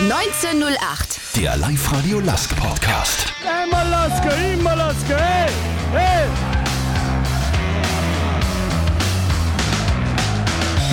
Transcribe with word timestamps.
1908. 0.00 1.34
Der 1.34 1.56
Live-Radio 1.56 2.20
Lask 2.20 2.54
Podcast. 2.54 3.32
Einmal 3.44 3.88
Lasker, 3.90 4.30
immer 4.54 4.76
Lasker, 4.76 5.18
hey, 5.18 5.50
hey! 5.90 6.28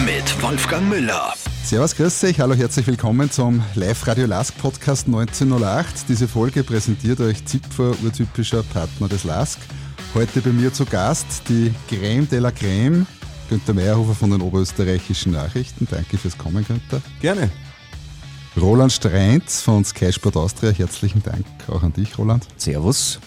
Mit 0.03 0.41
Wolfgang 0.41 0.89
Müller. 0.89 1.35
Servus, 1.63 1.95
grüß 1.95 2.23
euch, 2.23 2.39
hallo, 2.39 2.55
herzlich 2.55 2.87
willkommen 2.87 3.29
zum 3.29 3.61
Live-Radio 3.75 4.25
Lask 4.25 4.57
Podcast 4.57 5.05
1908. 5.05 6.09
Diese 6.09 6.27
Folge 6.27 6.63
präsentiert 6.63 7.19
euch 7.19 7.45
Zipfer, 7.45 7.91
urtypischer 8.03 8.63
Partner 8.63 9.07
des 9.07 9.23
Lask. 9.23 9.59
Heute 10.15 10.41
bei 10.41 10.49
mir 10.49 10.73
zu 10.73 10.83
Gast 10.83 11.43
die 11.47 11.71
Creme 11.89 12.27
de 12.27 12.39
la 12.39 12.49
Creme, 12.49 13.05
Günter 13.49 13.75
Meyerhofer 13.75 14.15
von 14.15 14.31
den 14.31 14.41
Oberösterreichischen 14.41 15.33
Nachrichten. 15.33 15.87
Danke 15.91 16.17
fürs 16.17 16.35
Kommen, 16.35 16.65
Günther. 16.65 17.03
Gerne. 17.21 17.51
Roland 18.57 18.91
Streintz 18.91 19.61
von 19.61 19.83
Sky 19.83 20.13
Sport 20.13 20.37
Austria, 20.37 20.71
herzlichen 20.71 21.21
Dank 21.21 21.45
auch 21.67 21.83
an 21.83 21.91
dich, 21.91 22.17
Roland. 22.17 22.47
Servus. 22.55 23.19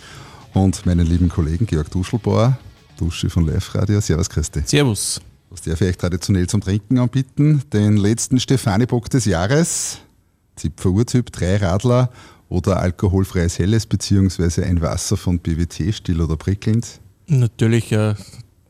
Und 0.54 0.87
meinen 0.87 1.06
lieben 1.06 1.28
Kollegen 1.28 1.66
Georg 1.66 1.91
Duschelbauer, 1.91 2.59
Dusche 2.96 3.28
von 3.28 3.46
Live 3.46 3.74
Radio. 3.74 4.01
Servus, 4.01 4.30
Christi. 4.30 4.62
Servus. 4.64 5.20
Was 5.51 5.60
darf 5.62 5.80
ich 5.82 5.88
euch 5.88 5.96
traditionell 5.98 6.46
zum 6.46 6.62
Trinken 6.62 6.98
anbieten? 6.98 7.62
Den 7.73 7.98
letzten 7.98 8.41
Stefani-Bock 8.41 9.10
des 9.10 9.27
Jahres, 9.27 9.98
Zipfer 10.56 10.91
Urtyp, 10.91 11.30
drei 11.30 11.56
Radler 11.56 12.10
oder 12.48 12.80
alkoholfreies 12.80 13.59
Helles 13.59 13.84
beziehungsweise 13.84 14.65
ein 14.65 14.80
Wasser 14.80 15.16
von 15.18 15.38
BWT, 15.38 15.95
still 15.95 16.23
oder 16.23 16.37
prickelnd. 16.37 17.01
Natürlich 17.26 17.92
äh, 17.92 18.15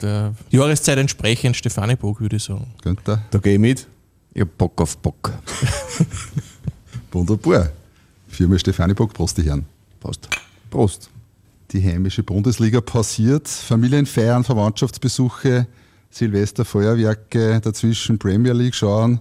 der 0.00 0.34
Jahreszeit 0.50 0.98
entsprechend 0.98 1.56
Stefanie 1.56 1.94
Bock, 1.96 2.20
würde 2.20 2.36
ich 2.36 2.44
sagen. 2.44 2.66
Günther, 2.82 3.22
Da 3.30 3.38
gehe 3.38 3.54
ich 3.54 3.60
mit. 3.60 3.86
Ich 4.38 4.42
hab 4.42 4.56
Bock 4.56 4.80
auf 4.80 4.96
Bock. 4.98 5.32
wunderbar. 7.10 7.70
Viermal 8.28 8.60
Stefani-Bock, 8.60 9.12
Prost, 9.12 9.36
die 9.36 9.42
Herren. 9.42 9.66
Passt. 9.98 10.28
Prost. 10.70 11.10
Die 11.72 11.82
heimische 11.82 12.22
Bundesliga 12.22 12.80
passiert, 12.80 13.48
Familienfeiern, 13.48 14.44
Verwandtschaftsbesuche, 14.44 15.66
Silvesterfeuerwerke, 16.10 17.60
dazwischen 17.60 18.20
Premier 18.20 18.52
League 18.52 18.76
schauen. 18.76 19.18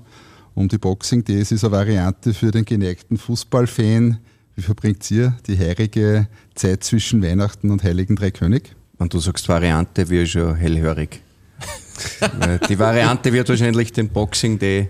Um 0.53 0.67
die 0.67 0.77
Boxing 0.77 1.23
Days 1.23 1.52
ist 1.52 1.63
eine 1.63 1.71
Variante 1.71 2.31
für 2.35 2.52
den 2.52 2.63
geneigten 2.63 3.17
Fußballfan. 3.17 4.19
Wie 4.55 4.61
verbringt 4.61 5.09
ihr 5.09 5.35
die 5.47 5.57
heurige 5.57 6.27
Zeit 6.53 6.83
zwischen 6.83 7.23
Weihnachten 7.23 7.71
und 7.71 7.81
Heiligen 7.81 8.17
Drei 8.17 8.29
König? 8.29 8.75
Wenn 8.99 9.09
du 9.09 9.17
sagst 9.17 9.49
Variante, 9.49 10.11
wäre 10.11 10.25
ich 10.25 10.33
schon 10.33 10.53
hellhörig. 10.53 11.21
Die 12.69 12.77
Variante 12.77 13.33
wird 13.33 13.49
wahrscheinlich 13.49 13.91
den 13.91 14.09
Boxing 14.09 14.59
Day 14.59 14.89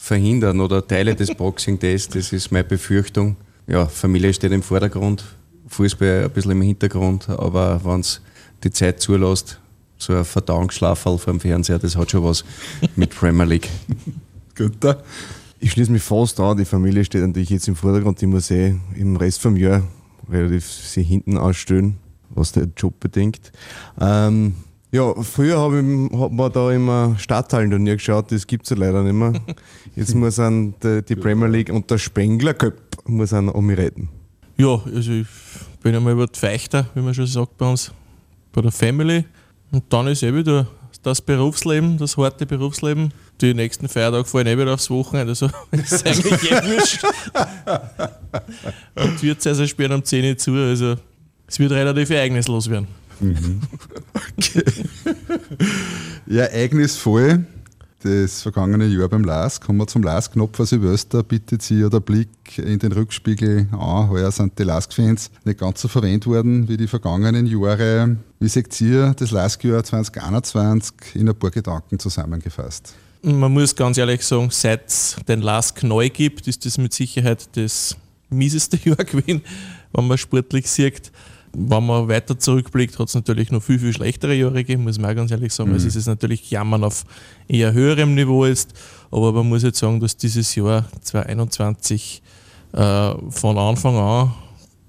verhindern 0.00 0.60
oder 0.60 0.84
Teile 0.84 1.14
des 1.14 1.32
Boxing 1.34 1.78
Days. 1.78 2.08
Das 2.08 2.32
ist 2.32 2.50
meine 2.50 2.64
Befürchtung. 2.64 3.36
Ja, 3.66 3.86
Familie 3.86 4.32
steht 4.32 4.50
im 4.50 4.62
Vordergrund, 4.62 5.22
Fußball 5.68 6.24
ein 6.24 6.30
bisschen 6.30 6.52
im 6.52 6.62
Hintergrund, 6.62 7.28
aber 7.28 7.84
wenn 7.84 8.00
es 8.00 8.22
die 8.64 8.70
Zeit 8.70 9.00
zulässt, 9.00 9.60
so 9.98 10.14
ein 10.14 10.24
Verdauungsschlafall 10.24 11.18
vor 11.18 11.34
dem 11.34 11.38
Fernseher, 11.38 11.78
das 11.78 11.96
hat 11.96 12.10
schon 12.10 12.24
was 12.24 12.44
mit 12.96 13.14
Premier 13.14 13.44
League. 13.44 13.68
Günther? 14.54 15.02
Ich 15.60 15.72
schließe 15.72 15.92
mich 15.92 16.02
fast 16.02 16.40
an, 16.40 16.56
die 16.56 16.64
Familie 16.64 17.04
steht 17.04 17.20
natürlich 17.20 17.50
jetzt 17.50 17.68
im 17.68 17.76
Vordergrund, 17.76 18.20
die 18.22 18.26
muss 18.26 18.50
eh 18.50 18.74
im 18.96 19.16
Rest 19.16 19.42
vom 19.42 19.56
Jahr 19.56 19.82
relativ 20.30 20.64
sich 20.64 21.06
hinten 21.06 21.36
ausstellen, 21.36 21.98
was 22.30 22.52
der 22.52 22.68
Job 22.74 22.98
bedingt. 22.98 23.52
Ähm, 24.00 24.54
ja, 24.92 25.14
früher 25.22 25.58
hab 25.58 25.72
ich, 25.72 26.18
hat 26.18 26.32
man 26.32 26.52
da 26.52 26.72
immer 26.72 27.16
Stadthallen-Turnier 27.18 27.96
geschaut, 27.96 28.32
das 28.32 28.46
gibt 28.46 28.64
es 28.64 28.70
ja 28.70 28.76
leider 28.76 29.02
nicht 29.02 29.12
mehr. 29.12 29.32
Jetzt 29.96 30.14
muss 30.14 30.38
an 30.38 30.74
die, 30.82 31.02
die 31.02 31.16
Premier 31.16 31.48
League 31.48 31.70
und 31.70 31.90
der 31.90 31.98
Spengler 31.98 32.54
Cup 32.54 32.74
muss 33.06 33.32
an 33.32 33.48
um 33.48 33.66
mich 33.66 33.78
retten. 33.78 34.08
Ja, 34.56 34.80
also 34.94 35.12
ich 35.12 35.26
bin 35.82 35.94
einmal 35.94 36.12
über 36.14 36.26
die 36.26 36.38
Feichter, 36.38 36.86
wie 36.94 37.00
man 37.00 37.14
schon 37.14 37.26
sagt 37.26 37.56
bei 37.56 37.70
uns, 37.70 37.92
bei 38.52 38.60
der 38.60 38.72
Family. 38.72 39.24
Und 39.70 39.84
dann 39.88 40.08
ist 40.08 40.22
eh 40.22 40.34
wieder 40.34 40.66
das 41.02 41.20
Berufsleben, 41.20 41.96
das 41.96 42.16
harte 42.16 42.44
Berufsleben. 42.44 43.12
Die 43.40 43.54
nächsten 43.54 43.88
Feiertage 43.88 44.24
fallen 44.24 44.48
eh 44.48 44.58
wieder 44.58 44.74
aufs 44.74 44.90
Wochenende, 44.90 45.30
also 45.30 45.48
ist 45.70 46.06
eigentlich 46.06 46.50
eh 46.50 46.56
wurscht. 46.56 47.04
Und 48.96 49.22
wird 49.22 49.46
also 49.46 49.66
spielen 49.66 49.92
um 49.92 50.04
10 50.04 50.24
Uhr 50.24 50.36
zu, 50.36 50.52
also 50.54 50.96
es 51.46 51.58
wird 51.58 51.72
relativ 51.72 52.10
ereignislos 52.10 52.68
werden. 52.68 52.99
Ja, 56.26 56.44
ereignisvoll. 56.44 57.44
Das 58.02 58.40
vergangene 58.40 58.86
Jahr 58.86 59.08
beim 59.08 59.24
LAS. 59.24 59.60
Kommen 59.60 59.78
wir 59.78 59.86
zum 59.86 60.02
LAS-Knopf 60.02 60.64
Silvester. 60.64 61.22
Bietet 61.22 61.68
ja 61.68 61.88
der 61.90 62.00
Blick 62.00 62.56
in 62.56 62.78
den 62.78 62.92
Rückspiegel 62.92 63.68
an. 63.72 64.08
Heuer 64.08 64.30
sind 64.30 64.58
die 64.58 64.62
LASK-Fans 64.62 65.30
nicht 65.44 65.60
ganz 65.60 65.82
so 65.82 65.88
verwendet 65.88 66.26
worden 66.26 66.68
wie 66.68 66.78
die 66.78 66.86
vergangenen 66.86 67.46
Jahre. 67.46 68.16
Wie 68.38 68.48
seht 68.48 68.80
ihr 68.80 69.12
das 69.14 69.32
LASK-Jahr 69.32 69.84
2021 69.84 70.94
in 71.14 71.28
ein 71.28 71.34
paar 71.34 71.50
Gedanken 71.50 71.98
zusammengefasst? 71.98 72.94
Man 73.22 73.52
muss 73.52 73.76
ganz 73.76 73.98
ehrlich 73.98 74.24
sagen, 74.24 74.48
seit 74.50 74.88
es 74.88 75.16
den 75.28 75.42
Lask 75.42 75.82
neu 75.82 76.08
gibt, 76.08 76.48
ist 76.48 76.64
das 76.64 76.78
mit 76.78 76.94
Sicherheit 76.94 77.48
das 77.54 77.96
mieseste 78.30 78.78
Jahr 78.88 79.04
gewesen, 79.04 79.42
wenn 79.92 80.06
man 80.06 80.16
sportlich 80.16 80.70
sieht. 80.70 81.12
Wenn 81.52 81.86
man 81.86 82.08
weiter 82.08 82.38
zurückblickt, 82.38 82.98
hat 82.98 83.08
es 83.08 83.14
natürlich 83.14 83.50
noch 83.50 83.62
viel, 83.62 83.78
viel 83.78 83.92
schlechtere 83.92 84.34
Jahre 84.34 84.54
gegeben, 84.54 84.84
muss 84.84 84.98
man 84.98 85.10
auch 85.10 85.16
ganz 85.16 85.30
ehrlich 85.30 85.52
sagen. 85.52 85.72
Also 85.72 85.88
es 85.88 85.96
ist 85.96 86.06
natürlich 86.06 86.50
Jammern 86.50 86.84
auf 86.84 87.04
eher 87.48 87.72
höherem 87.72 88.14
Niveau 88.14 88.44
ist, 88.44 88.72
aber 89.10 89.32
man 89.32 89.48
muss 89.48 89.62
jetzt 89.62 89.78
sagen, 89.78 89.98
dass 89.98 90.16
dieses 90.16 90.54
Jahr 90.54 90.84
2021 91.00 92.22
äh, 92.72 93.14
von 93.30 93.58
Anfang 93.58 93.96
an 93.96 94.32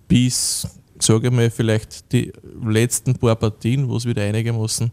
bis, 0.08 0.68
sage 1.00 1.28
ich 1.28 1.34
mal, 1.34 1.50
vielleicht 1.50 2.12
die 2.12 2.32
letzten 2.64 3.16
paar 3.16 3.36
Partien, 3.36 3.90
wo 3.90 3.98
es 3.98 4.06
wieder 4.06 4.22
einigermaßen 4.22 4.92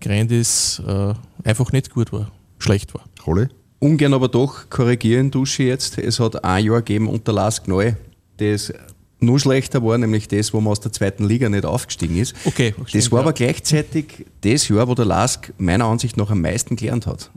grand 0.00 0.30
ist, 0.30 0.80
äh, 0.86 1.14
einfach 1.44 1.72
nicht 1.72 1.90
gut 1.90 2.12
war, 2.12 2.30
schlecht 2.58 2.94
war. 2.94 3.04
Rolli? 3.26 3.48
Ungern 3.80 4.12
aber 4.12 4.28
doch 4.28 4.68
korrigieren, 4.68 5.30
Dusche 5.30 5.62
jetzt. 5.64 5.98
Es 5.98 6.20
hat 6.20 6.44
ein 6.44 6.64
Jahr 6.64 6.82
gegeben 6.82 7.08
unter 7.08 7.32
Lask 7.32 7.66
Neu, 7.66 7.94
das 8.36 8.72
nur 9.20 9.38
schlechter 9.38 9.82
war, 9.84 9.98
nämlich 9.98 10.28
das, 10.28 10.52
wo 10.54 10.60
man 10.60 10.72
aus 10.72 10.80
der 10.80 10.92
zweiten 10.92 11.24
Liga 11.24 11.48
nicht 11.48 11.64
aufgestiegen 11.64 12.16
ist. 12.16 12.34
Okay, 12.44 12.74
Das 12.78 12.88
stimmt, 12.90 13.12
war 13.12 13.18
ja. 13.20 13.24
aber 13.24 13.32
gleichzeitig 13.32 14.26
das 14.40 14.68
Jahr, 14.68 14.88
wo 14.88 14.94
der 14.94 15.04
Lask 15.04 15.52
meiner 15.58 15.84
Ansicht 15.86 16.16
nach 16.16 16.30
am 16.30 16.40
meisten 16.40 16.76
gelernt 16.76 17.06
hat. 17.06 17.30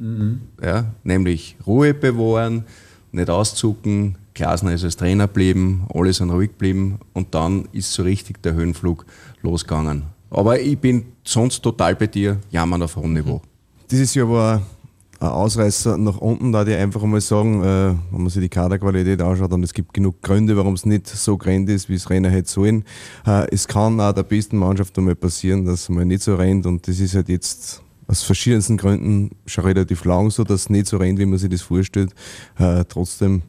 Ja, 0.62 0.94
nämlich 1.04 1.56
Ruhe 1.68 1.94
bewahren, 1.94 2.66
nicht 3.12 3.30
auszucken. 3.30 4.18
Glasner 4.34 4.74
ist 4.74 4.84
als 4.84 4.98
Trainer 4.98 5.28
geblieben, 5.28 5.86
alle 5.94 6.12
sind 6.12 6.32
ruhig 6.32 6.50
geblieben 6.52 7.00
und 7.14 7.36
dann 7.36 7.68
ist 7.72 7.94
so 7.94 8.02
richtig 8.04 8.42
der 8.42 8.54
Höhenflug 8.54 9.06
losgegangen. 9.44 10.04
Aber 10.32 10.60
ich 10.60 10.78
bin 10.80 11.06
sonst 11.24 11.62
total 11.62 11.96
bei 11.96 12.08
dir, 12.08 12.40
jammern 12.50 12.82
auf 12.82 12.96
hohem 12.96 13.14
Niveau. 13.14 13.42
Dieses 13.92 14.16
Jahr 14.16 14.28
war 14.30 14.62
Ausreißer 15.28 15.98
nach 15.98 16.18
unten, 16.18 16.52
da 16.52 16.66
ich 16.66 16.76
einfach 16.76 17.04
einmal 17.04 17.22
sagen, 17.22 17.62
äh, 17.62 17.96
wenn 18.12 18.22
man 18.22 18.30
sich 18.30 18.42
die 18.42 18.50
Kaderqualität 18.50 19.22
anschaut, 19.22 19.54
und 19.54 19.64
es 19.64 19.74
gibt 19.74 19.94
genug 19.94 20.22
Gründe, 20.22 20.56
warum 20.58 20.74
es 20.74 20.86
nicht 20.86 21.08
so 21.08 21.38
grand 21.38 21.70
ist, 21.70 21.90
wie 21.90 21.96
es 21.96 22.10
rennen 22.10 22.32
hätte 22.32 22.50
sollen. 22.50 22.84
Äh, 23.26 23.48
es 23.52 23.68
kann 23.68 24.00
auch 24.00 24.14
der 24.14 24.24
besten 24.24 24.58
Mannschaft 24.58 24.98
einmal 24.98 25.16
passieren, 25.16 25.66
dass 25.66 25.90
mal 25.90 26.06
nicht 26.06 26.24
so 26.24 26.36
rennt 26.36 26.66
und 26.66 26.88
das 26.88 27.00
ist 27.00 27.16
halt 27.16 27.30
jetzt 27.30 27.82
aus 28.08 28.24
verschiedensten 28.24 28.78
Gründen 28.78 29.32
schon 29.46 29.64
relativ 29.64 30.06
lang 30.06 30.30
so, 30.30 30.44
dass 30.44 30.62
es 30.62 30.70
nicht 30.70 30.88
so 30.88 30.98
rennt, 30.98 31.20
wie 31.20 31.26
man 31.26 31.40
sich 31.40 31.50
das 31.50 31.62
vorstellt. 31.62 32.14
Äh, 32.58 32.84
trotzdem 32.88 33.44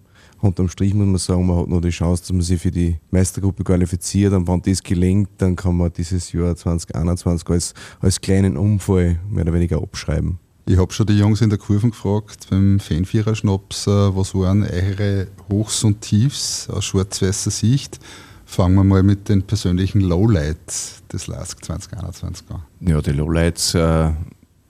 Unterm 0.44 0.68
Strich 0.68 0.92
muss 0.92 1.06
man 1.06 1.16
sagen, 1.16 1.46
man 1.46 1.56
hat 1.56 1.68
noch 1.68 1.80
die 1.80 1.88
Chance, 1.88 2.22
dass 2.22 2.32
man 2.32 2.42
sich 2.42 2.60
für 2.60 2.70
die 2.70 2.98
Meistergruppe 3.10 3.64
qualifiziert. 3.64 4.34
Und 4.34 4.46
wenn 4.46 4.60
das 4.60 4.82
gelingt, 4.82 5.30
dann 5.38 5.56
kann 5.56 5.76
man 5.76 5.90
dieses 5.92 6.32
Jahr 6.32 6.54
2021 6.54 7.48
als, 7.48 7.74
als 8.00 8.20
kleinen 8.20 8.58
Unfall 8.58 9.18
mehr 9.30 9.44
oder 9.44 9.54
weniger 9.54 9.78
abschreiben. 9.78 10.38
Ich 10.66 10.78
habe 10.78 10.90
schon 10.94 11.06
die 11.06 11.18
Jungs 11.18 11.42
in 11.42 11.50
der 11.50 11.58
Kurve 11.58 11.90
gefragt 11.90 12.46
beim 12.48 12.80
Fanvierer-Schnaps, 12.80 13.86
äh, 13.86 14.16
was 14.16 14.34
waren 14.34 14.62
eure 14.62 15.26
Hochs 15.50 15.84
und 15.84 16.00
Tiefs 16.00 16.70
aus 16.70 16.86
schwarz-weißer 16.86 17.50
Sicht? 17.50 18.00
Fangen 18.46 18.74
wir 18.76 18.84
mal 18.84 19.02
mit 19.02 19.28
den 19.28 19.42
persönlichen 19.42 20.00
Lowlights 20.00 21.02
des 21.12 21.26
LASK 21.26 21.62
2021 21.66 22.46
an. 22.48 22.62
Ja, 22.80 23.02
die 23.02 23.10
Lowlights 23.10 23.74
äh, 23.74 24.10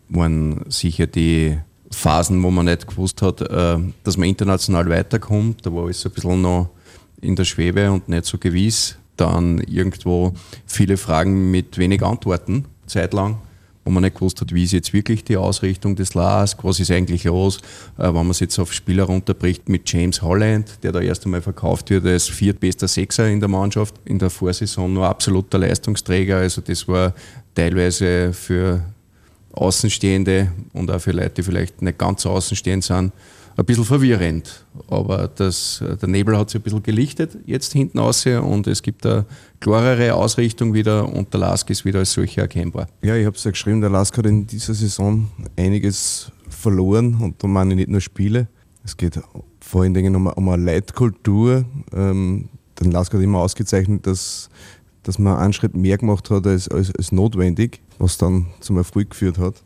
waren 0.09 0.65
sicher 0.69 1.07
die 1.07 1.59
Phasen, 1.93 2.43
wo 2.43 2.51
man 2.51 2.65
nicht 2.65 2.89
gewusst 2.89 3.23
hat, 3.23 3.41
äh, 3.43 3.79
dass 4.03 4.17
man 4.17 4.29
international 4.29 4.91
weiterkommt. 4.91 5.65
Da 5.65 5.73
war 5.73 5.85
alles 5.85 6.05
ein 6.05 6.11
bisschen 6.11 6.43
noch 6.43 6.71
in 7.21 7.37
der 7.37 7.45
Schwebe 7.45 7.93
und 7.93 8.09
nicht 8.09 8.25
so 8.25 8.37
gewiss. 8.37 8.97
Dann 9.17 9.61
irgendwo 9.61 10.35
viele 10.67 10.97
Fragen 10.97 11.53
mit 11.53 11.79
wenig 11.79 12.03
Antworten, 12.03 12.65
zeitlang, 12.87 13.39
wo 13.85 13.91
man 13.91 14.03
nicht 14.03 14.15
gewusst 14.15 14.41
hat, 14.41 14.53
wie 14.55 14.65
ist 14.65 14.73
jetzt 14.73 14.93
wirklich 14.93 15.25
die 15.25 15.37
Ausrichtung 15.37 15.97
des 15.97 16.15
LASK, 16.15 16.65
was 16.65 16.81
ist 16.81 16.91
eigentlich 16.91 17.25
los, 17.25 17.59
äh, 17.99 18.05
wenn 18.05 18.15
man 18.15 18.31
es 18.31 18.41
jetzt 18.41 18.59
auf 18.59 18.73
Spieler 18.73 19.05
runterbricht 19.05 19.69
mit 19.69 19.91
James 19.91 20.23
Holland, 20.23 20.79
der 20.83 20.93
da 20.93 21.01
erst 21.01 21.25
einmal 21.25 21.43
verkauft 21.43 21.91
wird 21.91 22.07
als 22.07 22.29
viertbester 22.29 22.89
Sechser 22.89 23.29
in 23.29 23.41
der 23.41 23.49
Mannschaft, 23.49 23.95
in 24.05 24.19
der 24.19 24.31
Vorsaison 24.31 24.93
nur 24.93 25.07
absoluter 25.07 25.59
Leistungsträger, 25.59 26.39
also 26.39 26.61
das 26.61 26.89
war 26.89 27.15
teilweise 27.55 28.33
für 28.33 28.83
Außenstehende 29.53 30.51
und 30.73 30.91
auch 30.91 31.01
für 31.01 31.13
Leute, 31.13 31.31
die 31.31 31.43
vielleicht 31.43 31.81
nicht 31.81 31.99
ganz 31.99 32.27
außenstehend 32.27 32.83
sind, 32.83 33.13
ein 33.57 33.65
bisschen 33.65 33.85
verwirrend. 33.85 34.65
Aber 34.89 35.29
das, 35.29 35.83
der 36.01 36.09
Nebel 36.09 36.37
hat 36.37 36.51
sich 36.51 36.61
ein 36.61 36.63
bisschen 36.63 36.83
gelichtet 36.83 37.39
jetzt 37.47 37.73
hinten 37.73 37.99
raus 37.99 38.27
und 38.27 38.67
es 38.67 38.83
gibt 38.83 39.07
eine 39.07 39.27
klarere 39.61 40.15
Ausrichtung 40.15 40.75
wieder 40.75 41.09
und 41.09 41.33
der 41.33 41.41
Lask 41.41 41.69
ist 41.71 41.85
wieder 41.85 42.01
als 42.01 42.13
solcher 42.13 42.43
erkennbar. 42.43 42.89
Ja, 43.03 43.17
ich 43.17 43.27
habe 43.27 43.37
es 43.37 43.45
ja 43.45 43.51
geschrieben, 43.51 43.81
der 43.81 43.91
Lask 43.91 44.17
hat 44.17 44.27
in 44.27 44.47
dieser 44.47 44.75
Saison 44.75 45.29
einiges 45.57 46.31
verloren 46.49 47.15
und 47.21 47.43
da 47.43 47.47
meine 47.47 47.71
ich 47.73 47.77
nicht 47.77 47.91
nur 47.91 48.01
Spiele. 48.01 48.49
Es 48.85 48.97
geht 48.97 49.19
vor 49.61 49.83
allen 49.83 49.95
Dingen 49.95 50.15
um, 50.15 50.27
um 50.27 50.49
eine 50.49 50.63
Leitkultur. 50.63 51.65
Ähm, 51.93 52.49
den 52.81 52.91
Lask 52.91 53.15
hat 53.15 53.21
immer 53.21 53.39
ausgezeichnet, 53.39 54.07
dass, 54.07 54.51
dass 55.03 55.19
man 55.19 55.39
einen 55.39 55.53
Schritt 55.53 55.75
mehr 55.75 55.97
gemacht 55.97 56.29
hat 56.31 56.47
als, 56.47 56.69
als, 56.69 56.95
als 56.95 57.13
notwendig, 57.13 57.81
was 57.99 58.19
dann 58.19 58.47
zum 58.61 58.77
Erfolg 58.77 59.11
geführt 59.11 59.39
hat. 59.39 59.63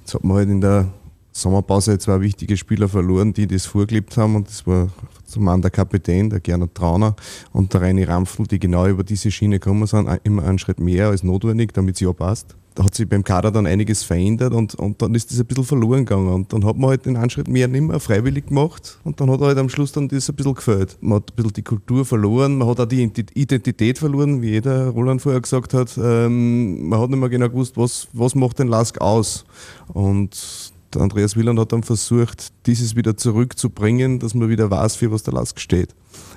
Jetzt 0.00 0.14
hat 0.14 0.24
man 0.24 0.38
halt 0.38 0.48
in 0.48 0.60
der 0.60 0.88
Sommerpause 1.32 1.98
zwei 1.98 2.20
wichtige 2.20 2.56
Spieler 2.56 2.88
verloren, 2.88 3.32
die 3.32 3.46
das 3.46 3.66
vorgelebt 3.66 4.16
haben. 4.16 4.36
Und 4.36 4.48
das 4.48 4.66
war 4.66 4.88
zum 5.24 5.48
einen 5.48 5.62
der 5.62 5.70
Kapitän, 5.70 6.30
der 6.30 6.40
Gernot 6.40 6.74
Trauner 6.74 7.16
und 7.52 7.72
der 7.72 7.82
Reini 7.82 8.04
Rampfel, 8.04 8.46
die 8.46 8.58
genau 8.58 8.86
über 8.86 9.02
diese 9.02 9.30
Schiene 9.30 9.58
gekommen 9.58 9.86
sind, 9.86 10.08
immer 10.24 10.44
einen 10.44 10.58
Schritt 10.58 10.78
mehr 10.78 11.08
als 11.08 11.22
notwendig, 11.22 11.72
damit 11.72 11.96
es 11.96 12.00
ja 12.00 12.12
passt. 12.12 12.54
Da 12.74 12.84
hat 12.84 12.94
sich 12.94 13.06
beim 13.06 13.22
Kader 13.22 13.50
dann 13.50 13.66
einiges 13.66 14.02
verändert 14.02 14.54
und, 14.54 14.74
und 14.76 15.02
dann 15.02 15.14
ist 15.14 15.30
das 15.30 15.38
ein 15.38 15.44
bisschen 15.44 15.64
verloren 15.64 16.06
gegangen. 16.06 16.28
Und 16.28 16.54
dann 16.54 16.64
hat 16.64 16.76
man 16.78 16.88
halt 16.88 17.04
den 17.04 17.18
einen 17.18 17.28
Schritt 17.28 17.46
mehr 17.46 17.68
nicht 17.68 17.82
mehr 17.82 18.00
freiwillig 18.00 18.46
gemacht 18.46 18.98
und 19.04 19.20
dann 19.20 19.30
hat 19.30 19.40
halt 19.40 19.58
am 19.58 19.68
Schluss 19.68 19.92
dann 19.92 20.08
das 20.08 20.30
ein 20.30 20.36
bisschen 20.36 20.54
gefällt. 20.54 20.96
Man 21.02 21.16
hat 21.16 21.32
ein 21.32 21.36
bisschen 21.36 21.52
die 21.52 21.62
Kultur 21.62 22.06
verloren, 22.06 22.56
man 22.56 22.68
hat 22.68 22.80
auch 22.80 22.86
die 22.86 23.02
Identität 23.02 23.98
verloren, 23.98 24.40
wie 24.40 24.52
jeder 24.52 24.88
Roland 24.88 25.20
vorher 25.20 25.42
gesagt 25.42 25.74
hat. 25.74 25.98
Ähm, 26.02 26.88
man 26.88 26.98
hat 26.98 27.10
nicht 27.10 27.18
mehr 27.18 27.28
genau 27.28 27.50
gewusst, 27.50 27.76
was, 27.76 28.08
was 28.14 28.34
macht 28.34 28.58
den 28.58 28.68
Lask 28.68 28.98
aus. 29.02 29.44
Und 29.92 30.71
Andreas 30.96 31.36
Wieland 31.36 31.58
hat 31.58 31.72
dann 31.72 31.82
versucht, 31.82 32.52
dieses 32.66 32.96
wieder 32.96 33.16
zurückzubringen, 33.16 34.18
dass 34.18 34.34
man 34.34 34.48
wieder 34.48 34.70
weiß, 34.70 34.96
für 34.96 35.10
was 35.10 35.22
der 35.22 35.34
Lask 35.34 35.58
steht. 35.60 35.94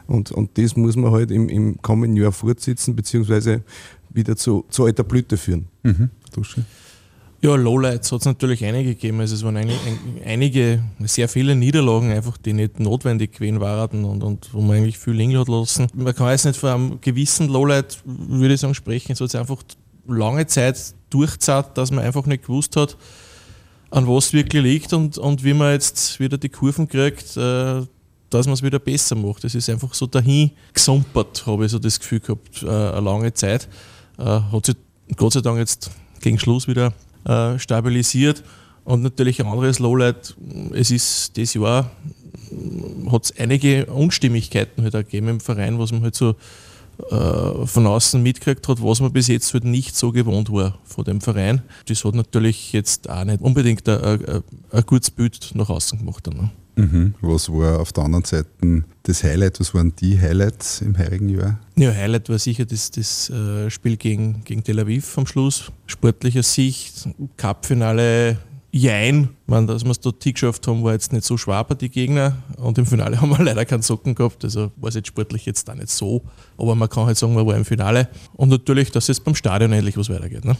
Und, 0.07 0.31
und 0.31 0.57
das 0.57 0.75
muss 0.75 0.95
man 0.95 1.11
halt 1.11 1.31
im, 1.31 1.49
im 1.49 1.81
kommenden 1.81 2.17
Jahr 2.21 2.31
fortsitzen, 2.31 2.95
beziehungsweise 2.95 3.63
wieder 4.09 4.35
zu, 4.35 4.65
zu 4.69 4.85
alter 4.85 5.03
Blüte 5.03 5.37
führen. 5.37 5.67
Mhm. 5.83 6.09
Ja, 7.41 7.55
Lowlights 7.55 8.11
hat 8.11 8.21
es 8.21 8.25
natürlich 8.25 8.65
einige 8.65 8.95
gegeben. 8.95 9.19
Also 9.19 9.35
es 9.35 9.43
waren 9.43 9.57
ein, 9.57 9.69
einige, 10.25 10.81
sehr 11.01 11.29
viele 11.29 11.55
Niederlagen 11.55 12.11
einfach, 12.11 12.37
die 12.37 12.53
nicht 12.53 12.79
notwendig 12.79 13.33
gewesen 13.33 13.59
waren 13.59 14.03
und, 14.03 14.23
und 14.23 14.53
wo 14.53 14.61
man 14.61 14.77
eigentlich 14.77 14.97
viel 14.97 15.13
liegen 15.13 15.37
hat 15.37 15.47
lassen. 15.47 15.87
Man 15.93 16.15
kann 16.15 16.29
jetzt 16.29 16.45
nicht 16.45 16.59
von 16.59 16.69
einem 16.69 17.01
gewissen 17.01 17.47
Lowlight, 17.47 17.99
würde 18.05 18.55
ich 18.55 18.61
sagen, 18.61 18.73
sprechen. 18.73 19.11
Es 19.11 19.21
hat 19.21 19.29
sich 19.29 19.39
einfach 19.39 19.61
lange 20.07 20.47
Zeit 20.47 20.95
durchzahlt, 21.09 21.77
dass 21.77 21.91
man 21.91 22.03
einfach 22.03 22.25
nicht 22.25 22.43
gewusst 22.43 22.75
hat, 22.77 22.97
an 23.91 24.07
was 24.07 24.33
wirklich 24.33 24.63
liegt 24.63 24.93
und, 24.93 25.17
und 25.17 25.43
wie 25.43 25.53
man 25.53 25.73
jetzt 25.73 26.19
wieder 26.19 26.37
die 26.37 26.49
Kurven 26.49 26.87
kriegt, 26.87 27.37
äh, 27.37 27.81
dass 28.29 28.45
man 28.45 28.53
es 28.53 28.63
wieder 28.63 28.79
besser 28.79 29.15
macht. 29.15 29.43
Es 29.43 29.55
ist 29.55 29.69
einfach 29.69 29.93
so 29.93 30.07
dahin 30.07 30.51
gesumpert, 30.73 31.45
habe 31.45 31.65
ich 31.65 31.71
so 31.71 31.79
das 31.79 31.99
Gefühl 31.99 32.19
gehabt, 32.19 32.63
äh, 32.63 32.67
eine 32.67 33.01
lange 33.01 33.33
Zeit. 33.33 33.67
Äh, 34.17 34.23
hat 34.23 34.65
sich 34.65 34.75
Gott 35.15 35.33
sei 35.33 35.41
Dank 35.41 35.59
jetzt 35.59 35.91
gegen 36.21 36.39
Schluss 36.39 36.67
wieder 36.67 36.93
äh, 37.25 37.57
stabilisiert. 37.59 38.43
Und 38.83 39.01
natürlich 39.01 39.39
ein 39.39 39.47
anderes 39.47 39.79
Lowlight, 39.79 40.35
es 40.73 40.91
ist 40.91 41.37
das 41.37 41.53
Jahr, 41.55 41.89
hat 43.11 43.25
es 43.25 43.37
einige 43.37 43.87
Unstimmigkeiten 43.87 44.83
halt 44.83 44.93
gegeben 44.93 45.27
im 45.27 45.39
Verein, 45.39 45.79
was 45.79 45.91
man 45.91 46.03
halt 46.03 46.15
so 46.15 46.35
äh, 47.09 47.65
von 47.65 47.87
außen 47.87 48.21
mitgekriegt 48.21 48.67
hat, 48.67 48.81
was 48.83 49.01
man 49.01 49.11
bis 49.11 49.27
jetzt 49.27 49.53
halt 49.53 49.63
nicht 49.63 49.95
so 49.95 50.11
gewohnt 50.11 50.51
war 50.51 50.79
von 50.83 51.03
dem 51.03 51.21
Verein. 51.21 51.61
Das 51.87 52.03
hat 52.03 52.15
natürlich 52.15 52.73
jetzt 52.73 53.09
auch 53.09 53.23
nicht 53.23 53.41
unbedingt 53.41 53.87
ein, 53.87 54.43
ein, 54.71 54.85
gutes 54.85 55.11
Bild 55.11 55.51
nach 55.55 55.69
außen 55.69 55.99
gemacht. 55.99 56.27
Ne? 56.27 56.51
Mhm. 56.75 57.13
Was 57.21 57.49
war 57.49 57.79
auf 57.79 57.93
der 57.93 58.03
anderen 58.03 58.25
Seite 58.25 58.83
das 59.03 59.23
Highlight? 59.23 59.59
Was 59.59 59.73
waren 59.73 59.95
die 59.95 60.19
Highlights 60.19 60.81
im 60.81 60.97
heurigen 60.97 61.29
Jahr? 61.29 61.59
Ja, 61.75 61.91
Highlight 61.91 62.29
war 62.29 62.39
sicher 62.39 62.65
das, 62.65 62.91
das 62.91 63.29
äh, 63.29 63.69
Spiel 63.69 63.97
gegen, 63.97 64.43
gegen 64.43 64.63
Tel 64.63 64.79
Aviv 64.79 65.17
am 65.17 65.27
Schluss. 65.27 65.71
Sportlicher 65.87 66.43
Sicht, 66.43 67.07
Cup-Finale 67.37 68.37
Jein, 68.77 69.29
meine, 69.45 69.67
dass 69.67 69.85
wir 69.85 69.91
es 69.91 70.01
dort 70.01 70.21
geschafft 70.21 70.67
haben, 70.67 70.83
war 70.83 70.91
jetzt 70.91 71.13
nicht 71.13 71.23
so 71.23 71.37
schwer 71.37 71.63
bei 71.63 71.75
die 71.75 71.87
Gegner 71.87 72.35
und 72.57 72.77
im 72.77 72.85
Finale 72.85 73.21
haben 73.21 73.29
wir 73.29 73.41
leider 73.41 73.63
keinen 73.63 73.81
Socken 73.81 74.15
gehabt, 74.15 74.43
also 74.43 74.69
war 74.75 74.89
es 74.89 74.95
jetzt 74.95 75.07
sportlich 75.07 75.45
jetzt 75.45 75.69
da 75.69 75.75
nicht 75.75 75.89
so, 75.89 76.23
aber 76.57 76.75
man 76.75 76.89
kann 76.89 77.05
halt 77.05 77.17
sagen, 77.17 77.37
wir 77.37 77.47
waren 77.47 77.59
im 77.59 77.63
Finale 77.63 78.09
und 78.33 78.49
natürlich, 78.49 78.91
dass 78.91 79.07
es 79.07 79.21
beim 79.21 79.33
Stadion 79.33 79.71
endlich 79.71 79.95
was 79.95 80.09
weitergeht. 80.09 80.43
Ne? 80.43 80.57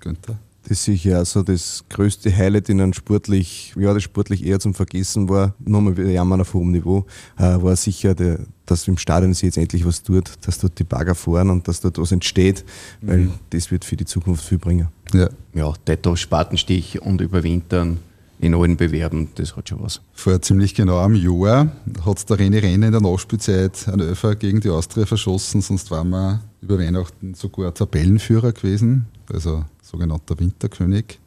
Günther? 0.00 0.38
Das 0.62 0.78
ist 0.78 0.84
sicher 0.84 1.22
auch 1.22 1.26
so 1.26 1.42
das 1.42 1.84
größte 1.88 2.34
Highlight 2.34 2.68
in 2.68 2.80
einem 2.80 2.92
sportlich, 2.92 3.74
ja, 3.76 3.92
das 3.92 4.04
sportlich 4.04 4.44
eher 4.44 4.60
zum 4.60 4.74
Vergessen 4.74 5.28
war, 5.28 5.54
nochmal 5.58 5.96
wieder 5.96 6.10
jammern 6.10 6.40
auf 6.40 6.54
hohem 6.54 6.70
Niveau, 6.70 7.04
äh, 7.36 7.42
war 7.42 7.74
sicher, 7.74 8.14
der, 8.14 8.38
dass 8.64 8.86
im 8.86 8.96
Stadion 8.96 9.34
sich 9.34 9.42
jetzt 9.42 9.58
endlich 9.58 9.84
was 9.84 10.02
tut, 10.02 10.30
dass 10.42 10.58
dort 10.58 10.78
die 10.78 10.84
Bagger 10.84 11.16
fahren 11.16 11.50
und 11.50 11.66
dass 11.66 11.80
dort 11.80 11.98
was 11.98 12.12
entsteht, 12.12 12.64
weil 13.00 13.18
mhm. 13.18 13.32
das 13.50 13.72
wird 13.72 13.84
für 13.84 13.96
die 13.96 14.04
Zukunft 14.04 14.44
viel 14.44 14.58
bringen. 14.58 14.88
Ja, 15.12 15.28
ja 15.52 15.72
Tetto, 15.84 16.14
Spatenstich 16.14 17.02
und 17.02 17.20
Überwintern 17.20 17.98
in 18.42 18.54
allen 18.54 18.76
Bewerben, 18.76 19.28
das 19.36 19.56
hat 19.56 19.68
schon 19.68 19.82
was. 19.82 20.00
Vor 20.12 20.42
ziemlich 20.42 20.74
genau 20.74 20.98
einem 20.98 21.14
Jahr 21.14 21.70
hat 22.04 22.28
der 22.28 22.38
René 22.38 22.60
Renner 22.60 22.86
in 22.86 22.92
der 22.92 23.00
Nachspielzeit 23.00 23.88
einen 23.88 24.00
Öfer 24.00 24.34
gegen 24.34 24.60
die 24.60 24.68
Austria 24.68 25.06
verschossen, 25.06 25.60
sonst 25.60 25.90
waren 25.92 26.10
wir 26.10 26.40
über 26.60 26.78
Weihnachten 26.78 27.34
sogar 27.34 27.72
Tabellenführer 27.72 28.52
gewesen, 28.52 29.06
also 29.32 29.64
sogenannter 29.82 30.38
Winterkönig. 30.38 31.18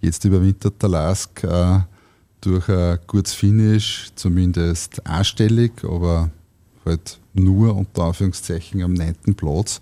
Jetzt 0.00 0.24
überwintert 0.24 0.80
der 0.82 0.88
Lask 0.88 1.44
äh, 1.44 1.80
durch 2.40 2.68
ein 2.68 2.98
gutes 3.06 3.34
Finish, 3.34 4.10
zumindest 4.14 5.04
einstellig, 5.06 5.72
aber 5.84 6.30
halt 6.84 7.18
nur 7.34 7.76
unter 7.76 8.04
Anführungszeichen 8.04 8.82
am 8.82 8.94
neunten 8.94 9.34
Platz. 9.34 9.80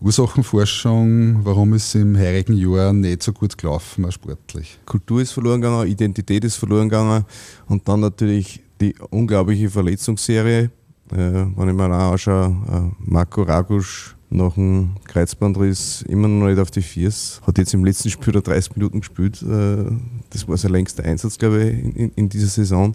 Ursachenforschung, 0.00 1.44
warum 1.44 1.74
ist 1.74 1.94
es 1.94 2.02
im 2.02 2.18
heurigen 2.18 2.56
Jahr 2.56 2.92
nicht 2.92 3.22
so 3.22 3.32
gut 3.32 3.56
gelaufen, 3.56 4.04
auch 4.04 4.10
sportlich? 4.10 4.78
Kultur 4.84 5.22
ist 5.22 5.32
verloren 5.32 5.60
gegangen, 5.60 5.88
Identität 5.88 6.42
ist 6.44 6.56
verloren 6.56 6.88
gegangen 6.88 7.24
und 7.68 7.86
dann 7.86 8.00
natürlich 8.00 8.60
die 8.80 8.94
unglaubliche 9.10 9.70
Verletzungsserie. 9.70 10.70
Äh, 11.12 11.16
wenn 11.16 11.68
ich 11.68 11.74
mir 11.74 11.84
anschaue, 11.84 12.56
äh, 12.68 12.96
Marco 12.98 13.42
Ragusch 13.42 14.16
nach 14.32 14.54
dem 14.54 14.92
Kreuzbandriss 15.04 16.02
immer 16.08 16.28
noch 16.28 16.46
nicht 16.46 16.58
auf 16.58 16.70
die 16.70 16.82
Viers. 16.82 17.40
Hat 17.46 17.58
jetzt 17.58 17.74
im 17.74 17.84
letzten 17.84 18.10
Spiel 18.10 18.32
30 18.32 18.76
Minuten 18.76 19.00
gespielt. 19.00 19.42
Äh, 19.42 19.84
das 20.30 20.48
war 20.48 20.56
sein 20.56 20.72
längster 20.72 21.04
Einsatz, 21.04 21.38
glaube 21.38 21.64
ich, 21.64 21.96
in, 21.96 22.12
in 22.14 22.28
dieser 22.28 22.48
Saison. 22.48 22.94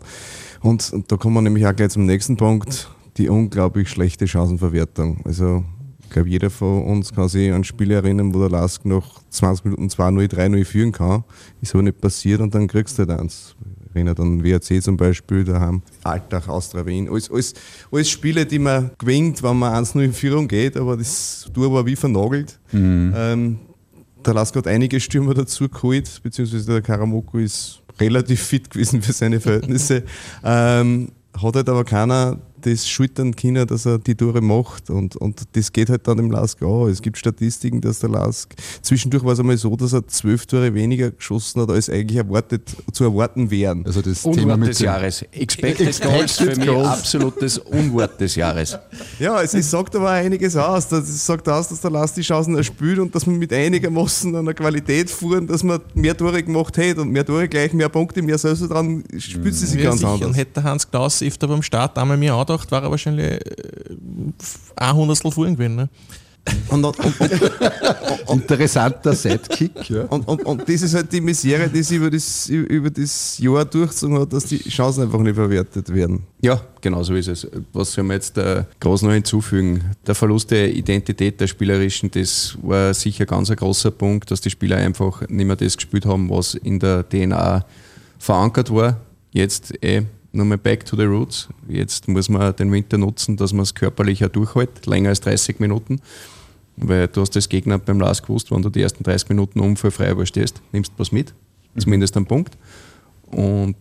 Und, 0.61 0.91
und, 0.91 1.11
da 1.11 1.17
kommen 1.17 1.35
wir 1.35 1.41
nämlich 1.41 1.65
auch 1.65 1.75
gleich 1.75 1.91
zum 1.91 2.05
nächsten 2.05 2.37
Punkt, 2.37 2.89
die 3.17 3.29
unglaublich 3.29 3.89
schlechte 3.89 4.27
Chancenverwertung. 4.27 5.21
Also 5.25 5.63
ich 6.01 6.09
glaube, 6.09 6.29
jeder 6.29 6.49
von 6.49 6.83
uns 6.83 7.13
kann 7.13 7.27
sich 7.27 7.51
an 7.51 7.63
Spiele 7.63 7.95
erinnern, 7.95 8.33
wo 8.33 8.39
der 8.39 8.49
Lask 8.49 8.85
nach 8.85 9.21
20 9.29 9.65
Minuten 9.65 9.87
2-0, 9.87 10.31
3-0 10.31 10.65
führen 10.65 10.91
kann. 10.91 11.23
Ist 11.61 11.75
aber 11.75 11.83
nicht 11.83 12.01
passiert 12.01 12.41
und 12.41 12.55
dann 12.55 12.67
kriegst 12.67 12.97
du 12.97 13.05
halt 13.05 13.19
eins 13.19 13.55
erinnert 13.97 14.19
an 14.19 14.43
WRC 14.43 14.81
zum 14.81 14.97
Beispiel 14.97 15.43
daheim, 15.43 15.81
Alltag, 16.03 16.47
Austria 16.47 16.85
Wien. 16.85 17.09
Alles, 17.09 17.29
alles, 17.29 17.53
alles 17.91 18.09
Spiele, 18.09 18.45
die 18.45 18.59
man 18.59 18.91
gewinnt, 18.97 19.43
wenn 19.43 19.57
man 19.57 19.83
1-0 19.83 20.01
in 20.01 20.13
Führung 20.13 20.47
geht, 20.47 20.77
aber 20.77 20.97
das 20.97 21.49
Tour 21.53 21.71
war 21.73 21.85
wie 21.85 21.95
vernagelt. 21.95 22.59
Mhm. 22.71 23.13
Ähm, 23.15 23.59
der 24.25 24.33
Lask 24.33 24.55
hat 24.55 24.67
einige 24.67 24.99
Stürmer 24.99 25.33
dazu 25.33 25.69
geholt, 25.69 26.19
beziehungsweise 26.23 26.65
der 26.65 26.81
Karamoko 26.81 27.37
ist 27.37 27.81
relativ 27.99 28.41
fit 28.41 28.69
gewesen 28.69 29.01
für 29.01 29.13
seine 29.13 29.39
Verhältnisse. 29.39 30.03
ähm, 30.43 31.09
hat 31.41 31.55
halt 31.55 31.69
aber 31.69 31.83
keiner 31.83 32.37
das 32.71 32.87
schultern 32.87 33.35
können, 33.35 33.65
dass 33.67 33.85
er 33.85 33.99
die 33.99 34.15
Tore 34.15 34.41
macht. 34.41 34.89
Und, 34.89 35.15
und 35.15 35.43
das 35.53 35.71
geht 35.71 35.89
halt 35.89 36.07
dann 36.07 36.19
im 36.19 36.31
Lask 36.31 36.61
auch. 36.63 36.87
Es 36.87 37.01
gibt 37.01 37.17
Statistiken, 37.17 37.81
dass 37.81 37.99
der 37.99 38.09
Lask 38.09 38.53
zwischendurch 38.81 39.23
war 39.23 39.33
es 39.33 39.39
einmal 39.39 39.57
so, 39.57 39.75
dass 39.75 39.93
er 39.93 40.07
zwölf 40.07 40.45
Tore 40.45 40.73
weniger 40.73 41.11
geschossen 41.11 41.61
hat, 41.61 41.69
als 41.69 41.89
eigentlich 41.89 42.17
erwartet, 42.17 42.75
zu 42.91 43.03
erwarten 43.03 43.49
wären. 43.49 43.85
Also 43.85 44.01
das 44.01 44.25
Unwort 44.25 44.39
Thema 44.39 44.57
des 44.57 44.79
Jahres. 44.79 45.21
Expected 45.31 46.01
Goals 46.01 46.37
für 46.37 46.55
mich 46.55 46.69
absolutes 46.69 47.57
Unwort 47.59 48.19
des 48.19 48.35
Jahres. 48.35 48.77
Ja, 49.19 49.41
es, 49.41 49.53
es 49.53 49.71
sagt 49.71 49.95
aber 49.95 50.11
einiges 50.11 50.55
aus. 50.55 50.91
Es 50.91 51.25
sagt 51.25 51.47
aus, 51.49 51.69
dass 51.69 51.81
der 51.81 51.89
Lask 51.89 52.15
die 52.15 52.21
Chancen 52.21 52.55
erspült 52.55 52.99
und 52.99 53.13
dass 53.15 53.25
man 53.25 53.37
mit 53.37 53.51
einigermaßen 53.51 54.35
an 54.35 54.45
der 54.45 54.53
Qualität 54.53 55.09
fuhren, 55.09 55.47
dass 55.47 55.63
man 55.63 55.79
mehr 55.95 56.15
Tore 56.15 56.43
gemacht 56.43 56.77
hätte 56.77 57.01
und 57.01 57.09
mehr 57.09 57.25
Tore 57.25 57.47
gleich 57.47 57.73
mehr 57.73 57.89
Punkte, 57.89 58.21
mehr 58.21 58.37
selbst 58.37 58.69
dran 58.69 59.03
spürt 59.17 59.55
sie 59.55 59.65
sich 59.65 59.81
ganz 59.81 59.99
sicher. 59.99 60.11
anders. 60.11 60.27
Und 60.27 60.33
hätte 60.35 60.63
Hans 60.63 60.89
Klaus 60.89 61.21
öfter 61.21 61.47
beim 61.47 61.63
Start 61.63 61.97
einmal 61.97 62.17
mehr 62.17 62.33
angedacht, 62.33 62.56
war 62.69 62.83
er 62.83 62.91
wahrscheinlich 62.91 63.25
äh, 63.25 63.39
ein 64.75 64.95
Hundertstel 64.95 65.31
vorhin 65.31 65.55
gewesen. 65.55 65.75
Ne? 65.75 65.89
Und, 66.69 66.85
und, 66.85 66.97
und, 68.27 68.41
Interessanter 68.41 69.13
Sidekick. 69.13 69.89
Ja. 69.89 70.03
Und, 70.03 70.27
und, 70.27 70.61
das 70.61 70.81
ist 70.81 70.93
halt 70.93 71.11
die 71.11 71.19
Misere, 71.19 71.67
die 71.67 71.83
sich 71.83 71.97
über 71.97 72.09
das, 72.09 72.47
über 72.47 72.89
das 72.89 73.37
Jahr 73.37 73.65
durchgezogen 73.65 74.19
hat, 74.19 74.31
dass 74.31 74.45
die 74.45 74.59
Chancen 74.59 75.03
einfach 75.03 75.19
nicht 75.19 75.35
verwertet 75.35 75.93
werden. 75.93 76.23
Ja, 76.41 76.61
genau 76.81 77.03
so 77.03 77.15
ist 77.15 77.27
es. 77.27 77.47
Was 77.73 77.91
soll 77.91 78.05
man 78.05 78.15
jetzt 78.15 78.37
äh, 78.37 78.63
groß 78.79 79.01
noch 79.01 79.11
hinzufügen? 79.11 79.83
Der 80.05 80.15
Verlust 80.15 80.51
der 80.51 80.73
Identität 80.73 81.39
der 81.41 81.47
Spielerischen, 81.47 82.11
das 82.11 82.57
war 82.61 82.93
sicher 82.93 83.25
ganz 83.25 83.49
ein 83.49 83.57
großer 83.57 83.91
Punkt, 83.91 84.31
dass 84.31 84.41
die 84.41 84.49
Spieler 84.49 84.77
einfach 84.77 85.27
nicht 85.27 85.45
mehr 85.45 85.55
das 85.55 85.75
gespielt 85.75 86.05
haben, 86.05 86.29
was 86.29 86.55
in 86.55 86.79
der 86.79 87.07
DNA 87.07 87.65
verankert 88.19 88.73
war 88.73 88.97
jetzt 89.31 89.73
eh 89.83 90.03
nochmal 90.37 90.57
back 90.57 90.85
to 90.85 90.95
the 90.95 91.03
roots. 91.03 91.49
Jetzt 91.67 92.07
muss 92.07 92.29
man 92.29 92.55
den 92.55 92.71
Winter 92.71 92.97
nutzen, 92.97 93.35
dass 93.35 93.53
man 93.53 93.63
es 93.63 93.73
körperlich 93.73 94.23
auch 94.23 94.29
durchhält, 94.29 94.85
länger 94.85 95.09
als 95.09 95.21
30 95.21 95.59
Minuten. 95.59 95.99
Weil 96.77 97.07
du 97.07 97.21
hast 97.21 97.35
das 97.35 97.49
Gegner 97.49 97.79
beim 97.79 97.99
Last 97.99 98.23
gewusst, 98.23 98.51
wenn 98.51 98.61
du 98.61 98.69
die 98.69 98.81
ersten 98.81 99.03
30 99.03 99.29
Minuten 99.29 99.59
unfallfrei 99.59 100.11
überstehst, 100.11 100.61
nimmst 100.71 100.91
du 100.91 100.99
was 100.99 101.11
mit, 101.11 101.33
zumindest 101.75 102.15
einen 102.15 102.27
Punkt. 102.27 102.55
Und 103.31 103.75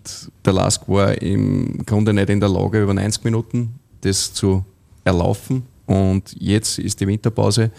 der 0.45 0.53
Lask 0.55 0.89
war 0.89 1.21
im 1.21 1.85
Grunde 1.85 2.13
nicht 2.13 2.31
in 2.31 2.41
der 2.41 2.49
Lage, 2.49 2.83
über 2.83 2.95
90 2.95 3.25
Minuten 3.25 3.75
das 4.01 4.33
zu 4.33 4.65
erlaufen. 5.05 5.63
Und 5.87 6.35
jetzt 6.39 6.79
ist 6.79 7.01
die 7.01 7.07
Winterpause. 7.07 7.71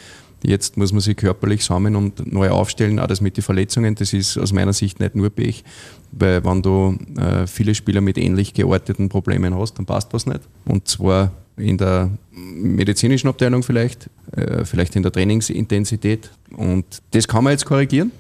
Jetzt 0.48 0.78
muss 0.78 0.94
man 0.94 1.02
sich 1.02 1.18
körperlich 1.18 1.66
sammeln 1.66 1.98
und 1.98 2.32
neu 2.32 2.50
aufstellen. 2.52 3.00
Auch 3.00 3.08
das 3.08 3.20
mit 3.20 3.36
den 3.36 3.44
Verletzungen, 3.44 3.96
das 3.96 4.14
ist 4.14 4.38
aus 4.38 4.54
meiner 4.54 4.72
Sicht 4.72 4.98
nicht 5.02 5.14
nur 5.14 5.30
Pech, 5.30 5.66
weil 6.14 6.46
wenn 6.46 6.62
du 6.62 6.98
äh, 7.18 7.46
viele 7.48 7.76
Spieler 7.76 8.00
mit 8.00 8.18
ähnlich 8.18 8.54
gearteten 8.54 9.10
Problemen 9.10 9.54
hast, 9.60 9.78
dann 9.78 9.86
passt 9.86 10.14
was 10.14 10.26
nicht. 10.26 10.40
Und 10.64 10.88
zwar 10.88 11.34
in 11.58 11.78
der 11.78 12.12
medizinischen 12.32 13.28
Abteilung 13.28 13.62
vielleicht, 13.62 14.10
äh, 14.32 14.64
vielleicht 14.64 14.96
in 14.96 15.04
der 15.04 15.12
Trainingsintensität. 15.12 16.32
Und 16.56 16.86
das 17.12 17.28
kann 17.28 17.44
man 17.44 17.52
jetzt 17.52 17.66
korrigieren. 17.66 18.14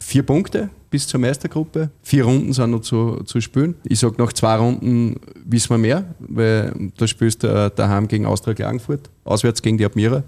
Vier 0.00 0.22
Punkte 0.22 0.70
bis 0.88 1.06
zur 1.06 1.20
Meistergruppe. 1.20 1.90
Vier 2.02 2.24
Runden 2.24 2.54
sind 2.54 2.70
noch 2.70 2.80
zu, 2.80 3.22
zu 3.24 3.42
spielen. 3.42 3.74
Ich 3.84 3.98
sage, 3.98 4.14
nach 4.16 4.32
zwei 4.32 4.56
Runden 4.56 5.16
wissen 5.44 5.68
wir 5.68 5.78
mehr, 5.78 6.04
weil 6.20 6.72
da 6.96 7.06
spielst 7.06 7.42
du 7.42 7.70
daheim 7.76 8.08
gegen 8.08 8.24
Austria 8.24 8.54
Klagenfurt, 8.54 9.10
auswärts 9.24 9.60
gegen 9.60 9.76
die 9.76 9.84
Admira 9.84 10.24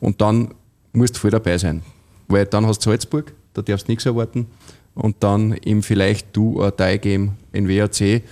und 0.00 0.20
dann 0.20 0.54
musst 0.92 1.16
du 1.16 1.20
voll 1.20 1.30
dabei 1.30 1.58
sein. 1.58 1.82
Weil 2.28 2.46
dann 2.46 2.66
hast 2.66 2.84
du 2.84 2.90
Salzburg, 2.90 3.32
da 3.54 3.62
darfst 3.62 3.88
du 3.88 3.92
nichts 3.92 4.06
erwarten 4.06 4.46
und 4.94 5.16
dann 5.20 5.56
eben 5.64 5.82
vielleicht 5.82 6.36
du 6.36 6.62
ein 6.62 6.76
Teil 6.76 6.98
geben 6.98 7.36
in 7.52 7.68
WAC, 7.68 8.22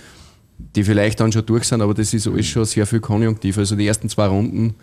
die 0.75 0.83
vielleicht 0.83 1.19
dann 1.19 1.31
schon 1.31 1.45
durch 1.45 1.65
sind, 1.65 1.81
aber 1.81 1.93
das 1.93 2.13
ist 2.13 2.27
alles 2.27 2.47
schon 2.47 2.65
sehr 2.65 2.85
viel 2.85 2.99
konjunktiv. 2.99 3.57
Also 3.57 3.75
die 3.75 3.87
ersten 3.87 4.09
zwei 4.09 4.27
Runden 4.27 4.75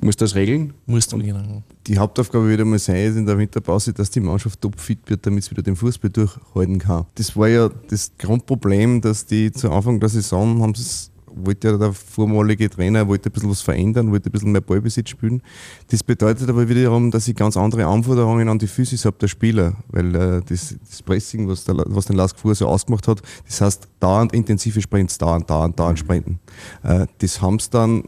musst 0.00 0.20
du 0.20 0.24
das 0.24 0.34
regeln. 0.34 0.72
Musst 0.86 1.12
du 1.12 1.18
genau. 1.18 1.62
Die 1.86 1.98
Hauptaufgabe 1.98 2.48
wieder 2.48 2.64
mal 2.64 2.78
sein 2.78 2.96
ist 2.96 3.16
in 3.16 3.26
der 3.26 3.38
Winterpause, 3.38 3.92
dass 3.92 4.10
die 4.10 4.20
Mannschaft 4.20 4.60
topfit 4.60 4.98
wird, 5.06 5.26
damit 5.26 5.44
sie 5.44 5.50
wieder 5.50 5.62
den 5.62 5.76
Fußball 5.76 6.10
durchhalten 6.10 6.78
kann. 6.78 7.06
Das 7.14 7.36
war 7.36 7.48
ja 7.48 7.70
das 7.88 8.12
Grundproblem, 8.18 9.00
dass 9.00 9.26
die 9.26 9.52
zu 9.52 9.70
Anfang 9.70 10.00
der 10.00 10.08
Saison 10.08 10.62
haben 10.62 10.74
sie 10.74 11.10
wollte 11.34 11.68
ja 11.68 11.76
der 11.76 11.92
vormalige 11.92 12.68
Trainer 12.68 13.06
wollte 13.08 13.28
ein 13.28 13.32
bisschen 13.32 13.50
was 13.50 13.60
verändern, 13.60 14.10
wollte 14.10 14.28
ein 14.28 14.32
bisschen 14.32 14.52
mehr 14.52 14.60
Ballbesitz 14.60 15.10
spielen. 15.10 15.42
Das 15.88 16.02
bedeutet 16.02 16.48
aber 16.48 16.68
wiederum, 16.68 17.10
dass 17.10 17.28
ich 17.28 17.34
ganz 17.34 17.56
andere 17.56 17.86
Anforderungen 17.86 18.48
an 18.48 18.58
die 18.58 18.66
Physis 18.66 19.04
habe 19.04 19.16
der 19.20 19.28
Spieler, 19.28 19.74
weil 19.88 20.14
äh, 20.14 20.42
das, 20.46 20.76
das, 20.88 21.02
Pressing, 21.02 21.48
was, 21.48 21.64
der, 21.64 21.76
was 21.86 22.06
den 22.06 22.16
Lask 22.16 22.38
vorher 22.38 22.56
so 22.56 22.66
ausgemacht 22.66 23.08
hat, 23.08 23.22
das 23.46 23.60
heißt 23.60 23.88
dauernd 24.00 24.32
intensive 24.32 24.80
Sprints, 24.80 25.18
dauernd, 25.18 25.48
dauernd, 25.48 25.78
dauernd 25.78 25.98
Sprinten. 25.98 26.38
Äh, 26.82 27.06
das 27.18 27.40
haben 27.40 27.58
sie 27.58 27.70
dann 27.70 28.04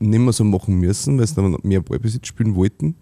nicht 0.00 0.18
mehr 0.18 0.32
so 0.32 0.44
machen 0.44 0.76
müssen, 0.76 1.18
weil 1.18 1.26
sie 1.26 1.34
dann 1.34 1.56
mehr 1.62 1.80
Ballbesitz 1.80 2.26
spielen 2.26 2.54
wollten. 2.54 2.96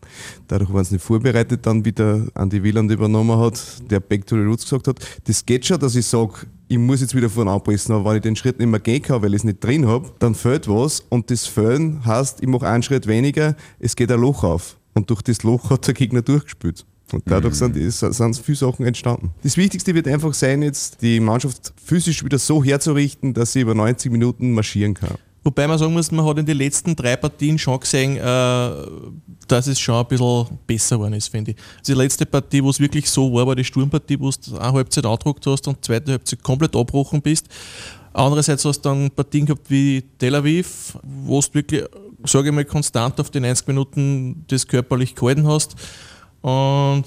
Dadurch 0.48 0.72
waren 0.72 0.84
sie 0.84 0.94
nicht 0.94 1.04
vorbereitet, 1.04 1.64
dann 1.64 1.84
wieder 1.84 2.26
Andy 2.34 2.62
Wieland 2.62 2.90
übernommen 2.90 3.38
hat, 3.38 3.60
der 3.88 4.00
Back 4.00 4.26
to 4.26 4.36
the 4.36 4.42
Roots 4.42 4.64
gesagt 4.64 4.88
hat. 4.88 4.98
Das 5.24 5.46
geht 5.46 5.64
schon, 5.64 5.78
dass 5.78 5.94
ich 5.94 6.06
sage, 6.06 6.46
ich 6.68 6.78
muss 6.78 7.00
jetzt 7.00 7.14
wieder 7.14 7.30
vorne 7.30 7.50
anpressen, 7.50 7.94
aber 7.94 8.10
wenn 8.10 8.16
ich 8.16 8.22
den 8.22 8.36
Schritt 8.36 8.58
nicht 8.58 8.68
mehr 8.68 8.80
gehen 8.80 9.02
kann, 9.02 9.22
weil 9.22 9.30
ich 9.30 9.40
es 9.40 9.44
nicht 9.44 9.64
drin 9.64 9.86
habe, 9.86 10.12
dann 10.18 10.34
fällt 10.34 10.68
was 10.68 11.00
und 11.08 11.30
das 11.30 11.46
Fällen 11.46 12.04
heißt, 12.04 12.42
ich 12.42 12.48
mache 12.48 12.68
einen 12.68 12.82
Schritt 12.82 13.06
weniger, 13.06 13.56
es 13.80 13.96
geht 13.96 14.12
ein 14.12 14.20
Loch 14.20 14.44
auf. 14.44 14.76
Und 14.94 15.10
durch 15.10 15.22
das 15.22 15.42
Loch 15.42 15.70
hat 15.70 15.86
der 15.86 15.94
Gegner 15.94 16.22
durchgespielt. 16.22 16.84
Und 17.12 17.22
dadurch 17.26 17.58
mhm. 17.60 17.90
sind, 17.90 18.14
sind 18.14 18.36
viele 18.36 18.56
Sachen 18.56 18.84
entstanden. 18.84 19.30
Das 19.42 19.56
Wichtigste 19.56 19.94
wird 19.94 20.06
einfach 20.08 20.34
sein, 20.34 20.62
jetzt 20.62 21.00
die 21.00 21.20
Mannschaft 21.20 21.72
physisch 21.82 22.22
wieder 22.22 22.38
so 22.38 22.62
herzurichten, 22.62 23.32
dass 23.32 23.54
sie 23.54 23.60
über 23.62 23.74
90 23.74 24.12
Minuten 24.12 24.52
marschieren 24.52 24.92
kann. 24.92 25.16
Wobei 25.48 25.66
man 25.66 25.78
sagen 25.78 25.94
muss, 25.94 26.10
man 26.10 26.26
hat 26.26 26.36
in 26.36 26.44
den 26.44 26.58
letzten 26.58 26.94
drei 26.94 27.16
Partien 27.16 27.56
schon 27.56 27.80
gesehen, 27.80 28.18
äh, 28.18 28.70
dass 29.46 29.66
es 29.66 29.80
schon 29.80 29.94
ein 29.94 30.06
bisschen 30.06 30.58
besser 30.66 30.96
geworden 30.96 31.14
ist, 31.14 31.28
finde 31.28 31.52
ich. 31.52 31.56
Die 31.86 31.94
letzte 31.94 32.26
Partie, 32.26 32.62
wo 32.62 32.68
es 32.68 32.78
wirklich 32.78 33.08
so 33.08 33.32
war, 33.32 33.46
war 33.46 33.56
die 33.56 33.64
Sturmpartie, 33.64 34.20
wo 34.20 34.30
du 34.30 34.58
eine 34.58 34.74
Halbzeit 34.74 35.06
angedruckt 35.06 35.46
hast 35.46 35.66
und 35.66 35.82
zweite 35.82 36.12
Halbzeit 36.12 36.42
komplett 36.42 36.76
abbrochen 36.76 37.22
bist. 37.22 37.46
Andererseits 38.12 38.62
hast 38.66 38.82
du 38.82 38.90
dann 38.90 39.10
Partien 39.10 39.46
gehabt 39.46 39.70
wie 39.70 40.04
Tel 40.18 40.34
Aviv, 40.34 40.98
wo 41.02 41.40
du 41.40 41.46
wirklich, 41.54 41.82
sage 42.24 42.48
ich 42.48 42.54
mal, 42.54 42.66
konstant 42.66 43.18
auf 43.18 43.30
die 43.30 43.40
90 43.40 43.68
Minuten 43.68 44.44
das 44.48 44.66
körperlich 44.66 45.14
gehalten 45.14 45.46
hast. 45.46 45.76
Und 46.40 47.04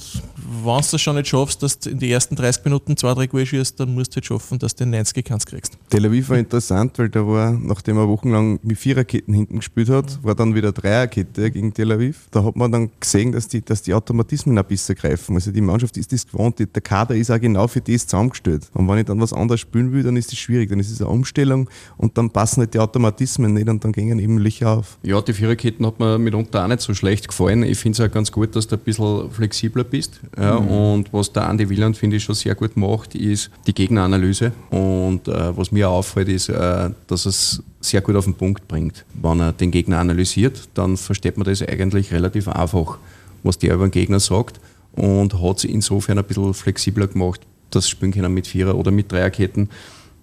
wenn 0.64 0.82
du 0.82 0.96
es 0.96 1.02
schon 1.02 1.16
nicht 1.16 1.28
schaffst, 1.28 1.64
dass 1.64 1.80
du 1.80 1.90
in 1.90 2.00
die 2.00 2.12
ersten 2.12 2.36
30 2.36 2.66
Minuten 2.66 2.98
zwei, 2.98 3.14
drei 3.14 3.28
Goal 3.28 3.46
schießt, 3.46 3.80
dann 3.80 3.94
musst 3.94 4.12
du 4.12 4.16
halt 4.18 4.26
schaffen, 4.26 4.60
dass 4.60 4.76
du 4.76 4.84
den 4.84 4.92
90 4.92 5.26
kannst 5.26 5.48
kriegst. 5.48 5.78
Tel 5.90 6.06
Aviv 6.06 6.30
war 6.30 6.38
interessant, 6.38 7.00
weil 7.00 7.10
da 7.10 7.26
war, 7.26 7.52
nachdem 7.52 7.98
er 7.98 8.08
wochenlang 8.10 8.60
mit 8.62 8.78
Viererketten 8.78 9.34
hinten 9.34 9.58
gespielt 9.58 9.90
hat, 9.90 10.22
war 10.22 10.36
dann 10.36 10.54
wieder 10.54 10.74
Dreierkette 10.74 11.50
gegen 11.50 11.74
Tel 11.74 11.92
Aviv. 11.94 12.28
Da 12.32 12.44
hat 12.44 12.56
man 12.58 12.72
dann 12.72 12.92
gesehen, 13.00 13.32
dass 13.32 13.48
die, 13.48 13.64
dass 13.64 13.82
die 13.82 13.94
Automatismen 13.94 14.58
ein 14.58 14.66
bisschen 14.66 14.96
greifen. 14.96 15.36
Also 15.36 15.52
die 15.52 15.62
Mannschaft 15.62 15.96
ist 15.96 16.12
das 16.12 16.28
gewohnt, 16.28 16.60
der 16.60 16.68
Kader 16.82 17.16
ist 17.16 17.32
auch 17.32 17.40
genau 17.40 17.68
für 17.68 17.82
das 17.82 18.08
zusammengestellt. 18.08 18.70
Und 18.74 18.88
wenn 18.90 18.98
ich 18.98 19.06
dann 19.06 19.22
was 19.22 19.32
anderes 19.32 19.62
spielen 19.62 19.94
will, 19.94 20.04
dann 20.04 20.18
ist 20.18 20.32
das 20.32 20.40
schwierig. 20.40 20.70
Dann 20.70 20.80
ist 20.80 20.92
es 20.92 21.02
eine 21.02 21.10
Umstellung 21.10 21.70
und 21.98 22.18
dann 22.18 22.30
passen 22.30 22.62
halt 22.62 22.74
die 22.74 22.80
Automatismen 22.80 23.54
nicht 23.54 23.70
und 23.70 23.84
dann 23.84 23.94
gehen 23.94 24.20
eben 24.20 24.40
Lichter 24.40 24.72
auf. 24.72 24.98
Ja, 25.04 25.22
die 25.22 25.34
Viererketten 25.34 25.86
hat 25.86 26.00
mir 26.00 26.18
mitunter 26.18 26.64
auch 26.64 26.68
nicht 26.68 26.82
so 26.82 26.94
schlecht 26.94 27.30
gefallen. 27.30 27.64
Ich 27.64 27.80
finde 27.80 28.04
es 28.04 28.10
auch 28.10 28.14
ganz 28.14 28.32
gut, 28.32 28.56
dass 28.56 28.68
du 28.68 28.76
ein 28.76 28.82
bisschen 28.82 29.21
flexibler 29.30 29.84
bist. 29.84 30.20
Ja, 30.38 30.60
mhm. 30.60 30.68
Und 30.68 31.14
was 31.14 31.32
der 31.32 31.48
Andi 31.48 31.70
Wieland, 31.70 31.98
finde 31.98 32.18
ich, 32.18 32.24
schon 32.24 32.36
sehr 32.36 32.56
gut 32.56 32.78
macht, 32.78 33.16
ist 33.16 33.50
die 33.68 33.74
Gegneranalyse. 33.74 34.52
Und 34.70 35.28
äh, 35.28 35.56
was 35.56 35.72
mir 35.72 35.90
auffällt, 35.90 36.30
ist, 36.30 36.50
äh, 36.50 36.90
dass 37.08 37.26
es 37.26 37.64
sehr 37.80 38.02
gut 38.02 38.16
auf 38.16 38.26
den 38.26 38.36
Punkt 38.36 38.68
bringt. 38.68 39.06
Wenn 39.14 39.40
er 39.40 39.54
den 39.54 39.72
Gegner 39.72 40.00
analysiert, 40.00 40.70
dann 40.74 40.98
versteht 40.98 41.38
man 41.38 41.46
das 41.46 41.62
eigentlich 41.62 42.12
relativ 42.12 42.48
einfach, 42.48 42.98
was 43.44 43.58
der 43.58 43.76
über 43.76 43.88
den 43.88 43.92
Gegner 43.92 44.20
sagt. 44.20 44.60
Und 44.94 45.42
hat 45.42 45.60
es 45.60 45.64
insofern 45.64 46.18
ein 46.18 46.26
bisschen 46.26 46.54
flexibler 46.54 47.08
gemacht, 47.08 47.42
das 47.70 47.88
spielen 47.88 48.12
können 48.12 48.34
mit 48.34 48.46
Vierer- 48.48 48.76
oder 48.76 48.92
mit 48.92 49.12
Dreierketten. 49.12 49.70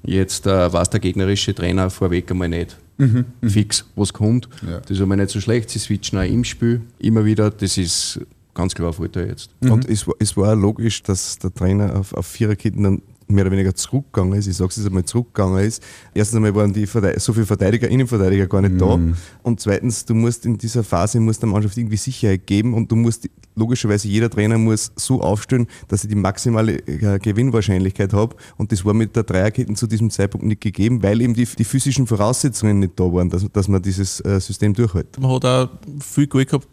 Jetzt 0.03 0.47
äh, 0.47 0.73
weiß 0.73 0.91
der 0.91 1.01
gegnerische 1.01 1.55
Trainer 1.55 1.91
vorweg 1.91 2.31
einmal 2.31 2.49
nicht 2.49 2.77
mhm, 2.99 3.25
fix, 3.43 3.85
was 3.97 4.13
kommt. 4.13 4.49
Ja. 4.67 4.81
Das 4.81 4.91
ist 4.91 5.01
aber 5.01 5.17
nicht 5.17 5.31
so 5.31 5.41
schlecht. 5.41 5.71
Sie 5.71 5.79
switchen 5.79 6.19
auch 6.19 6.25
im 6.25 6.45
Spiel 6.45 6.83
immer 6.99 7.25
wieder. 7.25 7.51
Das 7.51 7.79
ist 7.79 8.21
ganz 8.59 8.75
klar 8.75 8.93
Vorteil 8.93 9.29
jetzt. 9.29 9.51
Mhm. 9.61 9.71
Und 9.71 9.89
es, 9.89 10.05
es 10.19 10.37
war 10.37 10.55
logisch, 10.57 11.03
dass 11.05 11.39
der 11.39 11.55
Trainer 11.55 11.97
auf, 11.97 12.13
auf 12.13 12.27
Viererketten 12.27 12.83
dann 12.83 13.03
mehr 13.29 13.45
oder 13.45 13.53
weniger 13.53 13.75
zurückgegangen 13.75 14.37
ist. 14.39 14.47
Ich 14.47 14.57
sage 14.57 14.71
es 14.71 14.77
jetzt 14.77 14.87
einmal 14.87 15.05
zurückgegangen 15.05 15.63
ist. 15.65 15.83
Erstens 16.13 16.37
einmal 16.37 16.55
waren 16.55 16.73
die 16.73 16.87
so 16.87 17.33
viele 17.33 17.47
Verteidiger, 17.47 17.89
Innenverteidiger 17.89 18.47
gar 18.47 18.63
nicht 18.63 18.75
mhm. 18.75 18.79
da. 18.79 18.99
Und 19.43 19.61
zweitens, 19.61 20.05
du 20.05 20.15
musst 20.15 20.45
in 20.45 20.59
dieser 20.59 20.83
Phase 20.83 21.21
musst 21.21 21.43
der 21.43 21.49
Mannschaft 21.49 21.77
irgendwie 21.79 21.97
Sicherheit 21.97 22.47
geben 22.47 22.75
und 22.75 22.91
du 22.91 22.97
musst 22.97 23.29
logischerweise 23.59 24.09
jeder 24.09 24.31
Trainer 24.31 24.59
muss 24.59 24.93
so 24.97 25.21
aufstellen, 25.21 25.67
dass 25.89 26.05
ich 26.05 26.11
die 26.11 26.15
maximale 26.15 26.79
äh, 26.87 27.19
Gewinnwahrscheinlichkeit 27.19 28.13
habe. 28.13 28.37
Und 28.57 28.73
das 28.73 28.85
war 28.85 28.95
mit 28.95 29.17
der 29.17 29.25
Dreierkette 29.25 29.73
zu 29.75 29.87
diesem 29.87 30.11
Zeitpunkt 30.11 30.47
nicht 30.47 30.61
gegeben, 30.61 31.03
weil 31.03 31.21
eben 31.21 31.35
die, 31.35 31.45
die 31.45 31.65
physischen 31.65 32.07
Voraussetzungen 32.07 32.79
nicht 32.79 32.99
da 32.99 33.05
waren, 33.05 33.29
dass, 33.29 33.47
dass 33.53 33.69
man 33.69 33.83
dieses 33.83 34.21
äh, 34.21 34.41
System 34.41 34.75
durchhält. 34.75 35.19
Man 35.21 35.31
hat 35.33 35.45
auch 35.45 35.69
viel 36.01 36.27
Goal 36.27 36.45
gehabt, 36.45 36.67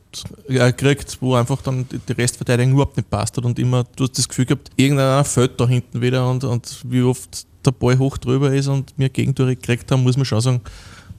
äh, 0.47 0.71
gekriegt, 0.71 1.17
wo 1.19 1.35
einfach 1.35 1.61
dann 1.61 1.85
die 1.89 2.11
Restverteidigung 2.13 2.73
überhaupt 2.73 2.97
nicht 2.97 3.09
passt 3.09 3.37
hat 3.37 3.45
und 3.45 3.59
immer 3.59 3.83
du 3.95 4.03
hast 4.03 4.17
das 4.17 4.29
Gefühl 4.29 4.45
gehabt, 4.45 4.69
irgendeiner 4.75 5.23
fällt 5.23 5.59
da 5.59 5.67
hinten 5.67 6.01
wieder 6.01 6.29
und, 6.29 6.43
und 6.43 6.81
wie 6.87 7.01
oft 7.01 7.45
der 7.65 7.71
Ball 7.71 7.97
hoch 7.97 8.17
drüber 8.17 8.53
ist 8.53 8.67
und 8.67 8.93
wir 8.97 9.09
Gegentore 9.09 9.55
gekriegt 9.55 9.91
haben, 9.91 10.03
muss 10.03 10.17
man 10.17 10.25
schon 10.25 10.41
sagen, 10.41 10.61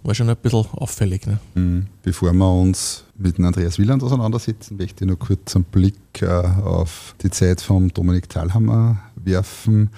war 0.03 0.15
schon 0.15 0.29
ein 0.31 0.37
bisschen 0.37 0.67
auffällig. 0.73 1.27
Ne? 1.27 1.39
Mhm. 1.55 1.87
Bevor 2.03 2.33
wir 2.33 2.51
uns 2.51 3.05
mit 3.19 3.39
Andreas 3.41 3.79
Wieland 3.79 4.03
auseinandersetzen, 4.03 4.77
möchte 4.77 5.05
ich 5.05 5.11
noch 5.11 5.19
kurz 5.19 5.55
einen 5.57 5.65
Blick 5.65 6.23
äh, 6.23 6.27
auf 6.27 7.15
die 7.23 7.31
Zeit 7.31 7.61
von 7.61 7.89
Dominik 7.89 8.29
Thalhammer 8.29 8.99
werfen. 9.17 9.91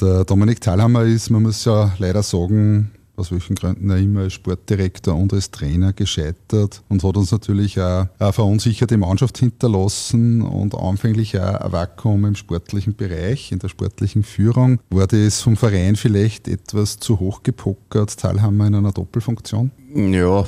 Der 0.00 0.24
Dominik 0.24 0.60
Thalhammer 0.60 1.02
ist, 1.02 1.30
man 1.30 1.42
muss 1.42 1.64
ja 1.64 1.92
leider 1.98 2.22
sagen, 2.22 2.90
aus 3.16 3.30
welchen 3.30 3.54
Gründen 3.54 3.90
er 3.90 3.98
immer 3.98 4.20
als 4.20 4.32
Sportdirektor 4.32 5.14
und 5.14 5.32
als 5.32 5.50
Trainer 5.50 5.92
gescheitert 5.92 6.82
und 6.88 7.04
hat 7.04 7.16
uns 7.16 7.30
natürlich 7.30 7.80
auch 7.80 8.06
eine 8.18 8.32
verunsicherte 8.32 8.96
Mannschaft 8.96 9.38
hinterlassen 9.38 10.42
und 10.42 10.74
anfänglich 10.74 11.38
auch 11.38 11.54
ein 11.54 11.72
Vakuum 11.72 12.24
im 12.24 12.34
sportlichen 12.34 12.94
Bereich, 12.94 13.52
in 13.52 13.60
der 13.60 13.68
sportlichen 13.68 14.24
Führung. 14.24 14.80
War 14.90 15.06
das 15.06 15.42
vom 15.42 15.56
Verein 15.56 15.96
vielleicht 15.96 16.48
etwas 16.48 16.98
zu 16.98 17.20
hoch 17.20 17.42
gepokert, 17.42 18.18
Teilhammer 18.18 18.66
in 18.66 18.74
einer 18.74 18.92
Doppelfunktion? 18.92 19.70
Ja, 19.94 20.44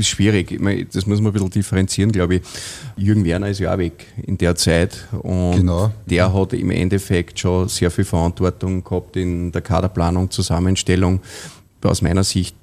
schwierig. 0.00 0.60
das 0.92 1.06
muss 1.06 1.18
man 1.20 1.28
ein 1.28 1.32
bisschen 1.32 1.50
differenzieren, 1.50 2.12
glaube 2.12 2.36
ich. 2.36 2.42
Jürgen 2.94 3.24
Werner 3.24 3.48
ist 3.48 3.58
ja 3.58 3.72
auch 3.72 3.78
weg 3.78 4.06
in 4.22 4.36
der 4.36 4.54
Zeit 4.54 5.08
und 5.22 5.52
genau. 5.52 5.90
der 6.04 6.30
hat 6.32 6.52
im 6.52 6.70
Endeffekt 6.70 7.38
schon 7.38 7.68
sehr 7.68 7.90
viel 7.90 8.04
Verantwortung 8.04 8.84
gehabt 8.84 9.16
in 9.16 9.50
der 9.50 9.62
Kaderplanung, 9.62 10.30
Zusammenstellung 10.30 11.20
aus 11.88 12.02
meiner 12.02 12.24
Sicht 12.24 12.54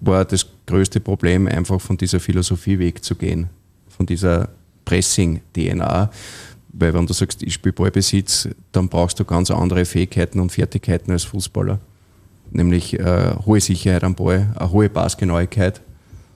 war 0.00 0.24
das 0.24 0.46
größte 0.66 1.00
Problem, 1.00 1.46
einfach 1.46 1.80
von 1.80 1.96
dieser 1.96 2.20
Philosophie 2.20 2.78
wegzugehen, 2.78 3.48
von 3.88 4.06
dieser 4.06 4.48
Pressing-DNA. 4.84 6.10
Weil 6.72 6.94
wenn 6.94 7.06
du 7.06 7.12
sagst, 7.12 7.42
ich 7.42 7.54
spiele 7.54 7.72
Ballbesitz, 7.72 8.48
dann 8.72 8.88
brauchst 8.88 9.18
du 9.18 9.24
ganz 9.24 9.50
andere 9.50 9.84
Fähigkeiten 9.84 10.40
und 10.40 10.52
Fertigkeiten 10.52 11.10
als 11.10 11.24
Fußballer. 11.24 11.78
nämlich 12.50 12.98
äh, 12.98 13.34
hohe 13.44 13.60
Sicherheit 13.60 14.04
am 14.04 14.14
Ball, 14.14 14.54
eine 14.56 14.70
hohe 14.70 14.88
Passgenauigkeit. 14.88 15.80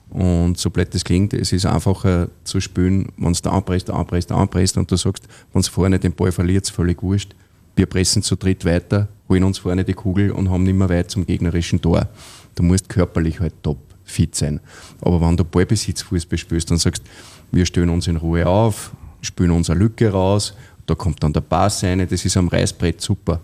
Und 0.09 0.57
so 0.57 0.69
blöd 0.69 0.93
das 0.93 1.05
klingt, 1.05 1.33
es 1.33 1.53
ist 1.53 1.65
einfacher 1.65 2.27
zu 2.43 2.59
spielen, 2.59 3.13
wenn 3.15 3.31
du 3.31 3.49
anpresst, 3.49 3.89
anpresst, 3.89 4.31
anpresst 4.31 4.77
und 4.77 4.91
du 4.91 4.97
sagst, 4.97 5.25
wenn 5.53 5.61
es 5.61 5.69
vorne 5.69 5.99
den 5.99 6.11
Ball 6.11 6.33
verliert, 6.33 6.65
ist 6.65 6.71
völlig 6.71 7.01
wurscht. 7.01 7.33
Wir 7.77 7.85
pressen 7.85 8.21
zu 8.21 8.35
dritt 8.35 8.65
weiter, 8.65 9.07
holen 9.31 9.45
uns 9.45 9.59
vorne 9.59 9.85
die 9.85 9.93
Kugel 9.93 10.31
und 10.31 10.49
haben 10.49 10.63
nicht 10.63 10.75
mehr 10.75 10.89
weit 10.89 11.09
zum 11.09 11.25
gegnerischen 11.25 11.81
Tor. 11.81 12.09
Du 12.55 12.63
musst 12.63 12.89
körperlich 12.89 13.39
halt 13.39 13.53
top 13.63 13.77
fit 14.03 14.35
sein. 14.35 14.59
Aber 14.99 15.21
wenn 15.21 15.37
du 15.37 15.45
Ballbesitzfußball 15.45 16.37
spielst 16.37 16.69
und 16.69 16.79
sagst, 16.79 17.01
wir 17.49 17.65
stellen 17.65 17.89
uns 17.89 18.07
in 18.07 18.17
Ruhe 18.17 18.45
auf, 18.45 18.91
spielen 19.21 19.51
unsere 19.51 19.77
Lücke 19.77 20.11
raus, 20.11 20.53
da 20.85 20.95
kommt 20.95 21.23
dann 21.23 21.31
der 21.31 21.41
Pass 21.41 21.81
rein, 21.83 22.05
das 22.09 22.25
ist 22.25 22.35
am 22.35 22.49
Reißbrett 22.49 22.99
super. 22.99 23.39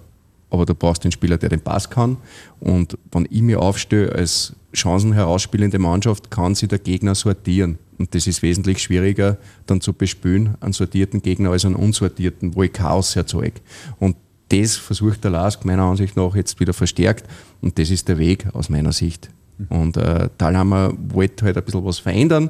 Aber 0.50 0.65
du 0.65 0.75
brauchst 0.75 1.06
den 1.06 1.12
Spieler, 1.13 1.38
der 1.38 1.50
den 1.50 1.62
Pass 1.62 1.89
kann. 1.89 2.17
Und 2.60 2.98
wenn 3.12 3.25
ich 3.29 3.41
mich 3.41 3.56
aufstehe 3.56 4.12
als 4.12 4.53
Chancen 4.75 5.13
herausspielende 5.13 5.79
Mannschaft, 5.79 6.29
kann 6.29 6.53
sich 6.53 6.67
der 6.67 6.79
Gegner 6.79 7.15
sortieren. 7.15 7.77
Und 7.98 8.13
das 8.13 8.27
ist 8.27 8.41
wesentlich 8.41 8.82
schwieriger 8.82 9.38
dann 9.65 9.79
zu 9.79 9.94
bespielen, 9.94 10.56
einen 10.60 10.74
sortierten 10.74 11.22
Gegner 11.22 11.51
als 11.51 11.63
einen 11.63 11.75
unsortierten, 11.75 12.56
wo 12.56 12.63
ich 12.63 12.74
Chaos 12.74 13.15
erzeuge. 13.15 13.62
Und 14.00 14.17
das 14.49 14.75
versucht 14.75 15.23
der 15.23 15.31
Lask 15.31 15.65
meiner 15.65 15.83
Ansicht 15.83 16.15
nach 16.15 16.35
jetzt 16.35 16.59
wieder 16.59 16.73
verstärkt. 16.73 17.25
Und 17.61 17.77
das 17.77 17.89
ist 17.89 18.07
der 18.07 18.17
Weg 18.17 18.47
aus 18.53 18.69
meiner 18.69 18.93
Sicht. 18.93 19.29
Und 19.69 19.97
äh, 19.97 20.29
Thalhammer 20.37 20.93
wollte 21.09 21.45
halt 21.45 21.57
ein 21.57 21.63
bisschen 21.63 21.85
was 21.85 21.99
verändern. 21.99 22.49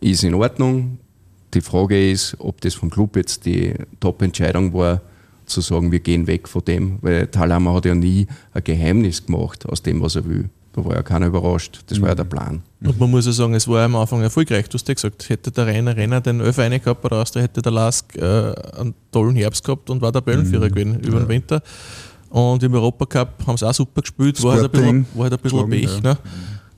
Ist 0.00 0.24
in 0.24 0.34
Ordnung. 0.34 0.98
Die 1.54 1.60
Frage 1.60 2.10
ist, 2.10 2.36
ob 2.38 2.60
das 2.60 2.74
vom 2.74 2.90
Club 2.90 3.16
jetzt 3.16 3.46
die 3.46 3.74
Top-Entscheidung 4.00 4.72
war, 4.74 5.00
zu 5.46 5.60
sagen, 5.60 5.92
wir 5.92 6.00
gehen 6.00 6.26
weg 6.26 6.48
von 6.48 6.64
dem, 6.64 6.98
weil 7.02 7.28
Thalhammer 7.28 7.74
hat 7.74 7.84
ja 7.84 7.94
nie 7.94 8.26
ein 8.52 8.64
Geheimnis 8.64 9.24
gemacht 9.24 9.64
aus 9.66 9.80
dem, 9.82 10.02
was 10.02 10.16
er 10.16 10.24
will. 10.24 10.50
Da 10.76 10.84
war 10.84 10.94
ja 10.94 11.02
keiner 11.02 11.26
überrascht. 11.26 11.80
Das 11.86 12.00
war 12.02 12.10
ja 12.10 12.14
der 12.14 12.24
Plan. 12.24 12.62
Und 12.84 13.00
man 13.00 13.10
muss 13.10 13.24
ja 13.24 13.32
sagen, 13.32 13.54
es 13.54 13.66
war 13.66 13.82
am 13.84 13.96
Anfang 13.96 14.20
erfolgreich. 14.20 14.68
Du 14.68 14.74
hast 14.74 14.86
ja 14.86 14.92
gesagt, 14.92 15.26
hätte 15.30 15.50
der 15.50 15.66
Rainer 15.66 15.96
Renner 15.96 16.20
den 16.20 16.42
eine 16.42 16.80
gehabt 16.80 17.02
oder 17.02 17.22
aus, 17.22 17.32
der 17.32 17.42
hätte 17.42 17.62
der 17.62 17.72
Lask 17.72 18.14
äh, 18.14 18.52
einen 18.78 18.94
tollen 19.10 19.34
Herbst 19.36 19.64
gehabt 19.64 19.88
und 19.88 20.02
war 20.02 20.12
der 20.12 20.20
Böllenführer 20.20 20.68
gewesen 20.68 21.00
über 21.00 21.20
den 21.20 21.28
Winter. 21.28 21.62
Und 22.28 22.62
im 22.62 22.74
Europacup 22.74 23.46
haben 23.46 23.56
sie 23.56 23.66
auch 23.66 23.72
super 23.72 24.02
gespielt, 24.02 24.42
war 24.42 24.56
halt 24.56 24.64
ein 24.64 24.70
bisschen, 24.70 25.06
war 25.14 25.22
halt 25.24 25.32
ein 25.32 25.38
bisschen 25.38 25.58
Sporting, 25.58 25.80
Pech, 25.80 26.02
ne? 26.02 26.18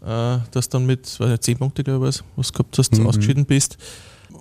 Äh, 0.07 0.39
dass 0.53 0.69
dann 0.69 0.87
mit 0.87 1.19
weiß 1.19 1.31
nicht, 1.31 1.43
10 1.43 1.59
Punkte, 1.59 1.83
glaube 1.83 2.09
ich, 2.09 2.23
was 2.37 2.49
du 2.49 2.53
gehabt 2.53 2.79
hast, 2.79 3.01
ausgeschieden 3.01 3.45
bist. 3.45 3.77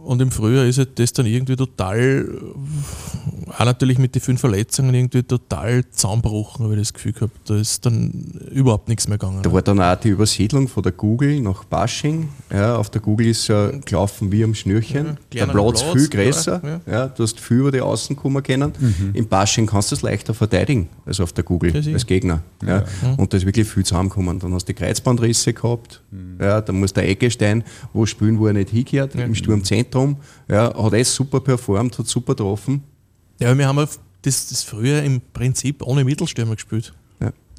Und 0.08 0.22
im 0.22 0.32
Frühjahr 0.32 0.64
ist 0.66 0.78
halt 0.78 0.98
das 1.00 1.12
dann 1.12 1.26
irgendwie 1.26 1.58
total, 1.58 2.26
auch 3.58 3.66
natürlich 3.66 3.98
mit 3.98 4.16
den 4.16 4.22
fünf 4.22 4.40
Verletzungen, 4.40 4.96
irgendwie 4.96 5.22
total 5.22 5.84
zusammenbrochen, 5.90 6.64
habe 6.64 6.76
ich 6.76 6.80
das 6.80 6.94
Gefühl 6.94 7.12
gehabt. 7.12 7.38
Da 7.50 7.58
ist 7.58 7.86
dann 7.86 8.40
überhaupt 8.52 8.88
nichts 8.88 9.10
mehr 9.10 9.18
gegangen. 9.18 9.44
Da 9.44 9.52
war 9.52 9.62
dann 9.62 9.82
auch 9.82 9.96
die 9.98 10.08
Übersiedlung 10.10 10.70
von 10.70 10.82
der 10.82 10.94
Google 10.94 11.42
nach 11.42 11.66
Bashing. 11.66 12.30
Ja, 12.50 12.78
auf 12.78 12.90
der 12.90 13.02
Google 13.02 13.28
ist 13.28 13.50
ja 13.50 13.70
gelaufen 13.84 14.32
wie 14.32 14.46
am 14.46 14.56
Schnürchen. 14.56 15.06
Ja, 15.06 15.12
der 15.34 15.46
kleinerer 15.46 15.64
Platz 15.66 15.84
Platz, 15.84 15.94
viel 15.94 16.08
größer. 16.10 16.62
ja, 16.64 16.94
Ja, 16.94 17.08
du 17.10 17.24
hast 17.24 17.40
viel 17.42 17.58
über 17.58 17.72
die 17.72 17.82
Außen 17.82 18.16
kommen 18.16 18.42
können. 18.42 18.72
Im 19.14 19.28
Bashing 19.28 19.66
kannst 19.66 19.92
du 19.92 19.96
es 19.96 20.04
leichter 20.04 20.34
verteidigen 20.34 20.88
als 21.06 21.20
auf 21.20 21.34
der 21.34 21.44
Google, 21.44 21.76
als 21.76 22.06
Gegner. 22.06 22.44
Ja. 22.66 22.86
Und 23.18 23.34
da 23.34 23.38
ist 23.38 23.46
wirklich 23.46 23.68
viel 23.68 23.84
zusammengekommen. 23.84 24.40
Dann 24.40 24.54
hast 24.54 24.70
du 24.70 24.74
die 24.74 24.80
Kreuzbandrisse 24.80 25.52
gehabt. 25.52 26.02
Ja, 26.40 26.62
dann 26.62 26.80
muss 26.80 26.94
der 26.94 27.10
Eckestein 27.10 27.66
wo 27.92 28.06
spielen, 28.06 28.40
wo 28.40 28.48
er 28.48 28.54
nicht 28.54 28.70
hingehört, 28.70 29.14
im 29.16 29.36
Sturmzentrum. 29.36 29.97
Ja, 30.48 30.66
hat 30.66 30.76
alles 30.76 31.14
super 31.14 31.40
performt, 31.40 31.98
hat 31.98 32.08
super 32.08 32.34
getroffen. 32.34 32.84
Ja, 33.40 33.58
wir 33.58 33.68
haben 33.68 33.88
das, 34.22 34.50
das 34.50 34.64
früher 34.64 35.04
im 35.04 35.22
Prinzip 35.34 35.82
ohne 35.84 36.04
Mittelstürmer 36.04 36.56
gespielt. 36.56 36.94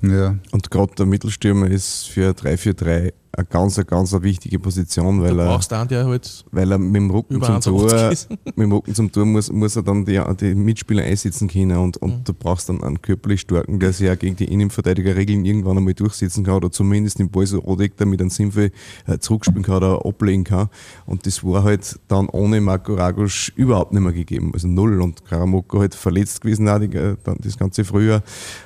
Ja. 0.02 0.36
Und 0.52 0.70
gerade 0.70 0.94
der 0.94 1.06
Mittelstürmer 1.06 1.68
ist 1.68 2.06
für 2.08 2.30
3-4-3 2.30 3.12
eine 3.32 3.46
ganz, 3.46 3.78
eine 3.78 3.84
ganz 3.84 4.12
eine 4.14 4.22
wichtige 4.22 4.58
Position, 4.58 5.18
Du 5.18 5.24
weil 5.24 5.38
er, 5.38 5.46
brauchst 5.46 5.72
einen, 5.72 5.88
der 5.88 6.06
halt 6.06 6.44
weil 6.50 6.70
er 6.72 6.78
mit 6.78 6.96
dem 6.96 7.10
Rücken 7.10 7.42
zum 7.42 7.60
Tor, 7.60 7.88
1,80 7.90 8.10
ist. 8.12 8.30
mit 8.44 8.58
dem 8.58 8.72
Rücken 8.72 8.94
zum 8.94 9.12
Tor 9.12 9.26
muss, 9.26 9.52
muss 9.52 9.76
er 9.76 9.82
dann 9.82 10.04
die, 10.04 10.20
die 10.40 10.54
Mitspieler 10.54 11.02
einsetzen 11.04 11.48
können 11.48 11.76
und, 11.78 11.96
und 11.98 12.08
Mhm. 12.10 12.24
du 12.24 12.32
brauchst 12.34 12.68
dann 12.68 12.82
einen 12.82 13.00
körperlich 13.02 13.42
starken, 13.42 13.78
der 13.78 13.92
sich 13.92 14.10
auch 14.10 14.18
gegen 14.18 14.36
die 14.36 14.46
Innenverteidigerregeln 14.46 15.44
irgendwann 15.44 15.76
einmal 15.78 15.94
durchsetzen 15.94 16.44
kann 16.44 16.54
oder 16.54 16.70
zumindest 16.70 17.18
den 17.18 17.30
Ball 17.30 17.46
so 17.46 17.58
rodegt, 17.60 18.00
damit 18.00 18.20
einen 18.20 18.30
Sinnvoll 18.30 18.70
äh, 19.06 19.18
zurückspielen 19.18 19.62
kann 19.62 19.76
oder 19.76 20.04
ablegen 20.04 20.44
kann. 20.44 20.68
Und 21.06 21.26
das 21.26 21.44
war 21.44 21.64
halt 21.64 21.98
dann 22.08 22.28
ohne 22.28 22.60
Marco 22.60 22.94
Ragusch 22.94 23.52
überhaupt 23.56 23.92
nicht 23.92 24.02
mehr 24.02 24.12
gegeben, 24.12 24.50
also 24.54 24.66
null. 24.68 25.00
Und 25.02 25.24
Karamoko 25.26 25.80
halt 25.80 25.94
verletzt 25.94 26.40
gewesen, 26.40 26.68
auch 26.68 26.78
die, 26.78 26.86
äh, 26.96 27.16
dann 27.24 27.36
das 27.42 27.56
ganze 27.58 27.84
Frühjahr. 27.84 28.22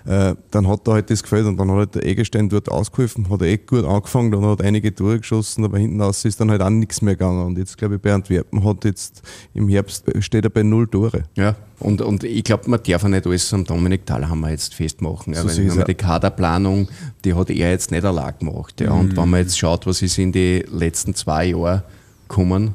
Äh, 0.07 0.35
dann 0.51 0.69
hat 0.69 0.87
er 0.89 0.95
halt 0.95 1.11
das 1.11 1.23
gefällt 1.23 1.47
und 1.47 1.57
dann 1.57 1.71
hat 1.71 1.77
halt 1.77 1.95
der 1.97 2.07
Eggestein 2.07 2.49
dort 2.49 2.71
ausgeholfen, 2.71 3.29
hat 3.29 3.41
er 3.43 3.49
echt 3.49 3.67
gut 3.67 3.85
angefangen, 3.85 4.31
dann 4.31 4.45
hat 4.45 4.52
er 4.61 4.67
einige 4.67 4.95
Tore 4.95 5.19
geschossen, 5.19 5.65
aber 5.65 5.79
hinten 5.79 6.01
raus 6.01 6.25
ist 6.25 6.41
dann 6.41 6.51
halt 6.51 6.63
auch 6.63 6.71
nichts 6.71 7.03
mehr 7.03 7.15
gegangen. 7.15 7.45
Und 7.45 7.59
jetzt 7.59 7.77
glaube 7.77 7.97
ich, 7.97 8.01
bei 8.01 8.13
Antwerpen 8.13 8.65
hat 8.65 8.85
jetzt 8.85 9.23
im 9.55 9.69
Herbst 9.69 10.05
steht 10.21 10.45
er 10.45 10.51
bei 10.51 10.63
null 10.63 10.89
Tore. 10.89 11.25
Ja, 11.37 11.57
und, 11.79 12.01
und 12.01 12.25
ich 12.25 12.45
glaube, 12.45 12.71
man 12.71 12.81
darf 12.83 13.05
auch 13.05 13.09
nicht 13.09 13.27
alles 13.27 13.53
am 13.53 13.65
Dominik 13.65 14.07
Thalhammer 14.07 14.51
jetzt 14.51 14.75
festmachen. 14.75 15.35
Ja, 15.35 15.43
So 15.43 15.49
weil 15.49 15.65
man 15.67 15.81
auch. 15.81 15.85
die 15.85 15.95
Kaderplanung, 15.95 16.89
die 17.25 17.35
hat 17.35 17.51
er 17.51 17.71
jetzt 17.71 17.91
nicht 17.91 18.05
allein 18.05 18.35
gemacht. 18.39 18.81
Ja. 18.81 18.93
Und 18.93 19.17
wenn 19.17 19.29
man 19.29 19.41
jetzt 19.41 19.59
schaut, 19.59 19.87
was 19.87 20.01
ist 20.03 20.19
in 20.19 20.33
die 20.33 20.65
letzten 20.71 21.15
zwei 21.15 21.47
Jahren 21.47 21.83
gekommen, 22.29 22.75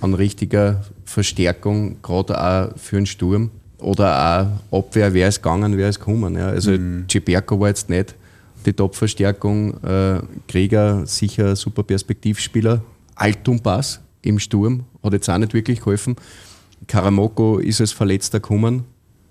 an 0.00 0.14
richtiger 0.14 0.82
Verstärkung, 1.04 1.96
gerade 2.02 2.40
auch 2.40 2.76
für 2.76 2.96
den 2.96 3.06
Sturm 3.06 3.50
oder 3.78 4.50
auch 4.70 4.78
Abwehr, 4.78 5.14
wer 5.14 5.28
ist 5.28 5.42
gegangen, 5.42 5.76
wer 5.76 5.88
ist 5.88 6.00
gekommen. 6.00 6.36
Ja. 6.36 6.48
Also 6.48 6.72
mhm. 6.72 7.06
war 7.08 7.68
jetzt 7.68 7.88
nicht 7.88 8.14
die 8.66 8.72
Top-Verstärkung, 8.72 9.82
äh, 9.84 10.20
Krieger 10.48 11.06
sicher 11.06 11.56
super 11.56 11.82
Perspektivspieler, 11.82 12.82
Altumpass 13.14 14.00
im 14.22 14.38
Sturm, 14.38 14.84
hat 15.02 15.12
jetzt 15.12 15.28
auch 15.30 15.38
nicht 15.38 15.54
wirklich 15.54 15.78
geholfen. 15.78 16.16
Karamoko 16.86 17.58
ist 17.58 17.80
als 17.80 17.92
Verletzter 17.92 18.40
gekommen, 18.40 18.84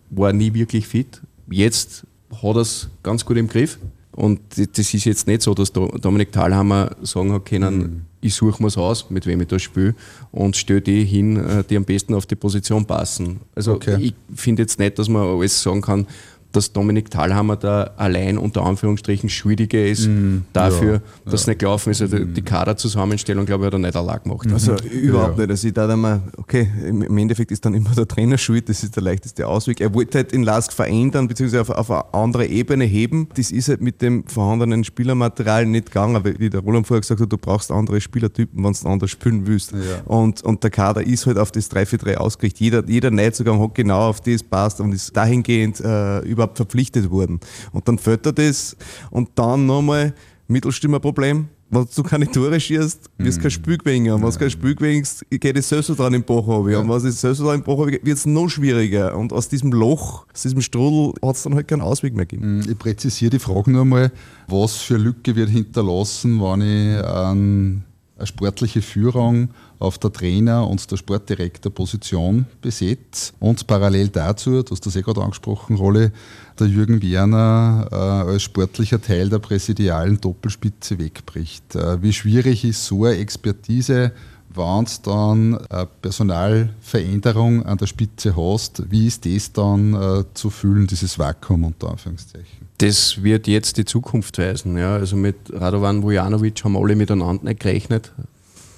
war 0.10 0.34
nie 0.34 0.54
wirklich 0.54 0.88
fit. 0.88 1.22
Jetzt 1.50 2.06
hat 2.32 2.56
er 2.56 2.62
es 2.62 2.90
ganz 3.04 3.26
gut 3.26 3.38
im 3.38 3.48
Griff. 3.48 3.80
Und 4.12 4.40
das 4.58 4.94
ist 4.94 5.06
jetzt 5.06 5.28
nicht 5.28 5.42
so, 5.42 5.54
dass 5.54 5.72
Do- 5.72 5.88
Dominik 6.02 6.32
Thalhammer 6.32 6.92
sagen 7.04 7.32
hat 7.32 7.46
können, 7.46 8.06
ich 8.22 8.34
suche 8.36 8.62
mir's 8.62 8.78
aus, 8.78 9.10
mit 9.10 9.26
wem 9.26 9.40
ich 9.42 9.48
da 9.48 9.58
spiele 9.58 9.96
und 10.32 10.58
stelle 10.58 10.82
die 10.82 11.06
hin, 11.06 11.38
äh, 11.38 11.64
die 11.64 11.78
am 11.78 11.86
besten 11.86 12.14
auf 12.14 12.26
die 12.26 12.36
Position 12.36 12.86
passen. 12.86 13.40
Also 13.56 13.74
Okay. 13.74 13.98
ich 14.02 14.14
finde 14.36 14.64
jetzt 14.64 14.78
nicht, 14.78 15.00
dass 15.00 15.08
man 15.08 15.26
alles 15.26 15.62
sagen 15.62 15.82
kann, 15.82 16.06
dass 16.52 16.74
Dominik 16.74 17.12
Thalhammer 17.12 17.56
da 17.56 17.92
allein 17.98 18.38
unter 18.38 18.64
Anführungsstrichen 18.66 19.30
Schuldige 19.30 19.88
ist 19.88 20.10
dafür, 20.54 21.02
dass 21.26 21.42
es 21.42 21.48
nicht 21.48 21.60
gelaufen 21.60 21.92
ist. 21.92 22.02
Also 22.02 22.20
die 22.20 22.42
Kaderzusammenstellung, 22.42 23.46
glaube 23.46 23.64
ich, 23.64 23.68
hat 23.68 23.74
er 23.74 23.80
nicht 23.80 23.96
allein 23.96 24.20
gemacht. 24.24 24.48
Also 24.52 24.76
überhaupt 24.88 25.38
nicht. 25.38 25.50
Also 25.50 25.68
ich 25.68 25.74
dachte 25.74 25.94
immer, 25.94 26.22
okay, 26.38 26.68
im 26.86 27.18
Endeffekt 27.18 27.52
ist 27.52 27.64
dann 27.66 27.74
immer 27.74 27.92
der 27.92 28.08
Trainer 28.08 28.38
schuld, 28.38 28.68
das 28.70 28.84
ist 28.84 28.96
der 28.96 29.04
leichteste 29.04 29.48
Ausweg. 29.48 29.80
Er 29.82 29.94
wollte 29.94 30.20
halt 30.20 30.32
den 30.32 30.44
Lask 30.44 30.74
verändern, 30.74 31.28
beziehungsweise 31.28 31.62
auf, 31.62 31.70
auf 31.70 31.92
eine 31.92 32.14
andere 32.14 32.46
Ebene 32.48 32.86
heben. 32.86 33.30
Das 33.36 33.52
ist 33.52 33.70
halt 33.70 33.82
mit 33.82 34.02
dem 34.02 34.26
vorhandenen 34.26 34.84
Spielermaterial 34.84 35.66
nicht 35.66 35.88
gegangen, 35.88 36.24
weil 36.24 36.40
wie 36.40 36.50
der 36.50 36.62
Roland 36.62 36.88
vorher 36.88 37.02
gesagt 37.02 37.22
hat, 37.22 37.32
du 37.32 37.38
brauchst 37.38 37.72
andere 37.72 38.02
Spielertypen, 38.02 38.64
wenn 38.64 38.74
du 38.74 38.88
anders 38.88 39.12
spielen 39.12 39.46
willst. 39.46 39.74
Und, 40.06 40.42
und 40.44 40.64
der 40.64 40.72
Kader 40.72 41.06
ist 41.06 41.26
halt 41.28 41.38
auf 41.38 41.52
das 41.52 41.70
3-4-3 41.72 42.16
ausgerichtet. 42.16 42.60
Jeder, 42.60 42.84
jeder 42.88 43.12
Neuzugang 43.12 43.62
hat 43.62 43.76
genau 43.76 44.10
auf 44.10 44.22
das 44.22 44.42
passt 44.42 44.82
und 44.82 44.94
ist 44.94 45.16
dahingehend 45.16 45.80
äh, 45.80 46.20
überhaupt 46.40 46.58
verpflichtet 46.58 47.10
worden. 47.12 47.40
Und 47.72 47.88
dann 47.88 47.98
fällt 47.98 48.26
er 48.26 48.34
das 48.34 48.76
und 49.12 49.30
dann 49.36 49.66
nochmal 49.66 50.14
Mittelstürmerproblem. 50.48 51.48
Wenn 51.72 51.88
du 51.96 52.02
keine 52.02 52.26
Tore 52.26 52.60
schießt, 52.60 53.12
wirst 53.20 53.38
du 53.38 53.42
kein 53.44 53.52
Spiel 53.52 53.78
gewinnen. 53.78 54.12
Und 54.12 54.24
wenn 54.24 54.32
du 54.32 54.40
kein 54.40 54.50
Spiel 54.50 54.74
gewinnst, 54.74 55.24
geht 55.30 55.56
das 55.56 55.70
selbst 55.70 55.90
dran 55.90 56.16
im 56.16 56.24
Bach 56.24 56.48
runter. 56.48 56.80
Und 56.80 56.90
wenn 56.90 57.08
es 57.08 57.22
selbst 57.22 57.42
dran 57.42 57.60
im 57.60 57.64
Bach 57.64 57.76
runter 57.76 58.00
wird 58.02 58.18
es 58.18 58.26
noch 58.26 58.50
schwieriger. 58.50 59.16
Und 59.16 59.32
aus 59.32 59.50
diesem 59.50 59.72
Loch, 59.72 60.26
aus 60.34 60.42
diesem 60.42 60.62
Strudel, 60.62 61.14
hat 61.22 61.36
es 61.36 61.44
dann 61.44 61.54
halt 61.54 61.68
keinen 61.68 61.82
Ausweg 61.82 62.16
mehr 62.16 62.26
gegeben. 62.26 62.66
Ich 62.68 62.80
präzisiere 62.80 63.30
die 63.30 63.40
Frage 63.40 63.70
nur 63.70 63.86
mal, 63.86 64.12
was 64.48 64.78
für 64.78 64.98
Lücke 64.98 65.36
wird 65.36 65.50
hinterlassen, 65.50 66.42
wenn 66.42 66.62
ich 66.62 67.06
ein, 67.06 67.06
eine 67.06 67.84
sportliche 68.26 68.82
Führung 68.82 69.50
auf 69.80 69.98
der 69.98 70.12
Trainer- 70.12 70.68
und 70.68 70.90
der 70.92 70.98
Sportdirektor-Position 70.98 72.46
besetze 72.62 73.34
und 73.40 73.66
parallel 73.68 74.10
dazu, 74.10 74.62
du 74.64 74.72
hast 74.72 74.86
das 74.86 74.96
eh 74.96 75.02
gerade 75.02 75.22
angesprochen, 75.22 75.78
Rolle, 75.78 76.12
der 76.60 76.68
Jürgen 76.68 77.02
Werner 77.02 77.88
äh, 77.92 77.96
als 77.96 78.44
sportlicher 78.44 79.02
Teil 79.02 79.30
der 79.30 79.40
präsidialen 79.40 80.20
Doppelspitze 80.20 81.00
wegbricht. 81.00 81.76
Äh, 81.76 82.02
wie 82.02 82.14
schwierig 82.14 82.66
ist 82.66 82.86
so 82.86 83.06
eine 83.06 83.18
Expertise, 83.18 84.12
wenn 84.54 84.86
du 84.86 84.92
dann 85.04 85.58
eine 85.70 85.88
Personalveränderung 86.02 87.66
an 87.66 87.78
der 87.78 87.88
Spitze 87.88 88.36
hast, 88.36 88.90
wie 88.90 89.08
ist 89.08 89.26
das 89.26 89.54
dann 89.54 89.94
äh, 89.94 90.24
zu 90.34 90.50
füllen, 90.50 90.88
dieses 90.88 91.20
Vakuum 91.20 91.66
unter 91.66 91.92
Anführungszeichen? 91.92 92.68
Das 92.80 93.22
wird 93.22 93.48
jetzt 93.48 93.78
die 93.78 93.86
Zukunft 93.86 94.38
weisen. 94.38 94.78
Ja. 94.78 94.96
Also 94.96 95.16
mit 95.16 95.36
Radovan 95.52 96.02
Vujanovic 96.02 96.64
haben 96.64 96.78
alle 96.78 96.96
miteinander 96.96 97.44
nicht 97.44 97.60
gerechnet. 97.60 98.12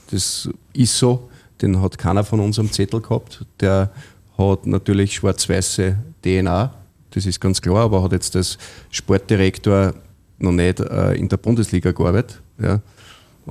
Das 0.10 0.50
ist 0.74 0.98
so. 0.98 1.30
Den 1.62 1.82
hat 1.82 1.98
keiner 1.98 2.24
von 2.24 2.40
uns 2.40 2.58
am 2.60 2.72
Zettel 2.72 3.02
gehabt. 3.02 3.46
Der 3.60 3.92
hat 4.38 4.66
natürlich 4.66 5.14
schwarz-weiße 5.16 5.98
DNA, 6.24 6.74
das 7.12 7.26
ist 7.26 7.40
ganz 7.40 7.62
klar, 7.62 7.84
aber 7.86 8.04
hat 8.04 8.14
jetzt 8.14 8.36
als 8.36 8.58
Sportdirektor 8.90 9.94
noch 10.40 10.52
nicht 10.52 10.80
äh, 10.80 11.14
in 11.14 11.30
der 11.30 11.38
Bundesliga 11.38 11.92
gearbeitet. 11.92 12.42
Ja. 12.60 12.82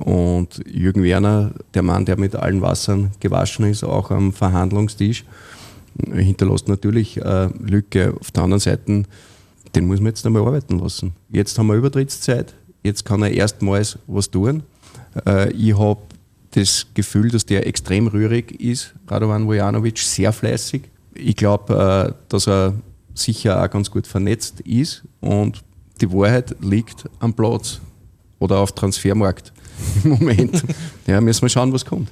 Und 0.03 0.61
Jürgen 0.67 1.03
Werner, 1.03 1.51
der 1.73 1.83
Mann, 1.83 2.05
der 2.05 2.19
mit 2.19 2.35
allen 2.35 2.61
Wassern 2.61 3.11
gewaschen 3.19 3.65
ist, 3.65 3.83
auch 3.83 4.11
am 4.11 4.33
Verhandlungstisch, 4.33 5.25
hinterlässt 6.11 6.67
natürlich 6.67 7.17
äh, 7.17 7.49
Lücke. 7.59 8.15
Auf 8.19 8.31
der 8.31 8.43
anderen 8.43 8.59
Seite, 8.59 9.03
den 9.75 9.87
muss 9.87 9.99
man 9.99 10.07
jetzt 10.07 10.25
einmal 10.25 10.43
arbeiten 10.43 10.79
lassen. 10.79 11.13
Jetzt 11.29 11.57
haben 11.57 11.67
wir 11.67 11.75
Übertrittszeit, 11.75 12.53
jetzt 12.83 13.05
kann 13.05 13.21
er 13.21 13.31
erstmals 13.31 13.99
was 14.07 14.29
tun. 14.29 14.63
Äh, 15.25 15.51
ich 15.51 15.77
habe 15.77 16.01
das 16.51 16.87
Gefühl, 16.93 17.29
dass 17.29 17.45
der 17.45 17.67
extrem 17.67 18.07
rührig 18.07 18.59
ist, 18.59 18.93
Radovan 19.07 19.47
Vojanovic, 19.47 19.99
sehr 19.99 20.33
fleißig. 20.33 20.83
Ich 21.13 21.35
glaube, 21.35 22.13
äh, 22.13 22.13
dass 22.29 22.47
er 22.47 22.73
sicher 23.13 23.63
auch 23.63 23.69
ganz 23.69 23.91
gut 23.91 24.07
vernetzt 24.07 24.61
ist 24.61 25.03
und 25.19 25.63
die 25.99 26.11
Wahrheit 26.11 26.55
liegt 26.61 27.09
am 27.19 27.33
Platz 27.33 27.79
oder 28.39 28.59
auf 28.59 28.71
Transfermarkt 28.71 29.53
im 30.03 30.09
Moment. 30.19 30.63
ja, 31.07 31.21
müssen 31.21 31.41
wir 31.41 31.49
schauen, 31.49 31.71
was 31.73 31.85
kommt. 31.85 32.09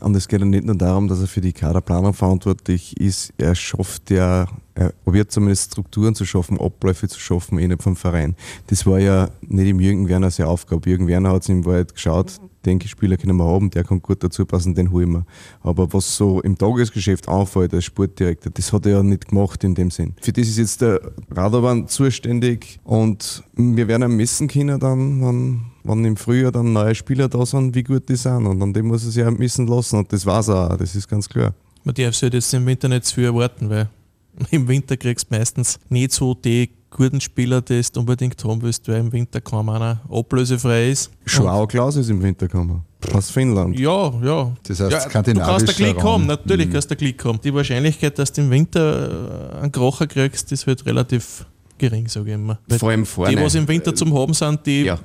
Und 0.00 0.14
es 0.14 0.28
geht 0.28 0.40
ja 0.40 0.46
nicht 0.46 0.64
nur 0.64 0.76
darum, 0.76 1.08
dass 1.08 1.20
er 1.20 1.26
für 1.26 1.40
die 1.40 1.52
Kaderplanung 1.52 2.14
verantwortlich 2.14 2.98
ist, 3.00 3.32
er 3.38 3.54
schafft 3.54 4.10
ja, 4.10 4.46
er 4.74 4.92
probiert 5.04 5.32
zumindest 5.32 5.72
Strukturen 5.72 6.14
zu 6.14 6.24
schaffen, 6.24 6.60
Abläufe 6.60 7.08
zu 7.08 7.18
schaffen 7.18 7.58
innerhalb 7.58 7.82
vom 7.82 7.96
Verein. 7.96 8.36
Das 8.68 8.86
war 8.86 9.00
ja 9.00 9.30
nicht 9.40 9.68
im 9.68 9.80
Jürgen 9.80 10.08
Werner 10.08 10.30
seine 10.30 10.48
Aufgabe. 10.48 10.88
Jürgen 10.88 11.08
Werner 11.08 11.32
hat 11.32 11.42
es 11.42 11.48
im 11.48 11.64
Wald 11.64 11.94
geschaut, 11.94 12.40
denke 12.64 12.88
Spieler 12.88 13.16
können 13.16 13.36
wir 13.36 13.44
haben, 13.44 13.70
der 13.70 13.84
kann 13.84 14.00
gut 14.00 14.22
dazu 14.22 14.46
passen, 14.46 14.74
den 14.74 14.90
holen 14.90 15.12
wir. 15.12 15.26
Aber 15.62 15.92
was 15.92 16.16
so 16.16 16.40
im 16.40 16.56
Tagesgeschäft 16.58 17.28
anfällt 17.28 17.74
als 17.74 17.84
Sportdirektor, 17.84 18.52
das 18.52 18.72
hat 18.72 18.86
er 18.86 18.92
ja 18.92 19.02
nicht 19.02 19.28
gemacht 19.28 19.62
in 19.64 19.74
dem 19.74 19.90
Sinn. 19.90 20.14
Für 20.20 20.32
das 20.32 20.48
ist 20.48 20.58
jetzt 20.58 20.80
der 20.80 21.00
Radovan 21.30 21.88
zuständig 21.88 22.80
und 22.84 23.42
wir 23.54 23.88
werden 23.88 24.04
am 24.04 24.16
messen 24.16 24.48
können 24.48 24.78
dann, 24.80 25.20
wenn, 25.22 25.60
wenn 25.84 26.04
im 26.04 26.16
Frühjahr 26.16 26.52
dann 26.52 26.72
neue 26.72 26.94
Spieler 26.94 27.28
da 27.28 27.44
sind, 27.46 27.74
wie 27.74 27.82
gut 27.82 28.08
die 28.08 28.16
sind. 28.16 28.46
Und 28.46 28.62
an 28.62 28.72
dem 28.72 28.86
muss 28.86 29.04
er 29.04 29.10
sich 29.10 29.24
auch 29.24 29.30
messen 29.30 29.66
lassen 29.66 29.98
und 29.98 30.12
das 30.12 30.26
er 30.26 30.38
auch, 30.38 30.76
das 30.76 30.94
ist 30.94 31.08
ganz 31.08 31.28
klar. 31.28 31.54
Man 31.84 31.94
darf 31.94 32.14
sich 32.14 32.32
jetzt 32.32 32.54
im 32.54 32.64
Winter 32.66 32.88
nicht 32.88 33.04
zu 33.04 33.16
viel 33.16 33.24
erwarten, 33.24 33.68
weil 33.68 33.88
im 34.50 34.68
Winter 34.68 34.96
kriegst 34.96 35.30
du 35.30 35.36
meistens 35.36 35.78
nicht 35.88 36.12
so 36.12 36.34
die 36.34 36.70
guten 36.94 37.20
Spieler, 37.20 37.60
die 37.60 37.82
du 37.92 38.00
unbedingt 38.00 38.42
haben 38.44 38.62
willst, 38.62 38.88
weil 38.88 38.96
im 39.00 39.12
Winter 39.12 39.40
kaum 39.42 39.68
einer 39.68 40.00
ablösefrei 40.10 40.90
ist. 40.90 41.10
Schwau 41.26 41.66
Klaus 41.66 41.96
ist 41.96 42.08
im 42.08 42.22
Winter 42.22 42.46
gekommen. 42.46 42.82
Aus 43.12 43.30
Finnland. 43.30 43.78
Ja, 43.78 44.12
ja. 44.22 44.52
Das 44.62 44.80
heißt, 44.80 44.92
ja, 44.92 44.98
du 45.04 45.10
skandinavischer 45.10 45.56
kannst 45.58 45.76
Glück 45.76 45.96
Raum. 45.98 46.12
haben, 46.12 46.26
natürlich 46.26 46.70
kannst 46.70 46.90
du 46.90 46.96
Glück 46.96 47.22
haben. 47.24 47.38
Die 47.44 47.52
Wahrscheinlichkeit, 47.52 48.18
dass 48.18 48.32
du 48.32 48.40
im 48.40 48.50
Winter 48.50 49.52
äh, 49.56 49.62
einen 49.62 49.72
Krocher 49.72 50.06
kriegst, 50.06 50.50
ist 50.52 50.66
halt 50.66 50.86
relativ 50.86 51.44
gering, 51.76 52.08
sage 52.08 52.28
ich 52.30 52.34
immer. 52.34 52.58
Weil 52.66 52.78
Vor 52.78 52.90
allem 52.90 53.04
vorne. 53.04 53.36
Die, 53.36 53.42
was 53.42 53.54
im 53.56 53.68
Winter 53.68 53.94
zum 53.94 54.14
Haben 54.14 54.32
sind, 54.32 54.64
die 54.64 54.84
Ja. 54.84 54.98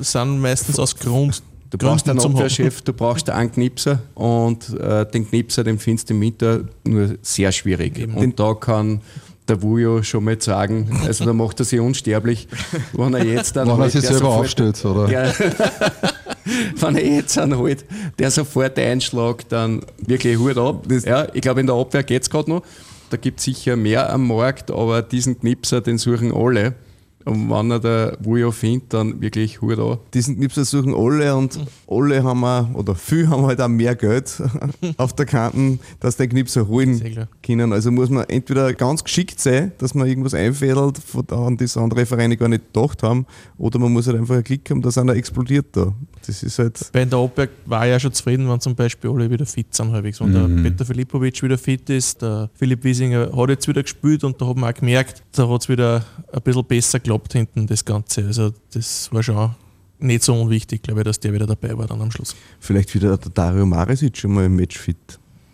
sind 0.00 0.40
meistens 0.40 0.78
aus 0.80 0.96
Grund. 0.96 1.42
Du 1.70 1.78
brauchst 1.78 2.08
einen 2.08 2.20
Abwehrchef, 2.20 2.82
du 2.82 2.92
brauchst 2.92 3.28
einen 3.30 3.50
Knipser 3.50 4.00
und 4.14 4.68
äh, 4.78 5.04
den 5.10 5.28
Knipser, 5.28 5.64
den 5.64 5.78
findest 5.78 6.08
du 6.08 6.14
im 6.14 6.20
Winter 6.20 6.60
nur 6.86 7.16
sehr 7.22 7.50
schwierig. 7.52 8.08
Und 8.14 8.38
da 8.38 8.54
kann 8.54 9.00
der 9.48 9.60
Wujo 9.62 10.02
schon 10.02 10.24
mal 10.24 10.40
sagen, 10.40 10.88
also 11.06 11.24
da 11.24 11.32
macht 11.32 11.60
er 11.60 11.64
sich 11.66 11.78
unsterblich, 11.80 12.48
wenn 12.94 13.12
er 13.14 13.24
jetzt 13.24 13.56
dann 13.56 13.68
Wenn 13.68 13.74
er 13.76 13.80
halt 13.82 13.92
sich 13.92 14.00
der 14.00 14.10
selber 14.12 14.26
sofort- 14.26 14.40
aufstellt, 14.44 14.84
oder? 14.84 15.10
Ja, 15.10 15.32
wenn 16.76 16.96
er 16.96 17.06
jetzt 17.06 17.36
dann 17.36 17.56
halt 17.58 17.84
der 18.18 18.30
sofort 18.30 18.78
einschlägt, 18.78 19.52
dann 19.52 19.82
wirklich 19.98 20.38
Hut 20.38 20.56
ab. 20.58 20.86
Ja, 21.04 21.26
ich 21.32 21.40
glaube, 21.42 21.60
in 21.60 21.66
der 21.66 21.76
Abwehr 21.76 22.02
geht 22.02 22.22
es 22.22 22.30
gerade 22.30 22.50
noch. 22.50 22.62
Da 23.10 23.16
gibt 23.16 23.38
es 23.38 23.44
sicher 23.44 23.76
mehr 23.76 24.10
am 24.12 24.26
Markt, 24.28 24.70
aber 24.70 25.02
diesen 25.02 25.38
Knipser, 25.38 25.80
den 25.80 25.98
suchen 25.98 26.32
alle. 26.34 26.74
Und 27.24 27.48
wenn 27.50 27.70
er 27.70 27.80
der 27.80 28.18
Wujo 28.20 28.50
findet, 28.50 28.92
dann 28.92 29.20
wirklich 29.20 29.60
Hut 29.62 29.78
ab. 29.78 30.00
Diesen 30.12 30.36
Knipser 30.36 30.64
suchen 30.64 30.94
alle 30.94 31.34
und 31.34 31.58
alle 31.88 32.22
haben 32.22 32.40
wir, 32.40 32.70
oder 32.74 32.94
viele 32.94 33.30
haben 33.30 33.46
halt 33.46 33.60
auch 33.60 33.68
mehr 33.68 33.94
Geld 33.94 34.42
auf 34.98 35.14
der 35.14 35.26
Kante, 35.26 35.78
dass 36.00 36.16
den 36.16 36.28
Knipser 36.28 36.68
holen 36.68 37.26
können. 37.42 37.72
Also 37.72 37.90
muss 37.90 38.10
man 38.10 38.24
entweder 38.28 38.72
ganz 38.74 39.02
geschickt 39.02 39.40
sein, 39.40 39.72
dass 39.78 39.94
man 39.94 40.06
irgendwas 40.06 40.34
einfädelt, 40.34 40.98
von 40.98 41.24
da 41.26 41.46
an 41.46 41.56
das 41.56 41.76
andere 41.76 42.04
Vereine 42.04 42.36
gar 42.36 42.48
nicht 42.48 42.72
gedacht 42.72 43.02
haben, 43.02 43.26
oder 43.58 43.78
man 43.78 43.92
muss 43.92 44.06
halt 44.06 44.18
einfach 44.18 44.34
einen 44.34 44.44
Klick 44.44 44.68
haben, 44.70 44.82
dass 44.82 44.98
einer 44.98 45.14
explodiert 45.14 45.66
da. 45.72 45.94
Das 46.26 46.42
ist 46.42 46.58
halt. 46.58 46.90
Bei 46.92 47.02
in 47.02 47.10
der 47.10 47.18
Abwehr 47.18 47.48
war 47.66 47.84
ich 47.84 47.90
ja 47.90 48.00
schon 48.00 48.12
zufrieden, 48.12 48.48
wenn 48.48 48.60
zum 48.60 48.74
Beispiel 48.74 49.10
alle 49.10 49.30
wieder 49.30 49.46
fit 49.46 49.74
sind 49.74 49.92
halbwegs. 49.92 50.20
Wenn 50.20 50.32
der 50.32 50.62
Peter 50.62 50.84
Filipovic 50.84 51.42
wieder 51.42 51.58
fit 51.58 51.88
ist, 51.90 52.22
der 52.22 52.50
Philipp 52.54 52.84
Wiesinger 52.84 53.30
hat 53.34 53.48
jetzt 53.50 53.68
wieder 53.68 53.82
gespielt 53.82 54.24
und 54.24 54.40
da 54.40 54.46
hat 54.46 54.56
man 54.56 54.72
auch 54.72 54.78
gemerkt, 54.78 55.22
da 55.32 55.48
hat 55.48 55.62
es 55.62 55.68
wieder 55.68 56.04
ein 56.32 56.42
bisschen 56.42 56.64
besser 56.64 56.98
geklappt 57.14 57.32
hinten, 57.32 57.66
das 57.66 57.84
Ganze. 57.84 58.26
Also 58.26 58.52
das 58.72 59.12
war 59.12 59.22
schon 59.22 59.54
nicht 59.98 60.22
so 60.22 60.34
unwichtig, 60.34 60.82
glaube 60.82 61.00
ich, 61.00 61.04
dass 61.04 61.20
der 61.20 61.32
wieder 61.32 61.46
dabei 61.46 61.76
war 61.78 61.86
dann 61.86 62.00
am 62.00 62.10
Schluss. 62.10 62.34
Vielleicht 62.60 62.94
wieder 62.94 63.16
der 63.16 63.30
Dario 63.30 63.64
Maresic 63.64 64.16
schon 64.16 64.32
mal 64.32 64.44
im 64.44 64.56
Match 64.56 64.78
fit. 64.78 64.96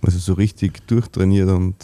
Also 0.03 0.19
so 0.19 0.33
richtig 0.33 0.87
durchtrainiert 0.87 1.51
und, 1.51 1.77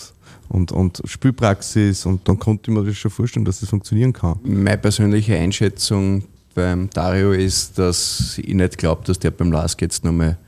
und, 0.48 0.72
und 0.72 1.02
Spielpraxis 1.04 2.06
und 2.06 2.26
dann 2.26 2.38
konnte 2.38 2.70
ich 2.70 2.76
mir 2.76 2.82
das 2.84 2.96
schon 2.96 3.10
vorstellen, 3.10 3.44
dass 3.44 3.60
das 3.60 3.68
funktionieren 3.68 4.12
kann. 4.12 4.38
Meine 4.42 4.78
persönliche 4.78 5.36
Einschätzung 5.36 6.24
beim 6.54 6.88
Dario 6.88 7.32
ist, 7.32 7.78
dass 7.78 8.38
ich 8.38 8.54
nicht 8.54 8.78
glaube, 8.78 9.04
dass 9.04 9.18
der 9.18 9.30
beim 9.30 9.52
LASK 9.52 9.82
jetzt 9.82 10.02
nochmal 10.02 10.38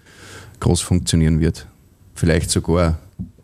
groß 0.60 0.80
funktionieren 0.80 1.40
wird. 1.40 1.66
Vielleicht 2.14 2.50
sogar 2.50 2.98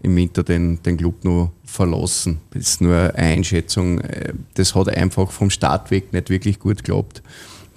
im 0.05 0.17
Winter 0.17 0.43
den, 0.43 0.83
den 0.83 0.97
Club 0.97 1.25
noch 1.25 1.51
verlassen. 1.64 2.38
Das 2.53 2.62
ist 2.62 2.81
nur 2.81 2.95
eine 2.95 3.14
Einschätzung. 3.14 4.01
Äh, 4.01 4.35
Das 4.55 4.75
hat 4.75 4.88
einfach 4.88 5.31
vom 5.31 5.51
Startweg 5.51 6.12
nicht 6.12 6.31
wirklich 6.31 6.59
gut 6.59 6.85
geklappt. 6.85 7.23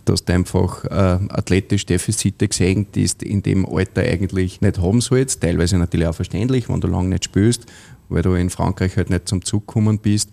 Dass 0.06 0.24
du 0.24 0.34
einfach 0.34 0.86
äh, 0.86 1.20
athletisch 1.30 1.86
Defizite 1.86 2.48
gesehen, 2.48 2.88
die 2.96 3.06
du 3.06 3.26
in 3.26 3.44
dem 3.44 3.66
Alter 3.66 4.02
eigentlich 4.02 4.62
nicht 4.62 4.78
haben 4.80 5.02
sollst. 5.02 5.42
Teilweise 5.42 5.78
natürlich 5.78 6.08
auch 6.08 6.16
verständlich, 6.16 6.70
wenn 6.70 6.80
du 6.80 6.88
lange 6.88 7.10
nicht 7.10 7.26
spielst, 7.26 7.66
weil 8.10 8.22
du 8.22 8.34
in 8.34 8.50
Frankreich 8.50 8.96
halt 8.98 9.10
nicht 9.10 9.28
zum 9.28 9.44
Zug 9.44 9.68
gekommen 9.68 10.00
bist. 10.00 10.30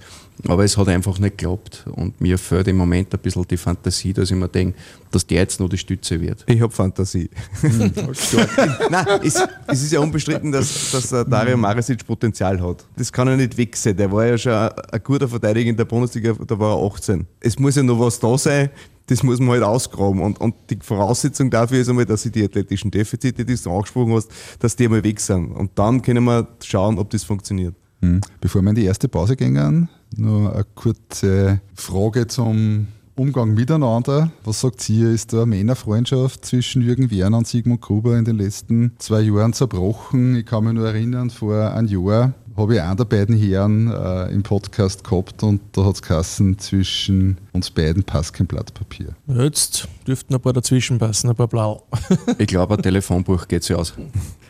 Aber 0.49 0.65
es 0.65 0.77
hat 0.77 0.89
einfach 0.89 1.19
nicht 1.19 1.39
geklappt. 1.39 1.85
Und 1.95 2.21
mir 2.21 2.39
fehlt 2.39 2.67
im 2.69 2.77
Moment 2.77 3.15
ein 3.15 3.21
bisschen 3.21 3.47
die 3.47 3.57
Fantasie, 3.57 4.13
dass 4.13 4.31
ich 4.31 4.37
mir 4.37 4.49
denke, 4.49 4.77
dass 5.11 5.27
der 5.27 5.39
jetzt 5.39 5.61
noch 5.61 5.69
die 5.69 5.79
Stütze 5.79 6.21
wird. 6.21 6.45
Ich 6.47 6.61
habe 6.61 6.73
Fantasie. 6.73 7.31
Nein, 8.91 9.07
es, 9.23 9.41
es 9.69 9.83
ist 9.83 9.93
ja 9.93 10.01
unbestritten, 10.01 10.51
dass, 10.51 10.91
dass 10.91 11.13
äh, 11.13 11.25
Dario 11.25 11.57
Maresic 11.57 12.05
Potenzial 12.05 12.61
hat. 12.61 12.85
Das 12.97 13.13
kann 13.13 13.29
er 13.29 13.37
nicht 13.37 13.57
wegsehen. 13.57 13.97
Der 13.97 14.11
war 14.11 14.27
ja 14.27 14.37
schon 14.37 14.53
ein, 14.53 14.71
ein 14.91 15.03
guter 15.03 15.29
Verteidiger 15.29 15.71
in 15.71 15.77
der 15.77 15.85
Bundesliga, 15.85 16.35
da 16.47 16.59
war 16.59 16.77
er 16.77 16.85
18. 16.85 17.27
Es 17.41 17.59
muss 17.59 17.77
ja 17.77 17.83
noch 17.83 18.01
was 18.01 18.19
da 18.19 18.37
sein, 18.37 18.71
das 19.07 19.23
muss 19.23 19.39
man 19.39 19.51
halt 19.51 19.63
ausgraben. 19.63 20.21
Und, 20.21 20.41
und 20.41 20.55
die 20.71 20.79
Voraussetzung 20.81 21.51
dafür 21.51 21.81
ist 21.81 21.89
einmal, 21.89 22.07
dass 22.07 22.23
sie 22.23 22.31
die 22.31 22.43
athletischen 22.43 22.91
Defizite, 22.91 23.45
die 23.45 23.57
du 23.57 23.71
angesprochen 23.71 24.15
hast, 24.15 24.31
dass 24.59 24.77
die 24.77 24.85
einmal 24.85 25.05
weg 25.05 25.21
sind. 25.21 25.53
Und 25.53 25.73
dann 25.75 26.03
können 26.03 26.25
wir 26.25 26.49
schauen, 26.63 26.99
ob 26.99 27.11
das 27.11 27.25
funktioniert. 27.25 27.75
Hm. 28.01 28.21
Bevor 28.41 28.63
wir 28.63 28.71
in 28.71 28.77
die 28.77 28.85
erste 28.85 29.09
Pause 29.09 29.37
gehen, 29.37 29.89
nur 30.17 30.55
eine 30.55 30.65
kurze 30.75 31.61
Frage 31.75 32.27
zum 32.27 32.87
Umgang 33.17 33.55
miteinander. 33.55 34.33
Was 34.45 34.61
sagt 34.61 34.89
ihr, 34.89 35.11
ist 35.11 35.33
da 35.33 35.47
Männerfreundschaft 35.47 36.45
zwischen 36.45 36.83
Jürgen 36.83 37.11
Werner 37.11 37.39
und 37.39 37.47
Sigmund 37.47 37.81
Gruber 37.81 38.19
in 38.19 38.25
den 38.25 38.37
letzten 38.37 38.93
zwei 38.99 39.21
Jahren 39.21 39.53
zerbrochen? 39.53 40.35
Ich 40.35 40.47
kann 40.47 40.65
mich 40.65 40.73
nur 40.73 40.89
erinnern, 40.89 41.31
vor 41.31 41.73
einem 41.73 41.87
Jahr 41.87 42.35
habe 42.57 42.75
ich 42.75 42.81
einen 42.81 42.97
der 42.97 43.05
beiden 43.05 43.37
Herren 43.37 43.91
äh, 43.91 44.33
im 44.33 44.43
Podcast 44.43 45.03
gehabt 45.03 45.43
und 45.43 45.61
da 45.73 45.85
hat 45.85 45.97
es 45.97 46.03
geheißen, 46.03 46.59
zwischen 46.59 47.39
uns 47.53 47.71
beiden 47.71 48.05
passt 48.05 48.33
kein 48.35 48.47
Blatt 48.47 48.73
Papier. 48.75 49.15
Jetzt 49.27 49.89
dürften 50.07 50.35
ein 50.35 50.41
paar 50.41 50.53
dazwischen 50.53 50.99
passen, 50.99 51.31
ein 51.31 51.37
paar 51.37 51.49
blau. 51.49 51.87
Ich 52.39 52.47
glaube, 52.47 52.75
ein 52.75 52.83
Telefonbuch 52.83 53.49
geht 53.49 53.65
sich 53.65 53.75
aus. 53.75 53.95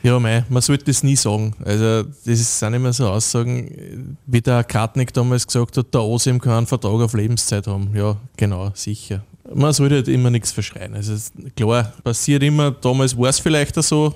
Ja, 0.02 0.18
mei, 0.18 0.44
man 0.48 0.60
sollte 0.60 0.84
das 0.84 1.02
nie 1.02 1.16
sagen. 1.16 1.54
Also, 1.64 2.02
das 2.02 2.58
sind 2.58 2.74
immer 2.74 2.92
so 2.92 3.08
Aussagen, 3.08 4.16
wie 4.26 4.40
der 4.40 4.64
Kartnick 4.64 5.12
damals 5.12 5.46
gesagt 5.46 5.76
hat, 5.76 5.94
der 5.94 6.02
Osim 6.02 6.40
kann 6.40 6.52
einen 6.52 6.66
Vertrag 6.66 7.00
auf 7.00 7.14
Lebenszeit 7.14 7.66
haben. 7.66 7.90
Ja, 7.94 8.16
genau, 8.36 8.70
sicher. 8.74 9.24
Man 9.54 9.72
sollte 9.72 9.96
halt 9.96 10.08
immer 10.08 10.30
nichts 10.30 10.52
verschreien. 10.52 10.94
Also, 10.94 11.14
es 11.14 11.30
ist 11.30 11.56
klar, 11.56 11.92
passiert 12.02 12.42
immer, 12.42 12.70
damals 12.70 13.16
war 13.16 13.28
es 13.28 13.38
vielleicht 13.38 13.82
so, 13.82 14.14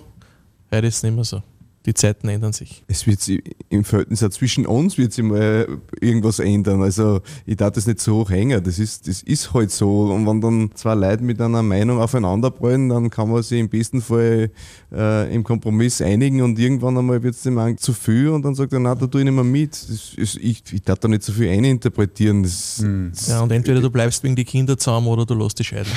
heute 0.71 0.87
ist 0.87 0.97
es 0.97 1.03
nicht 1.03 1.15
mehr 1.15 1.25
so. 1.25 1.43
Die 1.89 1.95
Zeiten 1.95 2.29
ändern 2.29 2.53
sich. 2.53 2.85
Es 2.87 3.07
wird 3.07 3.19
sich 3.23 3.43
im 3.71 3.83
Verhältnis 3.83 4.23
auch 4.23 4.29
zwischen 4.29 4.67
uns 4.67 4.99
wird 4.99 5.15
sich 5.15 5.25
mal 5.25 5.67
irgendwas 6.03 6.39
ändern. 6.39 6.83
Also 6.83 7.23
ich 7.47 7.57
darf 7.57 7.73
das 7.73 7.87
nicht 7.87 7.99
so 8.01 8.17
hoch 8.17 8.31
hängen. 8.31 8.63
Das 8.63 8.79
ist, 8.79 9.09
das 9.09 9.23
ist 9.23 9.55
halt 9.55 9.71
so. 9.71 10.13
Und 10.13 10.27
wenn 10.27 10.39
dann 10.43 10.71
zwei 10.75 10.95
Leute 10.95 11.25
mit 11.25 11.41
einer 11.41 11.63
Meinung 11.63 11.99
aufeinanderprallen, 11.99 12.91
dann 12.91 13.09
kann 13.09 13.31
man 13.31 13.43
sich 13.43 13.59
im 13.59 13.71
besten 13.71 14.03
Fall 14.03 14.51
äh, 14.93 15.35
im 15.35 15.43
Kompromiss 15.43 16.03
einigen 16.03 16.43
und 16.43 16.59
irgendwann 16.59 16.99
einmal 16.99 17.23
wird 17.23 17.37
es 17.37 17.43
dem 17.45 17.57
einen 17.57 17.79
zu 17.79 17.95
viel 17.95 18.29
und 18.29 18.43
dann 18.43 18.55
sagt 18.55 18.75
er, 18.75 18.81
nein, 18.81 18.99
da 18.99 19.07
tue 19.07 19.23
ich 19.23 19.25
nicht 19.25 19.35
mehr 19.35 19.43
mit. 19.43 19.73
Das 19.73 20.13
ist, 20.15 20.37
ich, 20.37 20.63
ich 20.71 20.83
darf 20.83 20.99
da 20.99 21.09
nicht 21.09 21.23
so 21.23 21.33
viel 21.33 21.49
eininterpretieren. 21.49 22.43
Das, 22.43 22.85
das, 22.85 23.29
Ja, 23.29 23.41
und 23.41 23.51
entweder 23.51 23.81
du 23.81 23.89
bleibst 23.89 24.23
wegen 24.25 24.37
die 24.37 24.45
Kinder 24.45 24.77
zusammen 24.77 25.07
oder 25.07 25.25
du 25.25 25.33
lässt 25.33 25.59
die 25.59 25.65
scheiden. 25.65 25.91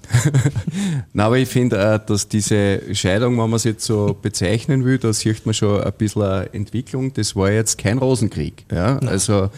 Nein, 1.12 1.26
aber 1.26 1.38
ich 1.38 1.48
finde, 1.48 1.78
äh, 1.78 2.00
dass 2.04 2.28
diese 2.28 2.94
Scheidung, 2.94 3.32
wenn 3.32 3.50
man 3.50 3.54
es 3.54 3.64
jetzt 3.64 3.84
so 3.84 4.16
bezeichnen 4.20 4.84
will, 4.84 4.98
da 4.98 5.12
sieht 5.12 5.44
man 5.46 5.54
schon 5.54 5.80
ein 5.80 5.92
bisschen 5.92 6.22
eine 6.22 6.54
Entwicklung. 6.54 7.12
Das 7.12 7.36
war 7.36 7.50
jetzt 7.50 7.78
kein 7.78 7.98
Rosenkrieg. 7.98 8.64
Ja? 8.70 8.98
Also 8.98 9.50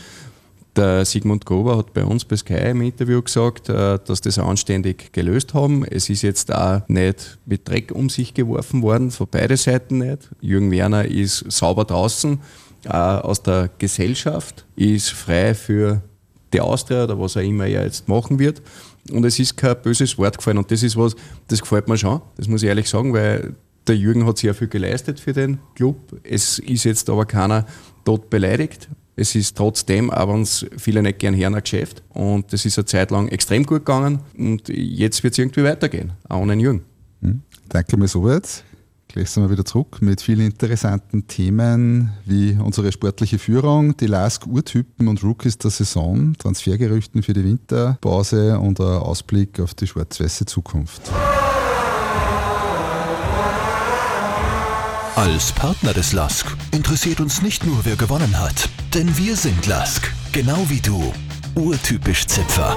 Der 0.77 1.05
Sigmund 1.05 1.47
Gruber 1.47 1.77
hat 1.77 1.95
bei 1.95 2.05
uns 2.05 2.25
bei 2.25 2.37
Sky 2.37 2.71
im 2.71 2.81
Interview 2.83 3.23
gesagt, 3.23 3.69
äh, 3.69 3.99
dass 4.05 4.21
das 4.21 4.39
anständig 4.39 5.13
gelöst 5.13 5.55
haben. 5.55 5.85
Es 5.85 6.11
ist 6.11 6.23
jetzt 6.23 6.53
auch 6.53 6.83
nicht 6.89 7.39
mit 7.47 7.69
Dreck 7.69 7.93
um 7.93 8.11
sich 8.11 8.35
geworfen 8.35 8.83
worden, 8.83 9.13
von 9.13 9.29
beiden 9.29 9.57
Seiten 9.57 9.99
nicht. 9.99 10.31
Jürgen 10.41 10.71
Werner 10.73 11.05
ist 11.05 11.45
sauber 11.51 11.85
draußen 11.85 12.41
aus 12.87 13.43
der 13.43 13.71
Gesellschaft, 13.79 14.67
ist 14.77 15.11
frei 15.11 15.55
für 15.55 16.03
die 16.53 16.61
Austria 16.61 17.05
oder 17.05 17.19
was 17.19 17.37
auch 17.37 17.41
immer 17.41 17.67
er 17.67 17.85
jetzt 17.85 18.09
machen 18.09 18.39
wird. 18.39 18.61
Und 19.11 19.25
es 19.25 19.39
ist 19.39 19.57
kein 19.57 19.77
böses 19.83 20.17
Wort 20.19 20.39
gefallen. 20.39 20.59
Und 20.59 20.71
das 20.71 20.83
ist 20.83 20.97
was, 20.97 21.15
das 21.49 21.61
gefällt 21.61 21.89
mir 21.89 21.99
schon, 21.99 22.23
das 22.37 22.49
muss 22.49 22.63
ich 22.63 22.69
ehrlich 22.69 22.89
sagen, 22.89 23.13
weil 23.13 23.55
der 23.87 23.97
Jürgen 23.97 24.27
hat 24.27 24.39
sehr 24.39 24.55
viel 24.55 24.69
geleistet 24.69 25.21
für 25.21 25.33
den 25.33 25.59
Club. 25.75 25.97
Es 26.23 26.59
ist 26.59 26.85
jetzt 26.85 27.11
aber 27.11 27.27
keiner 27.27 27.67
dort 28.05 28.31
beleidigt. 28.31 28.89
Es 29.17 29.35
ist 29.35 29.57
trotzdem, 29.57 30.11
wenn 30.11 30.43
es 30.43 30.67
viele 30.77 31.03
nicht 31.03 31.19
gern 31.19 31.37
hören, 31.37 31.55
ein 31.55 31.63
Geschäft. 31.63 32.03
Und 32.09 32.53
das 32.53 32.65
ist 32.65 32.79
eine 32.79 32.87
Zeit 32.87 33.11
lang 33.11 33.29
extrem 33.29 33.65
gut 33.65 33.85
gegangen. 33.85 34.21
Und 34.37 34.69
jetzt 34.69 35.23
wird 35.23 35.35
es 35.35 35.39
irgendwie 35.39 35.63
weitergehen, 35.63 36.13
auch 36.29 36.41
ohne 36.41 36.55
Jürgen. 36.55 36.83
Hm. 37.23 37.43
Danke 37.69 37.97
mir 37.97 38.09
soweit. 38.09 38.65
Gleich 39.15 39.31
sind 39.31 39.45
wir 39.45 39.51
wieder 39.51 39.65
zurück 39.65 39.99
mit 40.03 40.21
vielen 40.21 40.41
interessanten 40.41 41.29
Themen 41.29 42.11
wie 42.25 42.59
unsere 42.61 42.91
sportliche 42.91 43.39
Führung, 43.39 43.97
die 43.97 44.09
Lask-Urtypen 44.09 45.07
und 45.07 45.23
Rookies 45.23 45.57
der 45.57 45.71
Saison, 45.71 46.35
Transfergerüchten 46.37 47.23
für 47.23 47.33
die 47.33 47.45
Winterpause 47.45 48.59
und 48.59 48.81
ein 48.81 48.87
Ausblick 48.87 49.61
auf 49.61 49.73
die 49.75 49.87
schwarz-weiße 49.87 50.47
Zukunft. 50.47 51.13
Als 55.15 55.53
Partner 55.53 55.93
des 55.93 56.13
LASK 56.13 56.49
interessiert 56.73 57.21
uns 57.21 57.41
nicht 57.41 57.65
nur, 57.65 57.85
wer 57.85 57.95
gewonnen 57.95 58.41
hat, 58.41 58.69
denn 58.95 59.17
wir 59.17 59.37
sind 59.37 59.65
LASK, 59.69 60.13
genau 60.33 60.67
wie 60.69 60.81
du, 60.81 61.13
urtypisch 61.55 62.27
Zipfer. 62.27 62.77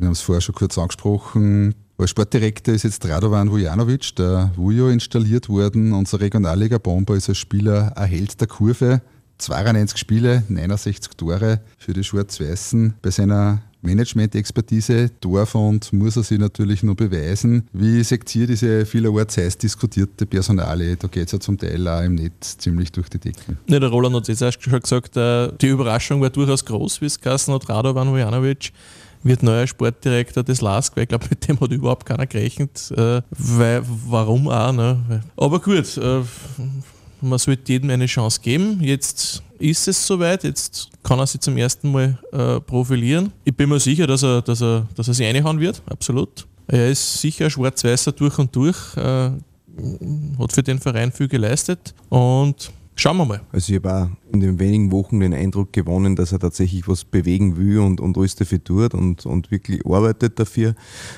Wir 0.00 0.06
haben 0.06 0.12
es 0.12 0.22
vorher 0.22 0.40
schon 0.40 0.54
kurz 0.54 0.78
angesprochen. 0.78 1.74
Als 1.98 2.08
Sportdirektor 2.08 2.72
ist 2.72 2.84
jetzt 2.84 3.06
Radovan 3.06 3.50
Vujanovic, 3.50 4.16
der 4.16 4.50
Vujo, 4.56 4.88
installiert 4.88 5.50
worden. 5.50 5.92
Unser 5.92 6.20
Regionalliga-Bomber 6.20 7.16
ist 7.16 7.28
als 7.28 7.36
Spieler 7.36 7.92
ein 7.98 8.08
Held 8.08 8.40
der 8.40 8.48
Kurve. 8.48 9.02
92 9.36 9.98
Spiele, 9.98 10.42
69 10.48 11.16
Tore 11.18 11.60
für 11.76 11.92
die 11.92 12.02
Schwarz-Weißen. 12.02 12.94
Bei 13.02 13.10
seiner 13.10 13.60
Management-Expertise 13.82 15.10
darf 15.20 15.54
und 15.54 15.92
muss 15.92 16.16
er 16.16 16.22
sich 16.22 16.38
natürlich 16.38 16.82
nur 16.82 16.96
beweisen. 16.96 17.68
Wie 17.74 18.02
seht 18.02 18.34
ihr 18.34 18.46
diese 18.46 18.86
vielerorts 18.86 19.36
heiß 19.36 19.58
diskutierte 19.58 20.24
Personale? 20.24 20.96
Da 20.96 21.08
geht 21.08 21.26
es 21.26 21.32
ja 21.32 21.40
zum 21.40 21.58
Teil 21.58 21.86
auch 21.86 22.02
im 22.02 22.14
Netz 22.14 22.56
ziemlich 22.56 22.90
durch 22.90 23.10
die 23.10 23.18
Decken. 23.18 23.58
Ja, 23.66 23.78
der 23.78 23.90
Roland 23.90 24.16
hat 24.16 24.28
jetzt 24.28 24.62
schon 24.62 24.80
gesagt, 24.80 25.18
äh, 25.18 25.52
die 25.60 25.68
Überraschung 25.68 26.22
war 26.22 26.30
durchaus 26.30 26.64
groß, 26.64 27.02
wie 27.02 27.06
es 27.06 27.20
geheißen 27.20 27.52
hat, 27.52 27.68
Radovan 27.68 28.10
Vujanovic 28.10 28.72
wird 29.22 29.42
neuer 29.42 29.66
Sportdirektor 29.66 30.42
des 30.42 30.60
LASK, 30.60 30.96
weil 30.96 31.04
ich 31.04 31.08
glaube, 31.08 31.26
mit 31.30 31.46
dem 31.46 31.60
hat 31.60 31.70
überhaupt 31.70 32.06
keiner 32.06 32.26
gerechnet. 32.26 32.90
Äh, 32.96 33.22
weil, 33.30 33.82
warum 34.06 34.48
auch? 34.48 34.72
Ne? 34.72 35.22
Aber 35.36 35.60
gut, 35.60 35.96
äh, 35.96 36.20
man 37.20 37.38
sollte 37.38 37.72
jedem 37.72 37.90
eine 37.90 38.06
Chance 38.06 38.40
geben. 38.40 38.78
Jetzt 38.80 39.42
ist 39.58 39.88
es 39.88 40.06
soweit, 40.06 40.44
jetzt 40.44 40.90
kann 41.02 41.18
er 41.18 41.26
sich 41.26 41.40
zum 41.40 41.56
ersten 41.56 41.92
Mal 41.92 42.18
äh, 42.32 42.60
profilieren. 42.60 43.32
Ich 43.44 43.54
bin 43.54 43.68
mir 43.68 43.80
sicher, 43.80 44.06
dass 44.06 44.22
er, 44.22 44.42
dass 44.42 44.62
er, 44.62 44.86
dass 44.94 45.08
er 45.08 45.14
sich 45.14 45.26
reinhauen 45.26 45.60
wird, 45.60 45.82
absolut. 45.86 46.46
Er 46.66 46.90
ist 46.90 47.20
sicher 47.20 47.50
schwarz-weißer 47.50 48.12
durch 48.12 48.38
und 48.38 48.54
durch, 48.54 48.96
äh, 48.96 49.30
hat 50.38 50.52
für 50.52 50.62
den 50.62 50.78
Verein 50.78 51.12
viel 51.12 51.28
geleistet 51.28 51.94
und 52.08 52.70
Schauen 52.96 53.16
wir 53.16 53.24
mal. 53.24 53.40
Also 53.50 53.72
ich 53.72 53.78
habe 53.78 53.94
auch 53.94 54.08
in 54.32 54.40
den 54.40 54.58
wenigen 54.58 54.92
Wochen 54.92 55.20
den 55.20 55.32
Eindruck 55.32 55.72
gewonnen, 55.72 56.16
dass 56.16 56.32
er 56.32 56.38
tatsächlich 56.38 56.86
was 56.86 57.04
bewegen 57.04 57.56
will 57.56 57.78
und, 57.78 57.98
und 57.98 58.18
alles 58.18 58.34
dafür 58.34 58.62
tut 58.62 58.92
und, 58.92 59.24
und 59.24 59.50
wirklich 59.50 59.84
arbeitet 59.86 60.38
dafür. 60.38 60.74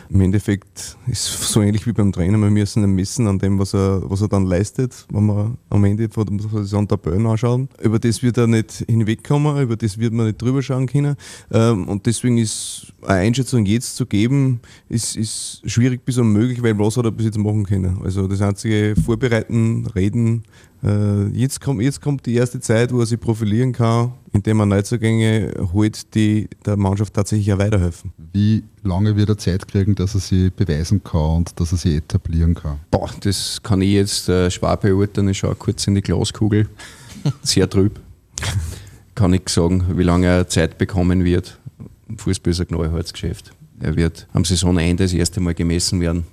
Im 0.08 0.20
Endeffekt 0.20 0.96
ist 1.08 1.28
es 1.28 1.52
so 1.52 1.60
ähnlich 1.60 1.86
wie 1.86 1.92
beim 1.92 2.12
Trainer, 2.12 2.38
wir 2.38 2.50
müssen 2.50 2.84
ihn 2.84 2.94
messen 2.94 3.26
an 3.26 3.38
dem, 3.38 3.58
was 3.58 3.74
er, 3.74 4.08
was 4.08 4.20
er 4.20 4.28
dann 4.28 4.46
leistet, 4.46 5.06
wenn 5.10 5.26
wir 5.26 5.56
am 5.70 5.84
Ende 5.84 6.08
von 6.08 6.26
der 6.26 6.48
Saison 6.48 6.86
Tabellen 6.86 7.26
anschauen. 7.26 7.68
Über 7.82 7.98
das 7.98 8.22
wird 8.22 8.38
er 8.38 8.46
nicht 8.46 8.84
hinwegkommen, 8.88 9.60
über 9.60 9.76
das 9.76 9.98
wird 9.98 10.12
man 10.12 10.26
nicht 10.26 10.40
drüber 10.40 10.62
schauen 10.62 10.86
können. 10.86 11.16
Ähm, 11.50 11.88
und 11.88 12.06
deswegen 12.06 12.38
ist 12.38 12.92
eine 13.02 13.20
Einschätzung 13.20 13.66
jetzt 13.66 13.96
zu 13.96 14.06
geben, 14.06 14.60
ist, 14.88 15.16
ist 15.16 15.62
schwierig 15.64 16.04
bis 16.04 16.18
unmöglich, 16.18 16.62
weil 16.62 16.78
was 16.78 16.96
hat 16.96 17.06
er 17.06 17.10
bis 17.10 17.26
jetzt 17.26 17.38
machen 17.38 17.64
können. 17.64 18.00
Also 18.04 18.28
das 18.28 18.40
einzige 18.40 18.94
Vorbereiten, 19.04 19.86
Reden, 19.86 20.44
jetzt, 21.32 21.60
kommt, 21.60 21.80
jetzt 21.80 22.00
kommt 22.00 22.26
die 22.26 22.34
erste 22.34 22.58
Zeit, 22.58 22.92
wo 22.92 23.00
er 23.00 23.06
sich 23.06 23.20
profilieren 23.20 23.72
kann, 23.72 24.12
indem 24.32 24.60
er 24.60 24.66
Neuzugänge 24.66 25.54
holt, 25.72 26.14
die 26.14 26.48
der 26.66 26.76
Mannschaft 26.76 27.14
tatsächlich 27.14 27.52
auch 27.52 27.58
weiterhelfen. 27.58 28.12
Wie 28.32 28.64
lange 28.82 29.14
wird 29.16 29.28
er 29.28 29.38
Zeit 29.38 29.68
kriegen, 29.68 29.94
dass 29.94 30.14
er 30.14 30.20
sich 30.20 30.52
beweisen 30.52 31.04
kann 31.04 31.36
und 31.36 31.60
dass 31.60 31.72
er 31.72 31.78
sich 31.78 31.96
etablieren 31.96 32.54
kann? 32.54 32.80
Boah, 32.90 33.10
das 33.20 33.62
kann 33.62 33.80
ich 33.80 33.92
jetzt 33.92 34.28
äh, 34.28 34.50
schwer 34.50 34.76
beurteilen. 34.76 35.28
Ich 35.28 35.38
schaue 35.38 35.54
kurz 35.54 35.86
in 35.86 35.94
die 35.94 36.02
Glaskugel. 36.02 36.68
Sehr 37.42 37.70
trüb. 37.70 38.00
kann 39.14 39.32
ich 39.34 39.48
sagen, 39.48 39.84
wie 39.96 40.02
lange 40.02 40.26
er 40.26 40.48
Zeit 40.48 40.78
bekommen 40.78 41.24
wird. 41.24 41.58
Fußball 42.16 42.50
ist 42.50 42.60
ein 42.60 42.68
Knallholzgeschäft. 42.68 43.52
Er 43.78 43.96
wird 43.96 44.26
am 44.32 44.44
Saisonende 44.44 45.04
das 45.04 45.12
erste 45.12 45.40
Mal 45.40 45.54
gemessen 45.54 46.00
werden 46.00 46.24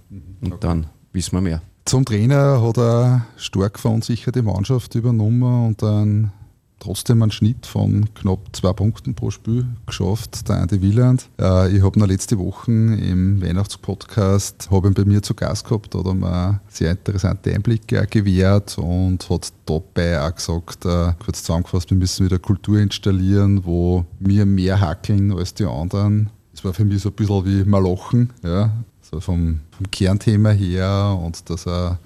und 0.42 0.54
okay. 0.54 0.60
dann 0.62 0.88
wissen 1.14 1.36
wir 1.36 1.42
mehr. 1.42 1.62
Zum 1.89 2.06
Trainer 2.06 2.62
hat 2.62 2.78
er 2.78 3.25
stark 3.36 3.80
verunsicherte 3.80 4.43
Mannschaft 4.43 4.93
übernommen 4.93 5.69
und 5.69 5.82
dann 5.82 6.32
trotzdem 6.78 7.23
einen 7.23 7.32
Schnitt 7.32 7.65
von 7.65 8.13
knapp 8.13 8.56
zwei 8.56 8.73
Punkten 8.73 9.15
pro 9.15 9.32
Spiel 9.32 9.65
geschafft, 9.88 10.47
der 10.47 10.62
Andy 10.62 10.84
Wieland. 10.84 11.28
Äh, 11.41 11.75
ich 11.75 11.82
habe 11.82 11.97
noch 11.97 12.06
letzte 12.06 12.38
Woche 12.38 12.71
im 12.71 13.41
Weihnachtspodcast 13.41 14.69
ihn 14.71 14.93
bei 14.93 15.04
mir 15.04 15.23
zu 15.23 15.34
Gast 15.34 15.67
gehabt, 15.67 15.95
hat 15.95 16.06
er 16.06 16.13
mir 16.13 16.62
sehr 16.67 16.91
interessante 16.91 17.52
Einblicke 17.56 18.06
gewährt 18.06 18.78
und 18.78 19.28
hat 19.28 19.52
dabei 19.65 20.21
auch 20.21 20.36
gesagt, 20.36 20.86
äh, 20.86 21.13
kurz 21.17 21.41
zusammengefasst, 21.41 21.89
wir 21.89 21.97
müssen 21.97 22.23
wieder 22.23 22.38
Kultur 22.38 22.78
installieren, 22.78 23.65
wo 23.65 24.06
wir 24.19 24.45
mehr 24.45 24.80
hackeln 24.80 25.36
als 25.36 25.56
die 25.56 25.65
anderen. 25.65 26.30
Das 26.52 26.63
war 26.63 26.73
für 26.75 26.86
mich 26.86 27.02
so 27.02 27.10
ein 27.10 27.15
bisschen 27.15 27.45
wie 27.45 27.67
Malochen. 27.67 28.30
Ja 28.43 28.73
so 29.10 29.19
vom, 29.19 29.62
vom 29.72 29.89
Kernthema 29.91 30.52
her 30.52 31.19
und 31.22 31.50
dass 31.50 31.65
er 31.65 32.00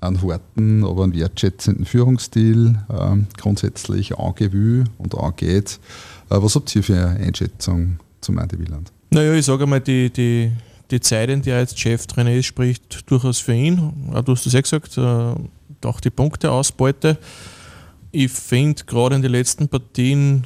einen 0.00 0.20
harten, 0.20 0.84
aber 0.84 1.04
einen 1.04 1.14
wertschätzenden 1.14 1.84
Führungsstil 1.84 2.76
ähm, 2.90 3.26
grundsätzlich 3.38 4.18
angehen 4.18 4.88
und 4.98 5.16
angeht. 5.16 5.78
Äh, 6.28 6.36
was 6.42 6.56
habt 6.56 6.74
ihr 6.74 6.82
für 6.82 6.96
eine 6.96 7.20
Einschätzung 7.20 7.98
zum 8.20 8.38
Andy 8.38 8.58
Wieland? 8.58 8.92
Naja, 9.10 9.32
ich 9.34 9.46
sage 9.46 9.62
einmal, 9.62 9.80
die, 9.80 10.10
die, 10.10 10.52
die 10.90 11.00
Zeit, 11.00 11.30
in 11.30 11.42
der 11.42 11.56
er 11.56 11.60
jetzt 11.60 11.78
Cheftrainer 11.78 12.32
ist, 12.34 12.46
spricht 12.46 13.08
durchaus 13.10 13.38
für 13.38 13.54
ihn. 13.54 13.76
Du 14.24 14.32
hast 14.32 14.46
es 14.46 14.52
ja 14.52 14.60
gesagt, 14.60 14.98
äh, 14.98 15.34
auch 15.86 16.00
die 16.00 16.10
Punkteausbeute. 16.10 17.18
Ich 18.10 18.30
finde, 18.30 18.84
gerade 18.84 19.16
in 19.16 19.22
den 19.22 19.32
letzten 19.32 19.68
Partien 19.68 20.44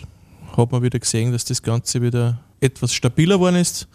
hat 0.56 0.70
man 0.70 0.82
wieder 0.82 0.98
gesehen, 0.98 1.32
dass 1.32 1.44
das 1.44 1.62
Ganze 1.62 2.00
wieder 2.02 2.38
etwas 2.60 2.92
stabiler 2.92 3.36
geworden 3.36 3.56
ist. 3.56 3.88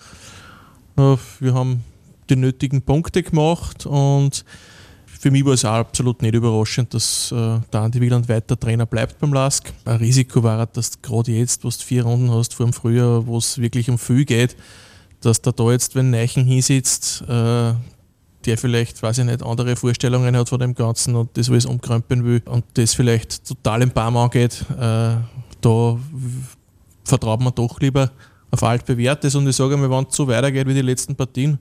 Äh, 0.98 1.16
wir 1.40 1.54
haben 1.54 1.84
die 2.32 2.36
nötigen 2.38 2.82
Punkte 2.82 3.24
gemacht 3.24 3.86
und 3.86 4.46
für 5.06 5.30
mich 5.30 5.46
war 5.46 5.54
es 5.54 5.66
auch 5.66 5.74
absolut 5.74 6.24
nicht 6.24 6.34
überraschend, 6.34 6.96
dass 6.96 7.32
äh, 7.32 7.60
der 7.72 7.82
Andi 7.82 8.02
Wieland 8.02 8.28
weiter 8.28 8.60
Trainer 8.60 8.88
bleibt 8.88 9.20
beim 9.20 9.34
LASK. 9.34 9.72
Ein 9.86 9.98
Risiko 9.98 10.42
war, 10.42 10.66
dass 10.66 11.00
gerade 11.00 11.32
jetzt, 11.32 11.64
wo 11.64 11.70
du 11.70 11.76
vier 11.76 12.04
Runden 12.04 12.32
hast 12.32 12.56
vor 12.56 12.66
dem 12.66 12.74
Frühjahr, 12.74 13.28
wo 13.28 13.38
es 13.38 13.60
wirklich 13.60 13.88
um 13.92 14.00
viel 14.00 14.26
geht, 14.26 14.56
dass 15.22 15.42
der 15.42 15.54
da 15.54 15.72
jetzt, 15.72 15.94
wenn 15.94 16.10
Neichen 16.10 16.44
hinsitzt, 16.46 17.22
äh, 17.28 17.74
der 18.46 18.58
vielleicht, 18.58 19.04
weiß 19.04 19.20
ich 19.20 19.26
nicht, 19.26 19.44
andere 19.44 19.76
Vorstellungen 19.76 20.36
hat 20.36 20.50
von 20.50 20.60
dem 20.60 20.74
Ganzen 20.74 21.16
und 21.16 21.38
das 21.38 21.52
alles 21.52 21.68
umkrempeln 21.68 22.24
will 22.24 22.42
und 22.46 22.66
das 22.74 22.96
vielleicht 22.96 23.46
total 23.46 23.84
im 23.84 23.92
Baum 23.92 24.18
angeht, 24.18 24.66
äh, 24.72 25.18
da 25.62 26.00
vertraut 27.04 27.42
man 27.42 27.54
doch 27.54 27.80
lieber 27.80 28.10
auf 28.50 28.64
altbewährtes 28.64 29.36
und 29.36 29.48
ich 29.48 29.56
sage 29.56 29.78
mal, 29.78 29.92
wenn 29.92 30.08
es 30.10 30.16
so 30.16 30.28
weitergeht 30.28 30.68
wie 30.68 30.74
die 30.74 30.82
letzten 30.82 31.16
Partien, 31.16 31.60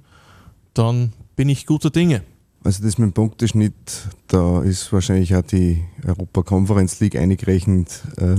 dann 0.75 1.13
bin 1.37 1.49
ich 1.49 1.67
guter 1.67 1.91
Dinge. 1.91 2.23
Also 2.63 2.83
das 2.83 2.99
mit 2.99 3.07
dem 3.07 3.13
Punkteschnitt, 3.13 4.09
da 4.27 4.63
ist 4.63 4.93
wahrscheinlich 4.93 5.35
auch 5.35 5.43
die 5.43 5.83
Europa 6.07 6.43
Conference 6.43 7.01
League 7.01 7.17
eingerechnet. 7.17 8.03
Äh, 8.17 8.37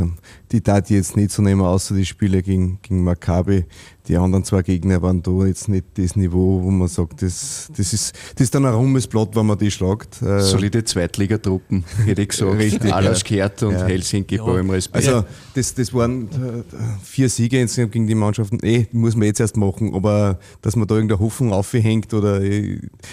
die 0.51 0.61
tat 0.61 0.89
jetzt 0.89 1.15
nicht 1.15 1.31
so 1.31 1.41
nehmen, 1.41 1.61
außer 1.61 1.95
die 1.95 2.05
Spiele 2.05 2.41
gegen, 2.41 2.79
gegen 2.81 3.03
Maccabi. 3.03 3.65
Die 4.07 4.17
anderen 4.17 4.43
zwei 4.43 4.63
Gegner 4.63 5.01
waren 5.01 5.21
da 5.21 5.45
jetzt 5.45 5.69
nicht 5.69 5.85
das 5.95 6.15
Niveau, 6.15 6.61
wo 6.63 6.71
man 6.71 6.87
sagt, 6.87 7.21
das, 7.21 7.71
das, 7.77 7.93
ist, 7.93 8.13
das 8.35 8.45
ist 8.45 8.55
dann 8.55 8.65
ein 8.65 8.73
rummes 8.73 9.07
Blatt, 9.07 9.35
wenn 9.35 9.45
man 9.45 9.57
die 9.57 9.69
schlagt. 9.69 10.21
Äh, 10.21 10.41
Solide 10.41 10.83
Zweitligatruppen, 10.83 11.85
hätte 12.05 12.23
ich 12.23 12.29
gesagt. 12.29 12.57
Richtig. 12.57 12.91
Alles 12.91 13.23
ja. 13.29 13.45
und 13.61 13.71
ja. 13.71 13.85
Helsinki 13.85 14.37
ja. 14.37 14.59
im 14.59 14.69
Respekt. 14.71 15.07
Also 15.07 15.25
das, 15.53 15.75
das 15.75 15.93
waren 15.93 16.23
äh, 16.23 16.63
vier 17.03 17.29
Siege 17.29 17.61
insgesamt 17.61 17.91
gegen 17.91 18.07
die 18.07 18.15
Mannschaften. 18.15 18.57
Eh, 18.63 18.87
muss 18.91 19.15
man 19.15 19.27
jetzt 19.27 19.39
erst 19.39 19.55
machen, 19.55 19.93
aber 19.93 20.39
dass 20.61 20.75
man 20.75 20.87
da 20.87 20.95
irgendeine 20.95 21.19
Hoffnung 21.19 21.53
aufhängt 21.53 22.13
oder 22.13 22.41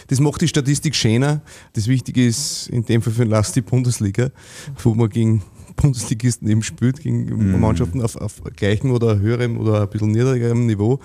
das 0.07 0.21
macht 0.21 0.41
die 0.41 0.49
Statistik 0.49 0.95
geschener. 0.95 1.43
Das 1.75 1.87
Wichtige 1.87 2.27
ist 2.27 2.69
in 2.71 2.85
dem 2.85 3.03
Fall 3.03 3.13
für 3.13 3.25
den 3.25 3.31
Last 3.31 3.55
die 3.57 3.61
Bundesliga, 3.61 4.31
wo 4.83 4.95
man 4.95 5.09
gegen 5.09 5.43
Bundesligisten 5.77 6.49
eben 6.49 6.63
spielt, 6.63 7.01
gegen 7.01 7.25
mhm. 7.25 7.61
Mannschaften 7.61 8.03
auf, 8.03 8.17
auf 8.17 8.43
gleichem 8.57 8.91
oder 8.91 9.19
höherem 9.19 9.59
oder 9.59 9.83
ein 9.83 9.89
bisschen 9.89 10.11
niedrigerem 10.11 10.67
Niveau. 10.67 10.99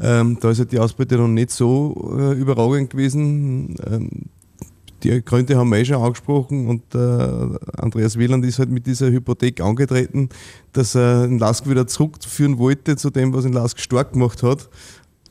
Ähm, 0.00 0.38
da 0.40 0.50
ist 0.50 0.60
halt 0.60 0.72
die 0.72 0.78
Ausbeute 0.78 1.16
noch 1.16 1.28
nicht 1.28 1.50
so 1.50 2.16
äh, 2.18 2.32
überragend 2.32 2.90
gewesen. 2.90 3.76
Ähm, 3.86 4.10
die 5.02 5.24
Gründe 5.24 5.56
haben 5.56 5.70
wir 5.70 5.78
eh 5.78 5.84
schon 5.84 5.96
angesprochen 5.96 6.68
und 6.68 6.94
äh, 6.94 6.98
Andreas 7.78 8.18
Wieland 8.18 8.44
ist 8.44 8.58
halt 8.58 8.70
mit 8.70 8.86
dieser 8.86 9.10
Hypothek 9.10 9.60
angetreten, 9.60 10.28
dass 10.72 10.94
er 10.94 11.26
den 11.26 11.38
Lask 11.38 11.68
wieder 11.68 11.86
zurückführen 11.86 12.58
wollte 12.58 12.96
zu 12.96 13.10
dem, 13.10 13.32
was 13.32 13.44
ihn 13.44 13.52
Lask 13.52 13.78
stark 13.80 14.12
gemacht 14.12 14.42
hat. 14.42 14.68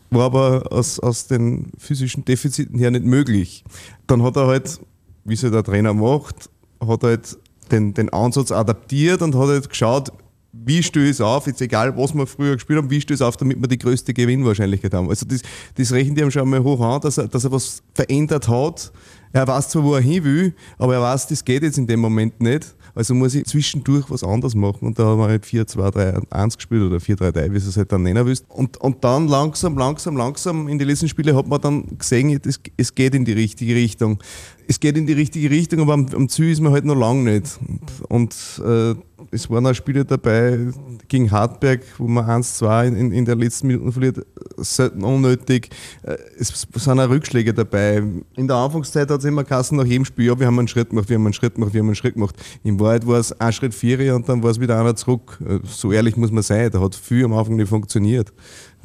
War 0.10 0.26
aber 0.26 0.72
aus, 0.72 1.00
aus 1.00 1.28
den 1.28 1.72
physischen 1.78 2.26
Defiziten 2.26 2.80
her 2.80 2.90
nicht 2.90 3.06
möglich. 3.06 3.64
Dann 4.08 4.24
hat 4.24 4.38
er 4.38 4.48
halt, 4.48 4.80
wie 5.24 5.36
es 5.36 5.44
halt 5.44 5.54
der 5.54 5.64
Trainer 5.64 5.94
macht, 5.94 6.50
hat 6.82 7.04
er 7.04 7.10
halt 7.10 7.38
den, 7.72 7.94
den 7.94 8.10
Ansatz 8.10 8.52
adaptiert 8.52 9.22
und 9.22 9.36
hat 9.36 9.48
halt 9.48 9.70
geschaut, 9.70 10.12
wie 10.52 10.82
stöße 10.82 11.06
ich 11.06 11.12
es 11.12 11.22
auf, 11.22 11.48
jetzt 11.48 11.62
egal 11.62 11.96
was 11.96 12.14
wir 12.14 12.26
früher 12.26 12.56
gespielt 12.56 12.80
haben, 12.80 12.90
wie 12.90 13.00
stöße 13.00 13.16
ich 13.16 13.22
es 13.22 13.28
auf, 13.28 13.38
damit 13.38 13.62
wir 13.62 13.68
die 13.68 13.78
größte 13.78 14.14
Gewinnwahrscheinlichkeit 14.14 14.94
haben. 14.94 15.10
Also 15.10 15.26
das, 15.26 15.42
das 15.76 15.92
rechnen 15.92 16.16
die 16.16 16.22
ihm 16.22 16.32
schon 16.32 16.50
mal 16.50 16.64
hoch 16.64 16.82
an, 16.82 17.02
dass 17.02 17.18
er, 17.18 17.28
dass 17.28 17.44
er 17.44 17.52
was 17.52 17.82
verändert 17.94 18.48
hat. 18.48 18.92
Er 19.32 19.48
weiß 19.48 19.70
zwar, 19.70 19.84
wo 19.84 19.96
er 19.96 20.02
hin 20.02 20.24
will, 20.24 20.56
aber 20.78 20.96
er 20.96 21.02
weiß, 21.02 21.28
das 21.28 21.46
geht 21.46 21.62
jetzt 21.62 21.78
in 21.78 21.86
dem 21.86 22.00
Moment 22.00 22.42
nicht. 22.42 22.76
Also 23.00 23.14
muss 23.14 23.34
ich 23.34 23.46
zwischendurch 23.46 24.10
was 24.10 24.26
anderes 24.26 24.56
machen. 24.56 24.86
Und 24.86 25.00
da 25.00 25.06
haben 25.06 25.20
wir 25.20 25.30
halt 25.30 25.46
4, 25.46 25.66
2, 25.66 25.90
3, 25.90 26.20
1 26.32 26.58
gespielt 26.58 26.82
oder 26.82 27.00
4, 27.00 27.16
3, 27.16 27.32
3, 27.32 27.44
wie 27.54 27.58
du 27.58 27.70
es 27.70 27.78
halt 27.78 27.94
dann 27.94 28.04
nennen 28.04 28.26
willst. 28.26 28.44
Und, 28.50 28.76
und 28.76 29.02
dann 29.06 29.30
langsam, 29.30 29.78
langsam, 29.78 30.18
langsam 30.18 30.68
in 30.68 30.78
die 30.78 30.84
letzten 30.84 31.08
Spiele 31.08 31.34
hat 31.34 31.48
man 31.48 31.62
dann 31.62 31.98
gesehen, 31.98 32.38
es, 32.46 32.60
es 32.76 32.94
geht 32.94 33.16
in 33.16 33.24
die 33.24 33.32
richtige 33.32 33.74
Richtung 33.74 34.22
es 34.70 34.80
geht 34.80 34.98
in 34.98 35.08
die 35.08 35.14
richtige 35.14 35.50
Richtung, 35.50 35.80
aber 35.80 35.94
am, 35.94 36.06
am 36.14 36.30
Ziel 36.30 36.52
ist 36.52 36.62
man 36.62 36.72
halt 36.72 36.86
noch 36.86 36.96
lange 36.96 37.24
nicht. 37.24 37.60
Und 38.08 38.36
äh, 38.64 38.94
es 39.32 39.50
waren 39.50 39.66
auch 39.68 39.74
Spiele 39.74 40.06
dabei 40.06 40.60
gegen 41.08 41.30
Hartberg, 41.30 41.82
wo 41.98 42.08
man 42.08 42.26
1-2 42.26 42.88
in, 42.88 43.12
in 43.12 43.26
der 43.26 43.36
letzten 43.36 43.68
Minute 43.68 43.92
verliert, 43.92 44.26
selten 44.58 45.04
unnötig. 45.04 45.70
Äh, 46.04 46.18
es 46.38 46.68
sind 46.74 47.00
auch 47.00 47.10
Rückschläge 47.10 47.54
dabei. 47.54 48.04
In 48.36 48.48
der 48.48 48.58
Anfangszeit 48.58 49.10
hat 49.10 49.20
es 49.20 49.26
immer 49.26 49.44
Kassen 49.44 49.78
nach 49.78 49.86
jedem 49.86 50.06
Spiel, 50.06 50.28
ja, 50.28 50.40
wir 50.40 50.48
haben 50.48 50.60
einen 50.60 50.68
Schritt 50.68 50.90
gemacht, 50.90 51.10
wir 51.10 51.16
haben 51.16 51.26
einen 51.26 51.34
Schritt 51.34 51.56
gemacht, 51.56 51.74
wir 51.74 51.80
haben 51.80 51.88
einen 51.88 51.96
Schritt 51.96 52.16
gemacht. 52.16 52.36
In 52.64 52.80
Wahrheit 52.80 53.06
war 53.06 53.20
es 53.20 53.32
ein 53.40 53.54
Schritt 53.54 53.74
vier 53.74 54.16
und 54.16 54.28
dann 54.28 54.42
war 54.42 54.52
es 54.52 54.60
wieder 54.60 54.80
einer 54.80 54.96
zurück. 54.96 55.40
Äh, 55.46 55.60
so 55.66 55.92
ehrlich 55.92 56.18
muss 56.18 56.32
man 56.32 56.44
sein, 56.44 56.72
da 56.72 56.80
hat 56.80 56.96
viel 56.96 57.26
am 57.26 57.34
Anfang 57.34 57.56
nicht 57.56 57.70
funktioniert. 57.70 58.34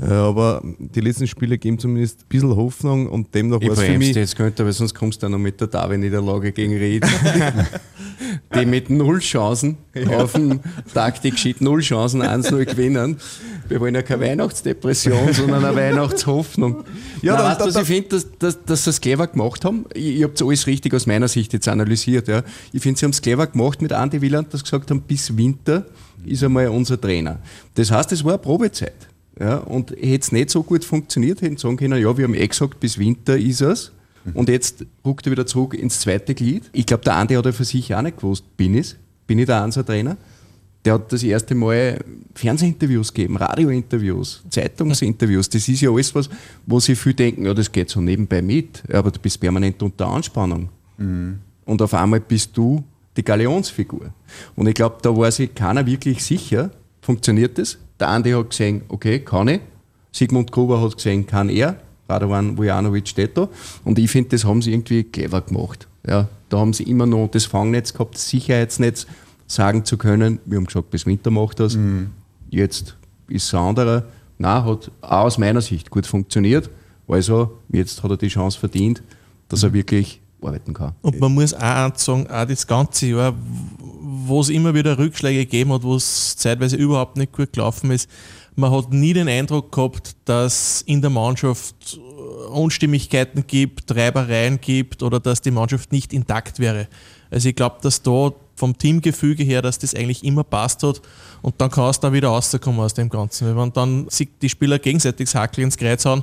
Äh, 0.01 0.07
aber 0.07 0.61
die 0.79 1.01
letzten 1.01 1.27
Spiele 1.27 1.57
geben 1.57 1.79
zumindest 1.79 2.23
ein 2.23 2.29
bisschen 2.29 2.57
Hoffnung 2.57 3.09
und 3.09 3.33
demnach 3.35 3.61
war 3.61 3.71
es 3.71 3.81
für 3.81 3.99
mich... 3.99 4.15
jetzt 4.15 4.37
könnte, 4.37 4.65
aber 4.65 4.73
sonst 4.73 4.95
kommst 4.95 5.23
du 5.23 5.27
dann 5.27 5.33
noch 5.33 5.39
mit 5.39 5.61
der 5.61 5.69
Darwin-Niederlage 5.69 6.53
gegen 6.53 6.77
Ried. 6.77 7.05
die 8.55 8.67
mit 8.67 8.91
null 8.91 9.21
Chancen 9.21 9.77
ja. 9.95 10.19
auf 10.19 10.33
dem 10.33 10.61
Taktik-Sheet, 10.93 11.61
null 11.61 11.81
Chancen 11.81 12.23
1-0 12.23 12.65
gewinnen. 12.65 13.19
Wir 13.69 13.81
wollen 13.81 13.95
ja 13.95 14.03
keine 14.03 14.23
Weihnachtsdepression, 14.23 15.33
sondern 15.33 15.65
eine 15.65 15.77
Weihnachtshoffnung. 15.77 16.85
Ja, 17.23 17.35
Nein, 17.37 17.45
weißt, 17.45 17.61
was 17.61 17.77
ich 17.77 17.87
finde, 17.87 18.09
dass, 18.11 18.27
dass, 18.39 18.65
dass 18.65 18.85
sie 18.85 18.91
es 18.91 19.01
clever 19.01 19.27
gemacht 19.27 19.65
haben? 19.65 19.87
Ich, 19.95 20.17
ich 20.17 20.23
habe 20.23 20.35
alles 20.41 20.67
richtig 20.67 20.93
aus 20.95 21.07
meiner 21.07 21.29
Sicht 21.29 21.53
jetzt 21.53 21.69
analysiert. 21.69 22.29
Ja. 22.29 22.43
Ich 22.73 22.83
finde, 22.83 22.99
sie 22.99 23.07
haben 23.07 23.13
es 23.13 23.23
clever 23.23 23.47
gemacht 23.47 23.81
mit 23.81 23.93
Andy 23.93 24.21
Wieland, 24.21 24.53
dass 24.53 24.61
sie 24.61 24.65
gesagt 24.65 24.91
haben, 24.91 25.03
bis 25.03 25.37
Winter 25.37 25.87
ist 26.27 26.43
einmal 26.43 26.69
unser 26.69 27.01
Trainer. 27.01 27.39
Das 27.75 27.91
heißt, 27.91 28.13
es 28.13 28.25
war 28.25 28.33
eine 28.33 28.39
Probezeit. 28.39 29.09
Ja, 29.38 29.59
und 29.59 29.90
hätte 29.90 30.20
es 30.20 30.33
nicht 30.33 30.51
so 30.51 30.62
gut 30.62 30.85
funktioniert, 30.85 31.42
hätten 31.42 31.57
sagen 31.57 31.77
können, 31.77 32.01
ja, 32.01 32.16
wir 32.16 32.25
haben 32.25 32.35
eh 32.35 32.47
gesagt, 32.47 32.79
bis 32.79 32.99
Winter 32.99 33.37
ist 33.37 33.62
es. 33.62 33.92
Mhm. 34.25 34.33
Und 34.37 34.49
jetzt 34.49 34.87
ruckt 35.05 35.27
er 35.27 35.33
wieder 35.33 35.47
zurück 35.47 35.75
ins 35.75 36.01
zweite 36.01 36.35
Glied. 36.35 36.70
Ich 36.73 36.87
glaube, 36.87 37.05
der 37.05 37.16
Andi 37.16 37.35
hat 37.35 37.44
ja 37.44 37.53
für 37.53 37.64
sich 37.64 37.94
auch 37.94 38.03
nicht 38.03 38.18
gewusst, 38.18 38.44
bin 38.57 38.75
ich 38.77 38.94
Bin 39.27 39.38
ich 39.38 39.47
der 39.47 39.62
Ansa-Trainer? 39.62 40.16
Der 40.85 40.94
hat 40.94 41.12
das 41.12 41.23
erste 41.23 41.55
Mal 41.55 41.99
Fernsehinterviews 42.35 43.12
gegeben, 43.12 43.38
Radiointerviews, 43.38 44.44
Zeitungsinterviews. 44.51 45.49
Das 45.49 45.66
ist 45.66 45.81
ja 45.81 45.90
alles 45.90 46.14
was, 46.14 46.29
wo 46.66 46.79
sie 46.79 46.94
viel 46.94 47.14
denken, 47.14 47.47
ja, 47.47 47.55
das 47.55 47.73
geht 47.73 47.88
so 47.88 48.03
nebenbei 48.03 48.42
mit, 48.42 48.83
aber 48.92 49.11
du 49.11 49.18
bist 49.18 49.40
permanent 49.40 49.83
unter 49.83 50.09
Anspannung. 50.09 50.68
Mhm. 50.99 51.38
Und 51.64 51.81
auf 51.81 51.94
einmal 51.94 52.20
bist 52.20 52.55
du 52.57 52.85
die 53.16 53.25
Galeonsfigur. 53.25 54.12
Und 54.57 54.66
ich 54.66 54.75
glaube, 54.75 54.99
da 55.01 55.16
war 55.16 55.31
sich 55.31 55.55
keiner 55.55 55.87
wirklich 55.87 56.23
sicher, 56.23 56.70
funktioniert 57.01 57.57
das? 57.57 57.79
Der 58.05 58.11
Andi 58.11 58.33
hat 58.33 58.51
gesehen, 58.51 58.83
okay, 58.88 59.21
kann 59.21 59.49
ich. 59.49 59.62
Sigmund 60.12 60.53
Gruber 60.53 60.83
hat 60.83 60.95
gesehen, 60.95 61.27
kann 61.27 61.49
er. 61.49 61.77
Radovan 62.07 62.59
Vujanovic 62.59 63.09
steht 63.09 63.35
da. 63.35 63.49
Und 63.83 63.99
ich 63.99 64.11
finde, 64.11 64.29
das 64.29 64.45
haben 64.45 64.61
sie 64.61 64.75
irgendwie 64.75 65.05
clever 65.05 65.40
gemacht. 65.40 65.88
Ja, 66.07 66.29
da 66.51 66.59
haben 66.59 66.75
sie 66.75 66.83
immer 66.83 67.07
noch 67.07 67.29
das 67.29 67.47
Fangnetz 67.47 67.95
gehabt, 67.95 68.17
das 68.17 68.29
Sicherheitsnetz, 68.29 69.07
sagen 69.47 69.87
zu 69.87 69.97
können, 69.97 70.38
wir 70.45 70.59
haben 70.59 70.67
gesagt, 70.67 70.90
bis 70.90 71.07
Winter 71.07 71.31
macht 71.31 71.61
das. 71.61 71.77
Mhm. 71.77 72.11
Jetzt 72.51 72.95
ist 73.29 73.45
es 73.45 73.55
ein 73.55 73.61
anderer. 73.61 74.05
Nein, 74.37 74.64
hat 74.67 74.90
auch 75.01 75.25
aus 75.25 75.38
meiner 75.38 75.62
Sicht 75.62 75.88
gut 75.88 76.07
funktioniert. 76.07 76.69
Also, 77.09 77.59
jetzt 77.71 78.03
hat 78.03 78.11
er 78.11 78.19
die 78.19 78.29
Chance 78.29 78.59
verdient, 78.59 79.03
dass 79.49 79.62
er 79.62 79.73
wirklich 79.73 80.21
arbeiten 80.47 80.75
kann. 80.75 80.95
Und 81.03 81.21
man 81.21 81.33
muss 81.33 81.55
auch 81.55 81.97
sagen, 81.97 82.27
auch 82.29 82.45
das 82.45 82.67
ganze 82.67 83.07
Jahr, 83.07 83.35
wo 83.91 84.41
es 84.41 84.49
immer 84.49 84.75
wieder 84.75 84.99
Rückschläge 84.99 85.41
gegeben 85.41 85.73
hat, 85.73 85.83
wo 85.83 85.97
es 85.97 86.37
zeitweise 86.37 86.77
überhaupt 86.77 87.17
nicht 87.17 87.33
gut 87.33 87.53
gelaufen 87.53 87.91
ist, 87.91 88.09
man 88.57 88.71
hat 88.71 88.93
nie 88.93 89.13
den 89.13 89.29
Eindruck 89.29 89.73
gehabt, 89.73 90.15
dass 90.25 90.83
in 90.83 91.01
der 91.01 91.11
Mannschaft 91.11 91.99
Unstimmigkeiten 92.53 93.47
gibt, 93.47 93.89
Treibereien 93.89 94.61
gibt 94.61 95.03
oder 95.03 95.19
dass 95.19 95.41
die 95.41 95.51
Mannschaft 95.51 95.91
nicht 95.91 96.13
intakt 96.13 96.59
wäre. 96.61 96.87
Also 97.31 97.49
ich 97.49 97.57
glaube, 97.57 97.77
dass 97.83 98.03
da 98.03 98.33
vom 98.55 98.79
Teamgefüge 98.79 99.43
her, 99.43 99.63
dass 99.63 99.79
das 99.79 99.95
eigentlich 99.95 100.23
immer 100.23 100.45
passt 100.45 100.85
hat 100.85 101.03
und 101.43 101.61
dann 101.61 101.71
kann 101.71 101.91
es 101.91 101.99
da 101.99 102.13
wieder 102.13 102.29
rauskommen 102.29 102.81
aus 102.81 102.95
dem 102.95 103.09
Ganzen. 103.09 103.57
Wenn 103.57 103.73
dann 103.73 104.07
die 104.41 104.49
Spieler 104.49 104.79
gegenseitig 104.79 105.27
das 105.27 105.35
Hackel 105.35 105.65
ins 105.65 105.77
Kreuz 105.77 106.05
hauen, 106.05 106.23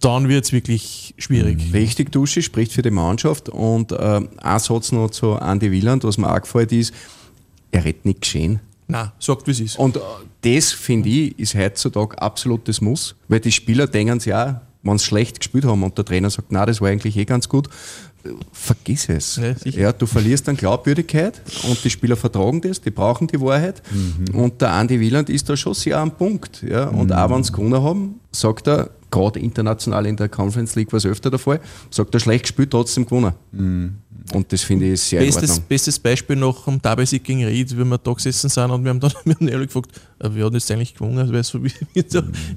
dann 0.00 0.28
wird 0.28 0.46
es 0.46 0.52
wirklich 0.52 1.14
schwierig. 1.18 1.72
Richtig 1.72 2.08
mhm. 2.08 2.12
Dusche 2.12 2.42
spricht 2.42 2.72
für 2.72 2.82
die 2.82 2.90
Mannschaft 2.90 3.48
und 3.48 3.92
äh, 3.92 4.20
ein 4.38 4.58
Satz 4.58 4.92
noch 4.92 5.10
zu 5.10 5.34
Andy 5.34 5.70
Wieland, 5.70 6.04
was 6.04 6.18
mir 6.18 6.32
auch 6.32 6.40
gefällt 6.40 6.72
ist, 6.72 6.92
er 7.70 7.84
redet 7.84 8.04
nicht 8.04 8.22
geschehen. 8.22 8.60
Nein, 8.88 9.12
sagt 9.18 9.46
wie 9.46 9.52
es 9.52 9.60
ist. 9.60 9.78
Und 9.78 9.96
äh, 9.96 10.00
das, 10.42 10.72
finde 10.72 11.08
ich, 11.08 11.38
ist 11.38 11.54
heutzutage 11.54 12.20
absolutes 12.20 12.80
Muss, 12.80 13.14
weil 13.28 13.40
die 13.40 13.52
Spieler 13.52 13.86
denken 13.86 14.18
sich 14.18 14.34
auch, 14.34 14.54
wenn 14.82 14.98
sie 14.98 15.04
schlecht 15.04 15.38
gespielt 15.38 15.66
haben 15.66 15.82
und 15.82 15.96
der 15.96 16.04
Trainer 16.04 16.30
sagt, 16.30 16.50
na, 16.50 16.64
das 16.64 16.80
war 16.80 16.88
eigentlich 16.88 17.16
eh 17.16 17.26
ganz 17.26 17.48
gut, 17.48 17.68
vergiss 18.52 19.08
es. 19.08 19.36
Ja, 19.36 19.54
ja, 19.70 19.92
du 19.92 20.06
verlierst 20.06 20.46
dann 20.48 20.56
Glaubwürdigkeit 20.56 21.40
und 21.68 21.82
die 21.84 21.90
Spieler 21.90 22.16
vertragen 22.16 22.60
das, 22.60 22.80
die 22.80 22.90
brauchen 22.90 23.26
die 23.26 23.40
Wahrheit. 23.40 23.82
Mhm. 23.90 24.34
Und 24.34 24.60
der 24.60 24.78
Andy 24.78 25.00
Wieland 25.00 25.30
ist 25.30 25.48
da 25.48 25.56
schon 25.56 25.74
sehr 25.74 25.98
am 25.98 26.10
Punkt. 26.10 26.62
Ja. 26.62 26.88
Und 26.88 27.08
mhm. 27.08 27.12
auch 27.12 27.30
wenn 27.30 27.44
sie 27.44 27.52
gewonnen 27.52 27.82
haben, 27.82 28.20
sagt 28.32 28.68
er, 28.68 28.90
gerade 29.10 29.40
international 29.40 30.06
in 30.06 30.16
der 30.16 30.28
Conference 30.28 30.76
League 30.76 30.92
war 30.92 30.98
es 30.98 31.06
öfter 31.06 31.30
der 31.30 31.38
Fall, 31.38 31.60
sagt 31.90 32.14
er, 32.14 32.20
schlecht 32.20 32.44
gespielt, 32.44 32.70
trotzdem 32.70 33.04
gewonnen. 33.04 33.32
Mhm. 33.52 33.94
Und 34.32 34.52
das 34.52 34.62
finde 34.62 34.92
ich 34.92 35.00
sehr 35.00 35.20
bestes, 35.20 35.58
bestes 35.60 35.98
Beispiel 35.98 36.36
noch 36.36 36.66
am 36.68 36.80
Derby-Sieg 36.80 37.24
gegen 37.24 37.44
Ried, 37.44 37.76
wie 37.76 37.84
wir 37.84 37.98
da 37.98 38.12
gesessen 38.12 38.48
sind 38.48 38.70
und 38.70 38.84
wir 38.84 38.90
haben 38.90 39.00
dann 39.00 39.12
wir 39.24 39.34
haben 39.34 39.48
ehrlich 39.48 39.68
gefragt, 39.68 39.90
äh, 40.20 40.28
wer 40.32 40.46
hat 40.46 40.52
jetzt 40.52 40.70
eigentlich 40.70 40.94
gewonnen? 40.94 41.18
Also, 41.18 41.42
so 41.58 41.64
wie, 41.64 41.72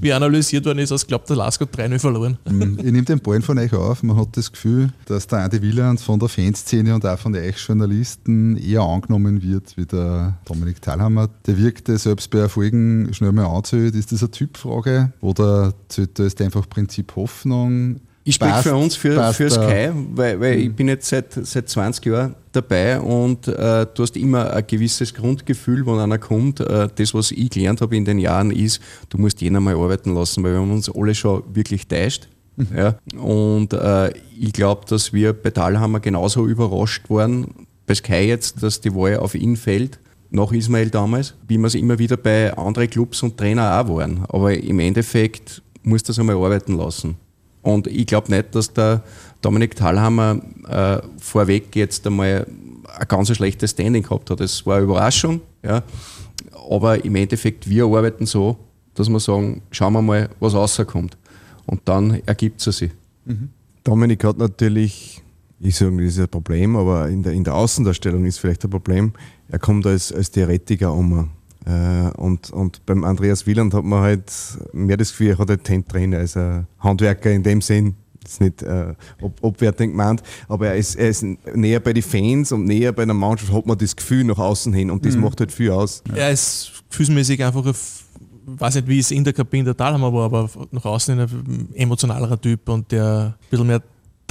wie, 0.02 0.14
analysiert 0.14 0.66
worden 0.66 0.80
ist, 0.80 0.92
als 0.92 1.08
glaubt 1.08 1.30
der 1.30 1.38
Lask 1.38 1.62
hat 1.62 1.76
3-0 1.76 2.00
verloren. 2.00 2.38
Mhm. 2.50 2.78
Ich 2.78 2.92
nehme 2.92 3.04
den 3.04 3.20
Ball 3.20 3.42
von 3.42 3.58
euch 3.58 3.74
auf. 3.74 4.04
Man 4.04 4.18
hat 4.18 4.36
das 4.38 4.52
Gefühl, 4.52 4.92
dass 5.06 5.26
der 5.28 5.40
Andi 5.40 5.62
Wieland 5.62 6.02
von 6.02 6.20
der 6.20 6.30
Fanszene 6.30 6.94
und 6.94 7.06
auch 7.06 7.18
von 7.18 7.34
den 7.34 7.44
euch 7.44 7.58
Journalisten 7.58 8.58
eher 8.58 8.82
angenommen 8.82 9.42
wird 9.42 9.76
wie 9.78 9.86
der 9.86 10.38
Dominik 10.46 10.82
Thalhammer. 10.82 11.30
Der 11.46 11.58
wirkte 11.58 11.98
selbst 11.98 12.30
bei 12.30 12.40
Erfolgen 12.40 13.14
schnell 13.14 13.32
mal 13.32 13.46
anzählt. 13.46 13.96
Ist 13.96 14.12
das 14.12 14.22
eine 14.22 14.32
Typfrage 14.32 15.14
oder 15.22 15.63
zählt 15.88 16.20
da 16.20 16.44
einfach 16.44 16.68
Prinzip 16.68 17.16
Hoffnung? 17.16 18.02
Ich 18.26 18.36
spreche 18.36 18.64
für 18.64 18.76
uns, 18.76 18.96
für, 18.96 19.34
für 19.34 19.50
Sky, 19.50 19.90
weil, 20.14 20.40
weil 20.40 20.60
ich 20.60 20.70
mhm. 20.70 20.76
bin 20.76 20.88
jetzt 20.88 21.10
seit, 21.10 21.34
seit 21.34 21.68
20 21.68 22.06
Jahren 22.06 22.36
dabei 22.54 23.00
und 23.00 23.50
äh, 23.50 23.86
du 23.94 24.04
hast 24.04 24.16
immer 24.16 24.54
ein 24.54 24.66
gewisses 24.66 25.14
Grundgefühl, 25.14 25.86
wenn 25.86 26.00
einer 26.00 26.18
kommt. 26.18 26.62
Äh, 26.62 26.88
das, 26.96 27.14
was 27.14 27.32
ich 27.32 27.50
gelernt 27.50 27.82
habe 27.82 27.98
in 27.98 28.06
den 28.06 28.20
Jahren, 28.20 28.52
ist, 28.52 28.82
du 29.10 29.18
musst 29.18 29.42
jeden 29.42 29.62
mal 29.62 29.76
arbeiten 29.76 30.14
lassen, 30.16 30.42
weil 30.44 30.54
wir 30.54 30.60
haben 30.60 30.72
uns 30.72 30.90
alle 30.90 31.14
schon 31.14 31.44
wirklich 31.54 31.88
täuscht. 31.88 32.30
Mhm. 32.56 32.68
Ja, 32.78 32.96
und 33.20 33.74
äh, 33.74 34.14
ich 34.40 34.54
glaube, 34.54 34.86
dass 34.88 35.12
wir 35.12 35.34
bei 35.34 35.50
Talhammer 35.50 36.00
genauso 36.00 36.48
überrascht 36.48 37.10
waren, 37.10 37.48
bei 37.86 37.96
Sky 37.96 38.28
jetzt, 38.28 38.64
dass 38.64 38.80
die 38.80 38.94
Wahl 38.96 39.18
auf 39.18 39.36
ihn 39.36 39.58
fällt, 39.58 40.00
nach 40.34 40.52
Ismail 40.52 40.90
damals, 40.90 41.36
wie 41.48 41.58
wir 41.58 41.68
es 41.68 41.76
immer 41.76 42.00
wieder 42.00 42.18
bei 42.18 42.56
anderen 42.58 42.90
Clubs 42.90 43.22
und 43.24 43.38
Trainer 43.38 43.80
auch 43.80 43.88
waren. 43.88 44.26
Aber 44.30 44.54
im 44.54 44.80
Endeffekt 44.80 45.62
muss 45.84 46.04
das 46.04 46.18
einmal 46.18 46.36
arbeiten 46.36 46.76
lassen. 46.76 47.16
Und 47.62 47.88
ich 47.88 48.08
glaube 48.08 48.32
nicht, 48.32 48.54
dass 48.56 48.74
der 48.74 49.04
Dominik 49.42 49.76
Thalhammer 49.76 50.42
äh, 50.68 50.98
vorweg 51.20 51.76
jetzt 51.76 52.06
einmal 52.08 52.48
ein 53.00 53.08
ganz 53.08 53.34
schlechtes 53.36 53.72
Standing 53.72 54.04
gehabt 54.04 54.30
hat. 54.32 54.40
Das 54.40 54.66
war 54.66 54.78
eine 54.78 54.86
Überraschung. 54.86 55.40
Ja. 55.62 55.84
Aber 56.70 57.04
im 57.06 57.16
Endeffekt, 57.16 57.70
wir 57.70 57.86
arbeiten 57.86 58.26
so, 58.26 58.58
dass 58.96 59.10
wir 59.10 59.20
sagen, 59.20 59.62
schauen 59.72 59.94
wir 59.94 60.02
mal, 60.02 60.30
was 60.40 60.56
rauskommt. 60.56 61.16
Und 61.66 61.82
dann 61.86 62.22
ergibt 62.26 62.66
es 62.66 62.78
sich. 62.78 62.92
Mhm. 63.26 63.50
Dominik 63.84 64.24
hat 64.24 64.38
natürlich 64.38 65.23
ich 65.64 65.76
sage, 65.76 65.96
das 65.98 66.14
ist 66.14 66.20
ein 66.20 66.28
Problem, 66.28 66.76
aber 66.76 67.10
in 67.10 67.24
der, 67.24 67.34
in 67.34 67.44
der 67.44 67.56
Außendarstellung 67.56 68.26
ist 68.26 68.38
vielleicht 68.38 68.64
ein 68.64 68.70
Problem. 68.70 69.14
Er 69.50 69.60
kommt 69.60 69.86
als, 69.86 70.12
als 70.12 70.32
Theoretiker 70.32 70.94
um. 70.94 71.30
Äh, 71.66 72.10
und, 72.18 72.52
und 72.52 72.86
beim 72.86 73.04
Andreas 73.04 73.48
Wieland 73.48 73.74
hat 73.74 73.86
man 73.86 74.02
halt 74.02 74.32
mehr 74.74 74.98
das 74.98 75.12
Gefühl, 75.12 75.30
er 75.30 75.38
hat 75.38 75.50
ein 75.50 75.64
Talent 75.64 76.16
als 76.16 76.36
ein 76.36 76.68
Handwerker 76.80 77.32
in 77.32 77.44
dem 77.44 77.62
Sinn. 77.62 77.96
Das 78.22 78.34
ist 78.34 78.42
nicht 78.42 78.62
äh, 78.64 78.94
ob, 79.22 79.42
obwertend 79.42 79.92
gemeint, 79.92 80.24
aber 80.48 80.68
er 80.68 80.76
ist, 80.76 80.96
er 80.96 81.10
ist 81.10 81.26
näher 81.54 81.80
bei 81.82 81.92
den 81.92 82.04
Fans 82.04 82.52
und 82.54 82.66
näher 82.66 82.94
bei 82.94 83.06
der 83.06 83.14
Mannschaft, 83.14 83.52
hat 83.52 83.66
man 83.66 83.78
das 83.78 83.96
Gefühl 83.96 84.24
nach 84.24 84.38
außen 84.38 84.72
hin 84.74 84.90
und 84.90 85.06
das 85.06 85.16
mhm. 85.16 85.24
macht 85.24 85.42
halt 85.42 85.52
viel 85.52 85.72
aus. 85.72 86.04
Er 86.14 86.32
ist 86.32 86.84
gefühlsmäßig 86.90 87.44
einfach 87.44 87.66
ein 87.66 87.76
weiß 88.46 88.76
nicht, 88.76 88.88
wie 88.88 89.00
es 89.00 89.12
in 89.12 89.24
der 89.24 89.34
Kabine 89.34 89.66
der 89.66 89.78
Talhammer 89.78 90.12
war, 90.12 90.26
aber 90.26 90.50
nach 90.72 90.86
außen 90.86 91.20
ein 91.20 91.70
emotionalerer 91.74 92.40
Typ 92.40 92.68
und 92.70 92.92
der 92.92 93.36
ein 93.40 93.50
bisschen 93.50 93.68
mehr 93.68 93.82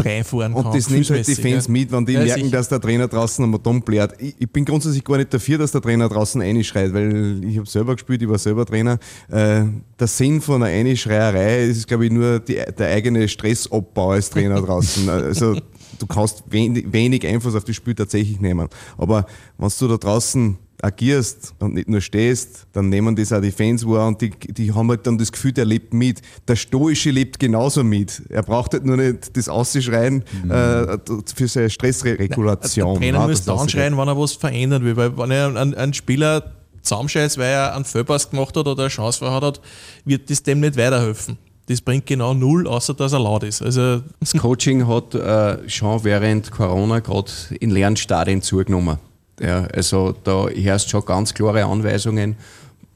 reinfahren 0.01 0.55
kann. 0.55 0.67
Und 0.67 0.75
das 0.75 0.91
nimmt 0.91 1.09
halt 1.11 1.27
die 1.27 1.35
Fans 1.35 1.67
ja. 1.67 1.73
mit, 1.73 1.93
wenn 1.93 2.07
die 2.07 2.13
ja, 2.13 2.25
merken, 2.25 2.45
sicher. 2.45 2.57
dass 2.57 2.69
der 2.69 2.81
Trainer 2.81 3.09
draußen 3.09 3.45
am 3.45 3.55
Atom 3.55 3.83
blärt. 3.83 4.15
Ich, 4.21 4.35
ich, 4.39 4.51
bin 4.51 4.65
grundsätzlich 4.65 5.05
gar 5.05 5.19
nicht 5.19 5.33
dafür, 5.33 5.59
dass 5.59 5.73
der 5.73 5.81
Trainer 5.81 6.09
draußen 6.09 6.41
einschreit, 6.41 6.93
weil 6.93 7.45
ich 7.45 7.59
habe 7.59 7.69
selber 7.69 7.95
gespielt, 7.95 8.23
ich 8.23 8.29
war 8.29 8.39
selber 8.39 8.65
Trainer. 8.67 8.99
Äh, 9.31 9.65
der 9.99 10.07
Sinn 10.07 10.41
von 10.41 10.63
einer 10.63 10.73
Einschreierei 10.73 11.65
ist, 11.65 11.87
glaube 11.87 12.07
ich, 12.07 12.13
nur 12.13 12.41
die, 12.41 12.55
der 12.55 12.89
eigene 12.89 13.29
Stressabbau 13.29 14.13
als 14.13 14.31
Trainer 14.31 14.61
draußen. 14.63 15.09
Also 15.09 15.57
du 15.99 16.07
kannst 16.07 16.45
wenig, 16.49 16.93
wenig 16.93 17.27
Einfluss 17.27 17.55
auf 17.55 17.65
das 17.65 17.77
Spiel 17.77 17.95
tatsächlich 17.95 18.41
nehmen. 18.41 18.69
Aber 18.97 19.27
wenn 19.59 19.71
du 19.79 19.89
da 19.89 19.97
draußen 19.97 20.59
agierst 20.83 21.55
und 21.61 21.75
nicht 21.75 21.89
nur 21.89 22.01
stehst, 22.01 22.67
dann 22.73 22.89
nehmen 22.89 23.15
das 23.15 23.33
auch 23.33 23.41
die 23.41 23.53
Fans 23.53 23.87
wahr 23.87 24.09
und 24.09 24.21
die, 24.21 24.31
die 24.31 24.73
haben 24.73 24.89
halt 24.91 25.07
dann 25.07 25.17
das 25.17 25.31
Gefühl, 25.31 25.53
der 25.53 25.65
lebt 25.65 25.95
mit. 25.95 26.21
Der 26.49 26.57
Stoische 26.57 27.11
lebt 27.11 27.39
genauso 27.39 27.85
mit. 27.85 28.23
Er 28.29 28.43
braucht 28.43 28.73
halt 28.73 28.85
nur 28.85 28.97
nicht 28.97 29.37
das 29.37 29.49
Ausschreien 29.49 30.25
mhm. 30.43 30.51
äh, 30.51 30.99
für 31.35 31.47
seine 31.49 31.71
Stressregulation. 31.71 32.95
Der 32.95 33.01
Trainer 33.01 33.21
ja, 33.21 33.27
müsste 33.29 33.53
anschreien, 33.53 33.97
wenn 33.97 34.09
er 34.09 34.19
was 34.19 34.33
verändern 34.33 34.85
will, 34.85 34.97
weil 34.97 35.17
wenn 35.17 35.31
er 35.31 35.57
einen, 35.57 35.75
einen 35.75 35.95
Spieler 35.95 36.53
zusammenscheißt, 36.83 37.39
weil 37.39 37.53
er 37.53 37.77
einen 37.77 37.85
Fehlpass 37.85 38.29
gemacht 38.29 38.57
hat 38.57 38.67
oder 38.67 38.83
eine 38.83 38.89
Chance 38.89 39.21
verhat 39.21 39.43
hat, 39.45 39.61
wird 40.05 40.29
das 40.31 40.43
dem 40.43 40.61
nicht 40.61 40.77
weiterhelfen. 40.77 41.39
Das 41.67 41.81
bringt 41.81 42.07
genau 42.07 42.35
null, 42.35 42.67
außer 42.67 42.93
dass 42.95 43.13
er 43.13 43.21
laut 43.21 43.45
ist. 43.45 43.63
Also 43.63 44.03
das 44.19 44.33
Coaching 44.33 44.89
hat 44.89 45.15
äh, 45.15 45.69
schon 45.69 46.03
während 46.03 46.51
Corona 46.51 46.99
gerade 46.99 47.31
in 47.61 47.71
leeren 47.71 47.97
Stadien 47.97 48.43
zugenommen. 48.43 48.99
Ja, 49.43 49.65
also 49.67 50.15
da 50.25 50.49
herrscht 50.49 50.91
schon 50.91 51.05
ganz 51.05 51.35
klare 51.35 51.65
Anweisungen, 51.65 52.37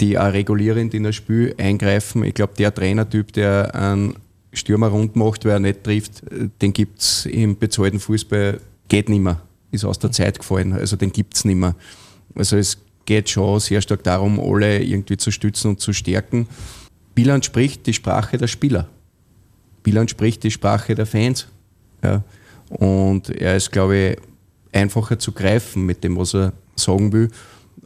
die 0.00 0.16
auch 0.16 0.32
regulierend 0.32 0.94
in 0.94 1.02
das 1.02 1.16
Spiel 1.16 1.54
eingreifen. 1.58 2.22
Ich 2.22 2.34
glaube, 2.34 2.54
der 2.56 2.72
Trainertyp, 2.72 3.32
der 3.32 3.74
einen 3.74 4.14
Stürmer 4.52 4.88
rund 4.88 5.16
macht, 5.16 5.44
wer 5.44 5.54
er 5.54 5.60
nicht 5.60 5.82
trifft, 5.82 6.22
den 6.62 6.72
gibt 6.72 7.00
es 7.00 7.26
im 7.26 7.58
bezahlten 7.58 7.98
Fußball, 7.98 8.60
geht 8.88 9.08
nicht 9.08 9.20
mehr. 9.20 9.40
Ist 9.72 9.84
aus 9.84 9.98
der 9.98 10.12
Zeit 10.12 10.38
gefallen. 10.38 10.72
Also 10.72 10.96
den 10.96 11.10
gibt 11.10 11.34
es 11.34 11.44
nicht 11.44 11.56
mehr. 11.56 11.74
Also 12.36 12.56
es 12.56 12.78
geht 13.06 13.28
schon 13.28 13.58
sehr 13.58 13.80
stark 13.80 14.04
darum, 14.04 14.38
alle 14.38 14.82
irgendwie 14.82 15.16
zu 15.16 15.32
stützen 15.32 15.70
und 15.70 15.80
zu 15.80 15.92
stärken. 15.92 16.46
Bilan 17.14 17.42
spricht 17.42 17.86
die 17.86 17.92
Sprache 17.92 18.38
der 18.38 18.46
Spieler. 18.46 18.86
Bilan 19.82 20.06
spricht 20.06 20.44
die 20.44 20.50
Sprache 20.50 20.94
der 20.94 21.06
Fans. 21.06 21.48
Ja. 22.04 22.22
Und 22.68 23.30
er 23.30 23.56
ist, 23.56 23.72
glaube 23.72 23.96
ich, 23.96 24.18
einfacher 24.76 25.18
zu 25.18 25.32
greifen 25.32 25.86
mit 25.86 26.04
dem, 26.04 26.16
was 26.16 26.34
er 26.34 26.52
sagen 26.76 27.12
will. 27.12 27.30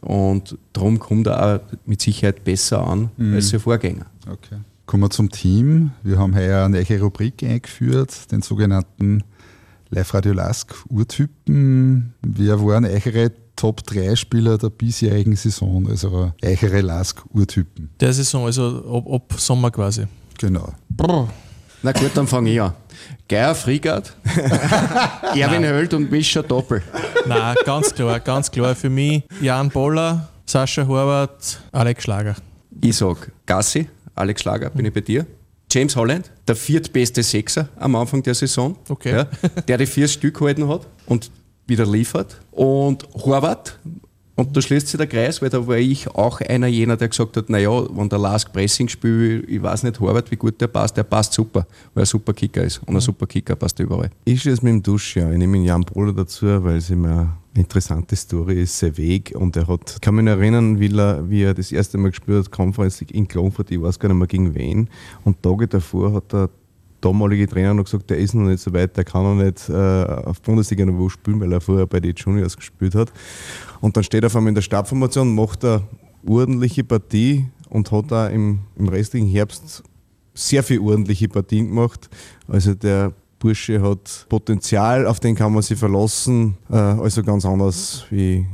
Und 0.01 0.57
darum 0.73 0.99
kommt 0.99 1.27
er 1.27 1.55
auch 1.55 1.59
mit 1.85 2.01
Sicherheit 2.01 2.43
besser 2.43 2.85
an 2.85 3.11
mhm. 3.17 3.35
als 3.35 3.49
sein 3.49 3.59
Vorgänger. 3.59 4.05
Okay. 4.27 4.57
Kommen 4.85 5.03
wir 5.03 5.09
zum 5.09 5.29
Team. 5.29 5.91
Wir 6.03 6.17
haben 6.17 6.35
heuer 6.35 6.65
eine 6.65 6.83
neue 6.83 7.01
Rubrik 7.01 7.43
eingeführt, 7.43 8.31
den 8.31 8.41
sogenannten 8.41 9.23
Live-Radio 9.89 10.33
Lask 10.33 10.73
Urtypen. 10.89 12.13
Wer 12.21 12.61
waren 12.61 12.85
eure 12.85 13.31
Top 13.55 13.83
3 13.83 14.15
Spieler 14.15 14.57
der 14.57 14.69
bisherigen 14.69 15.35
Saison, 15.35 15.87
also 15.87 16.31
eure 16.41 16.81
Lask 16.81 17.21
Urtypen? 17.33 17.89
Der 17.99 18.11
Saison, 18.11 18.45
also 18.45 18.83
ab, 18.89 19.13
ab 19.13 19.39
Sommer 19.39 19.69
quasi. 19.69 20.05
Genau. 20.39 20.73
Brr. 20.89 21.29
Na 21.83 21.91
gut, 21.91 22.11
dann 22.15 22.27
fange 22.27 22.51
ich 22.51 22.61
an. 22.61 22.73
Geier 23.27 23.55
Friegard, 23.55 24.13
Erwin 25.35 25.63
Höld 25.63 25.93
und 25.93 26.11
Mischa 26.11 26.41
Doppel. 26.41 26.81
Nein, 27.27 27.55
ganz 27.65 27.93
klar, 27.93 28.19
ganz 28.19 28.49
klar 28.49 28.75
für 28.75 28.89
mich 28.89 29.23
Jan 29.41 29.69
Boller, 29.69 30.29
Sascha 30.45 30.85
Horvath, 30.85 31.61
Alex 31.71 32.03
Schlager. 32.03 32.35
Ich 32.81 32.97
sag 32.97 33.31
Gassi, 33.45 33.87
Alex 34.15 34.41
Schlager, 34.41 34.69
bin 34.69 34.85
ich 34.85 34.93
bei 34.93 35.01
dir. 35.01 35.25
James 35.71 35.95
Holland, 35.95 36.29
der 36.47 36.55
viertbeste 36.55 37.23
Sechser 37.23 37.69
am 37.77 37.95
Anfang 37.95 38.21
der 38.23 38.35
Saison, 38.35 38.75
okay. 38.89 39.11
ja, 39.11 39.27
der 39.67 39.77
die 39.77 39.85
vier 39.85 40.07
Stück 40.07 40.37
gehalten 40.37 40.67
hat 40.67 40.85
und 41.05 41.31
wieder 41.65 41.85
liefert. 41.85 42.41
Und 42.51 43.07
Horvath, 43.13 43.79
und 44.41 44.57
da 44.57 44.61
schließt 44.61 44.87
sich 44.87 44.97
der 44.97 45.05
Kreis, 45.05 45.39
weil 45.39 45.49
da 45.49 45.67
war 45.67 45.77
ich 45.77 46.07
auch 46.09 46.41
einer 46.41 46.65
jener, 46.65 46.97
der 46.97 47.09
gesagt 47.09 47.37
hat, 47.37 47.49
naja, 47.49 47.69
wenn 47.95 48.09
der 48.09 48.17
Lask 48.17 48.51
Pressing 48.51 48.87
spielt, 48.87 49.47
ich 49.47 49.61
weiß 49.61 49.83
nicht, 49.83 49.99
Horvath, 49.99 50.31
wie 50.31 50.35
gut 50.35 50.59
der 50.59 50.67
passt, 50.67 50.97
der 50.97 51.03
passt 51.03 51.33
super, 51.33 51.67
weil 51.93 52.01
er 52.01 52.03
ein 52.03 52.05
super 52.07 52.33
Kicker 52.33 52.63
ist. 52.63 52.79
Und 52.79 52.89
ein 52.89 52.93
mhm. 52.95 53.01
super 53.01 53.27
Kicker 53.27 53.55
passt 53.55 53.79
überall. 53.79 54.09
Ich 54.25 54.41
schließe 54.41 54.65
mit 54.65 54.73
dem 54.73 54.81
Dusch, 54.83 55.15
ja. 55.15 55.31
Ich 55.31 55.37
nehme 55.37 55.57
den 55.57 55.65
Jan 55.65 55.83
Bohler 55.83 56.11
dazu, 56.13 56.47
weil 56.63 56.77
es 56.77 56.89
immer 56.89 57.37
eine 57.53 57.63
interessante 57.63 58.15
Story 58.15 58.63
ist, 58.63 58.79
sein 58.79 58.97
Weg. 58.97 59.33
Und 59.35 59.55
er 59.57 59.67
hat, 59.67 59.91
ich 59.93 60.01
kann 60.01 60.15
mich 60.15 60.25
erinnern, 60.25 60.79
wie 60.79 60.91
er, 60.91 61.29
wie 61.29 61.43
er 61.43 61.53
das 61.53 61.71
erste 61.71 61.99
Mal 61.99 62.09
gespielt 62.09 62.45
hat, 62.45 62.51
Conference 62.51 63.01
in 63.01 63.27
Klonfurt, 63.27 63.69
ich 63.69 63.79
weiß 63.79 63.99
gar 63.99 64.09
nicht 64.09 64.17
mehr 64.17 64.27
gegen 64.27 64.55
wen. 64.55 64.89
Und 65.23 65.43
Tage 65.43 65.67
davor 65.67 66.13
hat 66.13 66.33
er 66.33 66.49
damalige 67.01 67.47
Trainer 67.47 67.73
noch 67.73 67.85
gesagt, 67.85 68.09
der 68.09 68.17
ist 68.17 68.33
noch 68.33 68.47
nicht 68.47 68.61
so 68.61 68.73
weit, 68.73 68.95
der 68.95 69.03
kann 69.03 69.23
noch 69.23 69.43
nicht 69.43 69.67
äh, 69.69 69.73
auf 69.73 70.41
Bundesliga-Niveau 70.41 71.09
spielen, 71.09 71.39
weil 71.39 71.51
er 71.51 71.61
vorher 71.61 71.87
bei 71.87 71.99
den 71.99 72.15
Juniors 72.15 72.55
gespielt 72.55 72.95
hat. 72.95 73.11
Und 73.81 73.97
dann 73.97 74.03
steht 74.03 74.23
er 74.23 74.27
auf 74.27 74.35
einmal 74.35 74.49
in 74.49 74.55
der 74.55 74.61
Stabformation, 74.61 75.35
macht 75.35 75.65
eine 75.65 75.81
ordentliche 76.25 76.83
Partie 76.83 77.47
und 77.69 77.91
hat 77.91 78.11
da 78.11 78.27
im, 78.27 78.59
im 78.77 78.87
restlichen 78.87 79.27
Herbst 79.27 79.83
sehr 80.33 80.63
viele 80.63 80.81
ordentliche 80.81 81.27
Partien 81.27 81.67
gemacht. 81.67 82.09
Also 82.47 82.73
der 82.73 83.13
Bursche 83.39 83.81
hat 83.81 84.27
Potenzial, 84.29 85.07
auf 85.07 85.19
den 85.19 85.35
kann 85.35 85.51
man 85.51 85.63
sich 85.63 85.77
verlassen. 85.77 86.57
Äh, 86.69 86.75
also 86.75 87.23
ganz 87.23 87.45
anders, 87.45 88.05
wie 88.09 88.45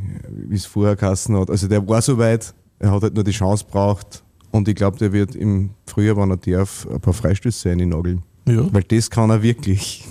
es 0.52 0.66
vorher 0.66 0.96
geheißen 0.96 1.38
hat. 1.38 1.50
Also 1.50 1.68
der 1.68 1.88
war 1.88 2.02
so 2.02 2.18
weit, 2.18 2.54
er 2.80 2.92
hat 2.92 3.04
halt 3.04 3.14
nur 3.14 3.24
die 3.24 3.32
Chance 3.32 3.66
braucht. 3.70 4.24
Und 4.52 4.68
ich 4.68 4.76
glaube, 4.76 4.98
der 4.98 5.12
wird 5.12 5.36
im 5.36 5.72
Frühjahr, 5.86 6.16
wenn 6.18 6.32
er 6.32 6.38
darf, 6.38 6.88
ein 6.90 7.02
paar 7.02 7.14
Freistöße 7.14 7.70
einnageln. 7.70 8.24
Ja. 8.48 8.68
Weil 8.72 8.84
das 8.84 9.10
kann 9.10 9.30
er 9.30 9.42
wirklich. 9.42 10.04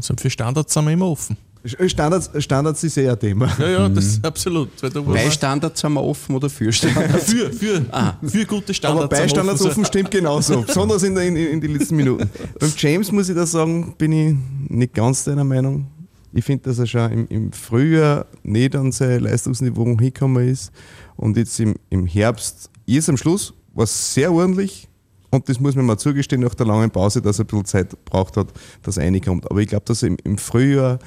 So, 0.00 0.14
für 0.16 0.30
Standards 0.30 0.72
sind 0.72 0.84
wir 0.84 0.92
immer 0.92 1.08
offen. 1.08 1.36
Standards, 1.64 2.30
Standards 2.38 2.84
ist 2.84 2.96
eher 2.96 3.12
ein 3.12 3.18
Thema. 3.18 3.50
Ja, 3.58 3.68
ja, 3.68 3.88
das 3.88 4.04
ist 4.04 4.24
absolut. 4.24 4.70
bei 5.06 5.30
Standards 5.30 5.80
sind 5.80 5.92
wir 5.92 6.02
offen 6.02 6.36
oder 6.36 6.48
für 6.48 6.72
Standards? 6.72 7.32
für, 7.32 7.52
für, 7.52 7.84
ah. 7.90 8.14
für 8.22 8.46
gute 8.46 8.72
Standards. 8.72 9.04
Aber 9.04 9.08
bei 9.08 9.28
Standards 9.28 9.60
offen, 9.62 9.70
offen 9.72 9.84
stimmt 9.84 10.10
genauso, 10.10 10.62
besonders 10.66 11.02
in, 11.02 11.16
in, 11.16 11.36
in 11.36 11.60
den 11.60 11.76
letzten 11.76 11.96
Minuten. 11.96 12.30
Beim 12.58 12.72
James 12.76 13.10
muss 13.10 13.28
ich 13.28 13.34
da 13.34 13.44
sagen, 13.44 13.94
bin 13.98 14.12
ich 14.12 14.36
nicht 14.68 14.94
ganz 14.94 15.24
deiner 15.24 15.44
Meinung. 15.44 15.86
Ich 16.32 16.44
finde, 16.44 16.64
dass 16.64 16.78
er 16.78 16.86
schon 16.86 17.10
im, 17.10 17.28
im, 17.28 17.52
Frühjahr 17.52 18.26
nicht 18.42 18.76
an 18.76 18.92
sein 18.92 19.20
Leistungsniveau 19.20 19.84
hingekommen 19.84 20.48
ist 20.48 20.70
und 21.16 21.36
jetzt 21.36 21.58
im, 21.58 21.74
im 21.90 22.06
Herbst, 22.06 22.70
jetzt 22.86 23.08
am 23.08 23.16
Schluss, 23.16 23.52
war 23.74 23.84
es 23.84 24.14
sehr 24.14 24.32
ordentlich, 24.32 24.88
und 25.30 25.48
das 25.48 25.60
muss 25.60 25.74
man 25.74 25.86
mal 25.86 25.98
zugestehen 25.98 26.42
nach 26.42 26.54
der 26.54 26.66
langen 26.66 26.90
Pause, 26.90 27.20
dass 27.20 27.38
er 27.38 27.44
ein 27.44 27.48
bisschen 27.48 27.64
Zeit 27.64 28.04
braucht 28.04 28.36
hat, 28.36 28.48
dass 28.82 28.96
er 28.96 29.04
reinkommt. 29.04 29.50
Aber 29.50 29.60
ich 29.60 29.68
glaube, 29.68 29.84
dass 29.84 30.02
er 30.02 30.08
im, 30.08 30.16
im 30.24 30.38
Frühjahr, 30.38 30.98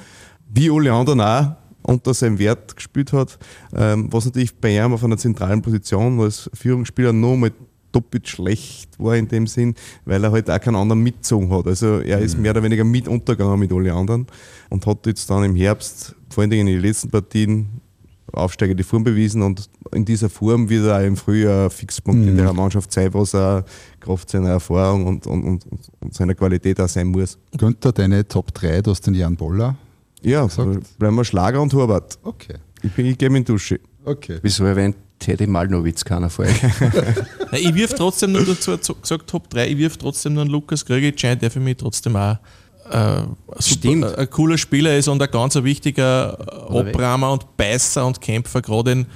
wie 0.52 0.70
alle 0.70 0.92
anderen 0.92 1.20
auch, 1.20 1.56
unter 1.82 2.14
seinem 2.14 2.38
Wert 2.38 2.76
gespielt 2.76 3.12
hat, 3.12 3.38
ähm, 3.74 4.08
was 4.12 4.24
natürlich 4.24 4.54
bei 4.56 4.76
ihm 4.76 4.92
auf 4.92 5.02
einer 5.02 5.16
zentralen 5.16 5.62
Position 5.62 6.20
als 6.20 6.48
Führungsspieler 6.54 7.12
noch 7.12 7.36
mal 7.36 7.50
doppelt 7.90 8.28
schlecht 8.28 8.98
war 8.98 9.16
in 9.16 9.28
dem 9.28 9.46
Sinn, 9.46 9.74
weil 10.04 10.24
er 10.24 10.32
halt 10.32 10.50
auch 10.50 10.60
keinen 10.60 10.76
anderen 10.76 11.02
mitgezogen 11.02 11.50
hat. 11.50 11.66
Also 11.66 11.98
er 11.98 12.20
ist 12.20 12.36
mhm. 12.36 12.42
mehr 12.42 12.52
oder 12.52 12.62
weniger 12.62 12.84
mit 12.84 13.06
untergegangen 13.06 13.58
mit 13.58 13.72
allen 13.72 13.90
anderen 13.90 14.26
und 14.70 14.86
hat 14.86 15.06
jetzt 15.06 15.28
dann 15.28 15.44
im 15.44 15.54
Herbst, 15.54 16.14
vor 16.30 16.42
allen 16.42 16.50
Dingen 16.50 16.68
in 16.68 16.74
den 16.74 16.82
letzten 16.82 17.10
Partien, 17.10 17.66
aufsteigende 18.32 18.84
Form 18.84 19.04
bewiesen 19.04 19.42
und 19.42 19.68
in 19.92 20.04
dieser 20.04 20.28
Form 20.28 20.68
wird 20.68 20.86
er 20.86 20.98
auch 20.98 21.02
im 21.02 21.16
Frühjahr 21.16 21.70
Fixpunkt 21.70 22.22
mhm. 22.22 22.28
in 22.28 22.36
der 22.36 22.52
Mannschaft 22.52 22.92
sein, 22.92 23.12
was 23.12 23.34
er 23.34 23.64
Kraft 24.00 24.30
seiner 24.30 24.50
Erfahrung 24.50 25.06
und, 25.06 25.26
und, 25.26 25.44
und, 25.44 25.66
und, 26.00 26.14
seiner 26.14 26.34
Qualität 26.34 26.80
auch 26.80 26.88
sein 26.88 27.08
muss. 27.08 27.38
Günther, 27.56 27.92
deine 27.92 28.26
Top 28.26 28.52
3, 28.54 28.82
du 28.82 28.90
hast 28.90 29.06
den 29.06 29.14
Jan 29.14 29.36
Boller. 29.36 29.76
Ja, 30.22 30.44
gesagt. 30.46 30.98
bleiben 30.98 31.16
wir 31.16 31.24
Schlager 31.24 31.60
und 31.60 31.72
Horvath. 31.74 32.18
Okay. 32.22 32.54
Ich, 32.82 32.96
ich 32.96 33.18
gehe 33.18 33.28
in 33.28 33.34
die 33.34 33.44
Dusche. 33.44 33.80
Okay. 34.04 34.38
Wieso 34.42 34.64
erwähnt 34.64 34.96
Teddy 35.18 35.46
Malnowitz 35.46 36.04
keiner 36.04 36.30
vor 36.30 36.44
euch? 36.44 36.62
ich 37.52 37.74
wirf 37.74 37.94
trotzdem 37.94 38.32
nur 38.32 38.44
dazu 38.44 38.94
gesagt 38.94 39.28
Top 39.28 39.50
3, 39.50 39.68
ich 39.68 39.78
wirf 39.78 39.96
trotzdem 39.96 40.34
nur 40.34 40.42
einen 40.42 40.50
Lukas 40.50 40.84
Krögic 40.84 41.16
der 41.16 41.50
für 41.50 41.60
mich 41.60 41.76
trotzdem 41.76 42.16
auch 42.16 42.38
super, 43.58 44.18
ein 44.18 44.30
cooler 44.30 44.58
Spieler 44.58 44.96
ist 44.96 45.08
und 45.08 45.22
ein 45.22 45.30
ganz 45.30 45.54
wichtiger 45.56 46.38
Abrahmer 46.68 47.32
und 47.32 47.56
Beißer 47.56 48.06
und 48.06 48.20
Kämpfer, 48.20 48.62
gerade 48.62 48.92
in, 48.92 49.06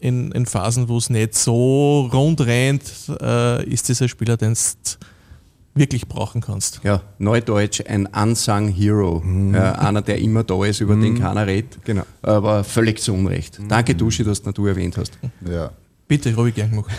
in, 0.00 0.32
in, 0.32 0.46
Phasen, 0.46 0.88
wo 0.88 0.98
es 0.98 1.10
nicht 1.10 1.34
so 1.34 2.08
rund 2.12 2.40
rennt, 2.40 2.90
äh, 3.20 3.64
ist 3.68 3.88
dieser 3.88 4.08
Spieler, 4.08 4.36
den 4.36 4.54
wirklich 5.74 6.08
brauchen 6.08 6.40
kannst. 6.40 6.80
Ja, 6.82 7.02
Neudeutsch 7.18 7.82
ein 7.86 8.06
Unsung 8.06 8.68
Hero. 8.68 9.22
Ja, 9.52 9.72
einer, 9.72 10.02
der 10.02 10.18
immer 10.18 10.42
da 10.42 10.64
ist, 10.64 10.80
über 10.80 10.96
den 10.96 11.18
keiner 11.18 11.46
redet. 11.46 11.84
Genau. 11.84 12.02
Aber 12.22 12.64
völlig 12.64 13.00
zu 13.00 13.12
Unrecht. 13.12 13.60
Danke, 13.68 13.94
Duschi, 13.94 14.24
dass 14.24 14.42
du 14.42 14.52
du 14.52 14.66
erwähnt 14.66 14.96
hast. 14.96 15.18
Ja. 15.48 15.70
Bitte, 16.08 16.36
habe 16.36 16.48
ich 16.48 16.54
gern 16.54 16.70
gemacht. 16.70 16.90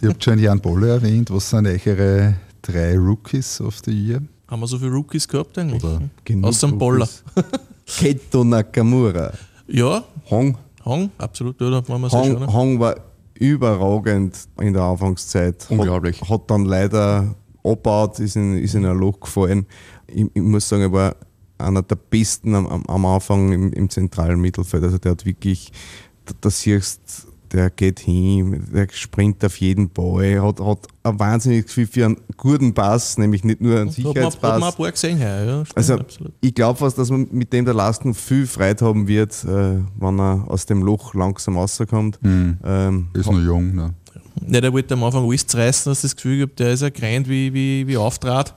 Ihr 0.00 0.08
habt 0.08 0.24
schon 0.24 0.38
Jan 0.38 0.60
Bolle 0.60 0.88
erwähnt. 0.88 1.30
Was 1.30 1.50
sind 1.50 1.66
eure 1.66 2.34
drei 2.62 2.96
Rookies 2.96 3.60
of 3.60 3.78
the 3.84 3.92
Year? 3.92 4.22
Haben 4.54 4.60
wir 4.60 4.68
so 4.68 4.78
viele 4.78 4.92
Rookies 4.92 5.26
gehabt 5.26 5.58
eigentlich? 5.58 5.82
Oder 5.82 6.00
Genug 6.24 6.44
Außer 6.44 6.68
dem 6.68 6.78
Boller. 6.78 7.08
Keto 7.86 8.44
Nakamura. 8.44 9.32
Ja, 9.66 10.04
Hong, 10.30 10.56
Hong, 10.84 11.10
absolut, 11.18 11.60
oder? 11.60 11.88
Wollen 11.88 12.02
wir 12.02 12.08
so 12.08 12.18
schauen? 12.18 12.46
Hong, 12.46 12.52
Hong 12.54 12.78
war 12.78 12.94
überragend 13.34 14.38
in 14.60 14.72
der 14.72 14.82
Anfangszeit. 14.84 15.66
Unglaublich. 15.70 16.20
Hat, 16.20 16.28
hat 16.28 16.50
dann 16.52 16.66
leider 16.66 17.34
abgebaut, 17.64 18.20
ist 18.20 18.36
in, 18.36 18.56
ist 18.56 18.76
in 18.76 18.86
ein 18.86 18.96
Loch 18.96 19.18
gefallen. 19.18 19.66
Ich, 20.06 20.24
ich 20.32 20.42
muss 20.42 20.68
sagen, 20.68 20.82
er 20.82 20.92
war 20.92 21.16
einer 21.58 21.82
der 21.82 21.96
besten 21.96 22.54
am, 22.54 22.68
am, 22.68 22.86
am 22.86 23.06
Anfang 23.06 23.50
im, 23.50 23.72
im 23.72 23.90
zentralen 23.90 24.40
Mittelfeld. 24.40 24.84
Also 24.84 24.98
der 24.98 25.10
hat 25.10 25.26
wirklich, 25.26 25.72
da, 26.26 26.34
da 26.40 26.48
siehst 26.48 27.26
der 27.54 27.70
geht 27.70 28.00
hin, 28.00 28.66
der 28.74 28.88
springt 28.90 29.44
auf 29.44 29.56
jeden 29.58 29.88
Ball, 29.88 30.42
hat, 30.42 30.60
hat 30.60 30.88
ein 31.04 31.18
wahnsinniges 31.18 31.66
Gefühl 31.66 31.86
für 31.86 32.04
einen 32.06 32.16
guten 32.36 32.74
Pass, 32.74 33.16
nämlich 33.16 33.44
nicht 33.44 33.60
nur 33.60 33.80
einen 33.80 33.90
Da 33.90 34.08
hat 34.08 34.14
man, 34.14 34.24
hat 34.24 34.42
man 34.42 34.62
ein 34.62 34.72
Sicherheitspass. 34.72 34.76
paar 34.76 34.90
gesehen, 34.90 35.20
ja. 35.20 35.44
ja 35.44 35.64
stimmt, 35.64 35.78
Also 35.78 35.94
absolut. 35.94 36.32
ich 36.40 36.54
glaube 36.54 36.78
fast, 36.78 36.98
dass 36.98 37.10
man 37.10 37.28
mit 37.30 37.52
dem 37.52 37.64
der 37.64 37.74
Last 37.74 38.04
noch 38.04 38.16
viel 38.16 38.46
Freude 38.46 38.84
haben 38.84 39.06
wird, 39.06 39.32
äh, 39.44 39.78
wenn 39.98 40.20
er 40.20 40.44
aus 40.48 40.66
dem 40.66 40.82
Loch 40.82 41.14
langsam 41.14 41.56
rauskommt. 41.56 42.18
Ähm, 42.24 43.08
ist 43.14 43.30
noch 43.30 43.40
jung. 43.40 43.74
Ne? 43.74 43.94
Ja, 44.48 44.60
der 44.60 44.72
wollte 44.72 44.94
am 44.94 45.04
Anfang 45.04 45.24
alles 45.28 45.46
zerreißen, 45.46 45.90
hast 45.90 46.02
du 46.02 46.06
das 46.06 46.16
Gefühl 46.16 46.38
gehabt, 46.38 46.58
der 46.58 46.72
ist 46.72 46.82
ja 46.82 46.90
gerannt 46.90 47.28
wie, 47.28 47.54
wie, 47.54 47.86
wie 47.86 47.96
auftrat. 47.96 48.54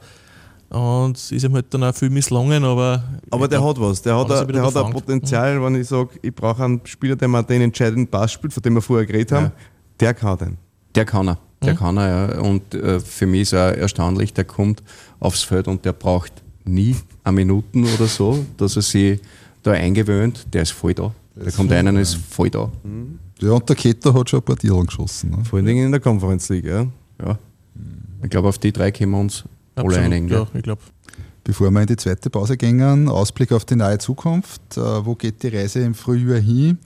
Und 0.69 1.13
ist 1.17 1.31
ihm 1.31 1.53
halt 1.53 1.73
dann 1.73 1.83
auch 1.83 1.95
viel 1.95 2.09
misslungen, 2.09 2.63
aber. 2.63 3.03
aber 3.29 3.47
der 3.47 3.63
hat 3.63 3.79
was, 3.79 4.01
der 4.01 4.17
hat, 4.17 4.27
wieder 4.27 4.61
der 4.61 4.63
hat 4.63 4.75
ein. 4.75 4.91
Potenzial, 4.91 5.63
wenn 5.63 5.75
ich 5.75 5.87
sage, 5.87 6.09
ich 6.21 6.35
brauche 6.35 6.63
einen 6.63 6.81
Spieler, 6.83 7.15
der 7.15 7.29
mir 7.29 7.41
den 7.43 7.61
entscheidenden 7.61 8.07
Pass 8.07 8.33
spielt, 8.33 8.53
von 8.53 8.61
dem 8.61 8.73
wir 8.73 8.81
vorher 8.81 9.05
geredet 9.05 9.31
haben, 9.31 9.51
der 9.99 10.13
kann 10.13 10.37
den. 10.37 10.57
der 10.93 11.05
kann 11.05 11.29
er. 11.29 11.37
Der 11.63 11.73
kann 11.73 11.97
er, 11.97 12.35
ja. 12.35 12.39
Und 12.41 12.73
äh, 12.75 12.99
für 12.99 13.25
mich 13.25 13.43
ist 13.43 13.53
er 13.53 13.77
erstaunlich, 13.77 14.33
der 14.33 14.43
kommt 14.43 14.83
aufs 15.19 15.41
Feld 15.41 15.67
und 15.67 15.85
der 15.85 15.93
braucht 15.93 16.33
nie 16.65 16.95
eine 17.23 17.35
Minuten 17.35 17.85
oder 17.85 18.05
so, 18.05 18.45
dass 18.57 18.75
er 18.75 18.81
sich 18.81 19.19
da 19.63 19.71
eingewöhnt. 19.71 20.53
Der 20.53 20.63
ist 20.63 20.71
voll 20.71 20.93
da. 20.93 21.13
Der 21.35 21.51
kommt 21.51 21.71
rein 21.71 21.87
und 21.87 21.97
ist 21.97 22.15
voll 22.15 22.49
da. 22.49 22.69
Ja, 23.39 23.51
und 23.51 23.69
der 23.69 23.75
Ketter 23.75 24.13
hat 24.13 24.29
schon 24.29 24.39
ein 24.39 24.43
paar 24.43 24.57
Tiere 24.57 24.83
geschossen. 24.85 25.31
Ne? 25.31 25.45
Vor 25.45 25.57
allen 25.57 25.65
Dingen 25.65 25.85
in 25.85 25.91
der 25.91 26.01
Conference 26.01 26.49
League. 26.49 26.65
Ja. 26.65 26.85
Ja. 27.23 27.37
Ich 28.23 28.29
glaube, 28.29 28.49
auf 28.49 28.57
die 28.57 28.71
drei 28.71 28.91
können 28.91 29.11
wir 29.11 29.19
uns 29.19 29.43
absolut, 29.77 30.05
einigen. 30.05 30.27
Ja, 30.27 30.47
ich 30.53 30.63
glaube. 30.63 30.81
Bevor 31.43 31.71
wir 31.71 31.81
in 31.81 31.87
die 31.87 31.95
zweite 31.95 32.29
Pause 32.29 32.57
gehen, 32.57 33.07
Ausblick 33.07 33.53
auf 33.53 33.63
die 33.63 33.77
nahe 33.77 33.97
Zukunft. 33.99 34.75
Äh, 34.75 35.05
wo 35.05 35.15
geht 35.15 35.43
die 35.43 35.47
Reise 35.47 35.79
im 35.79 35.95
Frühjahr 35.95 36.39
hin? 36.39 36.77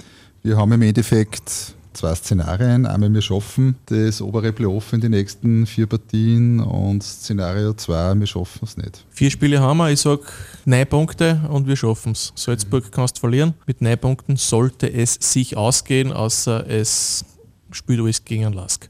Wir 0.43 0.57
haben 0.57 0.71
im 0.71 0.81
Endeffekt 0.83 1.75
zwei 1.93 2.15
Szenarien. 2.15 2.85
Einmal 2.85 3.13
wir 3.13 3.21
schaffen 3.21 3.75
das 3.87 4.21
obere 4.21 4.51
Playoff 4.51 4.93
in 4.93 5.01
die 5.01 5.09
nächsten 5.09 5.65
vier 5.65 5.87
Partien 5.87 6.59
und 6.59 7.03
Szenario 7.03 7.73
2, 7.73 8.19
wir 8.19 8.27
schaffen 8.27 8.61
es 8.63 8.77
nicht. 8.77 9.05
Vier 9.09 9.31
Spiele 9.31 9.59
haben 9.59 9.77
wir, 9.77 9.91
ich 9.91 9.99
sage 9.99 10.21
neun 10.65 10.87
Punkte 10.87 11.41
und 11.49 11.67
wir 11.67 11.75
schaffen 11.75 12.13
es. 12.13 12.31
Salzburg 12.35 12.91
kannst 12.91 13.19
verlieren. 13.19 13.53
Mit 13.67 13.81
neun 13.81 13.97
Punkten 13.97 14.35
sollte 14.37 14.91
es 14.91 15.17
sich 15.19 15.57
ausgehen, 15.57 16.11
außer 16.11 16.67
es 16.67 17.25
spielt 17.71 17.99
alles 17.99 18.23
gegen 18.25 18.53
Lask. 18.53 18.89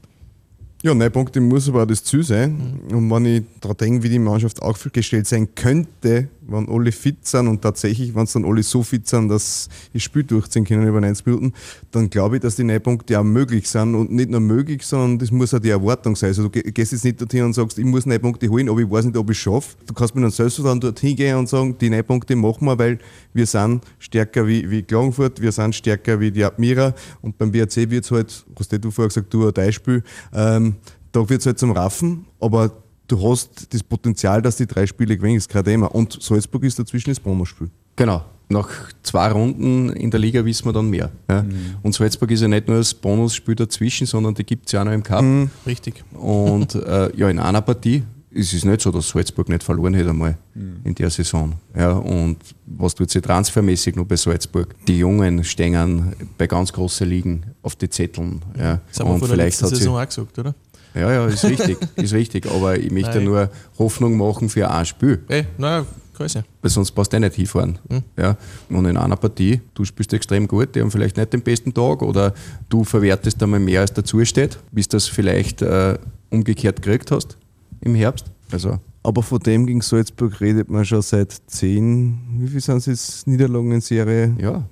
Ja, 0.84 0.92
neun 0.94 1.12
Punkte 1.12 1.40
muss 1.40 1.68
aber 1.68 1.84
auch 1.84 1.86
das 1.86 2.02
Ziel 2.02 2.24
sein. 2.24 2.80
Und 2.90 3.08
wenn 3.08 3.24
ich 3.24 3.42
daran 3.60 3.76
denke, 3.76 4.02
wie 4.02 4.08
die 4.08 4.18
Mannschaft 4.18 4.60
aufgestellt 4.60 5.28
sein 5.28 5.54
könnte, 5.54 6.28
wenn 6.48 6.68
alle 6.68 6.92
fit 6.92 7.26
sind 7.26 7.48
und 7.48 7.62
tatsächlich, 7.62 8.14
wenn 8.14 8.24
es 8.24 8.32
dann 8.32 8.44
alle 8.44 8.62
so 8.62 8.82
fit 8.82 9.06
sind, 9.06 9.28
dass 9.28 9.68
das 9.92 10.02
Spiel 10.02 10.24
durchziehen 10.24 10.64
können 10.64 10.86
über 10.86 11.00
90 11.00 11.24
Minuten, 11.26 11.52
dann 11.90 12.10
glaube 12.10 12.36
ich, 12.36 12.42
dass 12.42 12.56
die 12.56 12.64
neun 12.64 12.80
Punkte 12.82 13.18
auch 13.18 13.24
möglich 13.24 13.68
sind. 13.68 13.94
Und 13.94 14.10
nicht 14.12 14.30
nur 14.30 14.40
möglich, 14.40 14.82
sondern 14.84 15.18
das 15.18 15.30
muss 15.30 15.54
auch 15.54 15.60
die 15.60 15.70
Erwartung 15.70 16.16
sein. 16.16 16.28
Also 16.28 16.44
du 16.44 16.50
geh- 16.50 16.62
gehst 16.70 16.92
jetzt 16.92 17.04
nicht 17.04 17.20
dorthin 17.20 17.44
und 17.44 17.52
sagst, 17.54 17.78
ich 17.78 17.84
muss 17.84 18.06
neun 18.06 18.20
Punkte 18.20 18.48
holen, 18.48 18.68
aber 18.68 18.80
ich 18.80 18.90
weiß 18.90 19.04
nicht, 19.04 19.16
ob 19.16 19.30
ich 19.30 19.36
es 19.36 19.42
schaffe. 19.42 19.76
Du 19.86 19.94
kannst 19.94 20.14
mit 20.14 20.22
einem 20.24 20.30
Selbstvertrauen 20.30 20.80
dorthin 20.80 21.16
gehen 21.16 21.36
und 21.36 21.48
sagen, 21.48 21.76
die 21.80 21.90
neun 21.90 22.04
Punkte 22.04 22.34
machen 22.36 22.66
wir, 22.66 22.78
weil 22.78 22.98
wir 23.32 23.46
sind 23.46 23.82
stärker 23.98 24.46
wie, 24.46 24.68
wie 24.70 24.82
Klagenfurt, 24.82 25.40
wir 25.40 25.52
sind 25.52 25.74
stärker 25.74 26.18
wie 26.20 26.30
die 26.30 26.44
Admira 26.44 26.94
und 27.20 27.38
beim 27.38 27.52
BRC 27.52 27.90
wird 27.90 28.04
es 28.04 28.10
halt, 28.10 28.44
hast 28.58 28.72
du 28.72 28.90
vorher 28.90 29.08
gesagt, 29.08 29.32
du 29.32 29.46
ein 29.46 29.52
Beispiel, 29.52 30.02
ähm, 30.34 30.76
da 31.12 31.28
wird 31.28 31.40
es 31.40 31.46
halt 31.46 31.58
zum 31.58 31.70
Raffen, 31.72 32.24
aber 32.40 32.72
du 33.12 33.30
hast 33.30 33.72
das 33.72 33.82
Potenzial, 33.82 34.40
dass 34.40 34.56
die 34.56 34.66
drei 34.66 34.86
Spiele 34.86 35.16
gewinnen, 35.16 35.36
ist 35.36 35.48
kein 35.48 35.64
Thema. 35.64 35.86
Und 35.86 36.20
Salzburg 36.22 36.64
ist 36.64 36.78
dazwischen 36.78 37.10
das 37.10 37.20
Bonusspiel. 37.20 37.70
Genau. 37.96 38.24
Nach 38.48 38.68
zwei 39.02 39.28
Runden 39.28 39.90
in 39.90 40.10
der 40.10 40.20
Liga 40.20 40.44
wissen 40.44 40.64
wir 40.66 40.72
dann 40.72 40.88
mehr. 40.88 41.10
Ja. 41.28 41.44
Und 41.82 41.94
Salzburg 41.94 42.30
ist 42.30 42.40
ja 42.40 42.48
nicht 42.48 42.68
nur 42.68 42.78
das 42.78 42.92
Bonusspiel 42.92 43.54
dazwischen, 43.54 44.06
sondern 44.06 44.34
die 44.34 44.44
gibt 44.44 44.66
es 44.66 44.72
ja 44.72 44.80
auch 44.80 44.84
noch 44.84 44.92
im 44.92 45.02
Cup. 45.02 45.24
Richtig. 45.66 46.04
Und 46.12 46.74
äh, 46.74 47.14
ja, 47.16 47.28
in 47.28 47.38
einer 47.38 47.62
Partie 47.62 48.02
ist 48.30 48.54
es 48.54 48.64
nicht 48.64 48.80
so, 48.80 48.90
dass 48.90 49.10
Salzburg 49.10 49.48
nicht 49.48 49.62
verloren 49.62 49.94
hätte 49.94 50.10
einmal 50.10 50.38
in 50.84 50.94
der 50.94 51.10
Saison. 51.10 51.52
Ja, 51.76 51.92
und 51.92 52.38
was 52.66 52.94
tut 52.94 53.10
sich 53.10 53.22
transfermäßig 53.22 53.94
noch 53.96 54.06
bei 54.06 54.16
Salzburg? 54.16 54.74
Die 54.86 54.98
Jungen 54.98 55.44
stehen 55.44 56.14
bei 56.38 56.46
ganz 56.46 56.72
großen 56.72 57.06
Ligen 57.06 57.44
auf 57.62 57.76
die 57.76 57.90
Zetteln. 57.90 58.42
Ja. 58.58 58.80
Das 58.88 59.00
haben 59.00 59.08
wir 59.08 59.14
Und 59.14 59.18
vor 59.18 59.28
der 59.28 59.36
vielleicht 59.36 59.60
letzten 59.60 59.64
hat 59.66 59.70
sie, 59.70 59.76
Saison 59.76 59.98
auch 59.98 60.06
gesagt, 60.06 60.38
oder? 60.38 60.54
Ja, 60.94 61.12
ja, 61.12 61.26
ist 61.26 61.44
richtig, 61.44 61.78
ist 61.96 62.12
richtig. 62.12 62.46
Aber 62.46 62.78
ich 62.78 62.90
möchte 62.90 63.16
Nein. 63.16 63.24
nur 63.24 63.50
Hoffnung 63.78 64.16
machen 64.16 64.48
für 64.48 64.70
ein 64.70 64.86
Spiel. 64.86 65.22
Ey, 65.28 65.46
naja, 65.58 65.86
sein. 66.28 66.44
Weil 66.60 66.70
sonst 66.70 66.92
brauchst 66.92 67.12
du 67.12 67.16
eh 67.16 67.20
nicht 67.20 67.34
hinfahren. 67.34 67.78
Ja? 68.16 68.36
Und 68.68 68.84
in 68.86 68.96
einer 68.96 69.16
Partie, 69.16 69.60
du 69.74 69.84
spielst 69.84 70.12
extrem 70.12 70.46
gut, 70.46 70.74
die 70.74 70.80
haben 70.80 70.90
vielleicht 70.90 71.16
nicht 71.16 71.32
den 71.32 71.42
besten 71.42 71.72
Tag 71.74 72.02
oder 72.02 72.34
du 72.68 72.84
verwertest 72.84 73.42
einmal 73.42 73.60
mehr, 73.60 73.80
als 73.80 73.92
dazu 73.92 74.24
steht, 74.24 74.58
bis 74.70 74.88
du 74.88 74.96
das 74.96 75.06
vielleicht 75.06 75.62
äh, 75.62 75.98
umgekehrt 76.30 76.82
gekriegt 76.82 77.10
hast 77.10 77.36
im 77.80 77.94
Herbst. 77.94 78.26
Also, 78.50 78.78
Aber 79.02 79.22
von 79.22 79.38
dem 79.40 79.66
gegen 79.66 79.80
Salzburg 79.80 80.40
redet 80.40 80.68
man 80.68 80.84
schon 80.84 81.02
seit 81.02 81.32
zehn, 81.46 82.18
wie 82.38 82.48
viel 82.48 82.60
sind 82.60 82.76
es 82.78 82.86
jetzt, 82.86 83.26
Niederlagen 83.26 83.72
in 83.72 83.80
Serie? 83.80 84.34
ja. 84.38 84.64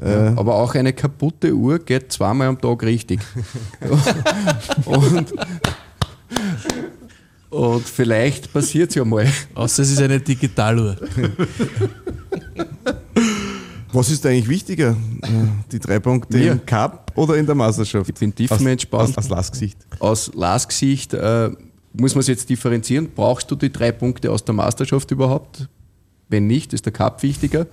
Äh. 0.00 0.10
ja. 0.10 0.36
Aber 0.36 0.54
auch 0.56 0.74
eine 0.74 0.92
kaputte 0.92 1.52
Uhr 1.54 1.78
geht 1.78 2.12
zweimal 2.12 2.48
am 2.48 2.60
Tag 2.60 2.82
richtig. 2.82 3.20
und, 4.84 5.34
und 7.50 7.84
vielleicht 7.88 8.52
passiert 8.52 8.90
es 8.90 8.94
ja 8.96 9.04
mal. 9.04 9.26
Außer 9.54 9.82
es 9.82 9.90
ist 9.90 10.00
eine 10.00 10.20
Digitaluhr. 10.20 10.96
Was 13.92 14.10
ist 14.10 14.24
eigentlich 14.26 14.48
wichtiger? 14.48 14.90
Äh, 15.22 15.28
Die 15.72 15.78
drei 15.78 15.98
Punkte 15.98 16.36
Mir. 16.36 16.52
im 16.52 16.66
Cup 16.66 17.10
oder 17.14 17.36
in 17.36 17.46
der 17.46 17.54
Meisterschaft? 17.54 18.08
Ich 18.08 18.14
bin 18.14 18.34
tiefenentspannt. 18.34 19.16
Aus, 19.16 19.24
aus 19.24 19.28
Lastgesicht. 19.30 19.78
aus 19.98 20.30
Lars-Gesicht 20.34 21.14
äh, 21.14 21.50
muss 21.94 22.14
man 22.14 22.20
es 22.20 22.26
jetzt 22.26 22.48
differenzieren. 22.50 23.08
Brauchst 23.14 23.50
du 23.50 23.56
die 23.56 23.72
drei 23.72 23.90
Punkte 23.92 24.30
aus 24.30 24.44
der 24.44 24.54
Meisterschaft 24.54 25.10
überhaupt? 25.10 25.68
Wenn 26.30 26.46
nicht, 26.46 26.74
ist 26.74 26.84
der 26.84 26.92
Cup 26.92 27.22
wichtiger 27.22 27.66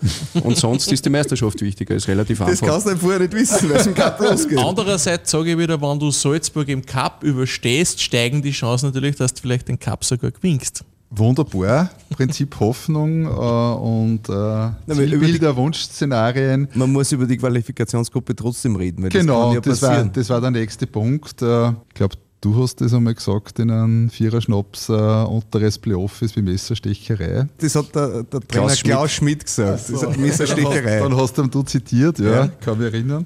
und 0.43 0.55
sonst 0.55 0.89
ist 0.91 1.05
die 1.05 1.09
Meisterschaft 1.09 1.61
wichtiger. 1.61 1.93
Ist 1.95 2.07
relativ 2.07 2.39
Das 2.39 2.49
einfach. 2.49 2.67
kannst 2.67 2.87
du 2.87 2.95
vorher 2.95 3.19
nicht 3.19 3.33
wissen, 3.33 3.69
weil 3.69 3.77
es 3.81 3.87
im 3.87 3.93
Cup 3.93 4.19
losgeht. 4.21 4.57
Andererseits 4.57 5.29
sage 5.31 5.51
ich 5.51 5.57
wieder, 5.57 5.81
wenn 5.81 5.99
du 5.99 6.09
Salzburg 6.09 6.67
im 6.69 6.85
Cup 6.85 7.23
überstehst, 7.23 8.01
steigen 8.01 8.41
die 8.41 8.51
Chancen 8.51 8.87
natürlich, 8.87 9.17
dass 9.17 9.33
du 9.33 9.41
vielleicht 9.41 9.67
den 9.67 9.77
Cup 9.77 10.05
sogar 10.05 10.31
gewinnst. 10.31 10.85
Wunderbar, 11.11 11.91
Prinzip 12.09 12.59
Hoffnung 12.59 13.25
äh, 13.25 13.27
und 13.29 14.27
äh, 14.27 14.31
aber 14.31 14.73
über 14.87 15.03
die- 15.05 15.09
Zielbilder, 15.11 15.55
Wunschszenarien. 15.55 16.67
Man 16.73 16.91
muss 16.91 17.11
über 17.11 17.25
die 17.25 17.37
Qualifikationsgruppe 17.37 18.35
trotzdem 18.35 18.75
reden, 18.75 19.03
weil 19.03 19.09
das 19.11 19.21
Genau, 19.21 19.43
kann 19.47 19.53
ja 19.53 19.59
das, 19.61 19.81
war, 19.81 20.03
das 20.05 20.29
war 20.29 20.41
der 20.41 20.51
nächste 20.51 20.87
Punkt. 20.87 21.41
Äh, 21.41 21.69
Ich 21.69 21.93
glaube, 21.93 22.15
du 22.45 22.61
hast 22.61 22.79
das 22.79 22.93
einmal 22.93 23.15
gesagt 23.15 23.57
in 23.57 23.71
einem 23.71 24.09
Vierer-Schnaps, 24.09 24.89
äh, 24.89 24.93
unteres 24.93 25.79
Playoff 25.79 26.21
ist 26.21 26.35
wie 26.35 26.43
Messerstecherei. 26.43 27.47
Das 27.57 27.75
hat 27.75 27.95
der, 27.95 28.21
der 28.23 28.39
Trainer 28.39 28.45
Klaus 28.47 28.83
Klaus 28.83 29.11
Schmidt. 29.11 29.41
Schmidt, 29.41 29.45
gesagt. 29.45 29.89
Das 29.89 29.89
ist 29.89 30.17
Messerstecherei. 30.19 30.99
Dann 30.99 31.15
hast 31.17 31.35
du 31.37 31.63
zitiert, 31.63 32.19
ja, 32.19 32.31
Ja. 32.31 32.47
kann 32.47 32.77
mich 32.77 32.93
erinnern. 32.93 33.25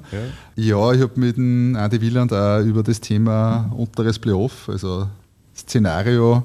Ja, 0.56 0.92
ich 0.94 1.02
habe 1.02 1.12
mit 1.20 1.36
dem 1.36 1.76
Adi 1.76 2.00
Wieland 2.00 2.32
auch 2.32 2.62
über 2.62 2.82
das 2.82 3.02
Thema 3.02 3.70
unteres 3.76 4.18
Playoff, 4.18 4.70
also 4.70 5.08
Szenario, 5.56 6.44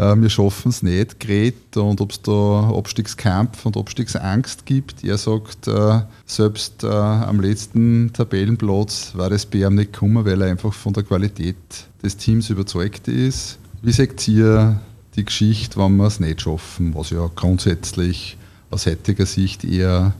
äh, 0.00 0.16
wir 0.16 0.30
schaffen 0.30 0.70
es 0.70 0.82
nicht, 0.82 1.20
geredet 1.20 1.76
und 1.76 2.00
ob 2.00 2.12
es 2.12 2.22
da 2.22 2.70
Abstiegskampf 2.70 3.66
und 3.66 3.76
Abstiegsangst 3.76 4.64
gibt. 4.64 5.04
Er 5.04 5.18
sagt, 5.18 5.68
äh, 5.68 6.00
selbst 6.24 6.84
äh, 6.84 6.86
am 6.86 7.40
letzten 7.40 8.10
Tabellenplatz 8.12 9.12
war 9.14 9.28
das 9.28 9.44
BM 9.44 9.74
nicht 9.74 9.92
gekommen, 9.92 10.24
weil 10.24 10.40
er 10.40 10.48
einfach 10.48 10.72
von 10.72 10.94
der 10.94 11.02
Qualität 11.02 11.56
des 12.02 12.16
Teams 12.16 12.48
überzeugt 12.48 13.08
ist. 13.08 13.58
Wie 13.82 13.92
sagt 13.92 14.26
ihr 14.26 14.80
die 15.16 15.24
Geschichte, 15.24 15.78
wenn 15.78 15.96
wir 15.96 16.06
es 16.06 16.20
nicht 16.20 16.40
schaffen, 16.40 16.94
was 16.94 17.10
ja 17.10 17.28
grundsätzlich 17.34 18.38
aus 18.70 18.86
heutiger 18.86 19.26
Sicht 19.26 19.64
eher 19.64 20.14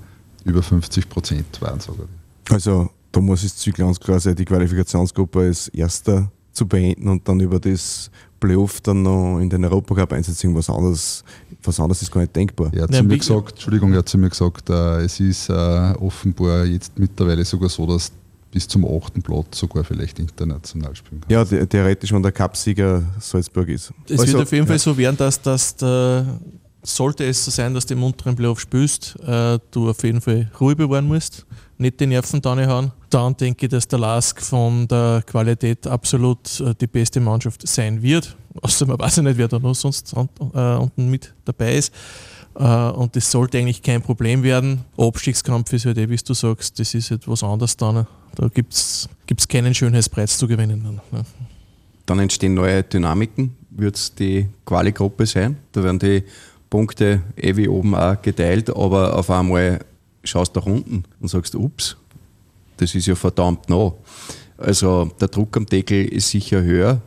über 0.45 0.63
50 0.63 1.09
Prozent 1.09 1.63
waren 1.63 1.81
sogar. 1.81 2.07
Also, 2.51 2.91
da 3.13 3.21
muss 3.21 3.57
Ziel 3.57 3.73
ganz 3.73 4.01
klar 4.01 4.19
sein, 4.19 4.35
die 4.35 4.45
Qualifikationsgruppe 4.45 5.41
als 5.41 5.69
Erster 5.69 6.31
zu 6.53 6.67
beenden 6.67 7.09
und 7.09 7.29
dann 7.29 7.39
über 7.41 7.61
das 7.61 8.11
Playoff 8.41 8.81
dann 8.81 9.03
noch 9.03 9.39
in 9.39 9.49
den 9.51 9.65
Europacup 9.65 10.13
einsetzen, 10.15 10.55
was 10.55 10.69
anderes, 10.71 11.23
was 11.63 11.79
anderes 11.79 12.03
ist 12.03 12.11
gar 12.11 12.23
nicht 12.23 12.35
denkbar. 12.35 12.71
Er 12.73 12.83
hat 12.85 12.91
Ja, 12.91 12.99
zu 12.99 13.05
mir 13.05 13.19
gesagt, 13.19 13.51
Entschuldigung, 13.53 13.93
er 13.93 13.99
hat 13.99 14.09
zu 14.09 14.19
mir 14.19 14.29
gesagt, 14.31 14.71
äh, 14.71 15.03
es 15.05 15.21
ist 15.21 15.49
äh, 15.51 15.53
offenbar 15.53 16.65
jetzt 16.65 16.99
mittlerweile 16.99 17.45
sogar 17.45 17.69
so, 17.69 17.87
dass 17.87 18.11
bis 18.51 18.67
zum 18.67 18.85
achten 18.85 19.23
Platz 19.23 19.59
sogar 19.59 19.85
vielleicht 19.85 20.19
international 20.19 20.97
spielen 20.97 21.21
kann. 21.21 21.31
Ja, 21.31 21.45
the- 21.45 21.65
theoretisch, 21.67 22.13
wenn 22.13 22.23
der 22.23 22.33
Cupsieger 22.33 23.03
Salzburg 23.21 23.69
ist. 23.69 23.93
Es 24.09 24.19
Also, 24.19 24.33
wird 24.33 24.43
auf 24.43 24.51
jeden 24.53 24.65
ja. 24.65 24.69
Fall 24.71 24.79
so 24.81 24.97
werden, 24.97 25.17
dass, 25.17 25.41
dass 25.41 25.77
der, 25.77 26.41
sollte 26.83 27.25
es 27.27 27.45
so 27.45 27.51
sein, 27.53 27.75
dass 27.75 27.87
du 27.87 27.95
im 27.95 28.03
unteren 28.03 28.35
Playoff 28.35 28.59
spielst, 28.59 29.17
äh, 29.25 29.59
du 29.71 29.91
auf 29.91 30.03
jeden 30.03 30.21
Fall 30.21 30.51
Ruhe 30.59 30.75
bewahren 30.75 31.07
musst, 31.07 31.47
nicht 31.81 31.99
die 31.99 32.07
Nerven 32.07 32.41
da 32.41 32.57
hauen. 32.67 32.93
Dann 33.09 33.37
denke 33.37 33.67
ich, 33.67 33.71
dass 33.71 33.89
der 33.89 33.99
Lask 33.99 34.41
von 34.41 34.87
der 34.87 35.23
Qualität 35.27 35.87
absolut 35.87 36.61
äh, 36.61 36.75
die 36.81 36.87
beste 36.87 37.21
Mannschaft 37.21 37.67
sein 37.67 38.03
wird. 38.03 38.37
Außer 38.63 38.87
man 38.87 38.99
weiß 38.99 39.17
ja 39.17 39.23
nicht, 39.23 39.39
wer 39.39 39.49
da 39.49 39.59
noch 39.59 39.75
sonst 39.75 40.13
äh, 40.13 40.59
unten 40.77 41.09
mit 41.09 41.33
dabei 41.45 41.77
ist. 41.77 41.93
Äh, 42.55 42.65
und 42.65 43.17
das 43.17 43.31
sollte 43.31 43.59
eigentlich 43.59 43.83
kein 43.83 44.03
Problem 44.03 44.43
werden. 44.43 44.85
Abstiegskampf 44.97 45.73
ist 45.73 45.87
halt 45.87 45.99
eh, 45.99 46.09
wie 46.09 46.17
du 46.17 46.35
sagst, 46.35 46.79
das 46.79 46.95
ist 46.95 47.11
halt 47.11 47.27
was 47.27 47.43
anderes 47.43 47.77
dann. 47.77 48.07
Da 48.37 48.49
gibt 48.49 48.73
es 48.75 49.09
keinen 49.49 49.75
Schönheitspreis 49.75 50.37
zu 50.39 50.47
gewinnen. 50.47 50.83
Dann, 50.85 51.01
ne? 51.19 51.27
Dann 52.07 52.19
entstehen 52.19 52.55
neue 52.55 52.83
Dynamiken. 52.83 53.57
Wird 53.71 53.97
es 53.97 54.15
die 54.15 54.49
Quali-Gruppe 54.67 55.27
sein? 55.27 55.57
Da 55.73 55.83
werden 55.83 55.99
die 55.99 56.25
Punkte 56.69 57.23
eh 57.37 57.57
wie 57.57 57.69
oben 57.69 57.95
auch 57.95 58.21
geteilt, 58.21 58.71
aber 58.71 59.17
auf 59.17 59.31
einmal 59.31 59.81
schaust 60.25 60.55
nach 60.57 60.67
unten 60.67 61.05
und 61.21 61.29
sagst, 61.29 61.55
ups, 61.55 61.97
das 62.77 62.95
ist 62.95 63.07
ja 63.07 63.15
verdammt 63.15 63.69
nah. 63.69 63.93
Also 64.57 65.11
der 65.21 65.29
Druck 65.29 65.57
am 65.57 65.67
Deckel 65.67 66.07
ist 66.07 66.31
sicher 66.31 66.63
höher. 66.63 67.01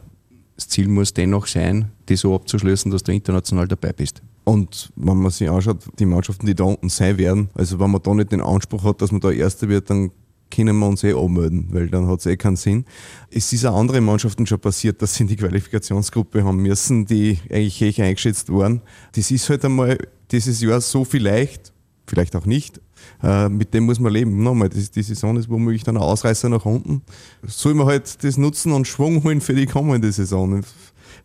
Das 0.56 0.68
Ziel 0.68 0.88
muss 0.88 1.14
dennoch 1.14 1.48
sein, 1.48 1.92
die 2.10 2.16
so 2.16 2.36
abzuschließen, 2.36 2.92
dass 2.92 3.04
du 3.04 3.12
international 3.12 3.68
dabei 3.68 3.94
bist. 3.94 4.22
Und 4.44 4.92
wenn 4.96 5.18
man 5.18 5.32
sich 5.32 5.50
anschaut, 5.50 5.80
die 6.00 6.06
Mannschaften, 6.06 6.46
die 6.46 6.56
da 6.56 6.66
unten 6.66 6.90
sein 6.90 7.18
werden, 7.18 7.50
also 7.54 7.80
wenn 7.80 7.92
man 7.92 8.02
da 8.02 8.14
nicht 8.14 8.32
den 8.32 8.42
Anspruch 8.42 8.84
hat, 8.84 9.02
dass 9.02 9.12
man 9.12 9.22
da 9.22 9.32
Erster 9.32 9.70
wird, 9.70 9.90
dann 9.90 10.12
können 10.52 10.78
wir 10.78 10.88
uns 10.88 11.04
eh 11.04 11.14
anmelden, 11.14 11.68
weil 11.72 11.90
dann 11.90 12.08
hat 12.08 12.20
es 12.20 12.26
eh 12.28 12.38
keinen 12.38 12.58
Sinn. 12.58 12.86
Es 13.32 13.52
ist 13.54 13.66
auch 13.66 13.76
andere 13.76 14.02
Mannschaften 14.02 14.46
schon 14.46 14.60
passiert, 14.60 15.02
dass 15.02 15.16
sie 15.16 15.24
in 15.24 15.30
die 15.30 15.36
Qualifikationsgruppe 15.36 16.44
haben 16.44 16.58
müssen, 16.58 17.06
die 17.06 17.40
eigentlich 17.50 17.82
hoch 17.82 18.04
eingeschätzt 18.04 18.52
waren. 18.52 18.82
Das 19.14 19.32
ist 19.32 19.50
halt 19.50 19.66
einmal 19.66 19.98
dieses 20.32 20.62
Jahr 20.62 20.82
so 20.82 21.06
vielleicht, 21.06 21.74
vielleicht 22.06 22.36
auch 22.36 22.46
nicht, 22.46 22.82
äh, 23.24 23.50
mit 23.50 23.74
dem 23.74 23.86
muss 23.86 24.00
man 24.00 24.12
leben. 24.12 24.44
Nochmal, 24.44 24.70
das, 24.70 24.92
die 24.92 25.02
Saison 25.02 25.38
ist 25.38 25.50
womöglich 25.50 25.84
dann 25.84 25.98
ein 25.98 26.04
Ausreißer 26.04 26.50
nach 26.50 26.66
unten. 26.66 27.02
Soll 27.48 27.74
man 27.74 27.88
halt 27.88 28.24
das 28.24 28.38
nutzen 28.38 28.74
und 28.74 28.88
Schwung 28.88 29.24
holen 29.24 29.42
für 29.42 29.56
die 29.56 29.66
kommende 29.66 30.12
Saison. 30.12 30.62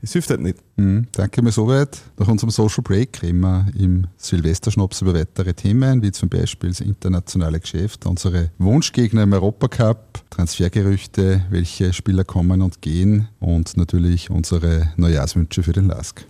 Es 0.00 0.12
hilft 0.12 0.30
halt 0.30 0.40
nicht. 0.40 0.58
Mhm, 0.76 1.08
danke 1.10 1.42
mir 1.42 1.50
soweit. 1.50 1.98
Nach 2.18 2.28
unserem 2.28 2.50
Social 2.50 2.82
Break 2.84 3.20
reden 3.20 3.40
wir 3.40 3.66
im 3.76 4.06
Silvesterschnaps 4.16 5.02
über 5.02 5.14
weitere 5.14 5.52
Themen, 5.54 6.02
wie 6.02 6.12
zum 6.12 6.28
Beispiel 6.28 6.70
das 6.70 6.80
internationale 6.80 7.58
Geschäft, 7.58 8.06
unsere 8.06 8.50
Wunschgegner 8.58 9.24
im 9.24 9.32
Europacup, 9.32 10.22
Transfergerüchte, 10.30 11.42
welche 11.50 11.92
Spieler 11.92 12.22
kommen 12.22 12.62
und 12.62 12.80
gehen 12.80 13.28
und 13.40 13.76
natürlich 13.76 14.30
unsere 14.30 14.92
Neujahrswünsche 14.96 15.64
für 15.64 15.72
den 15.72 15.88
LASK. 15.88 16.24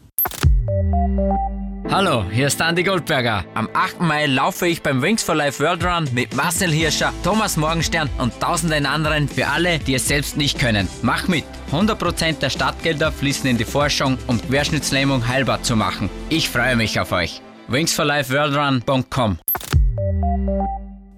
Hallo, 1.91 2.25
hier 2.31 2.49
ist 2.49 2.61
Andy 2.61 2.83
Goldberger. 2.83 3.45
Am 3.55 3.69
8. 3.73 4.01
Mai 4.01 4.27
laufe 4.27 4.67
ich 4.67 4.83
beim 4.83 5.01
Wings 5.01 5.23
for 5.23 5.35
Life 5.35 5.63
World 5.63 5.85
Run 5.85 6.09
mit 6.13 6.37
Marcel 6.37 6.71
Hirscher, 6.71 7.13
Thomas 7.25 7.57
Morgenstern 7.57 8.11
und 8.19 8.39
tausenden 8.41 8.85
anderen 8.85 9.29
für 9.29 9.47
alle, 9.47 9.79
die 9.79 9.95
es 9.95 10.07
selbst 10.07 10.37
nicht 10.37 10.59
können. 10.59 10.89
Mach 11.03 11.29
mit! 11.29 11.45
100% 11.73 12.41
der 12.41 12.51
Startgelder 12.51 13.11
fließen 13.11 13.49
in 13.49 13.59
die 13.59 13.65
Forschung, 13.65 14.19
um 14.27 14.41
Querschnittslähmung 14.41 15.27
heilbar 15.29 15.63
zu 15.63 15.77
machen. 15.77 16.11
Ich 16.29 16.49
freue 16.51 16.77
mich 16.77 17.01
auf 17.01 17.13
euch. 17.13 17.41
wingsforlifeworldrun.com 17.69 19.39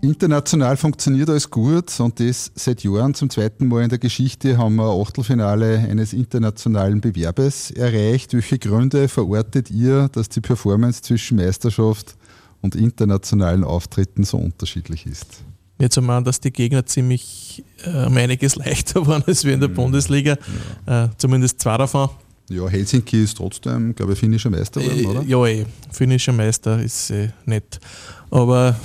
International 0.02 0.76
funktioniert 0.76 1.28
alles 1.28 1.50
gut 1.50 2.00
und 2.00 2.20
das 2.20 2.50
seit 2.54 2.82
Jahren. 2.82 3.14
Zum 3.14 3.28
zweiten 3.28 3.68
Mal 3.68 3.82
in 3.82 3.90
der 3.90 3.98
Geschichte 3.98 4.56
haben 4.56 4.76
wir 4.76 4.90
ein 4.90 5.00
Achtelfinale 5.00 5.78
eines 5.78 6.14
internationalen 6.14 7.00
Bewerbes 7.00 7.70
erreicht. 7.70 8.32
Welche 8.32 8.58
Gründe 8.58 9.08
verortet 9.08 9.70
ihr, 9.70 10.08
dass 10.08 10.30
die 10.30 10.40
Performance 10.40 11.02
zwischen 11.02 11.36
Meisterschaft 11.36 12.16
und 12.62 12.74
internationalen 12.74 13.62
Auftritten 13.62 14.24
so 14.24 14.38
unterschiedlich 14.38 15.06
ist? 15.06 15.42
Jetzt 15.78 15.98
einmal, 15.98 16.22
dass 16.22 16.40
die 16.40 16.50
Gegner 16.50 16.84
ziemlich 16.86 17.62
äh, 17.84 18.06
um 18.06 18.16
einiges 18.16 18.56
leichter 18.56 19.06
waren 19.06 19.22
als 19.26 19.44
wir 19.44 19.52
in 19.52 19.60
der 19.60 19.68
Bundesliga. 19.68 20.36
Äh, 20.86 21.08
zumindest 21.18 21.60
zwei 21.60 21.76
davon. 21.76 22.08
Ja, 22.50 22.66
Helsinki 22.68 23.22
ist 23.22 23.36
trotzdem, 23.36 23.94
glaube 23.94 24.14
ich, 24.14 24.18
finnischer 24.18 24.50
Meister 24.50 24.80
geworden, 24.80 25.06
oder? 25.06 25.22
Äh, 25.22 25.26
ja, 25.26 25.46
eh. 25.46 25.66
Finnischer 25.92 26.32
Meister 26.32 26.82
ist 26.82 27.10
äh, 27.10 27.28
nett. 27.44 27.78
Aber 28.30 28.76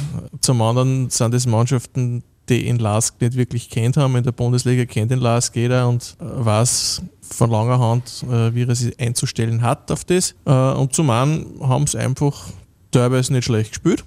zum 0.41 0.61
anderen 0.61 1.09
sind 1.09 1.33
es 1.33 1.45
Mannschaften, 1.45 2.23
die 2.49 2.67
in 2.67 2.77
Lask 2.77 3.19
nicht 3.21 3.35
wirklich 3.35 3.69
kennt 3.69 3.97
haben. 3.97 4.15
In 4.15 4.23
der 4.23 4.31
Bundesliga 4.31 4.85
kennt 4.85 5.11
den 5.11 5.19
Lask 5.19 5.55
jeder 5.55 5.87
und 5.87 6.15
äh, 6.19 6.23
weiß 6.45 7.01
von 7.21 7.49
langer 7.49 7.79
Hand, 7.79 8.23
äh, 8.29 8.53
wie 8.53 8.63
er 8.63 8.75
sich 8.75 8.99
einzustellen 8.99 9.61
hat 9.61 9.91
auf 9.91 10.05
das. 10.05 10.35
Äh, 10.45 10.51
und 10.51 10.93
zum 10.93 11.09
anderen 11.09 11.59
haben 11.61 11.87
sie 11.87 11.97
einfach 11.97 12.47
teilweise 12.91 13.33
nicht 13.33 13.45
schlecht 13.45 13.71
gespielt. 13.71 14.03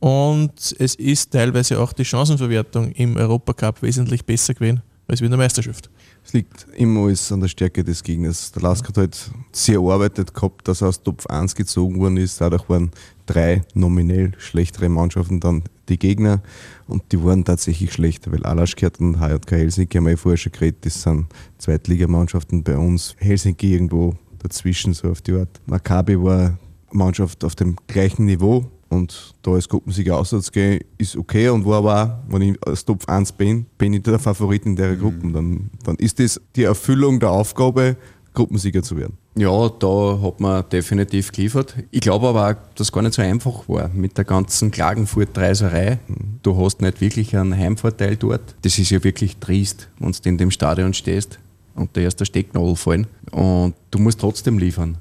Und 0.00 0.76
es 0.78 0.94
ist 0.94 1.32
teilweise 1.32 1.80
auch 1.80 1.92
die 1.92 2.04
Chancenverwertung 2.04 2.92
im 2.92 3.16
Europacup 3.16 3.82
wesentlich 3.82 4.24
besser 4.24 4.54
gewesen 4.54 4.82
als 5.06 5.20
wie 5.20 5.26
in 5.26 5.30
der 5.30 5.38
Meisterschaft. 5.38 5.90
Es 6.24 6.32
liegt 6.32 6.66
immer 6.74 7.06
alles 7.06 7.30
an 7.30 7.40
der 7.40 7.48
Stärke 7.48 7.84
des 7.84 8.02
Gegners. 8.02 8.52
Der 8.52 8.62
Lask 8.62 8.88
hat 8.88 8.96
halt 8.96 9.30
sehr 9.52 9.78
erarbeitet 9.78 10.32
gehabt, 10.32 10.66
dass 10.66 10.80
er 10.80 10.88
aus 10.88 11.02
Top 11.02 11.26
1 11.26 11.54
gezogen 11.54 12.00
worden 12.00 12.16
ist. 12.16 12.40
Dadurch 12.40 12.66
waren 12.68 12.90
drei 13.26 13.62
nominell 13.74 14.32
schlechtere 14.38 14.88
Mannschaften 14.88 15.40
dann 15.40 15.64
die 15.88 15.98
Gegner 15.98 16.42
und 16.86 17.02
die 17.12 17.22
waren 17.22 17.44
tatsächlich 17.44 17.92
schlechter, 17.92 18.32
weil 18.32 18.44
Alaschkert 18.44 19.00
und 19.00 19.20
HJK 19.20 19.50
Helsinki 19.50 19.98
haben 19.98 20.06
wir 20.06 20.18
vorher 20.18 20.36
schon 20.36 20.52
geredet, 20.52 20.86
das 20.86 21.02
sind 21.02 21.26
Zweitligamannschaften 21.58 22.62
bei 22.62 22.76
uns. 22.76 23.14
Helsinki 23.18 23.72
irgendwo 23.72 24.14
dazwischen, 24.38 24.94
so 24.94 25.10
auf 25.10 25.22
die 25.22 25.32
Art. 25.32 25.60
Maccabi 25.66 26.22
war 26.22 26.58
Mannschaft 26.92 27.44
auf 27.44 27.54
dem 27.54 27.76
gleichen 27.86 28.26
Niveau 28.26 28.70
und 28.88 29.34
da 29.42 29.52
als 29.52 29.68
Gruppensieger 29.68 30.16
auszugehen, 30.16 30.80
ist 30.98 31.16
okay 31.16 31.48
und 31.48 31.64
war 31.66 31.78
aber 31.78 32.02
auch, 32.02 32.32
wenn 32.32 32.42
ich 32.42 32.66
als 32.66 32.84
Top 32.84 33.08
1 33.08 33.32
bin, 33.32 33.66
bin 33.76 33.94
ich 33.94 34.02
der 34.02 34.18
Favorit 34.18 34.64
in 34.66 34.76
der 34.76 34.96
Gruppe. 34.96 35.30
Dann, 35.32 35.70
dann 35.82 35.96
ist 35.96 36.18
das 36.18 36.40
die 36.56 36.64
Erfüllung 36.64 37.18
der 37.20 37.30
Aufgabe, 37.30 37.96
Gruppensieger 38.32 38.82
zu 38.82 38.96
werden. 38.96 39.18
Ja, 39.36 39.68
da 39.68 40.20
hat 40.22 40.38
man 40.38 40.64
definitiv 40.70 41.32
geliefert. 41.32 41.74
Ich 41.90 42.00
glaube 42.00 42.28
aber 42.28 42.50
auch, 42.50 42.54
dass 42.76 42.88
es 42.88 42.92
gar 42.92 43.02
nicht 43.02 43.14
so 43.14 43.22
einfach 43.22 43.68
war 43.68 43.88
mit 43.88 44.16
der 44.16 44.24
ganzen 44.24 44.70
Klagenfurt-Reiserei. 44.70 45.98
Du 46.42 46.56
hast 46.64 46.80
nicht 46.80 47.00
wirklich 47.00 47.36
einen 47.36 47.56
Heimvorteil 47.56 48.16
dort. 48.16 48.54
Das 48.62 48.78
ist 48.78 48.90
ja 48.90 49.02
wirklich 49.02 49.36
triest, 49.38 49.88
wenn 49.98 50.12
du 50.12 50.28
in 50.28 50.38
dem 50.38 50.52
Stadion 50.52 50.94
stehst 50.94 51.40
und 51.74 51.96
der 51.96 52.04
erste 52.04 52.24
Stecknadel 52.24 52.76
fallen. 52.76 53.08
Und 53.32 53.74
du 53.90 53.98
musst 53.98 54.20
trotzdem 54.20 54.58
liefern. 54.58 54.98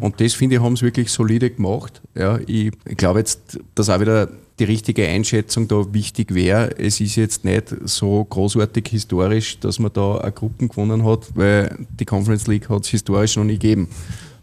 Und 0.00 0.20
das 0.20 0.32
finde 0.32 0.56
ich, 0.56 0.62
haben 0.62 0.74
sie 0.74 0.86
wirklich 0.86 1.10
solide 1.12 1.50
gemacht. 1.50 2.00
Ja, 2.14 2.38
ich, 2.46 2.72
ich 2.88 2.96
glaube 2.96 3.18
jetzt, 3.18 3.60
dass 3.74 3.90
auch 3.90 4.00
wieder 4.00 4.30
die 4.60 4.64
richtige 4.64 5.08
Einschätzung 5.08 5.66
da 5.66 5.92
wichtig 5.92 6.34
wäre. 6.34 6.78
Es 6.78 7.00
ist 7.00 7.16
jetzt 7.16 7.44
nicht 7.44 7.74
so 7.84 8.24
großartig 8.24 8.88
historisch, 8.88 9.58
dass 9.58 9.78
man 9.78 9.92
da 9.92 10.18
eine 10.18 10.32
Gruppen 10.32 10.68
gewonnen 10.68 11.04
hat, 11.04 11.26
weil 11.34 11.74
die 11.98 12.04
Conference 12.04 12.46
League 12.46 12.68
hat 12.68 12.84
es 12.84 12.90
historisch 12.90 13.36
noch 13.36 13.44
nie 13.44 13.54
gegeben. 13.58 13.88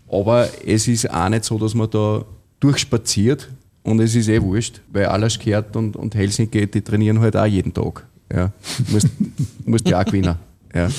Aber 0.09 0.49
es 0.65 0.88
ist 0.88 1.09
auch 1.09 1.30
nicht 1.30 1.45
so, 1.45 1.57
dass 1.57 1.74
man 1.74 1.89
da 1.89 2.26
durchspaziert 2.59 3.49
und 3.84 3.99
es 3.99 4.15
ist 4.15 4.28
eh 4.28 4.41
wurscht, 4.41 4.82
weil 4.91 5.05
Alaskert 5.05 5.76
und, 5.76 5.95
und 5.95 6.15
Helsinki, 6.15 6.68
die 6.68 6.82
trainieren 6.82 7.20
halt 7.20 7.38
auch 7.38 7.45
jeden 7.45 7.74
Tag. 7.74 8.05
Ja. 8.34 8.51
Musst, 8.89 9.07
musst 9.65 9.88
ja 9.88 10.01
auch 10.01 10.05
gewinnen. 10.05 10.36
Ja. 10.74 10.89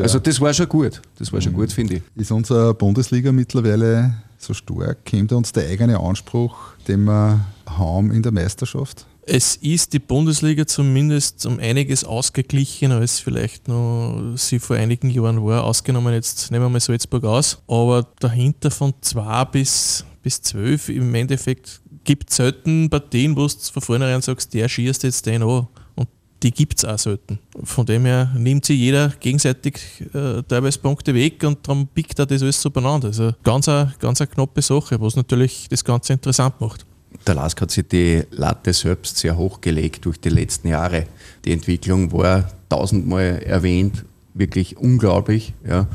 Also 0.00 0.18
das 0.18 0.40
war 0.40 0.52
schon 0.52 0.68
gut. 0.68 1.00
Das 1.18 1.32
war 1.32 1.40
schon 1.40 1.52
gut, 1.52 1.70
finde 1.70 1.96
ich. 1.96 2.02
Ist 2.16 2.32
unsere 2.32 2.74
Bundesliga 2.74 3.30
mittlerweile 3.30 4.14
so 4.44 4.54
stark? 4.54 5.04
Kommt 5.08 5.32
uns 5.32 5.52
der 5.52 5.68
eigene 5.68 5.98
Anspruch, 5.98 6.56
den 6.88 7.04
wir 7.04 7.40
haben 7.66 8.10
in 8.10 8.22
der 8.22 8.32
Meisterschaft? 8.32 9.06
Es 9.24 9.54
ist 9.54 9.92
die 9.92 10.00
Bundesliga 10.00 10.66
zumindest 10.66 11.46
um 11.46 11.60
einiges 11.60 12.02
ausgeglichener, 12.02 12.96
als 12.96 13.20
vielleicht 13.20 13.68
noch 13.68 14.34
sie 14.36 14.58
vor 14.58 14.76
einigen 14.76 15.10
Jahren 15.10 15.44
war. 15.44 15.62
Ausgenommen 15.62 16.12
jetzt 16.12 16.50
nehmen 16.50 16.64
wir 16.64 16.68
mal 16.68 16.80
Salzburg 16.80 17.24
aus. 17.24 17.62
Aber 17.68 18.08
dahinter 18.18 18.72
von 18.72 18.94
2 19.00 19.44
bis, 19.44 20.04
bis 20.22 20.42
12 20.42 20.88
im 20.88 21.14
Endeffekt 21.14 21.80
gibt 22.02 22.30
es 22.30 22.36
selten 22.36 22.90
Partien, 22.90 23.36
wo 23.36 23.46
du 23.46 23.54
von 23.72 23.82
vornherein 23.82 24.22
sagst, 24.22 24.52
der 24.54 24.68
schießt 24.68 25.04
jetzt 25.04 25.24
den 25.26 25.44
an. 25.44 25.68
Die 26.42 26.50
gibt 26.50 26.78
es 26.78 26.84
auch 26.84 26.98
selten. 26.98 27.38
Von 27.62 27.86
dem 27.86 28.04
her 28.04 28.32
nimmt 28.36 28.64
sich 28.64 28.78
jeder 28.78 29.12
gegenseitig 29.20 29.74
äh, 30.12 30.42
teilweise 30.42 30.78
Punkte 30.80 31.14
weg 31.14 31.42
und 31.44 31.66
darum 31.66 31.86
biegt 31.86 32.18
er 32.18 32.26
das 32.26 32.42
alles 32.42 32.60
so 32.60 32.70
beieinander. 32.70 33.08
Also 33.08 33.32
ganz 33.44 33.68
eine, 33.68 33.94
ganz 34.00 34.20
eine 34.20 34.28
knappe 34.28 34.60
Sache, 34.60 35.00
was 35.00 35.14
natürlich 35.14 35.68
das 35.70 35.84
Ganze 35.84 36.14
interessant 36.14 36.60
macht. 36.60 36.84
Der 37.26 37.34
Lask 37.34 37.60
hat 37.60 37.70
sich 37.70 37.86
die 37.86 38.22
Latte 38.30 38.72
selbst 38.72 39.18
sehr 39.18 39.36
hoch 39.36 39.60
gelegt 39.60 40.04
durch 40.04 40.18
die 40.18 40.30
letzten 40.30 40.68
Jahre. 40.68 41.06
Die 41.44 41.52
Entwicklung 41.52 42.10
war 42.12 42.50
tausendmal 42.68 43.42
erwähnt, 43.44 44.04
wirklich 44.34 44.76
unglaublich. 44.76 45.52
Ja. 45.66 45.86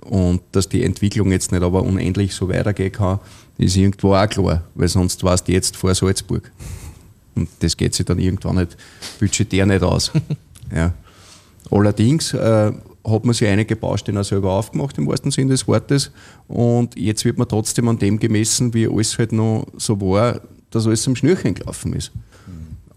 Und 0.00 0.42
dass 0.50 0.68
die 0.68 0.82
Entwicklung 0.82 1.30
jetzt 1.30 1.52
nicht 1.52 1.62
aber 1.62 1.82
unendlich 1.82 2.34
so 2.34 2.48
weitergehen 2.48 2.90
kann, 2.90 3.20
ist 3.58 3.76
irgendwo 3.76 4.14
auch 4.14 4.28
klar, 4.28 4.64
weil 4.74 4.88
sonst 4.88 5.22
warst 5.22 5.46
du 5.46 5.52
jetzt 5.52 5.76
vor 5.76 5.94
Salzburg. 5.94 6.50
Und 7.34 7.48
das 7.60 7.76
geht 7.76 7.94
sich 7.94 8.06
dann 8.06 8.18
irgendwann 8.18 8.56
nicht 8.56 8.76
budgetär 9.18 9.66
nicht 9.66 9.82
aus. 9.82 10.12
ja. 10.74 10.92
Allerdings 11.70 12.34
äh, 12.34 12.72
hat 13.04 13.24
man 13.24 13.34
sich 13.34 13.48
einige 13.48 13.76
Baustellen 13.76 14.22
selber 14.24 14.52
aufgemacht, 14.52 14.98
im 14.98 15.06
wahrsten 15.06 15.30
Sinne 15.30 15.52
des 15.52 15.66
Wortes. 15.66 16.10
Und 16.48 16.96
jetzt 16.98 17.24
wird 17.24 17.38
man 17.38 17.48
trotzdem 17.48 17.88
an 17.88 17.98
dem 17.98 18.18
gemessen, 18.18 18.74
wie 18.74 18.86
alles 18.86 19.18
halt 19.18 19.32
noch 19.32 19.66
so 19.76 20.00
war, 20.00 20.40
dass 20.70 20.86
alles 20.86 21.06
am 21.06 21.16
Schnürchen 21.16 21.54
gelaufen 21.54 21.94
ist. 21.94 22.12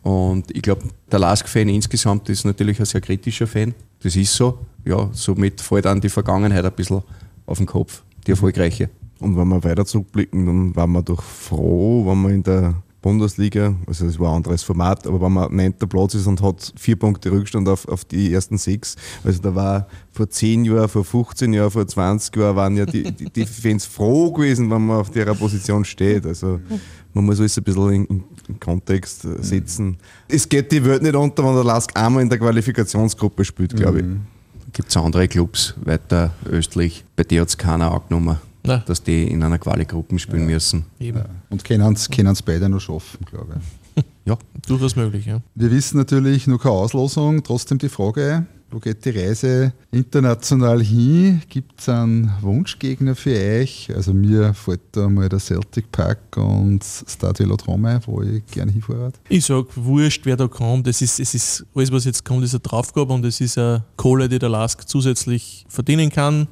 Und 0.06 0.56
ich 0.56 0.62
glaube, 0.62 0.84
der 1.12 1.18
Lask-Fan 1.18 1.68
insgesamt 1.68 2.30
ist 2.30 2.46
natürlich 2.46 2.80
ein 2.80 2.86
sehr 2.86 3.02
kritischer 3.02 3.48
Fan. 3.48 3.74
Das 4.04 4.16
ist 4.16 4.34
so. 4.34 4.60
Ja, 4.86 5.10
somit 5.14 5.62
fällt 5.62 5.86
dann 5.86 6.00
die 6.00 6.10
Vergangenheit 6.10 6.64
ein 6.64 6.72
bisschen 6.74 7.02
auf 7.48 7.58
den 7.58 7.66
Kopf, 7.66 8.04
die 8.28 8.32
erfolgreiche. 8.32 8.92
Und 9.20 9.36
wenn 9.36 9.48
wir 9.48 9.64
weiter 9.64 9.84
zurückblicken, 9.84 10.46
dann 10.46 10.76
waren 10.76 10.92
wir 10.92 11.02
doch 11.02 11.24
froh, 11.24 12.06
wenn 12.06 12.22
wir 12.22 12.30
in 12.30 12.44
der 12.44 12.76
Bundesliga, 13.06 13.76
also 13.86 14.08
es 14.08 14.20
war 14.20 14.32
ein 14.32 14.38
anderes 14.38 14.64
Format, 14.64 15.06
aber 15.06 15.22
wenn 15.22 15.32
man 15.32 15.56
neunter 15.56 15.86
Platz 15.86 16.16
ist 16.16 16.26
und 16.26 16.42
hat 16.42 16.74
vier 16.76 16.96
Punkte 16.96 17.32
Rückstand 17.32 17.70
auf, 17.70 17.88
auf 17.88 18.04
die 18.04 18.34
ersten 18.34 18.58
sechs, 18.58 18.96
also 19.24 19.40
da 19.44 19.54
war 19.54 19.88
vor 20.12 20.28
zehn 20.28 20.66
Jahren, 20.66 20.90
vor 20.90 21.06
15 21.06 21.54
Jahren, 21.54 21.70
vor 21.70 21.86
20 21.86 22.36
Jahren 22.36 22.56
waren 22.56 22.76
ja 22.76 22.88
die, 22.88 23.04
die, 23.12 23.30
die 23.30 23.46
Fans 23.46 23.86
froh 23.86 24.32
gewesen, 24.32 24.72
wenn 24.72 24.88
man 24.88 25.02
auf 25.02 25.12
der 25.12 25.26
Position 25.36 25.86
steht. 25.86 26.26
Also 26.26 26.60
man 27.14 27.26
muss 27.26 27.40
alles 27.40 27.56
ein 27.60 27.64
bisschen 27.64 27.94
in, 27.94 28.24
in 28.48 28.60
Kontext 28.60 29.24
äh, 29.24 29.40
setzen. 29.40 29.98
Es 30.28 30.50
geht 30.50 30.72
die 30.72 30.84
Welt 30.84 31.04
nicht 31.04 31.16
unter, 31.16 31.44
wenn 31.44 31.54
der 31.54 31.64
Lask 31.64 31.92
einmal 31.96 32.24
in 32.24 32.30
der 32.30 32.40
Qualifikationsgruppe 32.40 33.46
spielt, 33.46 33.76
glaube 33.76 34.00
ich. 34.00 34.06
Gibt 34.74 34.90
es 34.90 34.98
andere 34.98 35.28
Clubs 35.28 35.76
weiter 35.86 36.34
östlich, 36.50 37.06
bei 37.16 37.24
dir 37.24 37.42
hat 37.42 37.50
es 37.50 37.58
keiner 37.60 37.92
angenommen, 37.92 38.40
Nein. 38.66 38.84
dass 38.86 39.04
die 39.04 39.28
in 39.28 39.44
einer 39.44 39.58
Quali-Gruppe 39.58 40.18
spielen 40.20 40.46
müssen. 40.46 40.86
Eben. 41.00 41.24
Und 41.50 41.64
können 41.64 41.94
es 41.94 42.42
beide 42.42 42.70
noch 42.70 42.80
schaffen, 42.80 43.26
glaube 43.26 43.56
ich. 43.60 44.04
Ja, 44.26 44.40
Durchaus 44.68 44.96
möglich, 44.96 45.28
ja. 45.28 45.40
Wir 45.54 45.70
wissen 45.70 45.98
natürlich 45.98 46.48
noch 46.48 46.58
keine 46.58 46.74
Auslosung, 46.74 47.44
trotzdem 47.44 47.78
die 47.78 47.90
Frage, 47.90 48.48
wo 48.72 48.80
geht 48.80 49.06
die 49.06 49.12
Reise 49.12 49.72
international 49.92 50.84
hin? 50.84 51.42
Gibt 51.48 51.80
es 51.80 51.88
einen 51.88 52.32
Wunschgegner 52.42 53.16
für 53.16 53.34
euch? 53.34 53.90
Also 53.96 54.14
mir 54.14 54.54
fällt 54.54 54.82
da 54.92 55.08
mal 55.08 55.30
der 55.30 55.40
Celtic 55.40 55.92
Park 55.92 56.36
und 56.36 56.84
Stade 56.84 57.40
Velodrome, 57.40 58.02
wo 58.06 58.22
ich 58.22 58.46
gerne 58.48 58.72
hinfahre. 58.72 59.14
Ich 59.30 59.46
sage, 59.46 59.68
wurscht, 59.76 60.26
wer 60.26 60.36
da 60.36 60.48
kommt. 60.48 60.88
Es 60.88 61.02
ist, 61.02 61.20
es 61.20 61.34
ist, 61.34 61.66
alles, 61.76 61.92
was 61.92 62.06
jetzt 62.06 62.26
kommt, 62.26 62.44
ist 62.44 62.54
eine 62.54 62.62
Draufgabe 62.62 63.14
und 63.14 63.24
es 63.24 63.40
ist 63.40 63.58
eine 63.58 63.86
Kohle, 63.96 64.28
die 64.28 64.40
der 64.40 64.50
Lask 64.50 64.88
zusätzlich 64.90 65.66
verdienen 65.70 66.10
kann, 66.10 66.48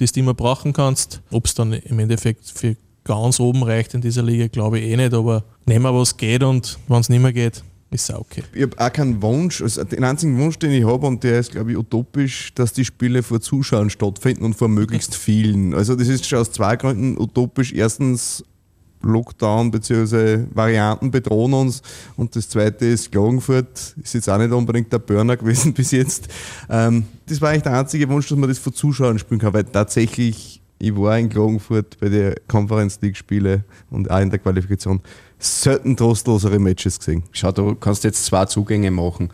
die 0.00 0.06
du 0.06 0.20
immer 0.20 0.34
brauchen 0.34 0.72
kannst. 0.72 1.20
Ob 1.30 1.46
es 1.46 1.54
dann 1.54 1.72
im 1.72 1.98
Endeffekt 1.98 2.46
für 2.46 2.76
ganz 3.04 3.40
oben 3.40 3.62
reicht 3.62 3.94
in 3.94 4.00
dieser 4.00 4.22
Liga, 4.22 4.46
glaube 4.46 4.78
ich 4.78 4.90
eh 4.90 4.96
nicht, 4.96 5.14
aber 5.14 5.44
nehmen 5.66 5.84
wir, 5.84 5.94
was 5.94 6.16
geht 6.16 6.42
und 6.42 6.78
wenn 6.88 7.00
es 7.00 7.08
nicht 7.08 7.20
mehr 7.20 7.32
geht, 7.32 7.62
ist 7.90 8.08
es 8.08 8.14
auch 8.14 8.20
okay. 8.20 8.42
Ich 8.54 8.62
habe 8.62 8.78
auch 8.78 8.92
keinen 8.92 9.20
Wunsch, 9.20 9.60
also 9.60 9.84
den 9.84 10.04
einzigen 10.04 10.38
Wunsch, 10.38 10.58
den 10.58 10.70
ich 10.70 10.84
habe, 10.84 11.06
und 11.06 11.22
der 11.22 11.40
ist, 11.40 11.52
glaube 11.52 11.72
ich, 11.72 11.76
utopisch, 11.76 12.54
dass 12.54 12.72
die 12.72 12.84
Spiele 12.84 13.22
vor 13.22 13.40
Zuschauern 13.40 13.90
stattfinden 13.90 14.44
und 14.44 14.54
vor 14.54 14.68
möglichst 14.68 15.14
vielen. 15.14 15.74
Also 15.74 15.94
das 15.94 16.08
ist 16.08 16.26
schon 16.26 16.38
aus 16.38 16.52
zwei 16.52 16.76
Gründen 16.76 17.20
utopisch. 17.20 17.72
Erstens, 17.72 18.44
Lockdown 19.04 19.70
bzw. 19.70 20.44
Varianten 20.52 21.10
bedrohen 21.10 21.54
uns 21.54 21.82
und 22.16 22.34
das 22.36 22.48
zweite 22.48 22.86
ist 22.86 23.12
Klagenfurt, 23.12 23.94
ist 24.02 24.14
jetzt 24.14 24.28
auch 24.28 24.38
nicht 24.38 24.52
unbedingt 24.52 24.92
der 24.92 24.98
Burner 24.98 25.36
gewesen 25.36 25.72
bis 25.74 25.90
jetzt. 25.90 26.28
Ähm, 26.68 27.04
das 27.26 27.40
war 27.40 27.50
eigentlich 27.50 27.62
der 27.62 27.78
einzige 27.78 28.08
Wunsch, 28.08 28.28
dass 28.28 28.38
man 28.38 28.48
das 28.48 28.58
vor 28.58 28.72
Zuschauern 28.72 29.18
spielen 29.18 29.40
kann, 29.40 29.54
weil 29.54 29.64
tatsächlich, 29.64 30.60
ich 30.78 30.96
war 30.96 31.18
in 31.18 31.28
Klagenfurt 31.28 31.98
bei 32.00 32.08
der 32.08 32.34
Conference 32.48 32.98
League 33.00 33.16
Spiele 33.16 33.64
und 33.90 34.10
auch 34.10 34.20
in 34.20 34.30
der 34.30 34.38
Qualifikation 34.38 35.00
selten 35.38 35.96
trostlosere 35.96 36.58
Matches 36.58 36.98
gesehen. 36.98 37.24
schau, 37.32 37.52
du 37.52 37.74
kannst 37.74 38.04
jetzt 38.04 38.24
zwei 38.24 38.46
Zugänge 38.46 38.90
machen. 38.90 39.30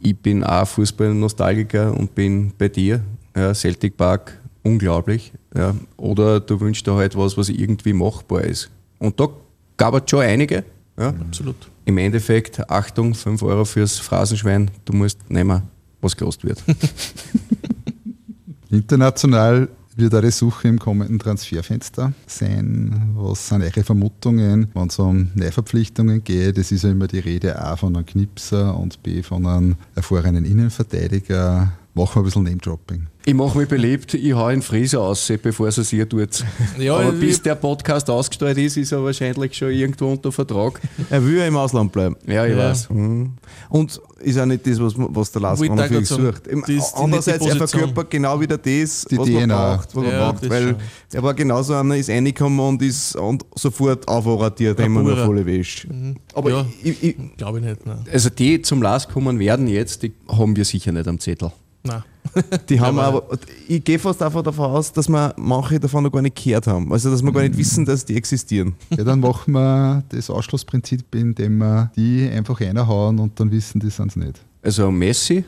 Ich 0.00 0.18
bin 0.18 0.44
auch 0.44 0.66
Fußball-Nostalgiker 0.66 1.94
und 1.94 2.14
bin 2.14 2.52
bei 2.58 2.68
dir. 2.68 3.00
Ja, 3.36 3.54
Celtic 3.54 3.96
Park, 3.96 4.38
unglaublich. 4.62 5.32
Ja. 5.56 5.74
Oder 5.96 6.40
du 6.40 6.60
wünschst 6.60 6.86
dir 6.86 6.94
halt 6.94 7.16
was, 7.16 7.36
was 7.36 7.48
irgendwie 7.48 7.92
machbar 7.92 8.42
ist. 8.42 8.70
Und 9.04 9.20
da 9.20 9.28
gab 9.76 9.94
es 9.94 10.10
schon 10.10 10.20
einige. 10.20 10.64
Ja. 10.98 11.08
Absolut. 11.08 11.56
Im 11.84 11.98
Endeffekt, 11.98 12.68
Achtung, 12.70 13.14
5 13.14 13.42
Euro 13.42 13.64
fürs 13.64 13.98
Phrasenschwein, 13.98 14.70
du 14.84 14.94
musst 14.94 15.18
nehmen, 15.28 15.62
was 16.00 16.16
gelost 16.16 16.44
wird. 16.44 16.62
International 18.70 19.68
wird 19.96 20.14
eure 20.14 20.30
Suche 20.30 20.68
im 20.68 20.78
kommenden 20.78 21.18
Transferfenster 21.18 22.12
sein? 22.26 23.12
Was 23.14 23.48
sind 23.48 23.62
eure 23.62 23.84
Vermutungen, 23.84 24.68
wenn 24.74 24.88
es 24.88 24.98
um 24.98 25.30
Neuverpflichtungen 25.34 26.24
geht? 26.24 26.58
Es 26.58 26.72
ist 26.72 26.84
ja 26.84 26.90
immer 26.90 27.06
die 27.06 27.20
Rede 27.20 27.60
A 27.60 27.76
von 27.76 27.94
einem 27.94 28.06
Knipser 28.06 28.76
und 28.76 29.02
B 29.02 29.22
von 29.22 29.46
einem 29.46 29.76
erfahrenen 29.94 30.44
Innenverteidiger. 30.44 31.72
Machen 31.96 32.16
wir 32.16 32.20
ein 32.22 32.24
bisschen 32.24 32.42
Name-Dropping. 32.42 33.06
Ich 33.24 33.34
mache 33.34 33.56
mich 33.56 33.68
beliebt, 33.68 34.12
ich 34.14 34.32
hau 34.34 34.46
einen 34.46 34.62
Fräser 34.62 35.00
aus, 35.00 35.32
bevor 35.40 35.68
es 35.68 35.92
ihr 35.92 36.08
tut. 36.08 36.44
Ja, 36.76 36.96
Aber 36.96 37.12
bis 37.12 37.40
der 37.40 37.54
Podcast 37.54 38.10
ausgestrahlt 38.10 38.58
ist, 38.58 38.76
ist 38.76 38.90
er 38.90 39.02
wahrscheinlich 39.02 39.56
schon 39.56 39.70
irgendwo 39.70 40.10
unter 40.10 40.32
Vertrag. 40.32 40.80
Er 41.08 41.24
will 41.24 41.38
ja 41.38 41.46
im 41.46 41.56
Ausland 41.56 41.92
bleiben. 41.92 42.16
Ja, 42.26 42.44
ich 42.46 42.52
Ja. 42.56 42.70
weiß. 42.70 42.88
Und 42.90 44.00
ist 44.20 44.38
auch 44.38 44.44
nicht 44.46 44.66
das, 44.66 44.80
was, 44.80 44.94
was 44.96 45.30
der 45.30 45.42
Lars 45.42 45.60
sagen, 45.60 46.04
sucht. 46.04 46.46
Im- 46.48 46.64
die 46.66 46.80
Andererseits, 46.94 47.46
er 47.46 47.56
verkörpert 47.56 48.10
genau 48.10 48.40
wieder 48.40 48.58
das, 48.58 49.04
Die 49.08 49.16
was 49.16 49.28
man 49.28 49.44
DNA. 49.44 49.76
braucht. 49.76 49.86
Was 49.88 49.94
man 49.94 50.04
Ja, 50.12 50.30
braucht. 50.32 50.42
das 50.42 50.50
Weil 50.50 50.76
er 51.12 51.22
war 51.22 51.34
genauso 51.34 51.74
einer, 51.74 51.96
ist 51.96 52.10
reingekommen 52.10 52.58
und 52.60 52.82
ist 52.82 53.14
und 53.14 53.44
sofort 53.54 54.06
aufratiert, 54.08 54.80
immer 54.80 55.02
nur 55.02 55.16
volle 55.24 55.46
Wäsche. 55.46 55.88
Aber 56.34 56.50
Ja. 56.50 56.66
ich, 56.82 57.02
ich, 57.02 57.16
Glaube 57.36 57.60
ich 57.60 57.64
nicht, 57.64 57.86
nein. 57.86 58.04
Also 58.12 58.30
die 58.30 58.60
zum 58.62 58.82
Last 58.82 59.10
kommen 59.10 59.38
werden 59.38 59.68
jetzt, 59.68 60.02
die 60.02 60.12
haben 60.28 60.56
wir 60.56 60.64
sicher 60.64 60.90
nicht 60.90 61.06
am 61.06 61.20
Zettel. 61.20 61.52
Nein. 61.84 62.02
die 62.68 62.80
haben 62.80 62.98
aber- 62.98 63.18
aber, 63.28 63.38
ich 63.68 63.84
gehe 63.84 63.98
fast 63.98 64.20
davon 64.20 64.42
davon 64.42 64.70
aus, 64.70 64.92
dass 64.92 65.08
wir 65.08 65.34
manche 65.36 65.78
davon 65.78 66.02
noch 66.04 66.10
gar 66.10 66.22
nicht 66.22 66.42
gehört 66.42 66.66
haben. 66.66 66.92
Also, 66.92 67.10
dass 67.10 67.22
wir 67.22 67.32
gar 67.32 67.42
nicht 67.42 67.56
wissen, 67.56 67.84
dass 67.84 68.04
die 68.04 68.16
existieren. 68.16 68.74
Ja, 68.90 69.04
dann 69.04 69.20
machen 69.20 69.52
wir 69.52 70.02
das 70.08 70.30
Ausschlussprinzip, 70.30 71.14
indem 71.14 71.58
wir 71.58 71.92
die 71.96 72.28
einfach 72.28 72.60
reinhauen 72.60 73.18
und 73.20 73.38
dann 73.38 73.50
wissen, 73.52 73.78
die 73.80 73.90
sind 73.90 74.08
es 74.08 74.16
nicht. 74.16 74.40
Also 74.62 74.90
Messi, 74.90 75.44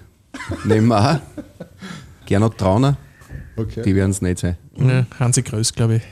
nehmen 0.65 0.89
wir 0.89 1.13
auch. 1.15 1.19
Gernot 2.27 2.59
Trauner, 2.59 2.97
Okay. 3.57 3.83
die 3.83 3.95
werden 3.95 4.11
es 4.11 4.21
nicht 4.21 4.39
sein. 4.39 4.57
Ja, 4.77 5.07
Hansi 5.19 5.43
Größ, 5.43 5.73
glaube 5.73 5.97
ich. 5.97 6.03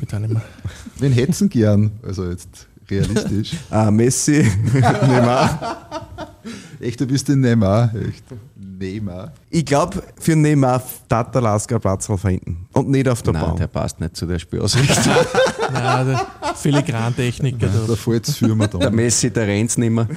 Mit 0.00 0.14
einem. 0.14 0.40
Wen 0.98 1.12
hätten 1.12 1.48
gern? 1.48 1.90
Also 2.02 2.30
jetzt 2.30 2.68
realistisch. 2.88 3.54
Ah, 3.70 3.90
Messi, 3.90 4.46
Neymar. 4.72 6.08
Echt, 6.80 7.00
du 7.00 7.06
bist 7.06 7.28
in 7.28 7.40
Neymar. 7.40 7.92
Echt. 7.94 8.24
Neymar. 8.56 9.32
Ich 9.50 9.64
glaube, 9.64 10.02
für 10.18 10.34
Neymar 10.36 10.82
darf 11.08 11.30
der 11.30 11.40
Lasker 11.42 11.78
Platz 11.78 12.06
drauf 12.06 12.22
hinten 12.22 12.66
und 12.72 12.88
nicht 12.88 13.08
auf 13.08 13.22
der 13.22 13.32
Nein, 13.34 13.42
Bahn. 13.44 13.56
der 13.56 13.66
passt 13.68 14.00
nicht 14.00 14.16
zu 14.16 14.26
der 14.26 14.38
Spielausrichtung. 14.38 15.12
Nein, 15.72 16.06
der 16.06 16.26
Filigrantechniker. 16.54 17.66
Da 17.68 17.86
Da 17.88 17.96
fällt 17.96 18.28
es 18.28 18.36
für 18.36 18.54
mir 18.54 18.68
der 18.68 18.80
da. 18.80 18.90
Messi, 18.90 19.30
der 19.30 19.46
rennt 19.46 19.76
nicht 19.78 19.90
mehr. 19.90 20.08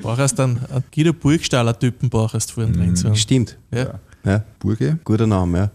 brauchst 0.00 0.38
dann 0.38 0.58
einen 0.70 0.84
Guido 0.94 1.12
Burgstaller 1.12 1.78
Typen 1.78 2.08
brauchst 2.08 2.52
vorhin 2.52 2.72
drin 2.72 2.96
zu 2.96 3.08
haben. 3.08 3.16
Stimmt. 3.16 3.56
Ja, 3.70 3.98
Ja, 4.24 4.42
Burge, 4.58 4.98
guter 5.04 5.26
Name, 5.26 5.58
ja. 5.58 5.70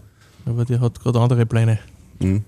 aber 0.46 0.64
der 0.64 0.80
hat 0.80 1.00
gerade 1.00 1.20
andere 1.20 1.46
Pläne. 1.46 1.78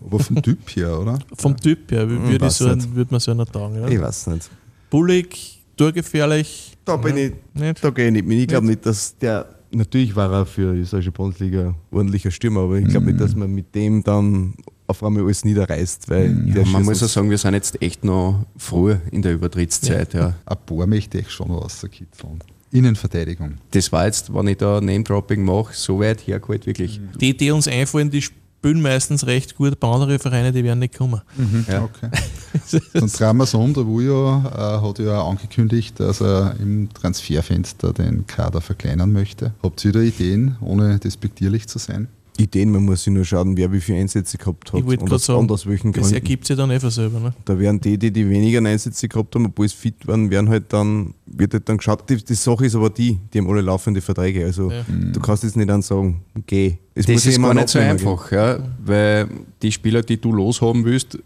aber 0.04 0.18
vom 0.20 0.40
Typ 0.42 0.68
her, 0.76 0.98
oder? 1.00 1.18
Vom 1.36 1.56
Typ 1.56 1.90
her 1.90 2.04
wür- 2.04 2.28
würde 2.28 2.50
so 2.50 2.68
ein- 2.68 2.94
würde 2.94 3.10
man 3.10 3.20
so 3.20 3.30
einer 3.32 3.46
taugen. 3.46 3.84
Ich 3.88 3.94
Ja. 3.94 4.02
weiß 4.02 4.28
nicht. 4.28 4.48
Bullig, 4.90 5.63
torgefährlich. 5.76 6.76
Da 6.84 6.96
bin 6.96 7.16
ich, 7.16 7.32
Nicht? 7.54 7.82
da 7.82 7.90
gehe 7.90 8.06
ich 8.06 8.12
nicht 8.12 8.26
mit. 8.26 8.38
Ich 8.40 8.48
glaube 8.48 8.66
nicht, 8.66 8.84
dass 8.84 9.16
der, 9.18 9.46
natürlich 9.72 10.14
war 10.14 10.32
er 10.32 10.46
für 10.46 10.74
die 10.74 10.80
österreichische 10.80 11.12
Bundesliga 11.12 11.68
ein 11.68 11.74
ordentlicher 11.90 12.30
Stürmer, 12.30 12.60
aber 12.60 12.78
ich 12.78 12.88
glaube 12.88 13.06
nicht, 13.06 13.20
dass 13.20 13.34
man 13.34 13.50
mit 13.52 13.74
dem 13.74 14.02
dann 14.02 14.54
auf 14.86 15.02
einmal 15.02 15.24
alles 15.24 15.44
niederreißt, 15.44 16.10
weil 16.10 16.34
der 16.34 16.62
Ja, 16.64 16.68
man 16.68 16.84
muss 16.84 17.00
ja 17.00 17.08
sagen, 17.08 17.30
wir 17.30 17.38
sind 17.38 17.54
jetzt 17.54 17.80
echt 17.80 18.04
noch 18.04 18.44
früh 18.56 18.96
in 19.10 19.22
der 19.22 19.32
Übertrittszeit. 19.32 20.12
Ja. 20.12 20.34
Ein 20.44 20.56
paar 20.66 20.86
möchte 20.86 21.18
ich 21.18 21.30
schon 21.30 21.50
rauskitzeln. 21.50 22.40
Innenverteidigung. 22.70 23.54
Das 23.70 23.90
war 23.92 24.04
jetzt, 24.06 24.34
wenn 24.34 24.48
ich 24.48 24.56
da 24.56 24.80
Name-Dropping 24.80 25.42
mache, 25.44 25.72
so 25.74 26.00
weit 26.00 26.26
hergeholt, 26.26 26.66
wirklich. 26.66 27.00
Die, 27.20 27.36
die 27.36 27.50
uns 27.52 27.68
einfallen, 27.68 28.10
die 28.10 28.24
spielen 28.64 28.80
meistens 28.80 29.26
recht 29.26 29.56
gut. 29.56 29.78
Bei 29.78 29.88
anderen 29.88 30.18
Vereinen, 30.18 30.54
die 30.54 30.64
werden 30.64 30.78
nicht 30.78 30.96
kommen. 30.96 31.20
Ja. 31.68 31.82
Okay. 31.82 32.08
Dann 32.94 33.08
drehen 33.08 33.36
wir 33.36 33.44
es 33.44 33.52
um. 33.52 33.74
Der 33.74 33.86
Wujo 33.86 34.38
äh, 34.38 34.80
hat 34.80 34.98
ja 35.00 35.22
angekündigt, 35.22 36.00
dass 36.00 36.22
er 36.22 36.56
im 36.58 36.88
Transferfenster 36.94 37.92
den 37.92 38.26
Kader 38.26 38.62
verkleinern 38.62 39.12
möchte. 39.12 39.52
Habt 39.62 39.84
ihr 39.84 39.92
da 39.92 40.00
Ideen, 40.00 40.56
ohne 40.62 40.98
despektierlich 40.98 41.68
zu 41.68 41.78
sein? 41.78 42.08
Ideen, 42.36 42.70
man 42.72 42.84
muss 42.84 43.04
sich 43.04 43.12
nur 43.12 43.24
schauen, 43.24 43.56
wer 43.56 43.70
wie 43.72 43.80
viele 43.80 43.98
Einsätze 43.98 44.36
gehabt 44.38 44.72
hat 44.72 44.80
Ich 44.80 44.86
und, 44.86 44.98
gerade 44.98 45.14
aus, 45.14 45.24
sagen, 45.26 45.38
und 45.40 45.52
aus 45.52 45.66
welchen 45.66 45.92
Das 45.92 46.02
Gründen. 46.02 46.14
ergibt 46.16 46.46
sich 46.46 46.56
dann 46.56 46.80
von 46.80 46.90
selber. 46.90 47.20
Ne? 47.20 47.32
Da 47.44 47.56
werden 47.58 47.80
die, 47.80 47.96
die, 47.96 48.10
die 48.10 48.28
weniger 48.28 48.58
Einsätze 48.58 49.06
gehabt 49.08 49.34
haben, 49.36 49.46
obwohl 49.46 49.66
es 49.66 49.72
fit 49.72 50.06
waren, 50.08 50.28
werden 50.30 50.48
halt 50.48 50.64
dann 50.72 51.14
wird 51.26 51.52
halt 51.54 51.68
dann 51.68 51.76
geschaut. 51.76 52.08
Die, 52.10 52.16
die 52.16 52.34
Sache 52.34 52.66
ist 52.66 52.74
aber 52.74 52.90
die, 52.90 53.18
die 53.32 53.38
haben 53.38 53.48
alle 53.48 53.60
laufende 53.60 54.00
Verträge. 54.00 54.44
Also 54.44 54.70
Ja. 54.70 54.84
du 54.88 55.20
kannst 55.20 55.44
jetzt 55.44 55.56
nicht 55.56 55.68
dann 55.70 55.82
sagen, 55.82 56.22
geh. 56.46 56.74
Es 56.94 57.06
Das 57.06 57.24
ist 57.24 57.40
gar 57.40 57.54
nicht 57.54 57.68
so 57.68 57.78
gehen. 57.78 57.88
einfach, 57.88 58.32
ja, 58.32 58.58
weil 58.84 59.28
die 59.62 59.70
Spieler, 59.70 60.02
die 60.02 60.20
du 60.20 60.32
loshaben 60.32 60.84
willst, 60.84 61.18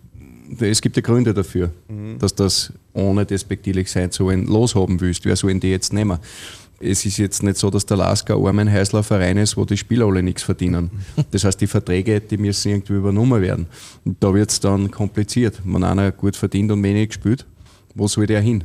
es 0.61 0.81
gibt 0.81 0.97
ja 0.97 1.03
Gründe 1.03 1.35
dafür, 1.35 1.71
dass 2.19 2.35
das 2.35 2.73
ohne 2.95 3.27
despektierlich 3.27 3.91
sein 3.91 4.11
zu 4.11 4.25
wollen 4.25 4.47
loshaben 4.47 4.99
willst. 5.01 5.25
Wer 5.27 5.37
soll 5.37 5.51
ihn 5.51 5.61
die 5.61 5.69
jetzt 5.69 5.93
nehmen? 5.93 6.19
Es 6.81 7.05
ist 7.05 7.17
jetzt 7.17 7.43
nicht 7.43 7.57
so, 7.57 7.71
dass 7.71 7.87
der 7.87 7.97
Lasker 7.97 8.37
ein 8.37 8.47
Armenhäusler 8.47 9.03
Verein 9.03 9.37
ist, 9.37 9.57
wo 9.57 9.65
die 9.65 9.77
Spieler 9.77 10.07
alle 10.07 10.23
nichts 10.23 10.43
verdienen. 10.43 10.91
Das 11.31 11.45
heißt, 11.45 11.61
die 11.61 11.67
Verträge, 11.67 12.21
die 12.21 12.39
müssen 12.39 12.71
irgendwie 12.71 12.95
übernommen 12.95 13.43
werden. 13.43 13.67
Und 14.05 14.23
da 14.23 14.33
wird 14.33 14.51
es 14.51 14.61
dann 14.61 14.91
kompliziert. 14.91 15.61
Wenn 15.65 15.83
einer 15.83 16.13
gut 16.13 16.37
verdient 16.37 16.71
und 16.71 16.83
wenig 16.83 17.13
spielt, 17.13 17.47
wo 17.95 18.07
soll 18.07 18.27
der 18.27 18.41
hin? 18.41 18.65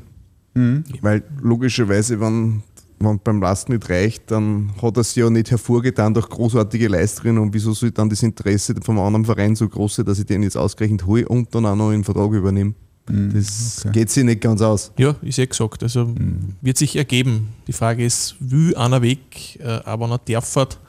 Weil 1.01 1.23
logischerweise, 1.41 2.19
wenn, 2.19 2.61
wenn 2.99 3.19
beim 3.23 3.41
Last 3.41 3.69
nicht 3.69 3.89
reicht, 3.89 4.29
dann 4.29 4.71
hat 4.81 4.97
er 4.97 5.03
sich 5.03 5.15
ja 5.15 5.29
nicht 5.29 5.49
hervorgetan 5.49 6.13
durch 6.13 6.29
großartige 6.29 6.87
Leistungen 6.87 7.39
und 7.39 7.53
wieso 7.53 7.73
soll 7.73 7.91
dann 7.91 8.09
das 8.09 8.21
Interesse 8.21 8.75
vom 8.83 8.99
anderen 8.99 9.25
Verein 9.25 9.55
so 9.55 9.67
groß 9.67 9.95
sein, 9.95 10.05
dass 10.05 10.19
ich 10.19 10.25
den 10.25 10.43
jetzt 10.43 10.57
ausgerechnet 10.57 11.05
hole 11.05 11.27
und 11.27 11.53
dann 11.55 11.65
auch 11.65 11.75
noch 11.75 11.89
einen 11.89 12.03
Vertrag 12.03 12.31
übernehme. 12.31 12.75
Das 13.05 13.81
okay. 13.81 13.91
geht 13.91 14.09
sich 14.09 14.23
nicht 14.23 14.41
ganz 14.41 14.61
aus. 14.61 14.91
Ja, 14.97 15.15
ist 15.21 15.37
eh 15.37 15.45
gesagt. 15.45 15.83
Also 15.83 16.13
wird 16.61 16.77
sich 16.77 16.95
ergeben. 16.95 17.49
Die 17.67 17.73
Frage 17.73 18.05
ist, 18.05 18.35
will 18.39 18.75
einer 18.75 19.01
weg, 19.01 19.59
äh, 19.59 19.81
aber 19.83 20.07
noch 20.07 20.19
darf 20.19 20.55
hat 20.55 20.79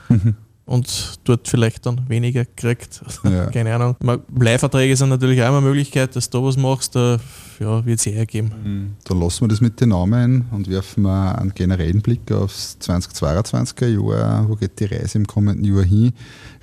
und 0.67 1.19
dort 1.25 1.49
vielleicht 1.49 1.87
dann 1.87 2.09
weniger 2.09 2.45
kriegt. 2.45 3.03
Ja. 3.25 3.47
Keine 3.47 3.75
Ahnung. 3.75 3.97
Leihverträge 4.39 4.95
sind 4.97 5.09
natürlich 5.09 5.43
auch 5.43 5.49
immer 5.49 5.59
eine 5.59 5.67
Möglichkeit, 5.67 6.15
dass 6.15 6.29
du 6.29 6.39
da 6.39 6.45
was 6.45 6.57
machst. 6.57 6.95
Da 6.95 7.19
ja, 7.59 7.85
wird 7.85 7.99
es 7.99 8.07
eh 8.07 8.15
ergeben. 8.15 8.97
Dann 9.05 9.21
lassen 9.21 9.43
wir 9.43 9.49
das 9.49 9.61
mit 9.61 9.81
den 9.81 9.89
Namen 9.89 10.45
und 10.53 10.69
werfen 10.69 11.05
wir 11.05 11.39
einen 11.39 11.55
generellen 11.55 12.03
Blick 12.03 12.31
aufs 12.31 12.77
2022er 12.83 13.87
Jahr. 13.87 14.49
Wo 14.49 14.57
geht 14.57 14.79
die 14.79 14.85
Reise 14.85 15.19
im 15.19 15.27
kommenden 15.27 15.65
Jahr 15.65 15.85
hin? 15.85 16.12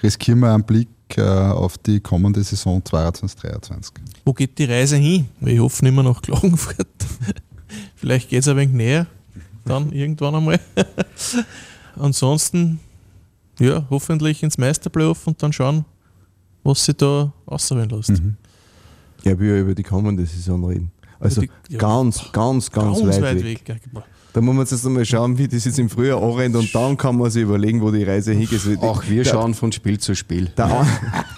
Riskieren 0.04 0.40
wir 0.40 0.54
einen 0.54 0.64
Blick 0.64 0.88
äh, 1.18 1.22
auf 1.22 1.78
die 1.78 2.00
kommende 2.00 2.44
Saison 2.44 2.82
2022-2023. 2.82 3.92
Wo 4.26 4.34
geht 4.34 4.58
die 4.58 4.66
Reise 4.66 4.98
hin? 4.98 5.28
Ich 5.42 5.60
hoffe 5.60 5.84
nicht 5.84 5.94
mehr 5.94 6.04
nach 6.04 6.22
Klagenfurt. 6.22 6.88
Vielleicht 7.96 8.30
geht 8.30 8.40
es 8.42 8.48
ein 8.48 8.58
wenig 8.58 8.74
näher, 8.76 9.08
dann 9.66 9.92
irgendwann 9.92 10.36
einmal. 10.36 10.60
Ansonsten, 11.98 12.80
ja, 13.60 13.86
hoffentlich 13.90 14.44
ins 14.44 14.58
Meisterplayoff 14.58 15.28
und 15.28 15.42
dann 15.42 15.54
schauen, 15.54 15.86
was 16.64 16.86
sie 16.86 16.94
da 16.94 17.32
auswählen 17.46 17.90
lässt. 17.90 18.22
Ja, 19.24 19.40
wir 19.40 19.60
über 19.60 19.76
die 19.76 19.84
kommende 19.84 20.26
Saison 20.26 20.64
reden. 20.66 20.92
Also 21.20 21.42
die- 21.42 21.50
ja. 21.70 21.78
ganz, 21.78 22.32
ganz, 22.32 22.72
ganz, 22.72 23.00
Ganz 23.02 23.22
weit, 23.22 23.44
weg. 23.44 23.64
Da 24.34 24.40
muss 24.40 24.56
man 24.56 24.66
jetzt 24.66 24.86
einmal 24.86 25.04
schauen, 25.04 25.38
wie 25.38 25.48
das 25.48 25.66
jetzt 25.66 25.78
im 25.78 25.90
Frühjahr 25.90 26.22
anrennt 26.24 26.56
und 26.56 26.74
dann 26.74 26.96
kann 26.96 27.18
man 27.18 27.30
sich 27.30 27.44
überlegen, 27.44 27.82
wo 27.82 27.92
die 27.92 28.04
Reise 28.04 28.32
hingeht. 28.32 28.62
Auch 28.80 29.04
wir 29.08 29.24
Der- 29.24 29.30
schauen 29.32 29.54
von 29.54 29.72
Spiel 29.74 30.00
zu 30.00 30.16
Spiel. 30.16 30.50
Der, 30.58 30.66
An 30.72 30.88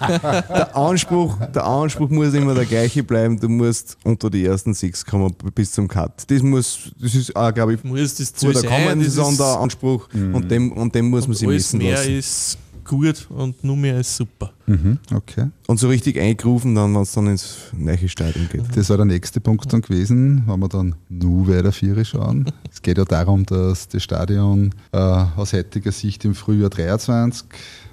der, 0.48 0.76
Anspruch, 0.76 1.36
der 1.52 1.64
Anspruch 1.66 2.08
muss 2.10 2.32
immer 2.34 2.54
der 2.54 2.66
gleiche 2.66 3.02
bleiben. 3.02 3.40
Du 3.40 3.48
musst 3.48 3.96
unter 4.04 4.30
die 4.30 4.44
ersten 4.44 4.74
sechs 4.74 5.04
kommen 5.04 5.34
bis 5.54 5.72
zum 5.72 5.88
Cut. 5.88 6.30
Das 6.30 6.42
muss, 6.42 6.92
das 7.00 7.14
ist 7.16 7.34
auch, 7.34 7.52
glaube 7.52 7.74
ich, 7.74 7.82
Muss 7.82 8.14
das 8.14 8.30
vor 8.36 8.52
der 8.52 8.62
kommenden 8.62 9.02
Saison 9.02 9.36
der 9.36 9.58
Anspruch 9.60 10.08
und, 10.12 10.48
dem, 10.50 10.70
und 10.72 10.94
dem 10.94 11.10
muss 11.10 11.26
man 11.26 11.36
sich 11.36 11.48
messen 11.48 11.78
mehr 11.78 11.96
lassen. 11.96 12.12
ist 12.18 12.58
gut 12.84 13.26
und 13.30 13.62
nur 13.64 13.76
mehr 13.76 13.98
ist 14.00 14.16
super. 14.16 14.52
Mhm, 14.66 14.98
okay. 15.12 15.48
Und 15.66 15.78
so 15.78 15.88
richtig 15.88 16.18
eingerufen, 16.18 16.74
dann, 16.74 16.94
wenn 16.94 17.02
es 17.02 17.12
dann 17.12 17.26
ins 17.26 17.56
neue 17.76 18.08
Stadion 18.08 18.48
geht. 18.50 18.64
Das 18.76 18.88
war 18.90 18.96
der 18.96 19.06
nächste 19.06 19.40
Punkt 19.40 19.72
dann 19.72 19.82
gewesen, 19.82 20.42
wenn 20.46 20.60
wir 20.60 20.68
dann 20.68 20.94
nur 21.08 21.48
weiter 21.48 21.72
Viere 21.72 22.04
schauen. 22.04 22.46
es 22.72 22.80
geht 22.82 22.98
ja 22.98 23.04
darum, 23.04 23.44
dass 23.46 23.88
das 23.88 24.02
Stadion 24.02 24.70
äh, 24.92 24.98
aus 24.98 25.52
heutiger 25.52 25.92
Sicht 25.92 26.24
im 26.24 26.34
Frühjahr 26.34 26.70
23 26.70 27.46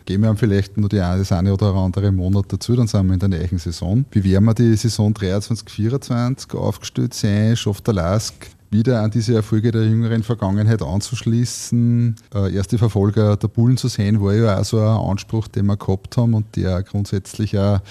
gehen 0.06 0.22
wir 0.22 0.30
haben 0.30 0.38
vielleicht 0.38 0.78
nur 0.78 0.90
die, 0.90 1.00
eine- 1.00 1.20
das 1.20 1.32
eine 1.32 1.54
oder 1.54 1.76
andere 1.76 2.12
Monat 2.12 2.46
dazu, 2.52 2.76
dann 2.76 2.88
sind 2.88 3.06
wir 3.06 3.14
in 3.14 3.20
der 3.20 3.30
neuen 3.30 3.60
Saison. 3.60 4.04
Wie 4.12 4.24
werden 4.24 4.46
wir 4.46 4.56
die 4.56 4.76
Saison 4.76 5.14
23, 5.14 5.70
24 5.70 6.54
aufgestellt 6.56 7.14
sein? 7.14 7.56
Schafft 7.56 7.86
der 7.86 7.94
Lask 7.94 8.34
wieder 8.72 9.02
an 9.02 9.12
diese 9.12 9.36
Erfolge 9.36 9.72
der 9.72 9.84
jüngeren 9.84 10.24
Vergangenheit 10.24 10.82
anzuschließen. 10.82 12.16
Äh, 12.34 12.56
erste 12.56 12.78
Verfolger 12.78 13.36
der 13.36 13.50
Bullen 13.50 13.76
zu 13.76 13.90
sein, 13.90 14.22
war 14.22 14.34
ja 14.34 14.58
auch 14.58 14.64
so 14.64 14.80
ein 14.80 15.10
Anspruch, 15.12 15.50
den 15.50 15.66
wir 15.66 15.76
gehabt 15.76 16.16
haben 16.16 16.34
und 16.34 16.56
der 16.56 16.82
grundsätzlich 16.82 17.58
auch 17.58 17.82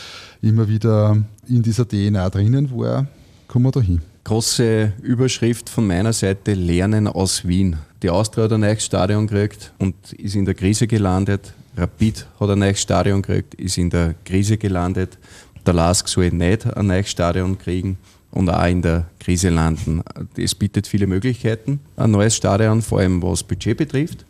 immer 0.41 0.69
wieder 0.69 1.19
in 1.47 1.63
dieser 1.63 1.87
DNA 1.87 2.31
drinnen 2.31 2.71
war. 2.77 3.07
Kommen 3.47 3.67
wir 3.67 3.73
da 3.73 3.81
hin. 3.81 4.01
Große 4.25 4.93
Überschrift 5.03 5.69
von 5.69 5.87
meiner 5.87 6.15
Seite: 6.15 6.55
Lernen 6.55 7.07
aus 7.07 7.47
Wien. 7.47 7.77
Die 8.03 8.09
Austria 8.09 8.45
hat 8.45 8.53
ein 8.53 8.61
neues 8.61 8.85
Stadion 8.85 9.27
gekriegt 9.27 9.73
und 9.79 9.95
ist 10.15 10.35
in 10.35 10.47
der 10.47 10.55
Krise 10.55 10.87
gelandet. 10.87 11.53
Rapid 11.77 12.27
hat 12.39 12.51
ein 12.51 12.59
neues 12.59 12.81
Stadion 12.81 13.21
gekriegt, 13.21 13.55
ist 13.55 13.77
in 13.77 13.91
der 13.91 14.15
Krise 14.25 14.57
gelandet. 14.57 15.19
Der 15.67 15.75
LASK 15.75 16.09
soll 16.09 16.31
nicht 16.31 16.67
ein 16.67 16.87
neues 16.87 17.11
Stadion 17.11 17.59
kriegen 17.59 17.99
und 18.31 18.49
auch 18.49 18.67
in 18.67 18.83
der 18.83 19.07
Krise 19.19 19.49
landen. 19.49 20.03
Es 20.37 20.55
bietet 20.55 20.87
viele 20.87 21.07
Möglichkeiten, 21.07 21.81
ein 21.97 22.11
neues 22.11 22.37
Stadion, 22.37 22.83
vor 22.83 23.01
allem 23.01 23.23
was 23.23 23.43
Budget 23.43 23.77
betrifft. 23.77 24.25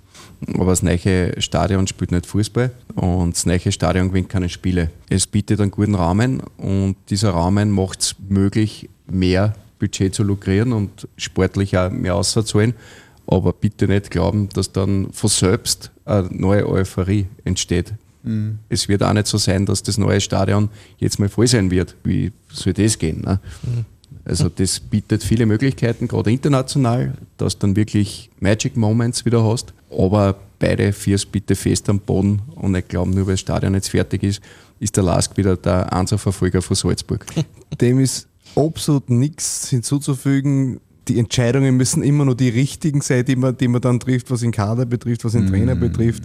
Aber 0.55 0.71
das 0.71 0.83
neue 0.83 1.39
Stadion 1.41 1.87
spielt 1.87 2.13
nicht 2.13 2.27
Fußball 2.27 2.71
und 2.95 3.37
das 3.37 3.45
neue 3.45 3.73
Stadion 3.73 4.09
gewinnt 4.09 4.31
keine 4.31 4.49
Spiele. 4.49 4.91
Es 5.11 5.27
bietet 5.27 5.61
einen 5.61 5.71
guten 5.71 5.95
Rahmen 5.95 6.43
und 6.57 6.97
dieser 7.11 7.35
Rahmen 7.35 7.71
macht 7.71 8.01
es 8.01 8.17
möglich, 8.29 8.89
mehr 9.07 9.55
Budget 9.79 10.15
zu 10.15 10.23
lukrieren 10.23 10.73
und 10.73 11.09
sportlich 11.17 11.77
auch 11.77 11.91
mehr 11.91 12.15
auszuzahlen. 12.15 12.75
Aber 13.27 13.53
bitte 13.53 13.87
nicht 13.87 14.11
glauben, 14.11 14.49
dass 14.49 14.73
dann 14.73 15.13
von 15.13 15.31
selbst 15.31 15.91
eine 16.05 16.29
neue 16.33 16.69
Euphorie 16.69 17.27
entsteht. 17.45 17.93
Es 18.69 18.89
wird 18.89 19.03
auch 19.03 19.13
nicht 19.13 19.27
so 19.27 19.39
sein, 19.39 19.67
dass 19.67 19.83
das 19.83 19.99
neue 19.99 20.21
Stadion 20.21 20.69
jetzt 20.99 21.19
mal 21.19 21.29
voll 21.29 21.47
sein 21.47 21.71
wird. 21.71 21.97
Wie 22.05 22.33
soll 22.53 22.73
das 22.73 22.99
gehen? 22.99 23.23
Ne? 23.23 23.41
Also 24.25 24.49
das 24.49 24.81
bietet 24.81 25.25
viele 25.25 25.47
Möglichkeiten, 25.47 26.07
gerade 26.07 26.31
international, 26.31 27.15
dass 27.37 27.59
du 27.59 27.67
dann 27.67 27.77
wirklich 27.77 28.31
Magic 28.41 28.77
Moments 28.77 29.25
wieder 29.25 29.43
hast. 29.43 29.73
Aber 29.91 30.37
beide 30.59 30.93
Viers 30.93 31.25
bitte 31.25 31.57
fest 31.57 31.89
am 31.89 31.99
Boden 31.99 32.43
und 32.55 32.73
nicht 32.73 32.89
glauben, 32.89 33.13
nur 33.13 33.27
weil 33.27 33.35
das 33.35 33.41
Stadion 33.41 33.75
jetzt 33.75 33.89
fertig 33.89 34.23
ist, 34.23 34.41
ist 34.79 34.97
der 34.97 35.05
Lask 35.05 35.37
wieder 35.37 35.57
der 35.57 35.93
Einzelverfolger 35.93 36.63
von 36.63 36.77
Salzburg. 36.77 37.27
Dem 37.81 38.01
ist 38.01 38.29
absolut 38.55 39.11
nichts 39.11 39.69
hinzuzufügen. 39.69 40.81
Die 41.09 41.19
Entscheidungen 41.19 41.77
müssen 41.77 42.03
immer 42.03 42.25
nur 42.25 42.37
die 42.37 42.51
richtigen 42.51 43.01
sein, 43.01 43.25
die 43.25 43.37
man, 43.37 43.57
die 43.57 43.69
man 43.69 43.81
dann 43.81 43.99
trifft, 43.99 44.31
was 44.31 44.41
den 44.41 44.53
Kader 44.53 44.87
betrifft, 44.87 45.25
was 45.25 45.33
den 45.33 45.47
Trainer 45.47 45.75
betrifft. 45.75 46.25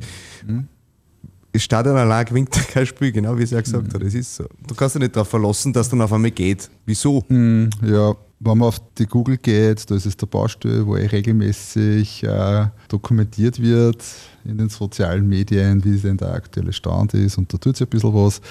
Das 1.56 1.64
Stadion 1.64 1.96
allein 1.96 2.26
gewinnt 2.26 2.52
kein 2.52 2.86
Spiel, 2.86 3.14
genau 3.14 3.38
wie 3.38 3.44
es 3.44 3.52
ja 3.52 3.62
gesagt 3.62 3.94
hat. 3.94 4.04
Das 4.04 4.14
ist 4.14 4.36
so. 4.36 4.44
Du 4.68 4.76
kannst 4.76 4.96
dich 4.96 5.02
nicht 5.02 5.16
darauf 5.16 5.30
verlassen, 5.30 5.72
dass 5.72 5.88
dann 5.88 6.02
auf 6.02 6.12
einmal 6.12 6.32
geht. 6.32 6.70
Wieso? 6.86 7.24
Ja, 7.30 8.14
wenn 8.42 8.58
man 8.58 8.68
auf 8.68 8.82
die 8.98 9.06
Google 9.06 9.38
geht, 9.38 9.90
da 9.90 9.96
ist 9.96 10.06
es 10.06 10.18
der 10.18 10.26
Baustelle, 10.26 10.86
wo 10.86 10.98
eh 10.98 11.06
regelmäßig 11.06 12.26
äh, 12.26 12.66
dokumentiert 12.90 13.62
wird 13.62 14.04
in 14.44 14.58
den 14.58 14.68
sozialen 14.68 15.30
Medien, 15.30 15.82
wie 15.86 15.98
denn 15.98 16.18
der 16.18 16.34
aktuelle 16.34 16.74
Stand 16.74 17.14
ist 17.14 17.38
und 17.38 17.54
da 17.54 17.58
tut 17.58 17.78
sich 17.78 17.88
ein 17.88 17.90
bisschen 17.90 18.14
was. 18.14 18.42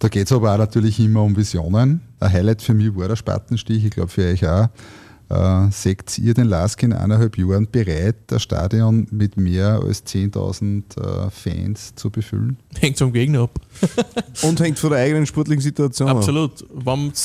Da 0.00 0.08
geht 0.08 0.26
es 0.26 0.32
aber 0.32 0.52
auch 0.52 0.58
natürlich 0.58 0.98
immer 0.98 1.22
um 1.22 1.36
Visionen. 1.36 2.00
Ein 2.18 2.32
Highlight 2.32 2.60
für 2.60 2.74
mich 2.74 2.92
war 2.96 3.06
der 3.06 3.14
Spatenstich, 3.14 3.84
ich 3.84 3.92
glaube 3.92 4.10
für 4.10 4.24
euch 4.24 4.44
auch. 4.44 4.68
Äh, 5.30 5.70
seht 5.70 6.18
ihr 6.18 6.32
den 6.32 6.46
Lask 6.46 6.82
in 6.82 6.94
eineinhalb 6.94 7.36
Jahren 7.36 7.68
bereit, 7.70 8.16
das 8.28 8.42
Stadion 8.42 9.06
mit 9.10 9.36
mehr 9.36 9.80
als 9.84 10.06
10.000 10.06 11.26
äh, 11.26 11.30
Fans 11.30 11.94
zu 11.96 12.10
befüllen? 12.10 12.56
Hängt 12.78 12.98
vom 12.98 13.12
Gegner 13.12 13.42
ab. 13.42 13.60
Und 14.42 14.60
hängt 14.60 14.78
von 14.78 14.90
der 14.90 15.00
eigenen 15.00 15.26
sportlichen 15.26 15.60
Situation 15.60 16.08
ab. 16.08 16.16
Absolut. 16.16 16.64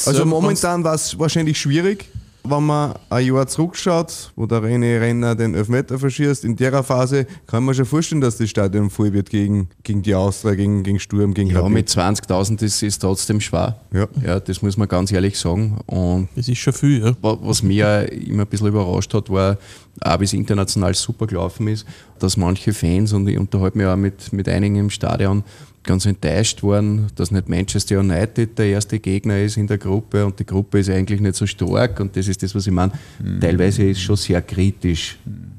Also 0.05 0.25
momentan 0.25 0.83
war 0.83 0.95
es 0.95 1.17
wahrscheinlich 1.17 1.57
schwierig, 1.59 2.09
wenn 2.45 2.63
man 2.65 2.93
ein 3.09 3.25
Jahr 3.25 3.47
zurückschaut, 3.47 4.31
wo 4.35 4.45
der 4.45 4.59
René 4.61 4.99
Renner 4.99 5.33
den 5.35 5.55
Elfmeter 5.55 5.97
verschießt. 5.97 6.43
In 6.43 6.55
der 6.57 6.83
Phase 6.83 7.25
kann 7.47 7.63
man 7.63 7.73
schon 7.73 7.85
vorstellen, 7.85 8.19
dass 8.21 8.37
das 8.37 8.49
Stadion 8.49 8.89
voll 8.89 9.13
wird 9.13 9.29
gegen, 9.29 9.69
gegen 9.83 10.01
die 10.01 10.13
Austria, 10.13 10.53
gegen, 10.55 10.83
gegen 10.83 10.99
Sturm, 10.99 11.33
gegen 11.33 11.49
Ja, 11.51 11.59
Rapid. 11.61 11.73
mit 11.73 11.87
20.000 11.89 12.61
ist 12.63 12.83
es 12.83 12.99
trotzdem 12.99 13.39
schwer. 13.39 13.77
Ja. 13.93 14.07
ja, 14.25 14.39
das 14.39 14.61
muss 14.61 14.75
man 14.75 14.87
ganz 14.89 15.11
ehrlich 15.11 15.37
sagen. 15.39 15.77
Und 15.85 16.27
Das 16.35 16.47
ist 16.49 16.57
schon 16.57 16.73
viel, 16.73 17.01
ja. 17.01 17.15
Wa- 17.21 17.37
Was 17.41 17.63
mich 17.63 17.77
immer 17.79 18.43
ein 18.43 18.47
bisschen 18.47 18.67
überrascht 18.67 19.13
hat, 19.13 19.29
war, 19.29 19.57
auch 20.01 20.19
wie 20.19 20.25
es 20.25 20.33
international 20.33 20.93
super 20.95 21.27
gelaufen 21.27 21.67
ist, 21.69 21.85
dass 22.19 22.35
manche 22.35 22.73
Fans, 22.73 23.13
und 23.13 23.27
ich 23.27 23.37
unterhalte 23.37 23.77
mich 23.77 23.87
auch 23.87 23.95
mit, 23.95 24.33
mit 24.33 24.49
einigen 24.49 24.75
im 24.75 24.89
Stadion, 24.89 25.43
ganz 25.83 26.05
enttäuscht 26.05 26.63
waren, 26.63 27.07
dass 27.15 27.31
nicht 27.31 27.49
Manchester 27.49 27.99
United 27.99 28.57
der 28.57 28.67
erste 28.67 28.99
Gegner 28.99 29.39
ist 29.39 29.57
in 29.57 29.67
der 29.67 29.77
Gruppe 29.77 30.25
und 30.25 30.39
die 30.39 30.45
Gruppe 30.45 30.79
ist 30.79 30.89
eigentlich 30.89 31.19
nicht 31.19 31.35
so 31.35 31.45
stark 31.45 31.99
und 31.99 32.15
das 32.15 32.27
ist 32.27 32.41
das, 32.41 32.55
was 32.55 32.67
ich 32.67 32.73
meine. 32.73 32.93
Teilweise 33.39 33.83
ist 33.83 34.01
schon 34.01 34.15
sehr 34.15 34.41
kritisch 34.41 35.17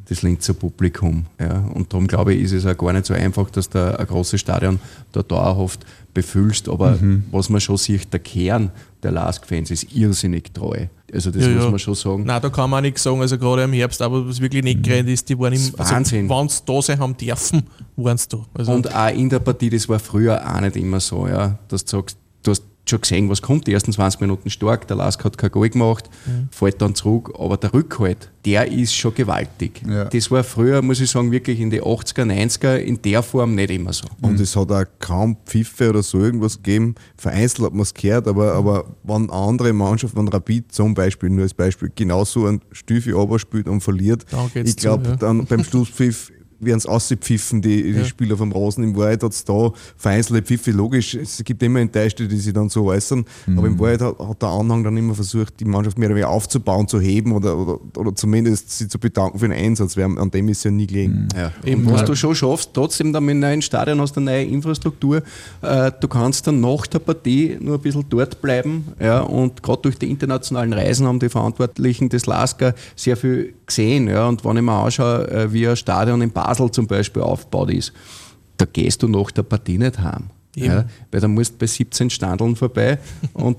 das 0.08 0.22
Linzer 0.22 0.54
Publikum. 0.54 1.24
Ja. 1.40 1.58
Und 1.72 1.92
darum 1.92 2.06
glaube 2.06 2.34
ich, 2.34 2.42
ist 2.42 2.52
es 2.52 2.66
auch 2.66 2.76
gar 2.76 2.92
nicht 2.92 3.06
so 3.06 3.14
einfach, 3.14 3.50
dass 3.50 3.68
du 3.68 3.98
ein 3.98 4.06
großes 4.06 4.40
Stadion 4.40 4.78
da 5.12 5.22
dauerhaft 5.22 5.84
befüllst. 6.14 6.68
Aber 6.68 6.98
was 7.30 7.48
man 7.50 7.60
schon 7.60 7.76
sieht, 7.76 8.12
der 8.12 8.20
Kern 8.20 8.70
der 9.02 9.12
Lask-Fans 9.12 9.70
ist 9.70 9.92
irrsinnig 9.94 10.54
treu. 10.54 10.86
Also 11.12 11.30
das 11.30 11.42
Ja, 11.42 11.48
muss 11.50 11.64
ja. 11.64 11.70
man 11.70 11.78
schon 11.78 11.94
sagen. 11.94 12.24
Nein, 12.24 12.40
da 12.40 12.48
kann 12.48 12.70
man 12.70 12.78
auch 12.78 12.82
nichts 12.82 13.02
sagen. 13.02 13.20
Also 13.20 13.36
gerade 13.36 13.64
im 13.64 13.72
Herbst, 13.72 14.00
aber 14.00 14.26
was 14.26 14.40
wirklich 14.40 14.64
nicht 14.64 14.82
gerannt 14.82 15.08
ist, 15.08 15.28
die 15.28 15.38
waren 15.38 15.52
im 15.52 15.60
ist 15.60 15.78
Wahnsinn. 15.78 16.30
Also, 16.30 16.40
wenn 16.42 16.48
sie 16.48 16.62
da 16.64 16.82
sein 16.82 16.98
haben 16.98 17.16
dürfen, 17.16 17.62
waren 17.96 18.16
sie 18.16 18.28
da. 18.28 18.38
Also, 18.54 18.72
Und 18.72 18.94
auch 18.94 19.14
in 19.14 19.28
der 19.28 19.40
Partie, 19.40 19.68
das 19.70 19.88
war 19.88 19.98
früher 19.98 20.40
auch 20.42 20.60
nicht 20.60 20.76
immer 20.76 21.00
so, 21.00 21.28
ja, 21.28 21.58
dass 21.68 21.84
du 21.84 21.98
sagst, 21.98 22.16
du 22.42 22.50
hast 22.52 22.62
schon 22.88 23.00
gesehen, 23.00 23.28
was 23.30 23.42
kommt, 23.42 23.66
die 23.66 23.72
ersten 23.72 23.92
20 23.92 24.20
Minuten 24.20 24.50
stark, 24.50 24.86
der 24.88 24.96
Lask 24.96 25.24
hat 25.24 25.38
kein 25.38 25.50
Goal 25.50 25.70
gemacht, 25.70 26.10
fällt 26.50 26.80
dann 26.82 26.94
zurück, 26.94 27.32
aber 27.38 27.56
der 27.56 27.72
Rückhalt, 27.72 28.30
der 28.44 28.70
ist 28.70 28.94
schon 28.94 29.14
gewaltig. 29.14 29.82
Ja. 29.88 30.04
Das 30.04 30.30
war 30.30 30.44
früher, 30.44 30.82
muss 30.82 31.00
ich 31.00 31.10
sagen, 31.10 31.30
wirklich 31.30 31.60
in 31.60 31.70
den 31.70 31.82
80er, 31.82 32.24
90er 32.24 32.76
in 32.76 33.00
der 33.00 33.22
Form 33.22 33.54
nicht 33.54 33.70
immer 33.70 33.92
so. 33.92 34.06
Und 34.20 34.38
es 34.38 34.54
hat 34.54 34.70
auch 34.70 34.84
kaum 34.98 35.36
Pfiffe 35.46 35.90
oder 35.90 36.02
so 36.02 36.20
irgendwas 36.20 36.56
gegeben. 36.56 36.94
Vereinzelt 37.16 37.66
hat 37.66 37.72
man 37.72 37.82
es 37.82 37.94
gehört, 37.94 38.28
aber, 38.28 38.52
aber 38.52 38.84
wenn 39.02 39.30
andere 39.30 39.72
Mannschaft, 39.72 40.14
wenn 40.16 40.28
Rapid 40.28 40.72
zum 40.72 40.94
Beispiel, 40.94 41.30
nur 41.30 41.44
als 41.44 41.54
Beispiel, 41.54 41.90
genauso 41.94 42.46
ein 42.46 42.60
Stüfel 42.72 43.14
spielt 43.38 43.68
und 43.68 43.80
verliert, 43.80 44.26
ich 44.54 44.76
glaube, 44.76 45.10
ja. 45.10 45.16
dann 45.16 45.46
beim 45.46 45.64
Schlusspfiff 45.64 46.30
werden 46.60 46.78
es 46.78 46.86
ausgepfiffen, 46.86 47.62
die, 47.62 47.82
die 47.82 47.98
Ja. 47.98 48.04
Spieler 48.04 48.36
vom 48.36 48.52
Rasen. 48.52 48.84
In 48.84 48.96
Wahrheit 48.96 49.22
hat 49.22 49.32
es 49.32 49.44
da 49.44 49.72
vereinzelte 49.96 50.42
Pfiffe, 50.42 50.70
logisch, 50.70 51.14
es 51.14 51.42
gibt 51.44 51.62
immer 51.62 51.80
Enttäuschte, 51.80 52.26
die 52.28 52.36
sich 52.36 52.52
dann 52.52 52.68
so 52.68 52.86
äußern, 52.86 53.24
aber 53.56 53.66
in 53.66 53.78
Wahrheit 53.78 54.00
hat, 54.00 54.18
hat 54.18 54.42
der 54.42 54.48
Anhang 54.48 54.84
dann 54.84 54.96
immer 54.96 55.14
versucht, 55.14 55.60
die 55.60 55.64
Mannschaft 55.64 55.98
mehr 55.98 56.08
oder 56.08 56.16
weniger 56.16 56.30
aufzubauen, 56.30 56.88
zu 56.88 57.00
heben 57.00 57.32
oder, 57.32 57.56
oder, 57.56 57.78
oder 57.96 58.14
zumindest 58.14 58.70
sie 58.76 58.88
zu 58.88 58.98
bedanken 58.98 59.38
für 59.38 59.48
den 59.48 59.56
Einsatz, 59.58 59.96
weil 59.96 60.04
an 60.18 60.30
dem 60.30 60.48
ist 60.48 60.64
ja 60.64 60.70
nie 60.70 60.86
gelegen. 60.86 61.28
Ja. 61.36 61.52
Eben, 61.64 61.90
was 61.90 62.04
du 62.04 62.14
schon 62.14 62.34
schaffst, 62.34 62.70
trotzdem 62.74 63.12
dann 63.12 63.24
mit 63.24 63.32
einem 63.32 63.40
neuen 63.40 63.62
Stadion 63.62 64.00
hast 64.00 64.16
du 64.16 64.20
eine 64.20 64.30
neue 64.30 64.44
Infrastruktur, 64.44 65.22
äh, 65.62 65.90
du 66.00 66.08
kannst 66.08 66.46
dann 66.46 66.60
nach 66.60 66.86
der 66.86 66.98
Partie 66.98 67.56
nur 67.60 67.76
ein 67.76 67.80
bisschen 67.80 68.04
dort 68.08 68.40
bleiben. 68.40 68.84
Ja, 69.00 69.20
und 69.20 69.62
gerade 69.62 69.82
durch 69.82 69.98
die 69.98 70.10
internationalen 70.10 70.72
Reisen 70.72 71.06
haben 71.06 71.18
die 71.18 71.28
Verantwortlichen 71.28 72.08
des 72.08 72.26
Lasker 72.26 72.74
sehr 72.96 73.16
viel 73.16 73.54
gesehen. 73.66 74.08
Ja, 74.08 74.28
und 74.28 74.44
wenn 74.44 74.56
ich 74.56 74.62
mir 74.62 74.72
anschaue, 74.72 75.28
äh, 75.30 75.52
wie 75.52 75.66
ein 75.68 75.76
Stadion 75.76 76.20
in 76.22 76.30
Basel 76.30 76.70
zum 76.70 76.86
Beispiel 76.86 77.22
aufgebaut 77.22 77.70
ist, 77.70 77.92
da 78.56 78.64
gehst 78.66 79.02
du 79.02 79.08
nach 79.08 79.30
der 79.30 79.42
Partie 79.42 79.78
nicht 79.78 79.98
heim. 79.98 80.30
Ja, 80.56 80.84
weil 81.10 81.20
da 81.20 81.26
musst 81.26 81.54
du 81.54 81.58
bei 81.58 81.66
17 81.66 82.10
Standeln 82.10 82.54
vorbei 82.54 82.98
und 83.32 83.56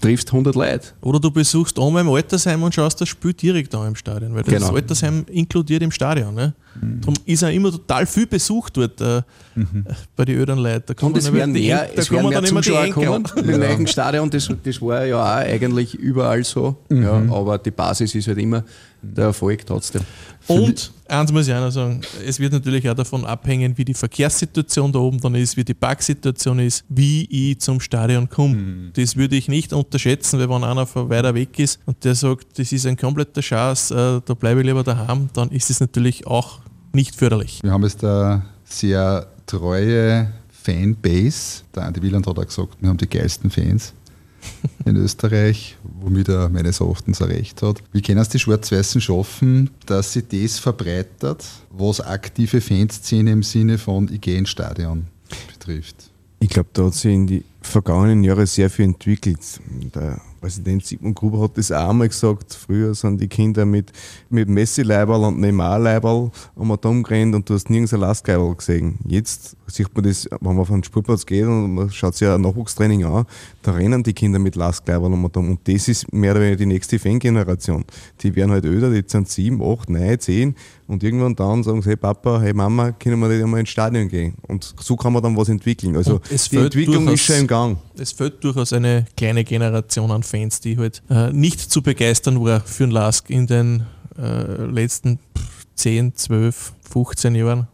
triffst 0.00 0.28
100 0.28 0.54
Leute. 0.54 0.88
Oder 1.02 1.20
du 1.20 1.30
besuchst 1.30 1.78
einmal 1.78 2.02
im 2.02 2.08
Altersheim 2.08 2.62
und 2.62 2.74
schaust 2.74 3.00
das 3.00 3.08
Spiel 3.08 3.34
direkt 3.34 3.74
an 3.74 3.88
im 3.88 3.94
Stadion, 3.96 4.34
weil 4.34 4.44
das 4.44 4.54
Genau. 4.54 4.72
Altersheim 4.74 5.26
inkludiert 5.30 5.82
im 5.82 5.90
Stadion. 5.90 6.34
Ne? 6.34 6.54
Darum 7.00 7.14
ist 7.24 7.42
ja 7.42 7.48
immer 7.48 7.70
total 7.70 8.06
viel 8.06 8.26
Besuch 8.26 8.70
dort 8.70 9.00
äh, 9.00 9.22
bei 10.16 10.24
den 10.24 10.38
öden 10.38 10.58
Leuten. 10.58 10.94
Da 10.94 11.06
Und 11.06 11.16
es 11.16 11.32
werden 11.32 11.52
mehr, 11.52 11.88
da 11.94 12.00
es 12.00 12.10
werden 12.10 12.22
kommen 12.22 12.30
mehr 12.30 12.40
dann 12.40 12.50
immer 12.50 12.60
die 12.60 12.68
Zuschauer 12.68 12.90
kommen 12.90 13.24
im 13.36 13.60
neuen 13.60 13.86
Stadion. 13.86 14.30
Das, 14.30 14.48
das 14.62 14.80
war 14.82 15.04
ja 15.04 15.22
auch 15.22 15.36
eigentlich 15.36 15.94
überall 15.94 16.44
so. 16.44 16.76
Ja, 16.90 17.22
aber 17.30 17.58
die 17.58 17.70
Basis 17.70 18.14
ist 18.14 18.28
halt 18.28 18.38
immer 18.38 18.64
der 19.02 19.26
Erfolg 19.26 19.64
trotzdem. 19.66 20.02
Und 20.46 20.92
eins 21.08 21.30
muss 21.30 21.46
ich 21.46 21.54
auch 21.54 21.60
noch 21.60 21.70
sagen, 21.70 22.00
es 22.26 22.40
wird 22.40 22.52
natürlich 22.52 22.88
auch 22.88 22.94
davon 22.94 23.24
abhängen, 23.24 23.76
wie 23.76 23.84
die 23.84 23.94
Verkehrssituation 23.94 24.90
da 24.92 24.98
oben 24.98 25.20
dann 25.20 25.34
ist, 25.34 25.56
wie 25.56 25.64
die 25.64 25.74
Parksituation 25.74 26.58
ist, 26.58 26.84
wie 26.88 27.26
ich 27.30 27.60
zum 27.60 27.80
Stadion 27.80 28.28
komme. 28.28 28.90
Das 28.94 29.16
würde 29.16 29.36
ich 29.36 29.48
nicht 29.48 29.72
unterschätzen, 29.72 30.40
weil 30.40 30.48
wenn 30.48 30.64
einer 30.64 30.86
von 30.86 31.08
weiter 31.10 31.34
weg 31.34 31.58
ist 31.58 31.80
und 31.86 32.02
der 32.04 32.14
sagt, 32.14 32.58
das 32.58 32.72
ist 32.72 32.86
ein 32.86 32.96
kompletter 32.96 33.42
Schatz, 33.42 33.90
äh, 33.90 34.20
da 34.24 34.34
bleibe 34.34 34.60
ich 34.60 34.66
lieber 34.66 34.82
daheim, 34.82 35.28
dann 35.34 35.50
ist 35.50 35.70
es 35.70 35.80
natürlich 35.80 36.26
auch 36.26 36.60
nicht 36.92 37.14
förderlich. 37.14 37.60
Wir 37.62 37.72
haben 37.72 37.82
jetzt 37.82 38.04
eine 38.04 38.42
sehr 38.64 39.26
treue 39.46 40.32
Fanbase. 40.50 41.62
Der 41.74 41.84
Andi 41.84 42.02
Wieland 42.02 42.26
hat 42.26 42.38
auch 42.38 42.46
gesagt, 42.46 42.76
wir 42.80 42.88
haben 42.88 42.98
die 42.98 43.08
geilsten 43.08 43.50
Fans 43.50 43.94
in 44.84 44.96
Österreich, 45.04 45.76
womit 45.82 46.28
er 46.28 46.48
meines 46.48 46.80
Erachtens 46.80 47.22
auch 47.22 47.28
recht 47.28 47.62
hat. 47.62 47.82
Wie 47.92 48.02
können 48.02 48.20
es 48.20 48.28
die 48.28 48.38
Schwarz-Weißen 48.38 49.00
schaffen, 49.00 49.70
dass 49.86 50.12
sie 50.12 50.22
das 50.22 50.58
verbreitert, 50.58 51.44
was 51.70 52.00
aktive 52.00 52.60
Fanszene 52.60 53.32
im 53.32 53.42
Sinne 53.42 53.78
von 53.78 54.12
ich 54.12 54.20
gehe 54.20 54.38
ins 54.38 54.50
Stadion 54.50 55.06
betrifft? 55.52 56.10
Ich 56.40 56.50
glaube, 56.50 56.68
da 56.72 56.84
hat 56.84 56.94
sich 56.94 57.12
in 57.12 57.26
die 57.26 57.44
vergangenen 57.60 58.24
Jahre 58.24 58.46
sehr 58.46 58.70
viel 58.70 58.86
entwickelt. 58.86 59.60
Der 59.94 60.20
Präsident 60.40 60.84
Sigmund 60.86 61.16
Gruber 61.16 61.40
hat 61.40 61.58
das 61.58 61.72
auch 61.72 61.90
einmal 61.90 62.08
gesagt. 62.08 62.54
Früher 62.54 62.94
sind 62.94 63.20
die 63.20 63.28
Kinder 63.28 63.66
mit, 63.66 63.92
mit 64.30 64.48
Messi-Leiberl 64.48 65.24
und 65.24 65.40
Neymar-Leiberl 65.40 66.30
um 66.54 66.68
den 66.68 66.80
Dom 66.80 67.02
gerannt 67.02 67.34
und 67.34 67.48
du 67.48 67.54
hast 67.54 67.68
nirgends 67.70 67.92
ein 67.92 68.00
Lastgeiberl 68.00 68.54
gesehen. 68.54 68.98
Jetzt 69.06 69.56
sieht 69.66 69.92
man 69.94 70.04
das, 70.04 70.28
wenn 70.30 70.54
man 70.54 70.58
auf 70.58 70.68
den 70.68 70.84
Sportplatz 70.84 71.26
geht 71.26 71.44
und 71.44 71.74
man 71.74 71.90
schaut 71.90 72.14
sich 72.14 72.28
ein 72.28 72.40
Nachwuchstraining 72.40 73.04
an, 73.04 73.26
da 73.62 73.72
rennen 73.72 74.02
die 74.02 74.12
Kinder 74.12 74.38
mit 74.38 74.54
Lastgeiberl 74.54 75.12
um 75.12 75.22
den 75.22 75.32
Dom. 75.32 75.50
Und 75.50 75.60
das 75.68 75.88
ist 75.88 76.12
mehr 76.12 76.32
oder 76.32 76.40
weniger 76.42 76.56
die 76.56 76.66
nächste 76.66 76.98
Fangeneration. 76.98 77.84
Die 78.20 78.34
werden 78.36 78.52
halt 78.52 78.64
öder, 78.64 78.90
die 78.90 79.02
sind 79.06 79.28
sieben, 79.28 79.60
acht, 79.62 79.90
neun, 79.90 80.18
zehn 80.20 80.54
und 80.86 81.02
irgendwann 81.02 81.34
dann 81.34 81.62
sagen 81.62 81.82
sie, 81.82 81.90
hey 81.90 81.96
Papa, 81.96 82.40
hey 82.40 82.54
Mama, 82.54 82.92
können 82.92 83.18
wir 83.18 83.28
nicht 83.28 83.42
einmal 83.42 83.60
ins 83.60 83.68
Stadion 83.68 84.08
gehen? 84.08 84.34
Und 84.46 84.74
so 84.80 84.96
kann 84.96 85.12
man 85.12 85.22
dann 85.22 85.36
was 85.36 85.48
entwickeln. 85.48 85.96
Also 85.96 86.20
die 86.50 86.56
Entwicklung 86.56 87.08
ist 87.08 87.24
schon 87.24 87.36
im 87.36 87.46
Gang. 87.48 87.78
Es 87.98 88.12
fehlt 88.12 88.44
durchaus 88.44 88.72
eine 88.72 89.06
kleine 89.16 89.42
Generation 89.42 90.10
an 90.12 90.22
Fans, 90.22 90.60
die 90.60 90.78
halt 90.78 91.02
äh, 91.10 91.32
nicht 91.32 91.60
zu 91.60 91.82
begeistern 91.82 92.44
war 92.44 92.60
für 92.60 92.84
den 92.84 92.92
Lask 92.92 93.28
in 93.30 93.46
den 93.46 93.86
äh, 94.16 94.64
letzten 94.66 95.18
pff, 95.36 95.66
10, 95.74 96.14
12, 96.14 96.72
15 96.90 97.34
Jahren, 97.34 97.66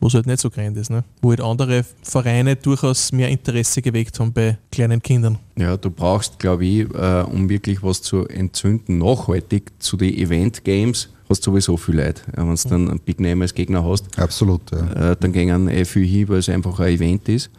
wo 0.00 0.08
es 0.08 0.14
halt 0.14 0.26
nicht 0.26 0.40
so 0.40 0.50
grand 0.50 0.76
ist. 0.76 0.90
Ne? 0.90 1.04
Wo 1.20 1.30
halt 1.30 1.40
andere 1.40 1.84
Vereine 2.02 2.56
durchaus 2.56 3.12
mehr 3.12 3.28
Interesse 3.28 3.80
geweckt 3.80 4.18
haben 4.20 4.32
bei 4.32 4.58
kleinen 4.70 5.00
Kindern. 5.00 5.38
Ja, 5.56 5.76
du 5.76 5.90
brauchst, 5.90 6.38
glaube 6.38 6.66
ich, 6.66 6.80
äh, 6.94 7.22
um 7.22 7.48
wirklich 7.48 7.82
was 7.82 8.02
zu 8.02 8.26
entzünden, 8.26 8.98
nachhaltig 8.98 9.72
zu 9.78 9.96
den 9.96 10.14
Event-Games, 10.14 11.08
hast 11.32 11.46
du 11.46 11.50
sowieso 11.50 11.76
viel 11.76 11.96
Leute. 11.96 12.22
Ja, 12.36 12.46
Wenn 12.46 12.54
du 12.54 12.68
dann 12.68 12.88
einen 12.90 13.00
Big 13.00 13.20
Name 13.20 13.44
als 13.44 13.54
Gegner 13.54 13.84
hast, 13.84 14.18
Absolut, 14.18 14.62
ja. 14.70 15.12
äh, 15.12 15.16
dann 15.18 15.32
gehen 15.32 15.68
eh 15.68 15.84
viel 15.84 16.06
hin, 16.06 16.28
weil 16.28 16.38
es 16.38 16.48
einfach 16.48 16.78
ein 16.80 16.94
Event 16.94 17.28
ist. 17.28 17.50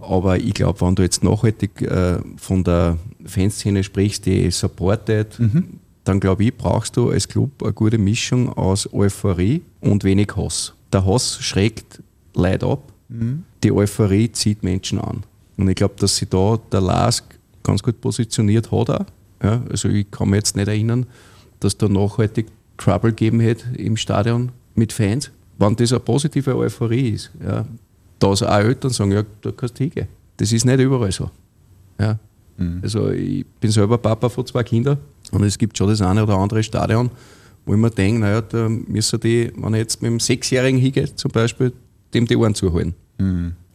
Aber 0.00 0.38
ich 0.38 0.54
glaube, 0.54 0.80
wenn 0.80 0.94
du 0.94 1.02
jetzt 1.02 1.22
nachhaltig 1.22 1.82
äh, 1.82 2.18
von 2.36 2.64
der 2.64 2.96
Fanszene 3.24 3.84
sprichst, 3.84 4.24
die 4.26 4.50
supportet, 4.50 5.38
dann 6.04 6.20
glaube 6.20 6.44
ich, 6.44 6.56
brauchst 6.56 6.96
du 6.96 7.10
als 7.10 7.28
Club 7.28 7.62
eine 7.62 7.72
gute 7.72 7.98
Mischung 7.98 8.50
aus 8.50 8.92
Euphorie 8.92 9.62
und 9.80 10.04
wenig 10.04 10.34
Hass. 10.36 10.72
Der 10.92 11.04
Hass 11.04 11.38
schreckt 11.40 12.02
Leute 12.34 12.66
ab, 12.66 12.92
die 13.62 13.72
Euphorie 13.72 14.32
zieht 14.32 14.62
Menschen 14.62 14.98
an. 14.98 15.24
Und 15.56 15.68
ich 15.68 15.74
glaube, 15.74 15.94
dass 15.98 16.16
sich 16.16 16.28
da 16.28 16.58
der 16.72 16.80
Lask 16.80 17.24
ganz 17.62 17.82
gut 17.82 18.00
positioniert 18.00 18.70
hat. 18.70 18.90
Auch. 18.90 19.04
Ja, 19.42 19.62
also 19.70 19.88
ich 19.88 20.10
kann 20.10 20.30
mich 20.30 20.38
jetzt 20.38 20.56
nicht 20.56 20.68
erinnern, 20.68 21.06
dass 21.60 21.76
da 21.76 21.88
nachhaltig 21.88 22.46
Trouble 22.78 23.10
gegeben 23.10 23.40
hätte 23.40 23.66
im 23.76 23.96
Stadion 23.96 24.50
mit 24.74 24.92
Fans. 24.92 25.30
Wenn 25.58 25.76
das 25.76 25.92
eine 25.92 26.00
positive 26.00 26.56
Euphorie 26.56 27.10
ist, 27.10 27.30
ja, 27.44 27.66
dass 28.18 28.42
auch 28.42 28.58
Eltern 28.58 28.90
sagen, 28.90 29.12
ja, 29.12 29.24
da 29.42 29.50
kannst 29.50 29.78
du 29.78 29.84
hingehen. 29.84 30.08
Das 30.36 30.52
ist 30.52 30.64
nicht 30.64 30.80
überall 30.80 31.12
so. 31.12 31.30
Ja. 32.00 32.18
Also 32.82 33.10
ich 33.10 33.46
bin 33.60 33.70
selber 33.70 33.98
Papa 33.98 34.28
von 34.28 34.44
zwei 34.44 34.64
Kindern 34.64 34.98
und 35.30 35.44
es 35.44 35.56
gibt 35.58 35.78
schon 35.78 35.88
das 35.88 36.00
eine 36.00 36.22
oder 36.24 36.36
andere 36.36 36.62
Stadion, 36.62 37.08
wo 37.64 37.74
ich 37.74 37.78
mir 37.78 37.90
denke, 37.90 38.20
naja, 38.20 38.40
da 38.40 38.68
müssen 38.68 39.20
die, 39.20 39.52
wenn 39.56 39.74
ich 39.74 39.78
jetzt 39.78 40.02
mit 40.02 40.08
einem 40.08 40.18
Sechsjährigen 40.18 40.80
hingehe, 40.80 41.14
zum 41.14 41.30
Beispiel, 41.30 41.72
dem 42.14 42.26
die 42.26 42.36
Ohren 42.36 42.56
zuhalten. 42.56 42.94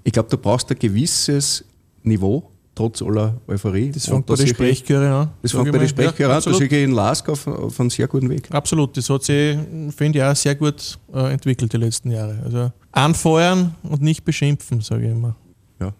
Ich 0.03 0.11
glaube, 0.11 0.29
du 0.29 0.37
brauchst 0.37 0.69
ein 0.69 0.79
gewisses 0.79 1.63
Niveau, 2.03 2.49
trotz 2.75 3.01
aller 3.01 3.39
Euphorie. 3.47 3.91
Das 3.91 4.05
fängt 4.07 4.25
bei 4.25 4.35
den 4.35 4.47
Sprechchören 4.47 5.11
an. 5.11 5.29
Das 5.41 5.51
fängt 5.51 5.71
bei 5.71 5.77
den 5.77 5.87
Sprechchören 5.87 6.15
Ja, 6.19 6.25
an, 6.25 6.31
da 6.31 6.37
absolut. 6.37 6.57
sehe 6.59 6.67
ich 6.67 6.83
in 6.85 6.91
Lask 6.91 7.29
auf, 7.29 7.45
auf 7.47 7.79
einem 7.79 7.89
sehr 7.89 8.07
guten 8.07 8.29
Weg. 8.29 8.49
Absolut, 8.51 8.97
das 8.97 9.09
hat 9.09 9.23
sich, 9.23 9.57
finde 9.95 10.19
ich, 10.19 10.23
auch 10.25 10.35
sehr 10.35 10.55
gut 10.55 10.97
äh, 11.13 11.31
entwickelt 11.33 11.71
die 11.73 11.77
letzten 11.77 12.11
Jahre. 12.11 12.39
Also 12.43 12.71
anfeuern 12.91 13.75
und 13.83 14.01
nicht 14.01 14.23
beschimpfen, 14.25 14.81
sage 14.81 15.05
ich 15.05 15.11
immer. 15.11 15.35
Ja. 15.79 15.93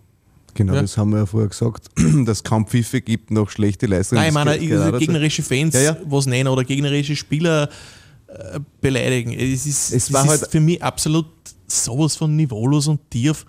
Genau, 0.55 0.74
Ja. 0.74 0.82
das 0.82 0.97
haben 0.97 1.11
wir 1.11 1.19
ja 1.19 1.26
vorher 1.26 1.49
gesagt, 1.49 1.89
dass 2.26 2.38
es 2.39 2.43
kaum 2.43 2.65
Pfiffe 2.65 3.01
gibt, 3.01 3.30
noch 3.32 3.49
schlechte 3.49 3.86
Leistungen. 3.86 4.21
Nein, 4.21 4.30
ich 4.30 4.69
Das 4.69 4.80
meine, 4.80 4.91
dazu. 4.91 4.99
gegnerische 4.99 5.43
Fans 5.43 5.76
Ja, 5.76 5.97
was 6.05 6.26
nennen 6.26 6.47
oder 6.47 6.63
gegnerische 6.63 7.15
Spieler 7.15 7.69
äh, 8.28 8.59
beleidigen. 8.82 9.32
Es 9.34 9.65
ist, 9.67 9.91
Es 9.93 10.05
das 10.05 10.13
war 10.13 10.24
ist 10.26 10.41
halt- 10.41 10.51
für 10.51 10.59
mich 10.59 10.82
absolut 10.84 11.28
sowas 11.67 12.15
von 12.15 12.36
niveaulos 12.36 12.88
und 12.88 12.99
tief. 13.11 13.45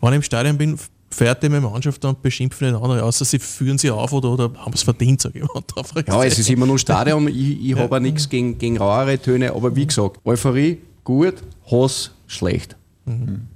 Wenn 0.00 0.10
ich 0.10 0.16
im 0.16 0.22
Stadion 0.22 0.56
bin, 0.58 0.78
fährt 1.10 1.42
die 1.42 1.48
meine 1.48 1.62
Mannschaft 1.62 2.04
und 2.04 2.22
beschimpft 2.22 2.60
nicht 2.60 2.74
andere, 2.74 3.02
außer 3.02 3.24
sie 3.24 3.38
führen 3.38 3.78
sie 3.78 3.90
auf 3.90 4.12
oder, 4.12 4.30
oder 4.30 4.52
haben 4.56 4.72
es 4.72 4.82
verdient, 4.82 5.22
sage 5.22 5.40
ich 5.40 5.44
mal. 5.44 5.62
Ja, 6.06 6.24
es 6.24 6.38
ist 6.38 6.50
immer 6.50 6.66
nur 6.66 6.78
Stadion. 6.78 7.28
Ich, 7.28 7.70
ich 7.70 7.76
habe 7.76 7.96
auch 7.96 8.00
nichts 8.00 8.28
gegen, 8.28 8.58
gegen 8.58 8.78
rauere 8.78 9.18
Töne, 9.18 9.52
aber 9.52 9.74
wie 9.74 9.86
gesagt, 9.86 10.20
Euphorie 10.24 10.78
gut, 11.04 11.34
Hass 11.70 12.10
schlecht. 12.26 12.76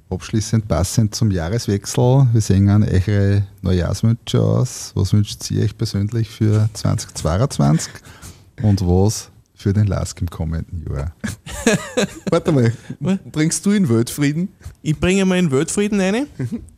Abschließend 0.09 0.67
passend 0.67 1.15
zum 1.15 1.31
Jahreswechsel. 1.31 2.27
Wir 2.33 2.41
sehen 2.41 2.69
an 2.71 2.83
eure 2.83 3.47
Neujahrswünsche 3.61 4.41
aus. 4.41 4.93
Was 4.95 5.13
wünscht 5.13 5.51
ihr 5.51 5.65
euch 5.65 5.77
persönlich 5.77 6.29
für 6.31 6.71
2022 6.73 7.93
und 8.63 8.81
was 8.81 9.31
für 9.55 9.73
den 9.73 9.87
Lask 9.87 10.19
im 10.21 10.31
kommenden 10.31 10.85
Jahr? 10.91 11.15
Warte 12.31 12.53
mal, 12.53 12.73
bringst 13.31 13.65
du 13.67 13.73
in 13.73 13.89
Weltfrieden? 13.89 14.49
Ich 14.83 14.99
bringe 14.99 15.25
mal 15.27 15.39
in 15.39 15.51
Weltfrieden 15.51 16.01
rein. 16.01 16.27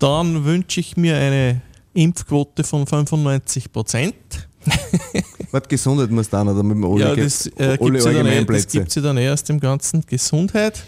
Dann 0.00 0.44
wünsche 0.44 0.80
ich 0.80 0.96
mir 0.96 1.16
eine 1.16 1.60
Impfquote 1.94 2.64
von 2.64 2.86
95 2.86 3.70
Prozent. 3.70 4.14
Was 5.52 5.68
Gesundheit 5.68 6.10
muss 6.10 6.28
da 6.28 6.42
noch, 6.44 6.56
damit 6.56 6.76
wir 6.76 6.88
alle, 6.88 7.00
ja, 7.00 7.16
das 7.16 7.46
äh, 7.46 7.50
gibt 7.50 7.60
es 7.60 7.78
dann 7.78 7.94
eh- 7.94 7.98
das 7.98 8.06
Allgemeinplätze. 8.06 8.78
gibt's 8.78 8.94
ja 8.96 9.02
dann 9.02 9.16
erst 9.16 9.48
dem 9.48 9.60
Ganzen 9.60 10.04
Gesundheit. 10.06 10.84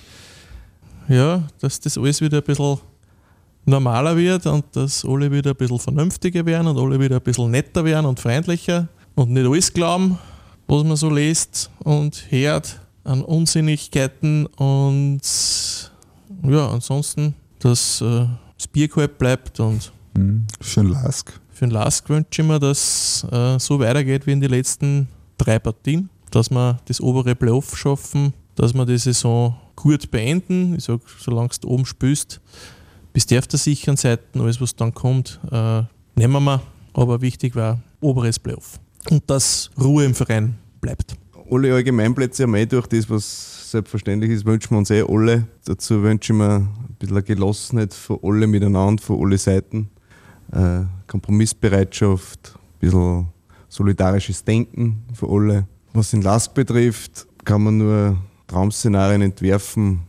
Ja, 1.09 1.43
dass 1.61 1.81
das 1.81 1.99
alles 1.99 2.21
wieder 2.21 2.39
ein 2.39 2.45
bisschen 2.45 2.79
normaler 3.65 4.17
wird 4.17 4.47
und 4.47 4.65
dass 4.73 5.05
alle 5.05 5.31
wieder 5.31 5.51
ein 5.51 5.57
bisschen 5.57 5.79
vernünftiger 5.79 6.45
werden 6.47 6.67
und 6.69 6.79
alle 6.79 6.99
wieder 6.99 7.17
ein 7.17 7.23
bisschen 7.23 7.51
netter 7.51 7.85
werden 7.85 8.07
und 8.07 8.19
freundlicher 8.21 8.89
und 9.15 9.31
nicht 9.31 9.47
alles 9.47 9.73
glauben, 9.73 10.19
was 10.69 10.85
man 10.85 10.97
so 10.97 11.11
liest 11.11 11.71
und 11.85 12.25
hört 12.31 12.81
an 13.05 13.23
Unsinnigkeiten 13.23 14.47
und 14.47 15.21
ja, 16.49 16.69
ansonsten, 16.71 17.35
dass 17.59 18.01
äh, 18.01 18.27
Bier 18.73 18.89
kalt 18.89 19.19
bleibt 19.19 19.61
und 19.61 19.93
Mhm. 20.15 20.47
Für 20.61 20.81
den 20.83 20.91
Lask. 20.91 21.33
für 21.51 21.65
den 21.67 21.71
Lask 21.71 22.07
wünsche 22.11 22.43
ich 22.43 22.47
mir, 22.47 22.59
dass 22.59 23.27
äh, 23.33 23.59
so 23.59 23.81
weitergeht 23.81 24.27
wie 24.27 24.33
in 24.33 24.41
den 24.43 24.51
letzten 24.51 25.09
drei 25.39 25.59
Partien, 25.59 26.11
dass 26.31 26.51
wir 26.51 26.79
das 26.85 27.01
obere 27.01 27.35
Playoff 27.35 27.77
schaffen, 27.79 28.35
dass 28.55 28.75
wir 28.75 28.85
die 28.85 28.99
Saison 28.99 29.57
gut 29.75 30.11
beenden. 30.11 30.75
Ich 30.77 30.85
sage, 30.85 31.01
solange 31.19 31.49
du 31.63 31.69
oben 31.69 31.87
spielst, 31.87 32.43
bist 33.15 33.31
du 33.31 33.39
auf 33.39 33.47
der 33.47 33.59
sicheren 33.59 33.97
Seite. 33.97 34.23
Alles, 34.39 34.61
was 34.61 34.77
dann 34.77 34.93
kommt, 34.93 35.41
äh, 35.51 35.83
nehmen 36.15 36.45
wir. 36.45 36.61
Aber 36.93 37.23
wichtig 37.23 37.57
war 37.57 37.81
oberes 38.03 38.39
Playoff. 38.39 38.79
Und 39.11 39.23
dass 39.31 39.71
Ruhe 39.81 40.05
im 40.05 40.15
Verein 40.15 40.57
bleibt. 40.83 41.15
alle 41.51 41.75
Allgemeinplätze 41.75 42.43
haben 42.43 42.55
eh 42.55 42.67
durch 42.67 42.87
das, 42.87 43.09
was 43.09 43.71
selbstverständlich 43.71 44.31
ist, 44.31 44.45
wünschen 44.45 44.73
wir 44.73 44.79
uns 44.79 44.91
eh 44.91 45.03
alle. 45.03 45.47
Dazu 45.65 46.03
wünsche 46.03 46.35
ich 46.35 46.39
mir 46.39 46.69
bisschen 47.03 47.17
eine 47.17 47.25
Gelassenheit 47.25 47.95
von 47.95 48.19
alle 48.23 48.47
miteinander, 48.47 49.03
von 49.03 49.21
alle 49.21 49.39
Seiten. 49.39 49.91
Äh, 50.53 50.83
Kompromissbereitschaft, 51.07 52.55
ein 52.55 52.79
bisschen 52.81 53.27
solidarisches 53.69 54.45
Denken 54.45 55.03
für 55.13 55.29
alle. 55.29 55.67
Was 55.93 56.11
den 56.11 56.23
Lask 56.23 56.55
betrifft, 56.55 57.27
kann 57.45 57.63
man 57.63 57.79
nur 57.79 58.17
Traumszenarien 58.47 59.23
entwerfen. 59.23 60.01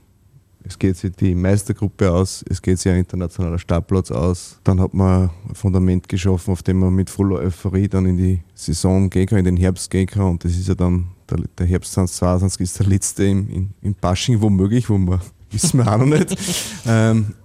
Es 0.66 0.80
geht 0.80 0.96
sich 0.96 1.12
die 1.14 1.36
Meistergruppe 1.36 2.10
aus, 2.10 2.44
es 2.48 2.62
geht 2.62 2.80
sich 2.80 2.90
ein 2.90 3.00
internationaler 3.00 3.60
Startplatz 3.60 4.12
aus. 4.12 4.60
Dann 4.64 4.80
hat 4.80 4.94
man 4.94 5.30
ein 5.50 5.56
Fundament 5.56 6.08
geschaffen, 6.08 6.52
auf 6.54 6.64
dem 6.64 6.80
man 6.80 6.94
mit 6.94 7.10
voller 7.10 7.40
Euphorie 7.40 7.90
dann 7.90 8.06
in 8.06 8.16
die 8.16 8.44
Saison 8.54 9.10
gehen 9.10 9.26
kann, 9.26 9.40
in 9.40 9.46
den 9.46 9.58
Herbst 9.58 9.90
gehen 9.90 10.08
kann. 10.08 10.24
Und 10.24 10.46
das 10.46 10.54
ist 10.54 10.70
ja 10.70 10.76
dann, 10.76 11.08
der, 11.30 11.40
der 11.58 11.66
Herbst 11.66 11.92
2022 11.94 12.62
ist 12.62 12.80
der 12.80 12.86
letzte 12.86 13.26
im, 13.26 13.50
in, 13.50 13.70
in 13.82 13.94
Pasching 13.94 14.40
womöglich, 14.42 14.90
wo 14.90 14.98
wir, 14.98 15.20
wissen 15.54 15.78
wir 15.78 15.92
auch 15.92 15.98
noch 15.98 16.06
nicht. 16.06 16.36
Ähm, 16.86 17.36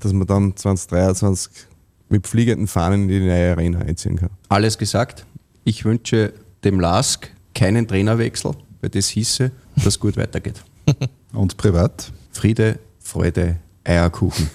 dass 0.00 0.12
man 0.12 0.26
dann 0.26 0.56
2023 0.56 1.66
mit 2.08 2.26
fliegenden 2.26 2.66
Fahnen 2.66 3.02
in 3.02 3.08
die 3.08 3.20
neue 3.20 3.50
Arena 3.50 3.80
einziehen 3.80 4.16
kann. 4.16 4.30
Alles 4.48 4.78
gesagt. 4.78 5.26
Ich 5.64 5.84
wünsche 5.84 6.32
dem 6.64 6.80
Lask 6.80 7.28
keinen 7.54 7.86
Trainerwechsel, 7.86 8.52
weil 8.80 8.90
das 8.90 9.08
hieße, 9.08 9.50
dass 9.76 9.86
es 9.86 10.00
gut 10.00 10.16
weitergeht. 10.16 10.62
Und 11.32 11.56
privat? 11.56 12.12
Friede, 12.32 12.78
Freude, 13.00 13.56
Eierkuchen. 13.84 14.48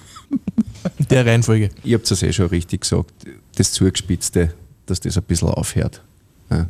In 0.97 1.07
der 1.09 1.25
Reihenfolge. 1.25 1.69
Ihr 1.83 1.97
habt 1.97 2.09
es 2.09 2.23
eh 2.23 2.33
schon 2.33 2.47
richtig 2.47 2.81
gesagt, 2.81 3.11
das 3.55 3.71
Zugespitzte, 3.71 4.53
dass 4.85 4.99
das 4.99 5.17
ein 5.17 5.23
bisschen 5.23 5.49
aufhört. 5.49 6.01
Ja. 6.49 6.67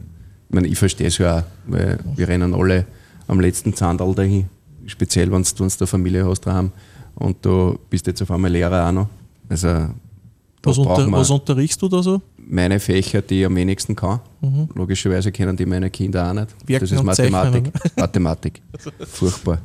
Ich 0.49 0.55
meine, 0.55 0.67
ich 0.67 0.77
verstehe 0.77 1.07
es 1.07 1.17
ja 1.17 1.39
auch, 1.39 1.43
weil 1.67 1.99
wir 2.15 2.27
rennen 2.27 2.53
alle 2.53 2.85
am 3.27 3.39
letzten 3.39 3.73
Zahndal 3.73 4.13
dahin, 4.13 4.49
speziell 4.85 5.31
wenn 5.31 5.43
du 5.43 5.63
eine 5.63 5.87
Familie 5.87 6.27
hast 6.27 6.41
daheim 6.41 6.71
und 7.15 7.37
du 7.45 7.77
bist 7.89 8.07
jetzt 8.07 8.21
auf 8.21 8.31
einmal 8.31 8.51
Lehrer 8.51 8.87
auch 8.87 8.91
noch. 8.91 9.07
Also, 9.49 9.89
Was, 10.63 10.77
unter, 10.77 11.11
was 11.11 11.29
unterrichst 11.29 11.81
du 11.81 11.87
da 11.87 12.01
so? 12.01 12.21
meine 12.47 12.79
Fächer, 12.79 13.21
die 13.21 13.41
ich 13.41 13.45
am 13.45 13.55
wenigsten 13.55 13.95
kann. 13.95 14.19
Logischerweise 14.75 15.31
kennen 15.31 15.55
die 15.55 15.65
meine 15.65 15.89
Kinder 15.89 16.29
auch 16.29 16.33
nicht. 16.33 16.47
Werken 16.67 16.85
das 16.85 16.91
ist 16.91 17.03
Mathematik. 17.03 17.65
Zeichnen, 17.65 17.91
Mathematik. 17.97 18.61
Furchtbar. 18.99 19.59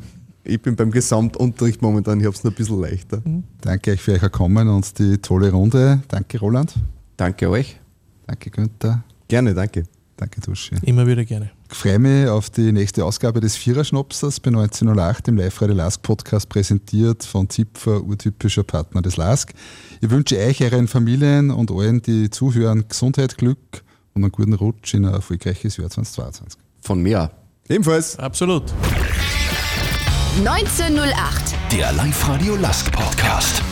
Ich 0.44 0.60
bin 0.62 0.76
beim 0.76 0.90
Gesamtunterricht 0.90 1.82
momentan, 1.82 2.20
ich 2.20 2.26
habe 2.26 2.34
es 2.34 2.42
noch 2.42 2.52
ein 2.52 2.54
bisschen 2.54 2.80
leichter. 2.80 3.22
Danke 3.60 3.92
euch 3.92 4.00
für 4.00 4.12
euer 4.12 4.30
Kommen 4.30 4.68
und 4.68 4.98
die 4.98 5.18
tolle 5.18 5.50
Runde. 5.50 6.00
Danke, 6.08 6.38
Roland. 6.38 6.74
Danke 7.16 7.50
euch. 7.50 7.78
Danke, 8.26 8.50
Günther. 8.50 9.02
Gerne, 9.26 9.54
danke. 9.54 9.84
Danke, 10.16 10.40
Duschi. 10.40 10.76
Immer 10.82 11.06
wieder 11.06 11.24
gerne. 11.24 11.50
Ich 11.70 11.76
freue 11.76 11.98
mich 11.98 12.28
auf 12.28 12.48
die 12.48 12.72
nächste 12.72 13.04
Ausgabe 13.04 13.40
des 13.40 13.54
Viererschnopsers 13.56 14.40
bei 14.40 14.48
1908, 14.48 15.26
dem 15.26 15.36
Live-Radio 15.36 15.74
Lask 15.74 16.00
Podcast, 16.00 16.48
präsentiert 16.48 17.24
von 17.24 17.50
Zipfer, 17.50 18.02
urtypischer 18.02 18.62
Partner 18.64 19.02
des 19.02 19.18
Lask. 19.18 19.52
Ich 20.00 20.08
wünsche 20.08 20.38
euch, 20.38 20.62
euren 20.62 20.88
Familien 20.88 21.50
und 21.50 21.70
allen, 21.70 22.00
die 22.00 22.30
zuhören, 22.30 22.88
Gesundheit, 22.88 23.36
Glück 23.36 23.84
und 24.14 24.24
einen 24.24 24.32
guten 24.32 24.54
Rutsch 24.54 24.94
in 24.94 25.04
ein 25.04 25.12
erfolgreiches 25.12 25.76
Jahr 25.76 25.90
2022. 25.90 26.58
Von 26.80 27.02
mir. 27.02 27.30
Ebenfalls. 27.68 28.18
Absolut. 28.18 28.64
1908. 30.38 31.54
Der 31.72 31.92
Live-Radio 31.92 32.56
Lask 32.56 32.90
Podcast. 32.92 33.62